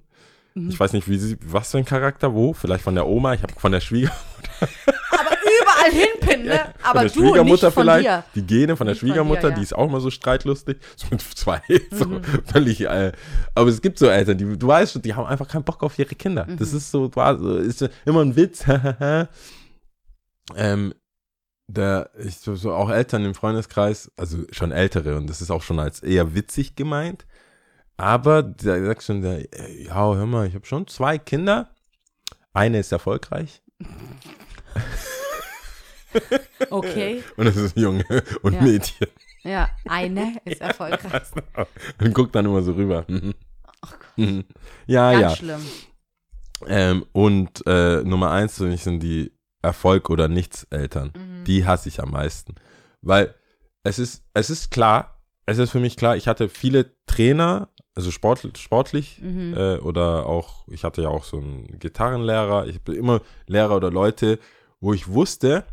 Ich 0.56 0.78
weiß 0.78 0.92
nicht, 0.92 1.08
wie 1.08 1.18
sie, 1.18 1.36
was 1.44 1.72
für 1.72 1.78
ein 1.78 1.84
Charakter, 1.84 2.32
wo, 2.32 2.52
vielleicht 2.52 2.84
von 2.84 2.94
der 2.94 3.08
Oma, 3.08 3.34
ich 3.34 3.42
habe 3.42 3.52
von 3.58 3.72
der 3.72 3.80
Schwieger, 3.80 4.12
aber 4.60 4.70
überall 5.88 6.06
hinpinnen, 6.06 6.46
ne? 6.46 6.74
Aber 6.82 6.84
von 6.84 6.92
der 6.92 7.02
du 7.02 7.02
nicht 7.04 7.14
Schwiegermutter 7.14 7.70
von 7.72 7.82
vielleicht, 7.84 8.06
dir. 8.06 8.24
die 8.34 8.46
Gene 8.46 8.76
von 8.76 8.86
der 8.86 8.92
Nicht 8.94 9.00
von 9.00 9.06
dir, 9.08 9.12
Schwiegermutter, 9.14 9.48
ja. 9.50 9.54
die 9.54 9.62
ist 9.62 9.74
auch 9.74 9.88
immer 9.88 10.00
so 10.00 10.10
streitlustig, 10.10 10.78
so 10.96 11.06
mit 11.10 11.20
zwei, 11.22 11.60
so 11.90 12.04
Mhm. 12.06 12.22
völlig, 12.44 12.80
äh, 12.82 13.12
aber 13.54 13.68
es 13.70 13.80
gibt 13.82 13.98
so 13.98 14.06
Eltern, 14.08 14.38
die, 14.38 14.58
du 14.58 14.66
weißt, 14.66 14.92
schon, 14.92 15.02
die 15.02 15.14
haben 15.14 15.26
einfach 15.26 15.48
keinen 15.48 15.64
Bock 15.64 15.82
auf 15.82 15.98
ihre 15.98 16.14
Kinder. 16.14 16.46
Das 16.58 16.72
Mhm. 16.72 16.76
ist 16.78 16.90
so, 16.90 17.06
ist 17.58 17.88
immer 18.04 18.20
ein 18.22 18.36
Witz, 18.36 18.64
ähm, 20.56 20.94
der, 21.66 22.10
ich 22.18 22.36
so, 22.38 22.72
auch 22.74 22.90
Eltern 22.90 23.24
im 23.24 23.34
Freundeskreis, 23.34 24.10
also 24.16 24.38
schon 24.50 24.70
ältere 24.72 25.16
und 25.16 25.28
das 25.30 25.40
ist 25.40 25.50
auch 25.50 25.62
schon 25.62 25.78
als 25.78 26.02
eher 26.02 26.34
witzig 26.34 26.76
gemeint, 26.76 27.26
aber 27.96 28.42
der 28.42 28.84
sagt 28.84 29.02
schon, 29.02 29.22
der, 29.22 29.40
ja, 29.82 29.94
hör 30.14 30.26
mal, 30.26 30.46
ich 30.46 30.54
habe 30.54 30.66
schon 30.66 30.86
zwei 30.88 31.16
Kinder, 31.16 31.70
eine 32.52 32.80
ist 32.80 32.92
erfolgreich 32.92 33.62
Okay. 36.70 37.22
und 37.36 37.46
das 37.46 37.56
ist 37.56 37.76
ein 37.76 37.80
Junge 37.82 38.04
und 38.42 38.54
Ja. 38.54 38.62
Mädchen. 38.62 39.08
Ja, 39.42 39.68
eine 39.86 40.36
ist 40.46 40.60
erfolgreich. 40.62 41.22
Und 42.00 42.14
guckt 42.14 42.34
dann 42.34 42.46
immer 42.46 42.62
so 42.62 42.72
rüber. 42.72 43.04
Mhm. 43.08 43.34
Mhm. 44.16 44.44
ja, 44.86 45.10
Ganz 45.12 45.22
ja. 45.22 45.36
schlimm. 45.36 45.60
Ähm, 46.66 47.04
und 47.12 47.62
äh, 47.66 48.02
Nummer 48.04 48.30
eins 48.30 48.56
für 48.56 48.64
mich 48.64 48.82
sind 48.82 49.00
die 49.02 49.32
Erfolg 49.60 50.08
oder 50.08 50.28
nichts 50.28 50.64
Eltern. 50.70 51.12
Mhm. 51.14 51.44
Die 51.44 51.66
hasse 51.66 51.90
ich 51.90 52.00
am 52.00 52.10
meisten. 52.12 52.54
Weil 53.02 53.34
es 53.82 53.98
ist, 53.98 54.24
es 54.32 54.48
ist 54.48 54.70
klar, 54.70 55.20
es 55.44 55.58
ist 55.58 55.70
für 55.70 55.80
mich 55.80 55.96
klar, 55.98 56.16
ich 56.16 56.26
hatte 56.26 56.48
viele 56.48 56.92
Trainer, 57.04 57.68
also 57.94 58.10
sport, 58.10 58.48
sportlich 58.56 59.20
Mhm. 59.20 59.54
äh, 59.54 59.76
oder 59.76 60.24
auch, 60.24 60.66
ich 60.68 60.84
hatte 60.84 61.02
ja 61.02 61.08
auch 61.08 61.24
so 61.24 61.36
einen 61.36 61.78
Gitarrenlehrer, 61.78 62.66
ich 62.66 62.80
bin 62.82 62.94
immer 62.94 63.20
Lehrer 63.46 63.76
oder 63.76 63.90
Leute, 63.90 64.38
wo 64.80 64.94
ich 64.94 65.08
wusste, 65.08 65.64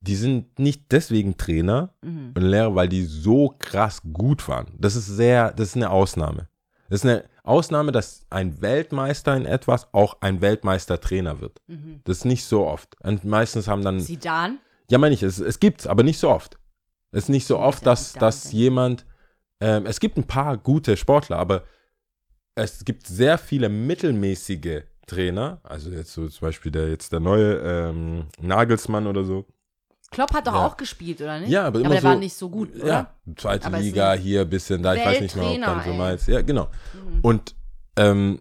die 0.00 0.14
sind 0.16 0.58
nicht 0.58 0.90
deswegen 0.92 1.36
Trainer 1.36 1.92
Mhm. 2.02 2.32
und 2.36 2.42
Lehrer, 2.42 2.74
weil 2.74 2.88
die 2.88 3.04
so 3.04 3.54
krass 3.58 4.00
gut 4.12 4.46
waren. 4.48 4.66
Das 4.78 4.94
ist 4.96 5.06
sehr, 5.06 5.52
das 5.52 5.68
ist 5.70 5.76
eine 5.76 5.90
Ausnahme. 5.90 6.48
Das 6.88 7.00
ist 7.00 7.10
eine 7.10 7.24
Ausnahme, 7.42 7.92
dass 7.92 8.24
ein 8.30 8.60
Weltmeister 8.62 9.36
in 9.36 9.44
etwas 9.44 9.92
auch 9.92 10.18
ein 10.20 10.40
Weltmeistertrainer 10.40 11.40
wird. 11.40 11.60
Mhm. 11.66 12.00
Das 12.04 12.18
ist 12.18 12.24
nicht 12.24 12.44
so 12.44 12.66
oft. 12.66 12.94
Und 13.02 13.24
meistens 13.24 13.66
haben 13.68 13.82
dann, 13.82 14.00
Sidan? 14.00 14.58
ja 14.90 14.98
meine 14.98 15.14
ich, 15.14 15.22
es, 15.22 15.38
es 15.38 15.58
gibt's, 15.60 15.86
aber 15.86 16.02
nicht 16.02 16.18
so 16.18 16.30
oft. 16.30 16.58
Es 17.10 17.24
ist 17.24 17.28
nicht 17.30 17.46
so 17.46 17.58
oft, 17.58 17.84
dass, 17.86 18.12
dass 18.12 18.52
jemand, 18.52 19.04
ähm, 19.60 19.86
es 19.86 19.98
gibt 19.98 20.16
ein 20.18 20.26
paar 20.26 20.56
gute 20.58 20.96
Sportler, 20.96 21.38
aber 21.38 21.64
es 22.54 22.84
gibt 22.84 23.06
sehr 23.06 23.38
viele 23.38 23.68
mittelmäßige 23.68 24.82
Trainer, 25.06 25.60
also 25.62 25.90
jetzt 25.90 26.12
so 26.12 26.28
zum 26.28 26.46
Beispiel 26.46 26.70
der 26.70 26.90
jetzt 26.90 27.12
der 27.12 27.20
neue 27.20 27.54
ähm, 27.56 28.26
Nagelsmann 28.40 29.06
oder 29.06 29.24
so. 29.24 29.46
Klopp 30.10 30.32
hat 30.32 30.46
doch 30.46 30.54
Ja. 30.54 30.66
auch 30.66 30.76
gespielt, 30.76 31.20
oder 31.20 31.40
nicht? 31.40 31.50
Ja, 31.50 31.66
aber 31.66 31.80
immer 31.80 31.86
aber 31.86 31.94
der 31.94 32.02
so, 32.02 32.08
war 32.08 32.16
nicht 32.16 32.34
so 32.34 32.48
gut, 32.48 32.74
oder? 32.76 32.86
Ja, 32.86 33.14
zweite 33.36 33.66
Aber 33.66 33.78
Liga 33.78 34.14
hier, 34.14 34.44
bisschen 34.44 34.82
da, 34.82 34.94
ich 34.94 35.04
weiß 35.04 35.20
nicht 35.20 35.36
mehr, 35.36 35.50
ob 35.50 35.60
dann 35.60 35.84
so 35.84 35.92
meinst. 35.92 36.28
Ja, 36.28 36.40
genau. 36.42 36.68
Mhm. 36.94 37.20
Und 37.22 37.54
ähm, 37.96 38.40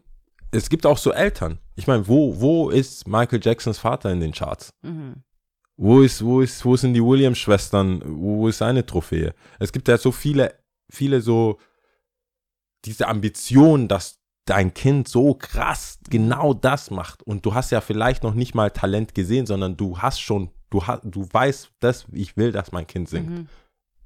es 0.52 0.70
gibt 0.70 0.86
auch 0.86 0.98
so 0.98 1.12
Eltern. 1.12 1.60
Ich 1.76 1.88
meine, 1.88 2.08
wo, 2.08 2.40
wo 2.40 2.70
ist 2.70 3.08
Michael 3.08 3.42
Jacksons 3.44 3.78
Vater 3.80 4.12
in 4.12 4.20
den 4.22 4.32
Charts? 4.32 4.74
Mhm. 4.82 5.24
Wo 5.76 6.02
ist, 6.02 6.24
wo 6.24 6.42
ist, 6.42 6.64
wo 6.66 6.76
sind 6.76 6.94
die 6.94 7.04
Williams-Schwestern? 7.04 8.02
Wo 8.06 8.48
ist 8.48 8.60
seine 8.60 8.86
Trophäe? 8.86 9.34
Es 9.60 9.72
gibt 9.72 9.88
ja 9.88 9.98
so 9.98 10.12
viele 10.12 10.54
viele 10.90 11.22
so 11.22 11.58
diese 12.86 13.08
Ambition, 13.08 13.88
dass 13.88 14.20
dein 14.46 14.74
Kind 14.74 15.08
so 15.10 15.34
krass 15.34 16.00
genau 16.10 16.54
das 16.54 16.90
macht 16.90 17.22
und 17.24 17.46
du 17.46 17.54
hast 17.54 17.72
ja 17.72 17.82
vielleicht 17.82 18.24
noch 18.24 18.34
nicht 18.34 18.56
mal 18.56 18.72
Talent 18.72 19.14
gesehen, 19.14 19.46
sondern 19.46 19.76
du 19.76 20.00
hast 20.00 20.22
schon, 20.22 20.50
du 20.70 20.84
hast, 20.86 21.02
du 21.04 21.28
weißt, 21.32 21.72
das, 21.80 22.06
ich 22.12 22.38
will, 22.38 22.52
dass 22.52 22.72
mein 22.72 22.88
Kind 22.88 23.10
singt. 23.10 23.30
Mhm. 23.30 23.48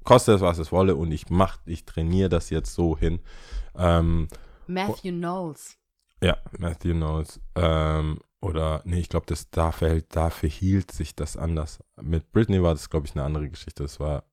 Koste 0.03 0.34
es, 0.34 0.41
was 0.41 0.57
es 0.57 0.72
wolle 0.72 0.95
und 0.95 1.12
ich 1.12 1.30
mach, 1.30 1.59
ich 1.66 1.86
trainiere 1.86 2.30
das 2.30 2.49
jetzt 2.49 2.74
so 2.74 2.97
hin. 2.97 3.20
Ähm, 3.78 4.28
Matthew 4.68 5.12
Knowles. 5.12 5.78
ja, 6.24 6.38
Matthew 6.57 6.93
Knowles. 6.93 7.39
Ähm, 7.55 8.20
oder, 8.41 8.82
nee, 8.86 8.99
ich 8.99 9.09
glaube, 9.09 9.28
das 9.28 9.49
da 9.51 9.72
verhält, 9.72 10.07
da 10.16 10.30
verhielt 10.32 10.91
sich 10.91 11.16
das 11.16 11.38
anders. 11.38 11.80
Mit 12.01 12.32
Britney 12.32 12.64
war 12.64 12.74
das, 12.74 12.89
glaube 12.89 13.05
ich, 13.05 13.14
eine 13.16 13.24
andere 13.24 13.47
Geschichte. 13.49 13.84
Das 13.84 13.99
war, 13.99 14.24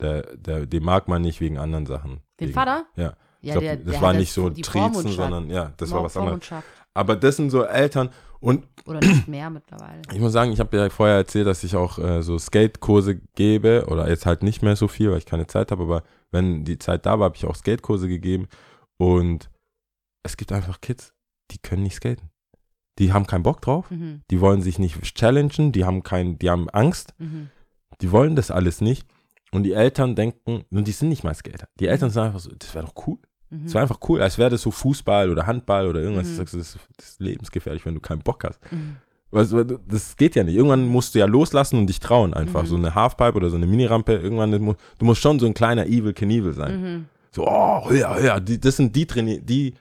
der, 0.00 0.36
der, 0.36 0.66
den 0.66 0.84
mag 0.84 1.08
man 1.08 1.22
nicht 1.22 1.40
wegen 1.40 1.56
anderen 1.56 1.86
Sachen. 1.86 2.20
Den 2.38 2.48
wegen, 2.48 2.52
Vater? 2.52 2.84
Ja. 2.96 3.14
Ja, 3.40 3.52
glaub, 3.54 3.62
der- 3.64 3.76
das 3.76 4.00
war 4.02 4.12
nicht 4.14 4.32
so 4.32 4.50
Triezen, 4.50 5.08
sondern 5.08 5.48
ja, 5.50 5.72
das 5.76 5.90
war 5.90 5.98
Mor- 5.98 6.04
was 6.06 6.16
anderes. 6.16 6.50
Aber 6.94 7.16
das 7.16 7.36
sind 7.36 7.50
so 7.50 7.62
Eltern 7.64 8.10
und 8.44 8.64
Oder 8.86 9.00
nicht 9.00 9.26
mehr 9.28 9.48
mittlerweile. 9.50 10.02
ich 10.12 10.20
muss 10.20 10.32
sagen, 10.32 10.52
ich 10.52 10.60
habe 10.60 10.76
ja 10.76 10.90
vorher 10.90 11.16
erzählt, 11.16 11.46
dass 11.46 11.64
ich 11.64 11.74
auch 11.76 11.98
äh, 11.98 12.22
so 12.22 12.38
Skatekurse 12.38 13.16
gebe 13.34 13.86
oder 13.88 14.08
jetzt 14.08 14.26
halt 14.26 14.42
nicht 14.42 14.62
mehr 14.62 14.76
so 14.76 14.88
viel, 14.88 15.10
weil 15.10 15.18
ich 15.18 15.26
keine 15.26 15.46
Zeit 15.46 15.70
habe, 15.70 15.82
aber 15.84 16.02
wenn 16.30 16.64
die 16.64 16.78
Zeit 16.78 17.06
da 17.06 17.18
war, 17.18 17.26
habe 17.26 17.36
ich 17.36 17.46
auch 17.46 17.56
Skatekurse 17.56 18.08
gegeben 18.08 18.46
und 18.98 19.50
es 20.22 20.36
gibt 20.36 20.52
einfach 20.52 20.80
Kids, 20.80 21.12
die 21.50 21.58
können 21.58 21.82
nicht 21.82 21.96
skaten. 21.96 22.30
Die 22.98 23.12
haben 23.12 23.26
keinen 23.26 23.42
Bock 23.42 23.60
drauf, 23.60 23.90
Mhm. 23.90 24.22
die 24.30 24.40
wollen 24.40 24.62
sich 24.62 24.78
nicht 24.78 25.02
challengen, 25.16 25.72
die 25.72 25.84
haben 25.84 26.02
kein, 26.02 26.38
die 26.38 26.50
haben 26.50 26.68
Angst, 26.70 27.14
Mhm. 27.18 27.50
die 28.00 28.12
wollen 28.12 28.36
das 28.36 28.50
alles 28.50 28.80
nicht 28.80 29.06
und 29.52 29.62
die 29.64 29.72
Eltern 29.72 30.14
denken, 30.14 30.64
und 30.70 30.86
die 30.86 30.92
sind 30.92 31.08
nicht 31.08 31.24
mal 31.24 31.34
Skater. 31.34 31.68
Die 31.80 31.86
Eltern 31.88 32.10
sagen 32.10 32.28
einfach 32.28 32.40
so, 32.40 32.50
das 32.56 32.74
wäre 32.74 32.84
doch 32.86 33.06
cool. 33.06 33.18
Mhm. 33.58 33.64
Das 33.64 33.74
wäre 33.74 33.82
einfach 33.82 34.00
cool, 34.08 34.22
als 34.22 34.38
wäre 34.38 34.50
das 34.50 34.62
so 34.62 34.70
Fußball 34.70 35.30
oder 35.30 35.46
Handball 35.46 35.86
oder 35.88 36.00
irgendwas. 36.00 36.28
Mhm. 36.28 36.36
Sagst, 36.36 36.54
das, 36.54 36.76
ist, 36.98 37.20
lebensgefährlich, 37.20 37.84
wenn 37.86 37.94
du 37.94 38.00
keinen 38.00 38.22
Bock 38.22 38.44
hast. 38.44 38.60
Mhm. 38.70 38.96
Du, 39.30 39.78
das 39.88 40.16
geht 40.16 40.36
ja 40.36 40.44
nicht. 40.44 40.54
Irgendwann 40.54 40.86
musst 40.86 41.14
du 41.14 41.18
ja 41.18 41.26
loslassen 41.26 41.78
und 41.78 41.88
dich 41.88 41.98
trauen 41.98 42.34
einfach. 42.34 42.62
Mhm. 42.62 42.66
So 42.66 42.76
eine 42.76 42.94
Halfpipe 42.94 43.34
oder 43.36 43.50
so 43.50 43.56
eine 43.56 43.66
Minirampe, 43.66 44.14
irgendwann, 44.14 44.52
du 44.52 45.04
musst 45.04 45.20
schon 45.20 45.40
so 45.40 45.46
ein 45.46 45.54
kleiner 45.54 45.86
Evil 45.86 46.12
Knievel 46.12 46.52
sein. 46.52 46.80
Mhm. 46.80 47.04
So, 47.32 47.48
oh, 47.48 47.90
höher, 47.90 48.14
höher. 48.16 48.40
Die, 48.40 48.60
das 48.60 48.76
sind 48.76 48.94
die 48.94 49.06
Traini 49.06 49.40
die 49.40 49.74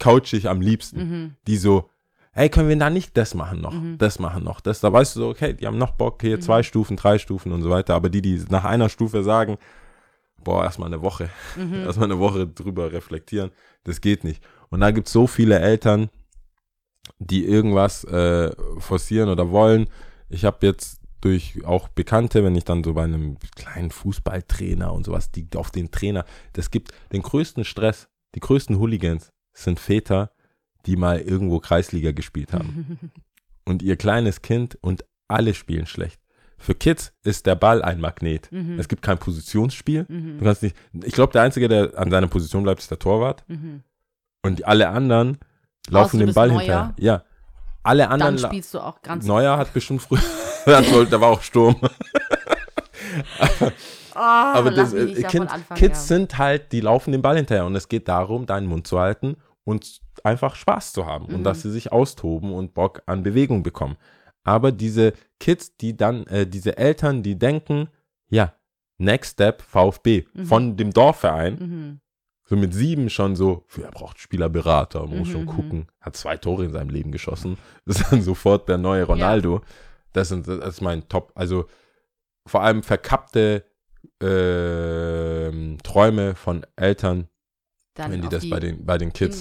couch 0.00 0.32
ich 0.32 0.48
am 0.48 0.60
liebsten. 0.60 0.98
Mhm. 0.98 1.34
Die 1.46 1.56
so, 1.56 1.88
hey, 2.32 2.48
können 2.48 2.68
wir 2.68 2.76
da 2.76 2.90
nicht 2.90 3.16
das 3.16 3.34
machen 3.34 3.60
noch, 3.60 3.72
Mhm. 3.72 3.96
das 3.98 4.18
machen 4.18 4.42
noch, 4.42 4.60
das. 4.60 4.80
Da 4.80 4.92
weißt 4.92 5.14
du 5.14 5.20
so, 5.20 5.28
okay, 5.28 5.54
die 5.54 5.66
haben 5.66 5.78
noch 5.78 5.92
Bock, 5.92 6.20
hier 6.20 6.40
zwei 6.40 6.62
Stufen, 6.62 6.96
drei 6.96 7.18
Stufen 7.18 7.52
und 7.52 7.62
so 7.62 7.70
weiter. 7.70 7.94
Aber 7.94 8.08
die, 8.10 8.22
die 8.22 8.42
nach 8.48 8.64
einer 8.64 8.88
Stufe 8.88 9.22
sagen, 9.22 9.56
boah, 10.46 10.62
erstmal 10.62 10.86
eine 10.86 11.02
Woche, 11.02 11.28
Mhm. 11.56 11.74
erstmal 11.84 12.06
eine 12.10 12.20
Woche 12.20 12.46
drüber 12.46 12.92
reflektieren, 12.92 13.50
das 13.82 14.00
geht 14.00 14.22
nicht. 14.22 14.42
Und 14.70 14.80
da 14.80 14.92
gibt 14.92 15.08
es 15.08 15.12
so 15.12 15.26
viele 15.26 15.58
Eltern, 15.58 16.08
die 17.18 17.44
irgendwas 17.44 18.04
äh, 18.04 18.52
forcieren 18.78 19.28
oder 19.28 19.50
wollen. 19.50 19.88
Ich 20.28 20.44
habe 20.44 20.64
jetzt 20.64 21.00
durch 21.20 21.64
auch 21.64 21.88
Bekannte, 21.88 22.44
wenn 22.44 22.54
ich 22.54 22.64
dann 22.64 22.84
so 22.84 22.94
bei 22.94 23.02
einem 23.04 23.38
kleinen 23.56 23.90
Fußballtrainer 23.90 24.92
und 24.92 25.04
sowas, 25.04 25.32
die 25.32 25.48
auf 25.56 25.72
den 25.72 25.90
Trainer, 25.90 26.24
das 26.52 26.70
gibt 26.70 26.92
den 27.12 27.22
größten 27.22 27.64
Stress, 27.64 28.08
die 28.36 28.40
größten 28.40 28.78
Hooligans 28.78 29.32
sind 29.52 29.80
Väter, 29.80 30.30
die 30.84 30.94
mal 30.96 31.18
irgendwo 31.20 31.58
Kreisliga 31.58 32.12
gespielt 32.12 32.52
haben. 32.52 33.10
und 33.64 33.82
ihr 33.82 33.96
kleines 33.96 34.42
Kind 34.42 34.78
und 34.80 35.04
alle 35.26 35.54
spielen 35.54 35.86
schlecht. 35.86 36.20
Für 36.58 36.74
Kids 36.74 37.12
ist 37.22 37.46
der 37.46 37.54
Ball 37.54 37.82
ein 37.82 38.00
Magnet. 38.00 38.50
Mhm. 38.50 38.78
Es 38.78 38.88
gibt 38.88 39.02
kein 39.02 39.18
Positionsspiel. 39.18 40.06
Mhm. 40.08 40.38
Du 40.38 40.44
kannst 40.44 40.62
nicht. 40.62 40.76
Ich 41.04 41.12
glaube, 41.12 41.32
der 41.32 41.42
Einzige, 41.42 41.68
der 41.68 41.96
an 41.98 42.10
seiner 42.10 42.28
Position 42.28 42.62
bleibt, 42.62 42.80
ist 42.80 42.90
der 42.90 42.98
Torwart. 42.98 43.44
Mhm. 43.48 43.82
Und 44.42 44.64
alle 44.66 44.88
anderen 44.88 45.38
laufen 45.88 46.18
den 46.20 46.32
Ball 46.32 46.48
Neuer? 46.48 46.58
hinterher. 46.60 46.94
Ja. 46.98 47.22
Alle 47.82 48.08
anderen. 48.08 48.36
Dann 48.36 48.50
spielst 48.50 48.74
du 48.74 48.80
auch 48.80 49.00
ganz. 49.02 49.26
Neuer 49.26 49.56
hat 49.58 49.72
bestimmt 49.72 50.02
früher. 50.02 50.20
das 50.66 50.86
da 51.10 51.20
war 51.20 51.30
auch 51.30 51.42
Sturm. 51.42 51.76
Ah, 54.18 54.54
Aber 54.54 54.70
lass 54.70 54.92
das, 54.92 55.04
mich 55.04 55.18
äh, 55.18 55.22
kind, 55.24 55.50
anfangen, 55.52 55.78
Kids 55.78 56.08
ja. 56.08 56.16
sind 56.16 56.38
halt, 56.38 56.72
die 56.72 56.80
laufen 56.80 57.12
den 57.12 57.20
Ball 57.20 57.36
hinterher. 57.36 57.66
Und 57.66 57.74
es 57.76 57.88
geht 57.88 58.08
darum, 58.08 58.46
deinen 58.46 58.66
Mund 58.66 58.86
zu 58.86 58.98
halten 58.98 59.36
und 59.64 60.00
einfach 60.24 60.54
Spaß 60.54 60.92
zu 60.94 61.04
haben. 61.04 61.26
Und 61.26 61.40
Mhm. 61.40 61.44
dass 61.44 61.60
sie 61.62 61.70
sich 61.70 61.92
austoben 61.92 62.50
und 62.52 62.72
Bock 62.72 63.02
an 63.04 63.22
Bewegung 63.22 63.62
bekommen. 63.62 63.96
Aber 64.46 64.70
diese 64.72 65.12
Kids, 65.40 65.76
die 65.76 65.96
dann, 65.96 66.26
äh, 66.28 66.46
diese 66.46 66.76
Eltern, 66.78 67.22
die 67.22 67.36
denken, 67.38 67.88
ja, 68.28 68.54
Next 68.98 69.32
Step 69.32 69.60
VfB 69.60 70.24
Mhm. 70.32 70.44
von 70.46 70.76
dem 70.76 70.92
Dorfverein, 70.92 71.54
Mhm. 71.58 72.00
so 72.44 72.56
mit 72.56 72.72
sieben 72.72 73.10
schon 73.10 73.34
so, 73.36 73.66
er 73.82 73.90
braucht 73.90 74.18
Spielerberater, 74.20 75.04
muss 75.06 75.28
Mhm, 75.28 75.32
schon 75.32 75.40
mhm. 75.42 75.46
gucken, 75.46 75.86
hat 76.00 76.16
zwei 76.16 76.36
Tore 76.36 76.64
in 76.64 76.72
seinem 76.72 76.90
Leben 76.90 77.10
geschossen, 77.12 77.58
ist 77.86 78.04
dann 78.10 78.22
sofort 78.22 78.68
der 78.68 78.78
neue 78.78 79.02
Ronaldo. 79.04 79.60
Das, 80.12 80.28
sind, 80.28 80.46
das 80.48 80.74
ist 80.76 80.80
mein 80.80 81.08
Top, 81.08 81.32
also 81.34 81.66
vor 82.46 82.62
allem 82.62 82.82
verkappte 82.84 83.64
ähm, 84.22 85.78
Träume 85.82 86.34
von 86.34 86.64
Eltern, 86.76 87.28
Dann 87.94 88.12
wenn 88.12 88.22
die 88.22 88.28
das 88.28 88.48
bei 88.48 88.60
den, 88.60 88.84
bei 88.86 88.96
den 88.98 89.12
Kids 89.12 89.40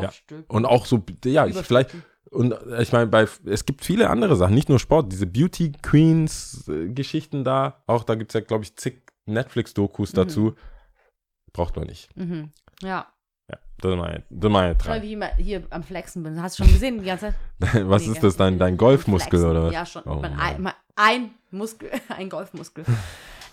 Ja. 0.00 0.10
und 0.48 0.64
auch 0.66 0.86
so, 0.86 1.02
ja, 1.24 1.46
ich 1.46 1.56
vielleicht. 1.56 1.90
Und 2.30 2.52
äh, 2.52 2.82
ich 2.82 2.92
meine, 2.92 3.06
bei 3.06 3.26
es 3.46 3.64
gibt 3.66 3.84
viele 3.84 4.10
andere 4.10 4.36
Sachen, 4.36 4.54
nicht 4.54 4.68
nur 4.68 4.78
Sport, 4.78 5.12
diese 5.12 5.26
Beauty 5.26 5.72
Queens 5.82 6.68
äh, 6.68 6.88
Geschichten 6.88 7.44
da, 7.44 7.82
auch 7.86 8.04
da 8.04 8.14
gibt 8.14 8.30
es 8.30 8.34
ja, 8.34 8.40
glaube 8.40 8.64
ich, 8.64 8.76
zig 8.76 9.02
Netflix-Dokus 9.26 10.12
Mhm. 10.12 10.16
dazu. 10.16 10.54
Braucht 11.52 11.76
man 11.76 11.86
nicht. 11.86 12.14
Mhm. 12.16 12.52
Ja. 12.82 13.06
Ja, 13.50 13.58
das 13.78 13.90
sind 13.90 13.98
meine, 13.98 14.24
das 14.28 14.42
sind 14.42 14.52
meine 14.52 14.74
drei. 14.74 15.02
wie 15.02 15.14
ich 15.14 15.44
hier 15.44 15.62
am 15.70 15.82
Flexen 15.84 16.22
bin. 16.24 16.42
Hast 16.42 16.58
du 16.58 16.64
schon 16.64 16.72
gesehen 16.72 16.98
die 16.98 17.04
ganze 17.06 17.34
Zeit? 17.60 17.88
Was 17.88 18.02
Nee, 18.06 18.12
ist 18.12 18.22
das, 18.22 18.36
dein, 18.36 18.58
dein 18.58 18.70
Flexen. 18.70 18.76
Golfmuskel 18.78 19.44
oder 19.46 19.62
was? 19.64 19.72
Ja, 19.72 19.86
schon. 19.86 20.02
Oh, 20.04 20.20
ein, 20.20 20.68
ein 20.96 21.30
Muskel, 21.52 21.90
ein 22.08 22.28
Golfmuskel. 22.28 22.84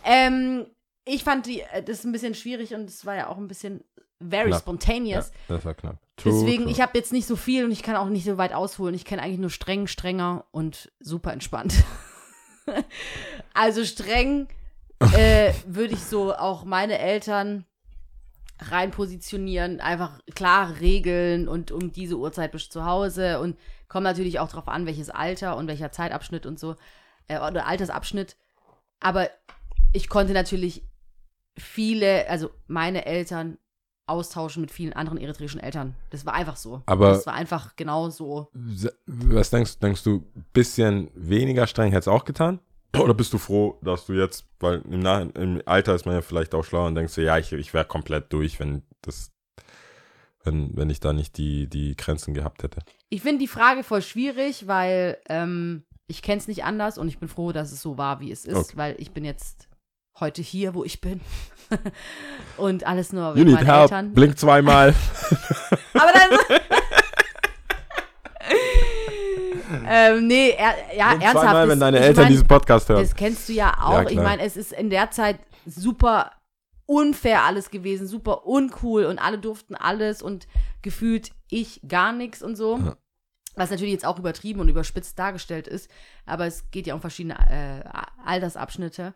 ähm, 0.03 0.65
ich 1.05 1.23
fand 1.23 1.45
die, 1.45 1.61
äh, 1.61 1.83
das 1.83 1.99
ist 1.99 2.05
ein 2.05 2.11
bisschen 2.11 2.33
schwierig 2.33 2.73
und 2.73 2.89
es 2.89 3.05
war 3.05 3.15
ja 3.15 3.27
auch 3.27 3.37
ein 3.37 3.47
bisschen 3.47 3.83
very 4.19 4.49
Knapp. 4.49 4.61
spontaneous. 4.61 5.31
Ja, 5.47 5.55
das 5.55 5.65
war 5.65 5.73
knapp. 5.75 5.97
True, 6.17 6.31
Deswegen, 6.31 6.67
ich 6.67 6.79
habe 6.79 6.97
jetzt 6.97 7.11
nicht 7.11 7.27
so 7.27 7.35
viel 7.35 7.65
und 7.65 7.71
ich 7.71 7.81
kann 7.81 7.95
auch 7.95 8.09
nicht 8.09 8.25
so 8.25 8.37
weit 8.37 8.53
ausholen. 8.53 8.93
Ich 8.93 9.05
kenne 9.05 9.21
eigentlich 9.21 9.39
nur 9.39 9.49
streng, 9.49 9.87
strenger 9.87 10.45
und 10.51 10.91
super 10.99 11.33
entspannt. 11.33 11.83
also 13.53 13.83
streng 13.83 14.47
äh, 15.15 15.53
würde 15.65 15.95
ich 15.95 16.03
so 16.03 16.33
auch 16.33 16.65
meine 16.65 16.99
Eltern 16.99 17.65
rein 18.59 18.91
positionieren, 18.91 19.81
einfach 19.81 20.19
klare 20.35 20.79
Regeln 20.79 21.47
und 21.47 21.71
um 21.71 21.91
diese 21.91 22.17
Uhrzeit 22.17 22.51
bist 22.51 22.67
du 22.67 22.79
zu 22.79 22.85
Hause 22.85 23.39
und 23.39 23.57
kommt 23.87 24.03
natürlich 24.03 24.39
auch 24.39 24.49
darauf 24.49 24.67
an, 24.67 24.85
welches 24.85 25.09
Alter 25.09 25.57
und 25.57 25.67
welcher 25.67 25.91
Zeitabschnitt 25.91 26.45
und 26.45 26.59
so, 26.59 26.75
äh, 27.27 27.39
oder 27.39 27.65
Altersabschnitt. 27.65 28.37
Aber 28.99 29.29
ich 29.91 30.07
konnte 30.07 30.33
natürlich 30.33 30.83
viele, 31.57 32.29
also 32.29 32.51
meine 32.67 33.05
Eltern 33.05 33.57
austauschen 34.05 34.61
mit 34.61 34.71
vielen 34.71 34.93
anderen 34.93 35.17
eritreischen 35.17 35.59
Eltern. 35.59 35.95
Das 36.09 36.25
war 36.25 36.33
einfach 36.33 36.55
so. 36.57 36.81
Aber- 36.85 37.09
das 37.11 37.25
war 37.25 37.33
einfach 37.33 37.75
genau 37.75 38.09
so. 38.09 38.49
Was 39.05 39.49
denkst, 39.49 39.79
denkst 39.79 40.03
du, 40.03 40.23
bisschen 40.53 41.09
weniger 41.15 41.67
streng 41.67 41.91
hätte 41.91 41.99
es 42.01 42.07
auch 42.07 42.25
getan? 42.25 42.59
Oder 42.97 43.13
bist 43.15 43.33
du 43.33 43.39
froh, 43.39 43.79
dass 43.81 44.05
du 44.05 44.13
jetzt, 44.13 44.45
weil 44.59 44.81
im, 44.89 44.99
Nach 44.99 45.21
im 45.21 45.61
Alter 45.65 45.95
ist 45.95 46.05
man 46.05 46.13
ja 46.15 46.21
vielleicht 46.21 46.53
auch 46.53 46.63
schlauer 46.63 46.87
und 46.87 46.95
denkst 46.95 47.15
du, 47.15 47.23
ja, 47.23 47.37
ich, 47.39 47.51
ich 47.51 47.73
wäre 47.73 47.85
komplett 47.85 48.31
durch, 48.31 48.59
wenn 48.59 48.83
das, 49.01 49.31
wenn, 50.43 50.75
wenn 50.77 50.89
ich 50.91 50.99
da 50.99 51.11
nicht 51.13 51.37
die, 51.37 51.67
die 51.67 51.95
Grenzen 51.95 52.33
gehabt 52.35 52.61
hätte. 52.61 52.81
Ich 53.09 53.21
finde 53.21 53.39
die 53.39 53.47
Frage 53.47 53.83
voll 53.83 54.01
schwierig, 54.03 54.67
weil 54.67 55.17
ähm, 55.27 55.83
ich 56.05 56.21
kenne 56.21 56.37
es 56.37 56.47
nicht 56.47 56.65
anders 56.65 56.97
und 56.99 57.07
ich 57.07 57.17
bin 57.17 57.29
froh, 57.29 57.51
dass 57.51 57.71
es 57.71 57.81
so 57.81 57.97
war, 57.97 58.19
wie 58.19 58.31
es 58.31 58.45
ist, 58.45 58.55
Okay. 58.57 58.73
weil 58.77 58.95
ich 58.99 59.11
bin 59.11 59.25
jetzt 59.25 59.69
heute 60.19 60.41
hier, 60.41 60.73
wo 60.73 60.83
ich 60.83 61.01
bin. 61.01 61.21
und 62.57 62.85
alles 62.85 63.13
nur 63.13 63.29
You 63.29 63.35
wegen 63.37 63.45
need 63.47 63.55
meinen 63.55 63.65
help, 63.65 63.81
Eltern. 63.83 64.13
blink 64.13 64.37
zweimal. 64.37 64.93
Aber 65.93 66.11
dann. 66.13 66.59
ähm, 69.87 70.27
nee, 70.27 70.51
er, 70.51 70.75
ja, 70.95 71.09
blink 71.09 71.23
ernsthaft. 71.23 71.45
zweimal, 71.45 71.69
wenn 71.69 71.79
deine 71.79 71.97
ich 71.97 72.03
Eltern 72.03 72.23
mein, 72.23 72.31
diesen 72.31 72.47
Podcast 72.47 72.89
hören. 72.89 73.01
Das 73.01 73.15
kennst 73.15 73.49
du 73.49 73.53
ja 73.53 73.73
auch. 73.81 74.03
Ja, 74.03 74.09
ich 74.09 74.17
meine, 74.17 74.41
es 74.43 74.57
ist 74.57 74.71
in 74.73 74.89
der 74.89 75.11
Zeit 75.11 75.39
super 75.65 76.31
unfair 76.85 77.43
alles 77.43 77.71
gewesen, 77.71 78.07
super 78.07 78.45
uncool 78.45 79.05
und 79.05 79.19
alle 79.19 79.39
durften 79.39 79.75
alles 79.75 80.21
und 80.21 80.47
gefühlt 80.81 81.31
ich 81.49 81.81
gar 81.87 82.11
nichts 82.11 82.43
und 82.43 82.55
so. 82.55 82.77
Ja. 82.77 82.97
Was 83.55 83.69
natürlich 83.69 83.93
jetzt 83.93 84.05
auch 84.05 84.17
übertrieben 84.17 84.59
und 84.59 84.69
überspitzt 84.69 85.17
dargestellt 85.17 85.67
ist, 85.67 85.89
aber 86.25 86.47
es 86.47 86.71
geht 86.71 86.87
ja 86.87 86.95
um 86.95 87.01
verschiedene 87.01 87.35
äh, 87.35 87.83
Altersabschnitte. 88.25 89.13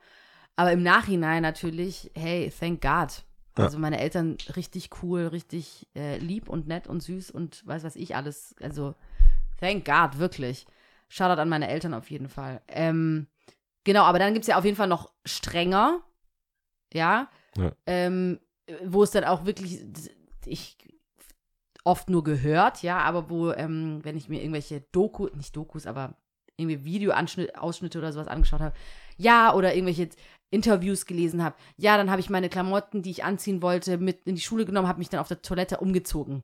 Aber 0.58 0.72
im 0.74 0.84
Nachhinein 0.84 1.44
natürlich, 1.44 2.12
hey, 2.16 2.52
thank 2.60 2.82
God. 2.82 3.24
Also 3.56 3.80
meine 3.80 4.00
Eltern 4.00 4.38
richtig 4.56 4.90
cool, 5.02 5.28
richtig 5.28 5.88
äh, 5.96 6.18
lieb 6.18 6.48
und 6.48 6.68
nett 6.68 6.88
und 6.88 7.02
süß 7.02 7.32
und 7.32 7.66
weiß 7.66 7.84
was 7.84 7.96
ich 7.96 8.16
alles. 8.16 8.56
Also 8.62 8.94
thank 9.60 9.86
God, 9.86 10.20
wirklich. 10.20 10.68
Shoutout 11.10 11.42
an 11.42 11.50
meine 11.50 11.68
Eltern 11.68 11.94
auf 11.94 12.12
jeden 12.12 12.30
Fall. 12.30 12.62
Ähm, 12.68 13.28
genau, 13.84 14.04
aber 14.04 14.20
dann 14.20 14.34
gibt 14.34 14.44
es 14.44 14.48
ja 14.48 14.58
auf 14.58 14.66
jeden 14.66 14.78
Fall 14.78 14.88
noch 14.88 15.12
strenger. 15.26 16.02
Ja. 16.94 17.30
Ja. 17.56 17.72
Ähm, 17.86 18.40
wo 18.84 19.04
es 19.04 19.12
dann 19.12 19.24
auch 19.24 19.46
wirklich, 19.46 19.84
ich 20.46 20.78
oft 21.84 22.10
nur 22.10 22.24
gehört, 22.24 22.84
ja, 22.84 23.00
aber 23.00 23.30
wo, 23.30 23.52
ähm, 23.52 24.00
wenn 24.04 24.18
ich 24.18 24.28
mir 24.28 24.42
irgendwelche 24.42 24.82
Doku, 24.92 25.30
nicht 25.36 25.56
Dokus, 25.56 25.88
aber 25.88 26.18
irgendwie 26.58 26.84
Videoausschnitte 26.84 27.98
oder 27.98 28.12
sowas 28.12 28.28
angeschaut 28.28 28.60
habe, 28.60 28.76
ja, 29.16 29.54
oder 29.54 29.74
irgendwelche 29.74 30.10
Interviews 30.50 31.06
gelesen 31.06 31.44
habe, 31.44 31.56
ja, 31.76 31.98
dann 31.98 32.10
habe 32.10 32.22
ich 32.22 32.30
meine 32.30 32.50
Klamotten, 32.50 33.02
die 33.02 33.12
ich 33.12 33.24
anziehen 33.24 33.62
wollte, 33.62 33.98
mit 33.98 34.22
in 34.26 34.36
die 34.36 34.42
Schule 34.42 34.66
genommen, 34.66 34.88
habe 34.88 35.00
mich 35.00 35.10
dann 35.10 35.20
auf 35.20 35.28
der 35.28 35.42
Toilette 35.42 35.78
umgezogen. 35.78 36.44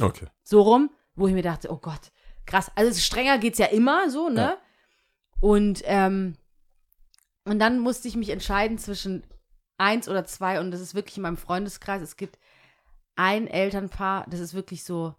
Okay. 0.00 0.26
So 0.42 0.62
rum, 0.62 0.90
wo 1.14 1.28
ich 1.28 1.34
mir 1.34 1.42
dachte, 1.42 1.70
oh 1.70 1.78
Gott, 1.78 2.12
krass. 2.46 2.70
Also 2.74 2.98
strenger 3.00 3.38
geht's 3.38 3.58
ja 3.58 3.66
immer 3.66 4.10
so, 4.10 4.28
ne? 4.28 4.40
Ja. 4.40 4.58
Und, 5.40 5.82
ähm, 5.84 6.36
und 7.44 7.58
dann 7.58 7.78
musste 7.78 8.08
ich 8.08 8.16
mich 8.16 8.30
entscheiden 8.30 8.78
zwischen 8.78 9.24
eins 9.78 10.08
oder 10.08 10.24
zwei 10.24 10.60
und 10.60 10.70
das 10.70 10.80
ist 10.80 10.94
wirklich 10.94 11.16
in 11.16 11.22
meinem 11.22 11.38
Freundeskreis. 11.38 12.02
Es 12.02 12.16
gibt 12.16 12.38
ein 13.16 13.46
Elternpaar, 13.46 14.26
das 14.28 14.40
ist 14.40 14.54
wirklich 14.54 14.84
so 14.84 15.14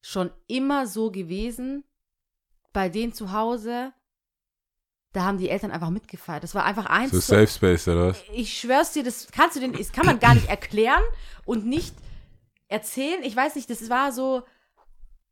schon 0.00 0.30
immer 0.46 0.86
so 0.86 1.10
gewesen. 1.10 1.84
Bei 2.72 2.88
denen 2.88 3.12
zu 3.12 3.32
Hause, 3.32 3.92
da 5.12 5.24
haben 5.24 5.38
die 5.38 5.48
Eltern 5.48 5.70
einfach 5.70 5.90
mitgefeiert. 5.90 6.42
Das 6.42 6.54
war 6.54 6.64
einfach 6.64 6.86
eins 6.86 7.12
So 7.12 7.20
Safe 7.20 7.46
Space 7.46 7.88
oder 7.88 8.08
was? 8.08 8.22
ich 8.32 8.58
schwör's 8.58 8.92
dir, 8.92 9.02
das 9.02 9.28
kannst 9.32 9.56
du 9.56 9.60
den, 9.60 9.72
das 9.72 9.92
kann 9.92 10.06
man 10.06 10.20
gar 10.20 10.34
nicht 10.34 10.48
erklären 10.48 11.02
und 11.44 11.66
nicht 11.66 11.94
erzählen. 12.68 13.22
Ich 13.22 13.34
weiß 13.34 13.54
nicht, 13.56 13.70
das 13.70 13.88
war 13.88 14.12
so, 14.12 14.42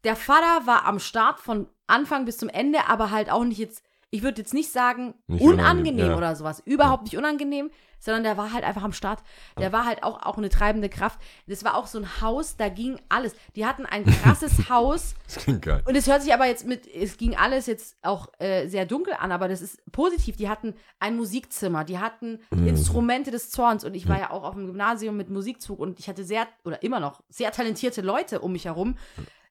der 0.05 0.17
Vater 0.17 0.67
war 0.67 0.87
am 0.87 0.99
Start 0.99 1.41
von 1.41 1.69
Anfang 1.87 2.25
bis 2.25 2.39
zum 2.39 2.49
Ende, 2.49 2.89
aber 2.89 3.11
halt 3.11 3.31
auch 3.31 3.45
nicht 3.45 3.59
jetzt, 3.59 3.83
ich 4.11 4.23
würde 4.23 4.41
jetzt 4.41 4.55
nicht 4.55 4.71
sagen, 4.73 5.15
Nicht 5.27 5.43
unangenehm, 5.43 5.59
unangenehm, 5.95 6.11
ja. 6.11 6.17
oder 6.17 6.37
sowas. 6.37 6.63
Überhaupt 6.65 7.05
nicht 7.05 7.17
unangenehm, 7.17 7.71
sondern 7.99 8.23
der 8.23 8.37
war 8.37 8.53
halt 8.53 8.63
einfach 8.63 8.85
am 8.85 8.93
Start. 8.93 9.23
Der 9.59 9.73
war 9.73 9.85
halt 9.85 10.05
auch, 10.05 10.23
auch 10.23 10.39
eine 10.39 10.49
treibende 10.49 10.89
Kraft. 10.89 11.19
Das 11.49 11.65
war 11.65 11.77
auch 11.77 11.87
so 11.87 11.99
ein 11.99 12.21
Haus, 12.21 12.57
da 12.57 12.69
ging 12.69 13.01
alles. 13.09 13.35
Die 13.57 13.67
hatten 13.67 13.85
ein 13.85 14.05
krasses 14.05 14.69
Haus. 14.71 15.15
Das 15.27 15.37
klingt 15.37 15.63
geil. 15.63 15.83
Und 15.87 15.97
es 15.97 16.07
hört 16.07 16.23
sich 16.23 16.33
aber 16.33 16.47
jetzt 16.47 16.67
mit, 16.67 16.87
es 16.87 17.17
ging 17.17 17.35
alles 17.37 17.67
jetzt 17.67 17.97
auch 18.03 18.29
äh, 18.39 18.69
sehr 18.69 18.87
dunkel 18.87 19.15
an, 19.19 19.33
aber 19.33 19.49
das 19.49 19.61
ist 19.61 19.81
positiv. 19.91 20.37
Die 20.37 20.49
hatten 20.49 20.75
ein 21.01 21.17
Musikzimmer, 21.17 21.85
die 21.85 21.99
hatten 21.99 22.39
Mhm. 22.51 22.69
Instrumente 22.69 23.31
des 23.33 23.51
Zorns 23.51 23.85
und 23.85 23.95
ich 23.95 24.09
war 24.09 24.19
ja 24.21 24.31
auch 24.31 24.45
auf 24.45 24.55
dem 24.55 24.67
Gymnasium 24.67 25.17
mit 25.17 25.31
Musikzug 25.31 25.79
und 25.81 25.99
ich 25.99 26.09
hatte 26.09 26.23
sehr, 26.23 26.47
oder 26.65 26.83
immer 26.83 27.01
noch, 27.01 27.23
sehr 27.29 27.51
talentierte 27.51 28.03
Leute 28.03 28.41
um 28.41 28.53
mich 28.53 28.67
herum, 28.67 28.97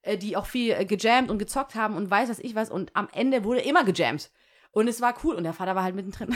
äh, 0.04 0.18
die 0.18 0.38
auch 0.38 0.46
viel 0.46 0.72
äh, 0.72 0.86
gejammt 0.86 1.30
und 1.30 1.40
gezockt 1.40 1.76
haben 1.76 1.96
und 1.98 2.10
weiß 2.10 2.30
was 2.30 2.40
ich 2.40 2.56
was 2.56 2.70
und 2.70 2.92
am 2.96 3.10
Ende 3.12 3.44
wurde 3.44 3.60
immer 3.62 3.84
gejammt. 3.84 4.30
Und 4.76 4.90
es 4.90 5.00
war 5.00 5.14
cool 5.24 5.36
und 5.36 5.44
der 5.46 5.54
Vater 5.54 5.74
war 5.74 5.84
halt 5.84 5.96
mittendrin. 5.96 6.36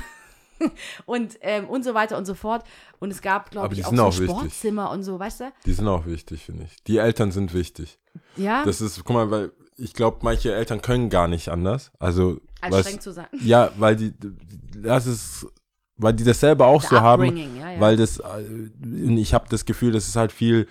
und, 1.05 1.37
ähm, 1.41 1.67
und 1.67 1.83
so 1.83 1.93
weiter 1.93 2.17
und 2.17 2.23
so 2.25 2.35
fort. 2.35 2.63
Und 2.99 3.11
es 3.11 3.21
gab, 3.21 3.51
glaube 3.51 3.73
ich, 3.73 3.85
auch 3.85 3.93
so 3.93 4.01
auch 4.03 4.13
wichtig. 4.13 4.29
Sportzimmer 4.29 4.91
und 4.91 5.03
so, 5.03 5.19
weißt 5.19 5.41
du? 5.41 5.51
Die 5.65 5.73
sind 5.73 5.89
auch 5.89 6.05
wichtig, 6.05 6.45
finde 6.45 6.63
ich. 6.63 6.81
Die 6.85 6.97
Eltern 6.99 7.31
sind 7.31 7.53
wichtig. 7.53 7.99
Ja, 8.37 8.63
Das 8.63 8.79
ist, 8.79 9.03
guck 9.03 9.13
mal, 9.13 9.29
weil 9.29 9.51
ich 9.75 9.93
glaube, 9.93 10.19
manche 10.21 10.53
Eltern 10.55 10.81
können 10.81 11.09
gar 11.09 11.27
nicht 11.27 11.49
anders. 11.49 11.91
Also, 11.99 12.39
als 12.61 12.75
was- 12.75 12.85
streng 12.87 13.01
zu 13.01 13.11
sein. 13.11 13.27
ja, 13.41 13.71
weil 13.77 13.97
die, 13.97 14.13
das 14.81 15.05
ist, 15.05 15.45
weil 15.97 16.13
die 16.13 16.23
das 16.23 16.39
selber 16.39 16.67
auch 16.67 16.81
Der 16.83 16.89
so 16.91 17.01
haben. 17.01 17.35
Ja, 17.35 17.71
ja. 17.73 17.79
Weil 17.81 17.97
das, 17.97 18.19
äh, 18.19 18.43
ich 19.15 19.33
habe 19.33 19.49
das 19.49 19.65
Gefühl, 19.65 19.91
das 19.91 20.07
ist 20.07 20.15
halt 20.15 20.31
viel 20.31 20.65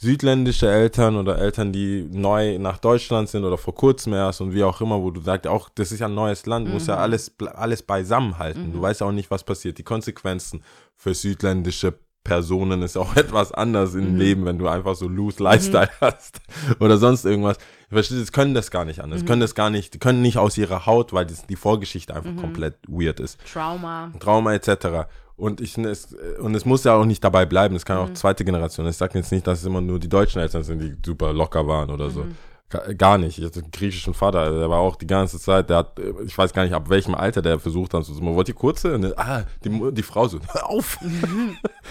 südländische 0.00 0.66
Eltern 0.70 1.16
oder 1.16 1.38
Eltern, 1.38 1.72
die 1.72 2.08
neu 2.10 2.58
nach 2.58 2.78
Deutschland 2.78 3.28
sind 3.28 3.44
oder 3.44 3.58
vor 3.58 3.74
kurzem 3.74 4.14
erst 4.14 4.40
und 4.40 4.54
wie 4.54 4.64
auch 4.64 4.80
immer, 4.80 5.00
wo 5.02 5.10
du 5.10 5.20
sagst, 5.20 5.46
auch 5.46 5.68
das 5.74 5.92
ist 5.92 6.00
ja 6.00 6.06
ein 6.06 6.14
neues 6.14 6.46
Land, 6.46 6.68
du 6.68 6.72
musst 6.72 6.86
Mhm. 6.88 6.94
ja 6.94 6.98
alles, 7.00 7.38
ble- 7.38 7.48
alles 7.52 7.82
beisammen 7.82 8.38
halten. 8.38 8.72
Du 8.72 8.80
weißt 8.80 9.02
auch 9.02 9.12
nicht, 9.12 9.30
was 9.30 9.44
passiert. 9.44 9.76
Die 9.76 9.82
Konsequenzen 9.82 10.62
für 10.96 11.12
südländische 11.14 11.92
Personen 12.24 12.80
ist 12.82 12.96
auch 12.96 13.14
etwas 13.16 13.52
anders 13.52 13.92
Mhm. 13.92 14.00
im 14.02 14.16
Leben, 14.16 14.44
wenn 14.46 14.58
du 14.58 14.68
einfach 14.68 14.94
so 14.94 15.06
loose 15.06 15.42
Lifestyle 15.42 15.90
hast 16.00 16.40
oder 16.78 16.96
sonst 16.96 17.26
irgendwas. 17.26 17.58
Verstehst 17.90 18.20
du, 18.20 18.24
die 18.24 18.30
können 18.30 18.54
das 18.54 18.70
gar 18.70 18.86
nicht 18.86 18.98
Mhm. 18.98 19.04
anders, 19.04 19.26
können 19.26 19.40
das 19.42 19.54
gar 19.54 19.68
nicht, 19.68 19.92
die 19.92 19.98
können 19.98 20.22
nicht 20.22 20.38
aus 20.38 20.56
ihrer 20.56 20.86
Haut, 20.86 21.12
weil 21.12 21.26
das, 21.26 21.46
die 21.46 21.56
Vorgeschichte 21.56 22.14
einfach 22.14 22.30
Mhm. 22.32 22.36
komplett 22.40 22.76
weird 22.88 23.20
ist. 23.20 23.38
Trauma. 23.52 24.12
Trauma 24.18 24.54
etc. 24.54 25.08
Und 25.40 25.60
ich 25.60 25.76
es, 25.78 26.14
und 26.40 26.54
es 26.54 26.64
muss 26.64 26.84
ja 26.84 26.94
auch 26.94 27.04
nicht 27.06 27.24
dabei 27.24 27.46
bleiben. 27.46 27.74
Es 27.74 27.84
kann 27.84 27.96
Mhm. 27.96 28.02
auch 28.04 28.12
zweite 28.14 28.44
Generation. 28.44 28.86
Ich 28.86 28.96
sage 28.96 29.18
jetzt 29.18 29.32
nicht, 29.32 29.46
dass 29.46 29.60
es 29.60 29.64
immer 29.66 29.80
nur 29.80 29.98
die 29.98 30.08
deutschen 30.08 30.40
Eltern 30.40 30.62
sind, 30.62 30.80
die 30.80 30.94
super 31.04 31.32
locker 31.32 31.66
waren 31.66 31.90
oder 31.90 32.10
so. 32.10 32.24
Mhm. 32.24 32.36
Ga- 32.68 32.92
Gar 32.92 33.18
nicht. 33.18 33.38
Ich 33.38 33.44
hatte 33.44 33.60
einen 33.62 33.70
griechischen 33.72 34.14
Vater, 34.14 34.48
der 34.58 34.70
war 34.70 34.78
auch 34.78 34.94
die 34.96 35.06
ganze 35.06 35.40
Zeit, 35.40 35.70
der 35.70 35.78
hat, 35.78 35.98
ich 36.24 36.36
weiß 36.38 36.52
gar 36.52 36.62
nicht, 36.62 36.72
ab 36.74 36.88
welchem 36.88 37.14
Alter 37.16 37.42
der 37.42 37.58
versucht 37.58 37.94
hat, 37.94 38.04
so, 38.04 38.12
so, 38.14 38.22
wollt 38.22 38.48
ihr 38.48 38.54
kurze? 38.54 38.94
Und, 38.94 39.18
ah, 39.18 39.44
die, 39.64 39.70
die 39.92 40.02
Frau 40.04 40.28
so, 40.28 40.38
hör 40.52 40.68
auf. 40.70 40.98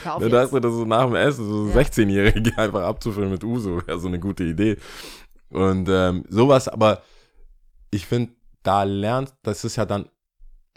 Hör 0.04 0.16
auf 0.16 0.22
Da 0.24 0.30
dachte 0.30 0.62
das 0.62 0.72
so 0.74 0.86
nach 0.86 1.06
dem 1.06 1.16
Essen, 1.16 1.45
so 1.45 1.68
Ja. 1.70 1.82
16-Jährige 1.82 2.58
einfach 2.58 2.84
abzufüllen 2.84 3.32
mit 3.32 3.43
Uso, 3.43 3.86
wäre 3.86 4.00
so 4.00 4.08
eine 4.08 4.20
gute 4.20 4.43
Idee. 4.45 4.78
Und 5.50 5.89
ähm, 5.89 6.24
sowas, 6.30 6.68
aber 6.70 7.02
ich 7.91 8.06
finde, 8.06 8.32
da 8.64 8.84
lernt, 8.84 9.34
das 9.43 9.64
ist 9.66 9.76
ja 9.76 9.86
dann 9.86 10.06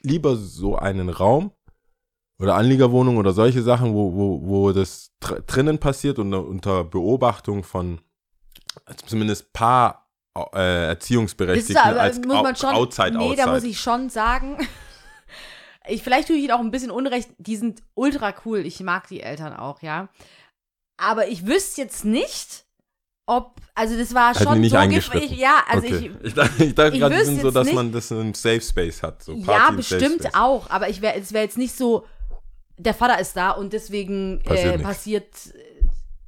lieber 0.02 0.34
so 0.36 0.76
einen 0.76 1.10
Raum 1.10 1.52
oder 2.42 2.56
Anliegerwohnung 2.56 3.18
oder 3.18 3.32
solche 3.32 3.62
Sachen, 3.62 3.94
wo, 3.94 4.12
wo, 4.12 4.40
wo 4.42 4.72
das 4.72 5.12
dr 5.20 5.40
drinnen 5.42 5.78
passiert 5.78 6.18
und 6.18 6.34
unter 6.34 6.82
Beobachtung 6.84 7.62
von 7.62 8.00
zumindest 9.06 9.52
paar 9.52 10.08
äh, 10.54 10.88
Erziehungsberechtigten 10.88 11.76
aber, 11.76 12.00
als 12.00 12.18
muss 12.18 12.42
man 12.42 12.56
schon, 12.56 12.70
outside, 12.70 13.12
nee, 13.12 13.18
outside. 13.18 13.36
da 13.36 13.52
muss 13.52 13.62
ich 13.62 13.80
schon 13.80 14.08
sagen, 14.08 14.56
ich, 15.88 16.02
vielleicht 16.02 16.28
tue 16.28 16.36
ich 16.36 16.44
ihnen 16.44 16.52
auch 16.52 16.60
ein 16.60 16.70
bisschen 16.70 16.90
Unrecht, 16.90 17.30
die 17.38 17.56
sind 17.56 17.82
ultra 17.94 18.34
cool, 18.44 18.66
ich 18.66 18.80
mag 18.80 19.06
die 19.08 19.20
Eltern 19.20 19.54
auch, 19.54 19.82
ja. 19.82 20.08
Aber 20.96 21.28
ich 21.28 21.46
wüsste 21.46 21.82
jetzt 21.82 22.04
nicht, 22.04 22.64
ob, 23.26 23.60
also 23.74 23.96
das 23.96 24.14
war 24.14 24.34
Hätten 24.34 24.44
schon 24.44 24.60
nicht 24.60 24.74
so 24.74 24.88
gespräch, 24.88 25.32
ja, 25.32 25.62
also 25.68 25.86
okay. 25.86 26.12
ich, 26.20 26.26
ich, 26.26 26.34
dachte, 26.34 26.64
ich 26.64 26.74
dachte 26.74 26.94
ich 26.94 27.00
gerade, 27.00 27.24
so, 27.24 27.50
dass 27.50 27.66
nicht- 27.66 27.74
man 27.74 27.92
das 27.92 28.10
in 28.10 28.18
einem 28.18 28.34
Safe 28.34 28.60
Space 28.60 29.02
hat. 29.02 29.22
So 29.22 29.34
ja, 29.34 29.44
Party 29.44 29.82
Safe 29.82 30.00
bestimmt 30.00 30.34
auch, 30.34 30.70
aber 30.70 30.88
ich 30.88 31.02
wäre, 31.02 31.14
es 31.14 31.32
wäre 31.32 31.44
jetzt 31.44 31.58
nicht 31.58 31.76
so, 31.76 32.04
der 32.82 32.94
Vater 32.94 33.18
ist 33.20 33.36
da 33.36 33.50
und 33.50 33.72
deswegen 33.72 34.40
Passiert 34.42 34.80
äh, 34.80 34.82
passiert, 34.82 35.54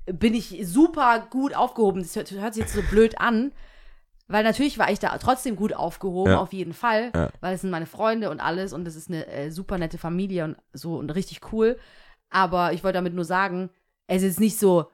äh, 0.06 0.12
bin 0.12 0.34
ich 0.34 0.60
super 0.64 1.26
gut 1.30 1.54
aufgehoben. 1.54 2.02
Das 2.02 2.14
hört, 2.16 2.30
hört 2.30 2.54
sich 2.54 2.62
jetzt 2.64 2.74
so 2.74 2.82
blöd 2.82 3.18
an, 3.18 3.52
weil 4.28 4.44
natürlich 4.44 4.78
war 4.78 4.90
ich 4.90 4.98
da 4.98 5.16
trotzdem 5.18 5.56
gut 5.56 5.72
aufgehoben, 5.74 6.32
Ja. 6.32 6.40
auf 6.40 6.52
jeden 6.52 6.72
Fall, 6.72 7.10
Ja. 7.14 7.30
weil 7.40 7.54
es 7.54 7.60
sind 7.62 7.70
meine 7.70 7.86
Freunde 7.86 8.30
und 8.30 8.40
alles 8.40 8.72
und 8.72 8.84
das 8.84 8.96
ist 8.96 9.08
eine 9.08 9.26
äh, 9.26 9.50
super 9.50 9.78
nette 9.78 9.98
Familie 9.98 10.44
und 10.44 10.56
so 10.72 10.96
und 10.96 11.10
richtig 11.10 11.52
cool. 11.52 11.78
Aber 12.30 12.72
ich 12.72 12.82
wollte 12.84 12.96
damit 12.98 13.14
nur 13.14 13.24
sagen, 13.24 13.70
es 14.06 14.22
ist 14.22 14.40
nicht 14.40 14.58
so 14.58 14.90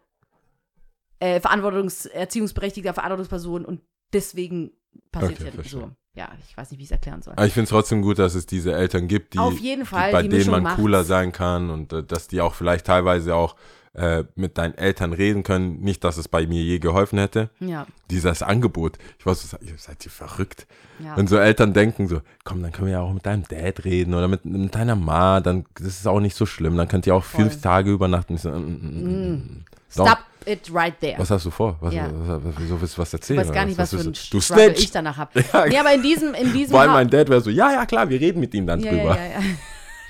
äh, 1.18 1.40
Verantwortungs-, 1.40 2.08
erziehungsberechtigter 2.08 2.94
Verantwortungsperson 2.94 3.64
und 3.64 3.80
deswegen 4.12 4.72
passiert 5.12 5.40
Okay, 5.40 5.52
ja 5.56 5.62
so. 5.64 5.90
Ja, 6.14 6.28
ich 6.48 6.56
weiß 6.56 6.70
nicht, 6.70 6.78
wie 6.78 6.82
ich 6.82 6.88
es 6.88 6.92
erklären 6.92 7.22
soll. 7.22 7.34
Aber 7.34 7.46
ich 7.46 7.52
finde 7.52 7.64
es 7.64 7.70
trotzdem 7.70 8.02
gut, 8.02 8.18
dass 8.18 8.34
es 8.34 8.44
diese 8.46 8.72
Eltern 8.74 9.06
gibt, 9.06 9.34
die, 9.34 9.38
Fall, 9.84 10.08
die 10.08 10.12
bei 10.12 10.22
die 10.22 10.28
denen 10.28 10.50
man 10.50 10.62
macht's. 10.64 10.76
cooler 10.80 11.04
sein 11.04 11.30
kann 11.32 11.70
und 11.70 11.92
äh, 11.92 12.02
dass 12.02 12.26
die 12.26 12.40
auch 12.40 12.54
vielleicht 12.54 12.86
teilweise 12.86 13.36
auch 13.36 13.54
äh, 13.92 14.24
mit 14.34 14.58
deinen 14.58 14.74
Eltern 14.74 15.12
reden 15.12 15.42
können. 15.44 15.80
Nicht, 15.80 16.02
dass 16.04 16.16
es 16.16 16.26
bei 16.28 16.46
mir 16.46 16.62
je 16.62 16.78
geholfen 16.80 17.18
hätte. 17.18 17.50
Ja, 17.60 17.86
Dieses 18.10 18.42
Angebot. 18.42 18.98
Ich 19.18 19.26
weiß, 19.26 19.50
so, 19.50 19.56
seid 19.76 20.04
ihr 20.04 20.10
verrückt. 20.10 20.66
ja. 20.98 21.16
Wenn 21.16 21.26
so 21.28 21.36
Eltern 21.36 21.72
denken 21.74 22.06
so, 22.08 22.20
komm, 22.44 22.60
dann 22.62 22.72
können 22.72 22.86
wir 22.88 22.94
ja 22.94 23.00
auch 23.00 23.12
mit 23.12 23.24
deinem 23.26 23.44
Dad 23.44 23.84
reden 23.84 24.14
oder 24.14 24.26
mit, 24.28 24.44
mit 24.44 24.74
deiner 24.74 24.96
Ma, 24.96 25.40
dann 25.40 25.64
das 25.76 25.86
ist 26.00 26.06
auch 26.08 26.20
nicht 26.20 26.36
so 26.36 26.44
schlimm. 26.46 26.76
Dann 26.76 26.88
könnt 26.88 27.06
ihr 27.06 27.14
auch 27.14 27.24
Voll. 27.24 27.42
fünf 27.48 27.60
Tage 27.62 27.90
übernachten. 27.92 28.36
So, 28.36 28.50
mm, 28.50 28.54
mm, 28.54 29.32
mm. 29.32 29.64
Don't- 29.96 30.06
Stop 30.06 30.18
it 30.46 30.70
right 30.72 30.98
there. 31.00 31.18
Was 31.18 31.30
hast 31.30 31.46
du 31.46 31.50
vor? 31.50 31.76
Was, 31.80 31.94
Ja. 31.94 32.08
was, 32.12 32.44
was, 32.44 32.54
wieso 32.58 32.80
willst 32.80 32.96
du 32.96 33.02
was 33.02 33.08
ich 33.08 33.14
erzählen? 33.14 33.40
weiß 33.40 33.52
gar 33.52 33.64
nicht, 33.66 33.78
was 33.78 33.90
für 33.90 33.98
ein 34.00 34.12
du? 34.30 34.40
Struggle 34.40 34.72
ich 34.72 34.90
danach 34.90 35.16
habe. 35.16 35.42
Ja, 35.52 35.66
nee, 35.66 35.78
aber 35.78 35.92
in 35.94 36.02
diesem, 36.02 36.34
in 36.34 36.52
diesem 36.52 36.76
Ha- 36.78 36.86
mein 36.86 37.08
Dad 37.10 37.28
wäre 37.28 37.40
so, 37.40 37.50
ja, 37.50 37.72
ja, 37.72 37.86
klar, 37.86 38.08
wir 38.08 38.20
reden 38.20 38.40
mit 38.40 38.52
ihm 38.54 38.66
dann 38.66 38.80
ja, 38.80 38.90
drüber. 38.90 39.16
ja, 39.16 39.24
ja, 39.24 39.30
ja. 39.40 39.40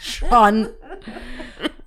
Schon. 0.01 0.69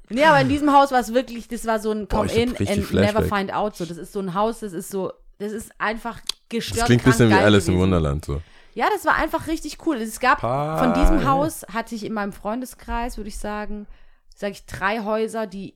Nee, 0.09 0.23
aber 0.25 0.41
in 0.41 0.49
diesem 0.49 0.71
Haus 0.71 0.91
war 0.91 0.99
es 0.99 1.13
wirklich, 1.13 1.47
das 1.47 1.65
war 1.65 1.79
so 1.79 1.91
ein 1.91 2.07
Boah, 2.07 2.17
Come 2.27 2.31
ich 2.31 2.33
hab 2.49 2.59
in 2.61 2.67
and 2.67 2.83
Flashback. 2.85 3.15
never 3.15 3.35
find 3.35 3.53
out. 3.53 3.75
So, 3.75 3.85
das 3.85 3.97
ist 3.97 4.13
so 4.13 4.19
ein 4.19 4.33
Haus, 4.35 4.59
das 4.59 4.73
ist 4.73 4.89
so, 4.89 5.11
das 5.39 5.51
ist 5.51 5.71
einfach 5.79 6.19
gestört. 6.49 6.81
Das 6.81 6.85
klingt 6.85 7.01
ein 7.01 7.11
bisschen 7.11 7.29
wie 7.29 7.33
Alice 7.33 7.67
im 7.67 7.73
gewesen. 7.73 7.81
Wunderland 7.81 8.25
so. 8.25 8.41
Ja, 8.75 8.85
das 8.93 9.05
war 9.05 9.15
einfach 9.15 9.47
richtig 9.47 9.77
cool. 9.85 9.97
Es 9.97 10.19
gab 10.19 10.41
von 10.41 10.93
diesem 10.93 11.27
Haus 11.27 11.63
hatte 11.73 11.95
ich 11.95 12.05
in 12.05 12.13
meinem 12.13 12.33
Freundeskreis, 12.33 13.17
würde 13.17 13.27
ich 13.29 13.37
sagen, 13.37 13.87
sage 14.35 14.53
ich 14.53 14.65
drei 14.65 15.03
Häuser, 15.03 15.47
die 15.47 15.75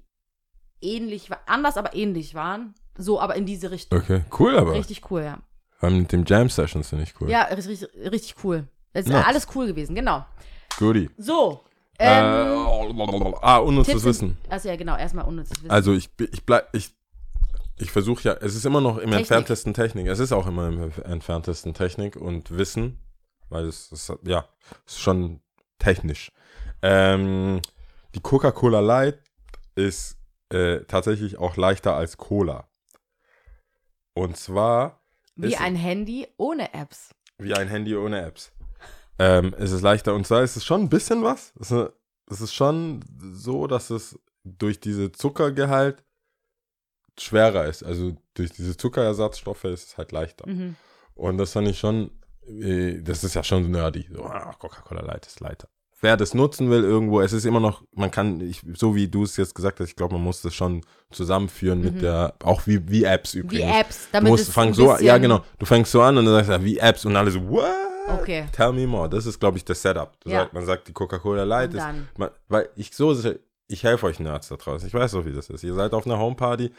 ähnlich, 0.81 1.29
anders, 1.45 1.77
aber 1.77 1.93
ähnlich 1.95 2.35
waren. 2.35 2.73
So, 2.97 3.19
aber 3.21 3.35
in 3.35 3.45
diese 3.45 3.71
Richtung. 3.71 3.99
Okay, 3.99 4.23
cool 4.39 4.57
aber. 4.57 4.73
Richtig 4.73 5.09
cool, 5.11 5.21
ja. 5.21 5.39
Vor 5.77 5.89
allem 5.89 5.99
mit 5.99 6.11
dem 6.11 6.25
Jam 6.25 6.49
Sessions 6.49 6.89
finde 6.89 7.03
ich 7.03 7.13
cool. 7.21 7.29
Ja, 7.29 7.43
richtig, 7.43 7.87
richtig 8.11 8.35
cool. 8.43 8.67
Es 8.93 9.05
ist 9.05 9.11
Nice. 9.11 9.25
alles 9.27 9.47
cool 9.53 9.67
gewesen, 9.67 9.93
genau. 9.95 10.25
Goodie. 10.77 11.09
So. 11.17 11.63
Äh, 11.99 12.19
Ähm, 12.19 13.35
ah, 13.41 13.57
unnützes 13.57 14.03
Wissen. 14.03 14.37
Also 14.49 14.69
ja, 14.69 14.75
genau, 14.75 14.97
erstmal 14.97 15.25
unnützes 15.25 15.57
Wissen. 15.59 15.71
Also 15.71 15.93
ich, 15.93 16.09
ich 16.31 16.45
bleib, 16.45 16.67
ich, 16.73 16.95
ich 17.77 17.91
versuche 17.91 18.23
ja, 18.23 18.33
es 18.33 18.55
ist 18.55 18.65
immer 18.65 18.81
noch 18.81 18.97
im 18.97 19.01
Technik. 19.03 19.19
entferntesten 19.19 19.73
Technik. 19.73 20.07
Es 20.07 20.19
ist 20.19 20.31
auch 20.31 20.47
immer 20.47 20.67
im 20.67 20.91
entferntesten 21.03 21.73
Technik 21.73 22.15
und 22.15 22.55
Wissen, 22.57 22.99
weil 23.49 23.65
es 23.65 23.91
ist, 23.91 24.11
ja, 24.23 24.45
ist 24.85 24.99
schon 24.99 25.41
technisch. 25.79 26.31
Ähm, 26.81 27.61
die 28.15 28.19
Coca-Cola 28.19 28.79
Light 28.79 29.19
ist 29.75 30.16
äh, 30.49 30.79
tatsächlich 30.85 31.37
auch 31.37 31.57
leichter 31.57 31.95
als 31.95 32.17
Cola. 32.17 32.69
Und 34.13 34.37
zwar 34.37 35.01
Wie 35.35 35.57
ein 35.57 35.75
Handy 35.75 36.27
ohne 36.37 36.73
Apps. 36.73 37.13
wie 37.37 37.53
ein 37.53 37.67
Handy 37.67 37.95
ohne 37.95 38.21
Apps. 38.21 38.51
Ähm, 39.19 39.53
es 39.57 39.71
ist 39.71 39.81
leichter 39.81 40.13
und 40.13 40.25
zwar 40.25 40.43
ist 40.43 40.55
es 40.55 40.65
schon 40.65 40.81
ein 40.81 40.89
bisschen 40.89 41.23
was. 41.23 41.53
Es 41.59 41.71
ist, 41.71 41.91
es 42.29 42.41
ist 42.41 42.53
schon 42.53 43.03
so, 43.33 43.67
dass 43.67 43.89
es 43.89 44.19
durch 44.43 44.79
diese 44.79 45.11
Zuckergehalt 45.11 46.03
schwerer 47.19 47.65
ist. 47.65 47.83
Also 47.83 48.15
durch 48.33 48.51
diese 48.51 48.77
Zuckerersatzstoffe 48.77 49.63
ist 49.65 49.87
es 49.89 49.97
halt 49.97 50.11
leichter. 50.11 50.47
Mhm. 50.47 50.75
Und 51.15 51.37
das 51.37 51.53
fand 51.53 51.67
ich 51.67 51.79
schon, 51.79 52.11
äh, 52.47 53.01
das 53.01 53.23
ist 53.23 53.33
ja 53.33 53.43
schon 53.43 53.69
nerdy. 53.71 54.07
So, 54.11 54.23
ah, 54.23 54.53
Coca-Cola 54.59 55.01
Light 55.01 55.25
ist 55.25 55.39
leichter. 55.39 55.67
Wer 55.99 56.15
das 56.15 56.35
nutzen 56.35 56.69
will 56.69 56.83
irgendwo, 56.83 57.21
es 57.21 57.33
ist 57.33 57.45
immer 57.45 57.59
noch, 57.59 57.81
man 57.95 58.11
kann, 58.11 58.39
ich, 58.41 58.61
so 58.75 58.95
wie 58.95 59.07
du 59.07 59.23
es 59.23 59.35
jetzt 59.35 59.55
gesagt 59.55 59.79
hast, 59.79 59.89
ich 59.89 59.95
glaube, 59.95 60.13
man 60.13 60.23
muss 60.23 60.41
das 60.43 60.53
schon 60.53 60.81
zusammenführen 61.11 61.81
mit 61.81 62.01
der, 62.03 62.35
auch 62.43 62.67
wie, 62.67 62.87
wie 62.89 63.03
Apps 63.03 63.33
Wie 63.33 63.39
übrigens. 63.39 63.75
Apps, 63.75 64.05
Du 64.05 64.11
damit 64.13 64.29
musst 64.31 64.47
es 64.47 64.53
fang 64.53 64.73
so, 64.75 64.95
ja 64.99 65.17
genau, 65.17 65.41
du 65.57 65.65
fängst 65.65 65.91
so 65.91 66.01
an 66.01 66.17
und 66.17 66.25
dann 66.25 66.35
sagst 66.35 66.49
du, 66.49 66.53
ja, 66.53 66.63
wie 66.63 66.77
Apps 66.77 67.03
und 67.05 67.15
alle 67.15 67.31
so, 67.31 67.47
what? 67.49 67.65
Okay. 68.21 68.45
Tell 68.53 68.71
me 68.73 68.85
more. 68.87 69.09
Das 69.09 69.25
ist, 69.25 69.37
glaube 69.39 69.57
ich, 69.57 69.65
das 69.65 69.81
Setup. 69.81 70.13
Du 70.21 70.29
Ja. 70.29 70.41
sagt, 70.41 70.53
man 70.53 70.65
sagt, 70.65 70.87
die 70.87 70.93
Coca-Cola 70.93 71.43
Light 71.43 71.73
ist, 71.73 71.83
man, 72.17 72.29
weil 72.47 72.69
ich 72.75 72.93
so, 72.95 73.13
ich 73.67 73.83
helfe 73.83 74.05
euch 74.05 74.19
Nerds 74.19 74.47
da 74.49 74.55
draußen. 74.55 74.87
Ich 74.87 74.93
weiß 74.93 75.11
doch, 75.11 75.25
wie 75.25 75.33
das 75.33 75.49
ist. 75.49 75.63
Ihr 75.63 75.73
seid 75.73 75.93
auf 75.93 76.05
einer 76.05 76.17
Homeparty, 76.19 76.71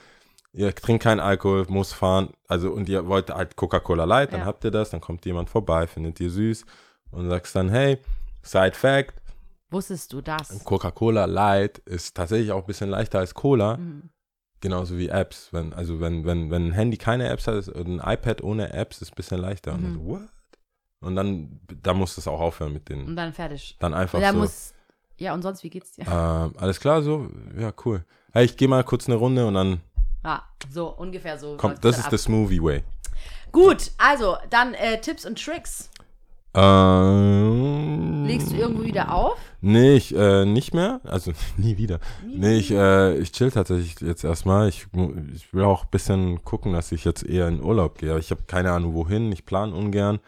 ihr 0.55 0.75
trinkt 0.75 1.03
keinen 1.03 1.21
Alkohol, 1.21 1.67
muss 1.69 1.93
fahren, 1.93 2.31
also 2.47 2.71
und 2.71 2.89
ihr 2.89 3.07
wollt 3.09 3.29
halt 3.31 3.57
Coca-Cola 3.57 4.05
Light, 4.05 4.33
dann 4.33 4.41
Ja. 4.41 4.47
habt 4.47 4.65
ihr 4.65 4.71
das, 4.71 4.91
dann 4.91 5.01
kommt 5.03 5.27
jemand 5.27 5.51
vorbei, 5.51 5.87
findet 5.87 6.19
ihr 6.21 6.31
süß 6.31 6.65
und 7.11 7.29
sagst 7.29 7.55
dann, 7.57 7.69
hey, 7.69 7.99
Side 8.43 8.75
Fact, 8.75 9.15
Wusstest 9.71 10.13
du 10.15 10.23
das? 10.23 10.65
Coca-Cola 10.65 11.27
Light 11.27 11.79
ist 11.81 12.17
tatsächlich 12.17 12.53
auch 12.53 12.61
ein 12.63 12.67
bisschen 12.67 12.89
leichter 12.89 13.19
als 13.19 13.35
Cola. 13.35 13.77
Mhm. 13.77 14.09
Genauso 14.61 14.97
wie 14.97 15.09
Apps. 15.09 15.53
Wenn, 15.53 15.75
also 15.75 16.01
wenn, 16.01 16.25
wenn, 16.25 16.51
wenn 16.51 16.69
ein 16.69 16.73
Handy 16.73 16.97
keine 16.97 17.29
Apps 17.29 17.47
hat, 17.47 17.55
ist, 17.57 17.69
ein 17.69 17.99
iPad 18.03 18.43
ohne 18.43 18.73
Apps 18.73 19.03
ist 19.03 19.13
ein 19.13 19.17
bisschen 19.17 19.41
leichter. 19.41 19.73
Und, 19.75 19.83
dann 19.83 19.93
Mhm. 19.93 19.95
so, 19.99 20.05
what? 20.07 20.29
und 21.01 21.17
dann, 21.17 21.61
da 21.83 21.93
muss 21.93 22.15
das 22.15 22.27
auch 22.27 22.41
aufhören 22.41 22.73
mit 22.73 22.89
den. 22.89 23.07
Und 23.09 23.17
dann 23.17 23.33
fertig. 23.35 23.77
Dann 23.79 23.93
einfach 23.93 24.19
Und 24.19 24.23
da 24.25 24.33
so. 24.33 24.39
muss. 24.39 24.73
Ja, 25.19 25.35
und 25.35 25.43
sonst, 25.43 25.63
wie 25.63 25.71
geht's 25.71 25.93
dir? 25.93 26.07
Ähm, 26.09 26.55
alles 26.59 26.81
klar, 26.81 27.03
so? 27.03 27.29
Ja, 27.59 27.73
cool. 27.85 28.05
Hey, 28.33 28.47
ich 28.47 28.57
gehe 28.57 28.69
mal 28.69 28.85
kurz 28.85 29.07
eine 29.07 29.17
Runde 29.17 29.47
und 29.47 29.55
dann 29.55 29.81
Ah, 30.23 30.43
so 30.71 30.89
ungefähr 30.89 31.39
so. 31.39 31.57
kommt, 31.59 31.85
das 31.85 31.97
dann 31.97 32.01
ist 32.05 32.11
der 32.11 32.19
Smoothie 32.19 32.63
Way. 32.63 32.85
Gut, 33.53 33.91
also 33.99 34.37
dann 34.51 34.75
äh, 34.75 35.01
Tipps 35.01 35.27
und 35.27 35.43
Tricks. 35.43 35.91
Ähm, 36.55 38.25
Legst 38.27 38.51
du 38.53 38.57
irgendwo 38.57 38.83
wieder 38.85 39.13
auf? 39.13 39.39
Nee, 39.61 39.95
ich, 39.97 40.15
äh, 40.15 40.45
nicht 40.45 40.75
mehr. 40.75 41.01
Also 41.05 41.33
nie 41.57 41.77
wieder. 41.79 41.99
Nee, 42.27 42.57
ich, 42.59 42.71
äh, 42.71 43.17
ich 43.19 43.33
chill 43.33 43.51
tatsächlich 43.51 44.01
jetzt 44.01 44.25
erstmal. 44.25 44.69
Ich, 44.69 44.87
ich 45.35 45.53
will 45.53 45.65
auch 45.65 45.85
ein 45.85 45.91
bisschen 45.91 46.45
gucken, 46.45 46.73
dass 46.73 46.93
ich 46.93 47.05
jetzt 47.05 47.25
eher 47.25 47.49
in 47.49 47.63
Urlaub 47.63 47.99
gehe. 47.99 48.19
Ich 48.19 48.31
habe 48.31 48.43
keine 48.47 48.73
Ahnung 48.73 48.95
wohin. 48.95 49.31
Ich 49.33 49.45
plane 49.47 49.75
ungern. 49.75 50.21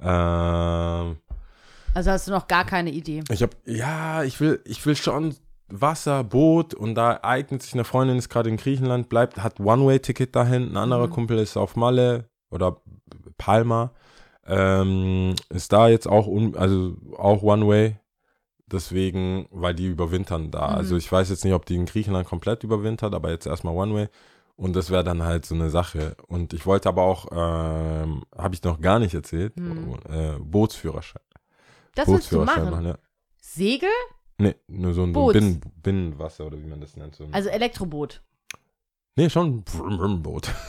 Ähm, 0.00 1.16
Also 1.94 2.10
hast 2.10 2.26
du 2.28 2.32
noch 2.32 2.48
gar 2.48 2.64
keine 2.64 2.90
Idee. 2.90 3.22
ich 3.30 3.42
habe, 3.42 3.52
ja, 3.66 4.22
ich 4.24 4.40
will, 4.40 4.60
ich 4.64 4.84
will 4.86 4.96
schon 4.96 5.34
Wasser, 5.68 6.24
Boot 6.24 6.74
und 6.74 6.94
da 6.96 7.20
eignet 7.22 7.62
sich 7.62 7.74
eine 7.74 7.84
Freundin, 7.84 8.16
ist 8.18 8.28
gerade 8.28 8.48
in 8.48 8.56
Griechenland, 8.56 9.08
bleibt, 9.08 9.38
hat 9.42 9.60
One-Way-Ticket 9.60 10.34
dahin. 10.34 10.70
Ein 10.72 10.76
anderer 10.76 11.06
Mhm. 11.06 11.10
Kumpel 11.12 11.38
ist 11.38 11.56
auf 11.56 11.76
Malle 11.76 12.24
oder 12.50 12.78
Palma. 13.38 13.92
Ähm, 14.46 15.34
ist 15.50 15.72
da 15.72 15.88
jetzt 15.88 16.06
auch, 16.08 16.26
un, 16.26 16.56
also 16.56 16.96
auch 17.16 17.42
One-Way. 17.42 17.96
Deswegen, 18.66 19.46
weil 19.50 19.74
die 19.74 19.86
überwintern 19.86 20.50
da. 20.52 20.68
Mhm. 20.68 20.74
Also 20.74 20.96
ich 20.96 21.10
weiß 21.10 21.28
jetzt 21.30 21.44
nicht, 21.44 21.54
ob 21.54 21.66
die 21.66 21.74
in 21.74 21.86
Griechenland 21.86 22.26
komplett 22.28 22.62
überwintert, 22.62 23.14
aber 23.14 23.30
jetzt 23.30 23.46
erstmal 23.46 23.74
One-Way. 23.74 24.08
Und 24.56 24.76
das 24.76 24.90
wäre 24.90 25.02
dann 25.02 25.22
halt 25.24 25.44
so 25.46 25.54
eine 25.54 25.70
Sache. 25.70 26.16
Und 26.28 26.52
ich 26.52 26.66
wollte 26.66 26.88
aber 26.88 27.02
auch, 27.02 27.26
ähm, 27.32 28.22
habe 28.36 28.54
ich 28.54 28.62
noch 28.62 28.80
gar 28.80 28.98
nicht 28.98 29.14
erzählt, 29.14 29.58
Mhm. 29.58 29.94
äh, 30.08 30.36
Bootsführerschein. 30.38 31.22
Das 31.94 32.06
willst 32.06 32.30
du 32.30 32.36
Bootsführerschein 32.38 32.70
machen. 32.70 32.86
ja. 32.86 32.98
Segel? 33.40 33.88
Nee, 34.38 34.54
nur 34.68 34.94
so 34.94 35.02
ein 35.02 35.12
Boots. 35.12 35.32
Binnen, 35.34 35.60
Binnenwasser 35.82 36.46
oder 36.46 36.58
wie 36.58 36.66
man 36.66 36.80
das 36.80 36.96
nennt. 36.96 37.14
So 37.16 37.26
Also 37.32 37.48
Elektroboot. 37.48 38.22
nee, 39.16 39.28
schon 39.30 39.64
ein 39.74 40.22
Boot. 40.22 40.48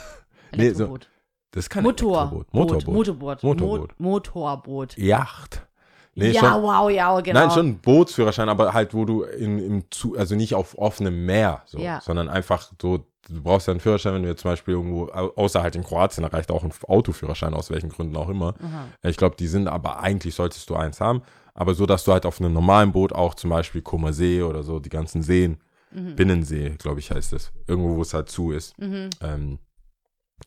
Nee, 0.54 0.70
so- 0.72 0.84
Elektroboot. 0.84 1.08
Das 1.52 1.64
ist 1.64 1.70
kein 1.70 1.82
Motor. 1.84 2.44
Motorboot. 2.52 2.86
Motorboot. 2.88 3.42
Motorboot. 3.42 4.00
Mo 4.00 4.10
Motorboot. 4.10 4.96
Yacht. 4.98 5.66
Nee, 6.14 6.30
ja, 6.32 6.40
schon, 6.40 6.62
wow, 6.62 6.90
ja, 6.90 7.18
genau. 7.20 7.40
Nein, 7.40 7.50
schon 7.50 7.66
ein 7.68 7.78
Bootsführerschein, 7.78 8.48
aber 8.50 8.74
halt, 8.74 8.92
wo 8.92 9.06
du 9.06 9.22
in, 9.22 9.58
im 9.58 9.84
zu, 9.90 10.14
also 10.18 10.34
nicht 10.34 10.54
auf 10.54 10.76
offenem 10.76 11.24
Meer, 11.24 11.62
so, 11.64 11.78
Ja. 11.78 12.00
sondern 12.02 12.28
einfach 12.28 12.70
so, 12.80 12.98
du 13.30 13.42
brauchst 13.42 13.66
ja 13.66 13.70
einen 13.70 13.80
Führerschein, 13.80 14.12
wenn 14.14 14.22
du 14.22 14.28
jetzt 14.28 14.42
zum 14.42 14.50
Beispiel 14.50 14.74
irgendwo, 14.74 15.04
au- 15.06 15.32
außer 15.36 15.62
halt 15.62 15.74
in 15.74 15.82
Kroatien, 15.84 16.22
da 16.24 16.28
reicht 16.28 16.50
auch 16.50 16.64
ein 16.64 16.72
Autoführerschein, 16.86 17.54
aus 17.54 17.70
welchen 17.70 17.88
Gründen 17.88 18.14
auch 18.16 18.28
immer. 18.28 18.48
Aha. 18.62 19.08
Ich 19.08 19.16
glaube, 19.16 19.36
die 19.36 19.46
sind 19.46 19.68
aber 19.68 20.00
eigentlich 20.00 20.34
solltest 20.34 20.68
du 20.68 20.74
eins 20.76 21.00
haben, 21.00 21.22
aber 21.54 21.72
so, 21.74 21.86
dass 21.86 22.04
du 22.04 22.12
halt 22.12 22.26
auf 22.26 22.40
einem 22.40 22.52
normalen 22.52 22.92
Boot 22.92 23.14
auch 23.14 23.34
zum 23.34 23.48
Beispiel 23.48 23.80
Comer 23.80 24.12
See 24.12 24.42
oder 24.42 24.62
so, 24.62 24.80
die 24.80 24.90
ganzen 24.90 25.22
Seen, 25.22 25.58
Mhm. 25.94 26.16
Binnensee, 26.16 26.70
glaube 26.78 27.00
ich, 27.00 27.10
heißt 27.10 27.32
es, 27.34 27.52
irgendwo, 27.66 27.96
wo 27.96 28.02
es 28.02 28.12
halt 28.14 28.28
zu 28.30 28.50
ist, 28.52 28.78
Mhm. 28.78 29.08
ähm, 29.22 29.58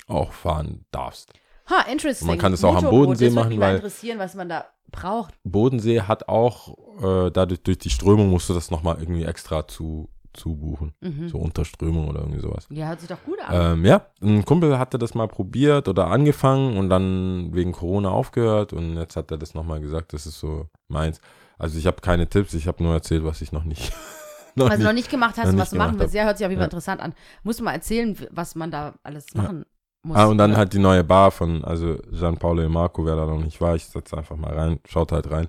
auch 0.08 0.32
fahren 0.32 0.86
darfst. 0.92 1.32
Ha, 1.70 1.82
interesting. 1.92 2.28
Man 2.28 2.38
kann 2.38 2.54
es 2.54 2.64
auch 2.64 2.76
am. 2.76 2.90
Bodensee 2.90 3.26
das 3.26 3.34
machen, 3.34 3.50
mich 3.50 3.58
mal 3.60 3.68
weil- 3.70 3.76
interessieren, 3.78 4.20
was 4.20 4.36
man 4.36 4.50
da 4.50 4.66
braucht. 4.92 5.34
Bodensee 5.44 6.02
hat 6.02 6.28
auch, 6.30 6.76
äh, 7.02 7.32
dadurch 7.32 7.62
durch 7.64 7.80
die 7.80 7.90
Strömung 7.90 8.30
musst 8.30 8.50
du 8.50 8.54
das 8.54 8.70
nochmal 8.72 8.98
irgendwie 9.00 9.24
extra 9.24 9.68
zu, 9.68 10.08
zubuchen. 10.34 10.94
Mhm. 11.02 11.28
So 11.30 11.38
Unterströmung 11.40 12.08
oder 12.10 12.20
irgendwie 12.20 12.40
sowas. 12.42 12.68
Ja, 12.70 12.88
hört 12.90 13.00
sich 13.00 13.10
doch 13.10 13.24
gut 13.26 13.40
an. 13.42 13.80
Ähm, 13.80 13.86
ja, 13.86 14.06
ein 14.22 14.46
Kumpel 14.46 14.78
hatte 14.78 14.98
das 15.00 15.16
mal 15.16 15.28
probiert 15.28 15.88
oder 15.88 16.08
angefangen 16.08 16.78
und 16.78 16.90
dann 16.90 17.50
wegen 17.54 17.72
Corona 17.72 18.10
aufgehört 18.10 18.74
und 18.74 18.98
jetzt 18.98 19.16
hat 19.16 19.32
er 19.32 19.38
das 19.38 19.54
nochmal 19.56 19.80
gesagt, 19.82 20.14
das 20.14 20.26
ist 20.28 20.40
so 20.40 20.68
meins. 20.88 21.20
Also 21.58 21.78
ich 21.80 21.88
habe 21.88 22.02
keine 22.02 22.28
Tipps, 22.28 22.54
ich 22.54 22.68
habe 22.68 22.84
nur 22.84 22.94
erzählt, 22.94 23.24
was 23.24 23.42
ich 23.42 23.52
noch 23.54 23.64
nicht. 23.64 23.92
noch 24.56 24.66
was 24.66 24.74
du 24.74 24.78
nicht 24.80 24.86
noch 24.88 24.94
nicht 24.94 25.10
gemacht 25.10 25.36
hast 25.38 25.46
noch 25.46 25.54
und 25.54 25.60
was 25.60 25.70
du 25.72 25.78
machen 25.78 25.98
willst. 26.00 26.14
Ja, 26.14 26.26
hört 26.26 26.38
sich 26.38 26.46
auf 26.46 26.52
jeden 26.52 26.60
Fall 26.60 26.66
Ja. 26.66 26.72
interessant 26.72 27.02
an. 27.02 27.14
Musst 27.44 27.60
du 27.60 27.64
mal 27.64 27.72
erzählen, 27.74 28.16
was 28.32 28.56
man 28.56 28.72
da 28.72 28.94
alles 29.04 29.34
machen. 29.34 29.66
Ah, 30.14 30.26
und 30.26 30.38
dann 30.38 30.56
halt 30.56 30.74
die 30.74 30.80
neue 30.80 31.04
Bar 31.04 31.32
von, 31.32 31.64
also 31.64 31.98
Gian 32.12 32.38
Paolo 32.38 32.62
e 32.64 32.68
Marco, 32.68 33.06
wer 33.06 33.16
da 33.16 33.26
noch 33.26 33.44
nicht 33.44 33.60
war, 33.62 33.76
ich 33.76 33.86
setze 33.86 34.18
einfach 34.18 34.36
mal 34.36 34.54
rein, 34.54 34.80
schaut 34.88 35.12
halt 35.12 35.30
rein. 35.32 35.48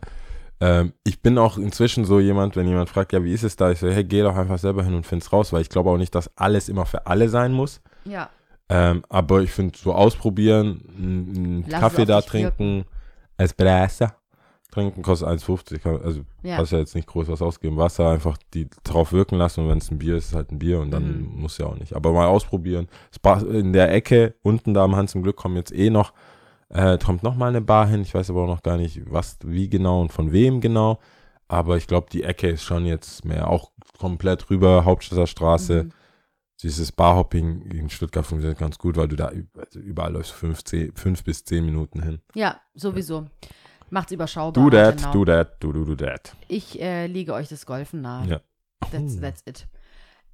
Ähm, 0.61 0.93
ich 1.05 1.20
bin 1.20 1.37
auch 1.37 1.59
inzwischen 1.59 2.05
so 2.05 2.19
jemand, 2.19 2.57
wenn 2.57 2.66
jemand 2.66 2.89
fragt, 2.89 3.12
ja, 3.12 3.23
wie 3.23 3.33
ist 3.33 3.43
es 3.43 3.57
da? 3.57 3.70
Ich 3.70 3.78
so, 3.81 3.89
hey, 3.89 4.05
geh 4.05 4.23
doch 4.23 4.37
einfach 4.37 4.59
selber 4.59 4.83
hin 4.85 4.95
und 4.95 5.05
find's 5.05 5.33
raus, 5.33 5.53
weil 5.53 5.61
ich 5.61 5.69
glaube 5.69 5.91
auch 5.91 5.99
nicht, 5.99 6.15
dass 6.15 6.31
alles 6.37 6.69
immer 6.69 6.87
für 6.87 7.07
alle 7.07 7.28
sein 7.28 7.53
muss. 7.53 7.81
Ja, 8.05 8.31
Ähm, 8.69 9.05
aber 9.09 9.43
ich 9.43 9.53
finde, 9.53 9.77
so 9.78 9.93
ausprobieren, 9.93 10.83
einen 10.97 11.69
Kaffee 11.69 12.05
da 12.05 12.16
wirken. 12.16 12.28
trinken, 12.28 12.85
Espresso 13.37 14.07
trinken, 14.77 15.03
kostet 15.03 15.28
1,50. 15.28 15.78
kann- 15.81 16.01
Also 16.03 16.20
ja. 16.43 16.59
hast 16.59 16.70
ja 16.73 16.78
jetzt 16.78 16.94
nicht 16.94 17.09
groß 17.09 17.28
was 17.28 17.43
ausgeben. 17.43 17.77
Wasser 17.77 18.11
einfach 18.11 18.36
die 18.55 18.69
drauf 18.85 19.12
wirken 19.12 19.36
lassen 19.36 19.61
und 19.65 19.69
wenn 19.70 19.78
es 19.78 19.90
ein 19.90 19.98
Bier 19.98 20.16
ist, 20.16 20.24
ist 20.24 20.31
es 20.31 20.36
halt 20.36 20.53
ein 20.53 20.59
Bier 20.59 20.81
und 20.81 20.90
dann 20.90 21.23
Mhm. 21.32 21.40
muss 21.40 21.59
ja 21.59 21.66
auch 21.66 21.77
nicht. 21.78 21.94
Aber 21.94 22.12
mal 22.12 22.27
ausprobieren. 22.27 22.89
In 23.51 23.73
der 23.73 23.93
Ecke, 23.93 24.35
unten 24.43 24.74
da 24.74 24.85
am 24.85 24.94
Hans 24.97 25.15
im 25.15 25.23
Glück 25.23 25.36
kommen 25.36 25.57
jetzt 25.57 25.73
eh 25.74 25.90
noch, 25.90 26.12
äh, 26.69 26.98
kommt 26.98 27.23
noch 27.23 27.35
mal 27.36 27.48
eine 27.48 27.61
Bar 27.61 27.86
hin. 27.89 28.03
Ich 28.03 28.15
weiß 28.15 28.31
aber 28.31 28.43
auch 28.43 28.47
noch 28.48 28.62
gar 28.62 28.77
nicht, 28.77 29.01
was, 29.11 29.39
wie 29.44 29.69
genau 29.69 30.01
und 30.01 30.12
von 30.12 30.32
wem 30.32 30.61
genau. 30.61 30.98
Aber 31.48 31.77
ich 31.77 31.86
glaube, 31.86 32.09
die 32.12 32.24
Ecke 32.24 32.48
ist 32.48 32.62
schon 32.65 32.86
jetzt 32.86 33.24
mehr 33.24 33.48
auch 33.48 33.70
komplett 33.98 34.51
rüber, 34.51 34.85
Hauptstädter 34.85 35.27
Straße. 35.27 35.85
Mhm. 35.85 35.93
Dieses 36.62 36.90
Barhopping 36.90 37.62
in 37.70 37.90
Stuttgart 37.90 38.24
funktioniert 38.27 38.59
ganz 38.59 38.78
gut, 38.78 38.97
weil 38.97 39.09
du 39.09 39.15
da 39.16 39.27
also 39.27 39.78
überall 39.78 40.12
läufst 40.15 40.32
fünf, 40.32 40.65
zehn, 40.65 40.90
fünf 40.94 41.23
bis 41.23 41.44
zehn 41.44 41.65
Minuten 41.66 42.03
hin. 42.03 42.19
ja, 42.35 42.59
sowieso. 42.74 43.27
Macht's 43.91 44.13
überschaubar. 44.13 44.65
Do 44.65 44.71
that, 44.71 44.97
genau. 44.97 45.13
do 45.13 45.25
that, 45.25 45.63
do, 45.63 45.73
do, 45.73 45.85
do 45.85 45.97
that. 45.97 46.35
Ich 46.49 46.81
äh, 46.81 47.07
lege 47.07 47.33
euch 47.33 47.49
das 47.49 47.67
Golfen 47.67 48.01
nahe. 48.01 48.27
Ja. 48.27 48.41
That's, 48.91 49.21
that's 49.21 49.43
it. 49.47 49.67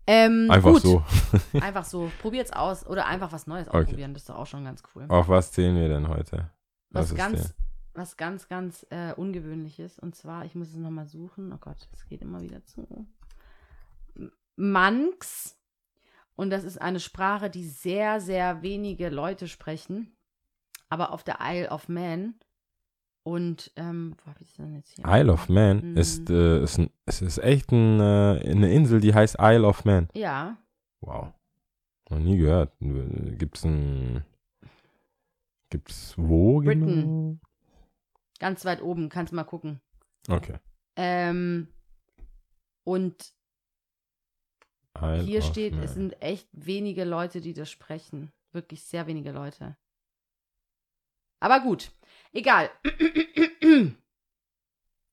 Ähm, 0.06 0.48
Einfach 0.50 0.72
gut. 0.72 0.82
so. 0.82 1.04
Einfach 1.60 1.84
so. 1.84 2.10
Probiert's 2.20 2.52
aus. 2.52 2.86
Oder 2.86 3.06
einfach 3.06 3.30
was 3.32 3.46
Neues 3.46 3.68
Okay. 3.68 3.78
ausprobieren. 3.78 4.14
Das 4.14 4.22
ist 4.22 4.28
doch 4.30 4.36
auch 4.36 4.46
schon 4.46 4.64
ganz 4.64 4.82
cool. 4.94 5.04
Auf 5.08 5.28
was 5.28 5.52
zählen 5.52 5.76
wir 5.76 5.88
denn 5.88 6.08
heute? 6.08 6.50
was 6.90 7.10
ist 7.10 7.16
ganz, 7.16 7.40
der? 7.40 7.50
was 7.94 8.16
ganz, 8.16 8.48
ganz 8.48 8.86
äh, 8.90 9.12
ungewöhnliches. 9.14 9.98
Und 9.98 10.16
zwar, 10.16 10.44
ich 10.44 10.54
muss 10.54 10.68
es 10.68 10.76
nochmal 10.76 11.06
suchen. 11.06 11.52
Oh 11.52 11.58
Gott, 11.60 11.88
es 11.92 12.06
geht 12.06 12.22
immer 12.22 12.40
wieder 12.40 12.64
zu. 12.64 13.06
Manx. 14.56 15.56
Und 16.34 16.50
das 16.50 16.64
ist 16.64 16.80
eine 16.80 17.00
Sprache, 17.00 17.48
die 17.50 17.64
sehr, 17.64 18.20
sehr 18.20 18.62
wenige 18.62 19.08
Leute 19.08 19.46
sprechen. 19.46 20.16
Aber 20.88 21.12
auf 21.12 21.22
der 21.22 21.38
Isle 21.40 21.70
of 21.70 21.88
Man. 21.88 22.34
Und, 23.24 23.70
ähm, 23.76 24.16
wo 24.24 24.30
habe 24.30 24.40
ich 24.40 24.48
das 24.48 24.56
denn 24.56 24.74
jetzt 24.74 24.90
hier? 24.96 25.04
Isle 25.06 25.32
of 25.32 25.48
Man 25.48 25.92
Mhm. 25.92 25.96
ist, 25.96 26.28
äh, 26.28 26.62
ist, 26.62 26.78
ein, 26.78 26.90
es 27.06 27.22
ist 27.22 27.38
echt 27.38 27.70
ein, 27.70 28.00
äh, 28.00 28.40
eine 28.50 28.72
Insel, 28.72 29.00
die 29.00 29.14
heißt 29.14 29.36
Isle 29.38 29.66
of 29.66 29.84
Man. 29.84 30.08
Ja, 30.14 30.58
Wow. 31.00 31.32
Noch 32.10 32.18
nie 32.18 32.36
gehört. 32.36 32.72
Gibt's 32.80 33.64
ein. 33.64 34.24
Gibt's 35.70 36.14
wo 36.16 36.60
Britain. 36.60 36.86
genau? 36.86 37.38
ganz 38.38 38.64
weit 38.64 38.82
oben. 38.82 39.08
Kannst 39.08 39.32
mal 39.32 39.44
gucken. 39.44 39.80
Okay. 40.28 40.58
Ähm, 40.96 41.68
und 42.84 43.32
Isle 45.00 45.22
Hier 45.22 45.42
steht, 45.42 45.74
Man. 45.74 45.82
es 45.84 45.94
sind 45.94 46.20
echt 46.22 46.48
wenige 46.52 47.04
Leute, 47.04 47.40
die 47.40 47.54
das 47.54 47.70
sprechen. 47.70 48.30
Wirklich 48.52 48.82
sehr 48.84 49.06
wenige 49.06 49.32
Leute. 49.32 49.76
Aber 51.40 51.60
gut, 51.60 51.90
egal. 52.32 52.70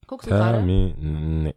Guckst 0.07 0.27
du 0.27 0.31
gerade? 0.31 0.61
nee. 0.63 1.53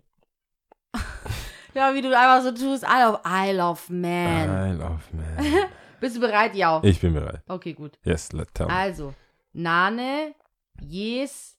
Ja, 1.75 1.95
wie 1.95 2.03
du 2.03 2.09
einfach 2.09 2.43
so 2.43 2.51
tust. 2.53 2.85
Isle 2.85 3.13
of, 3.15 3.21
Isle 3.25 3.65
of 3.65 3.89
Man. 3.89 4.75
Isle 4.75 4.85
of 4.85 5.11
Man. 5.13 5.69
Bist 6.01 6.17
du 6.17 6.21
bereit? 6.21 6.55
Ja. 6.55 6.81
Ich 6.85 7.01
bin 7.01 7.15
bereit. 7.15 7.41
Okay, 7.49 7.73
gut. 7.73 7.99
Yes, 8.05 8.33
let 8.33 8.53
tell 8.55 8.67
me. 8.67 8.73
Also, 8.75 9.15
Nane, 9.55 10.35
Yes, 10.81 11.57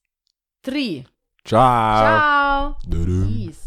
Tri. 0.61 1.05
Ciao. 1.43 2.75
Ciao. 2.77 2.77
Nane. 2.87 3.62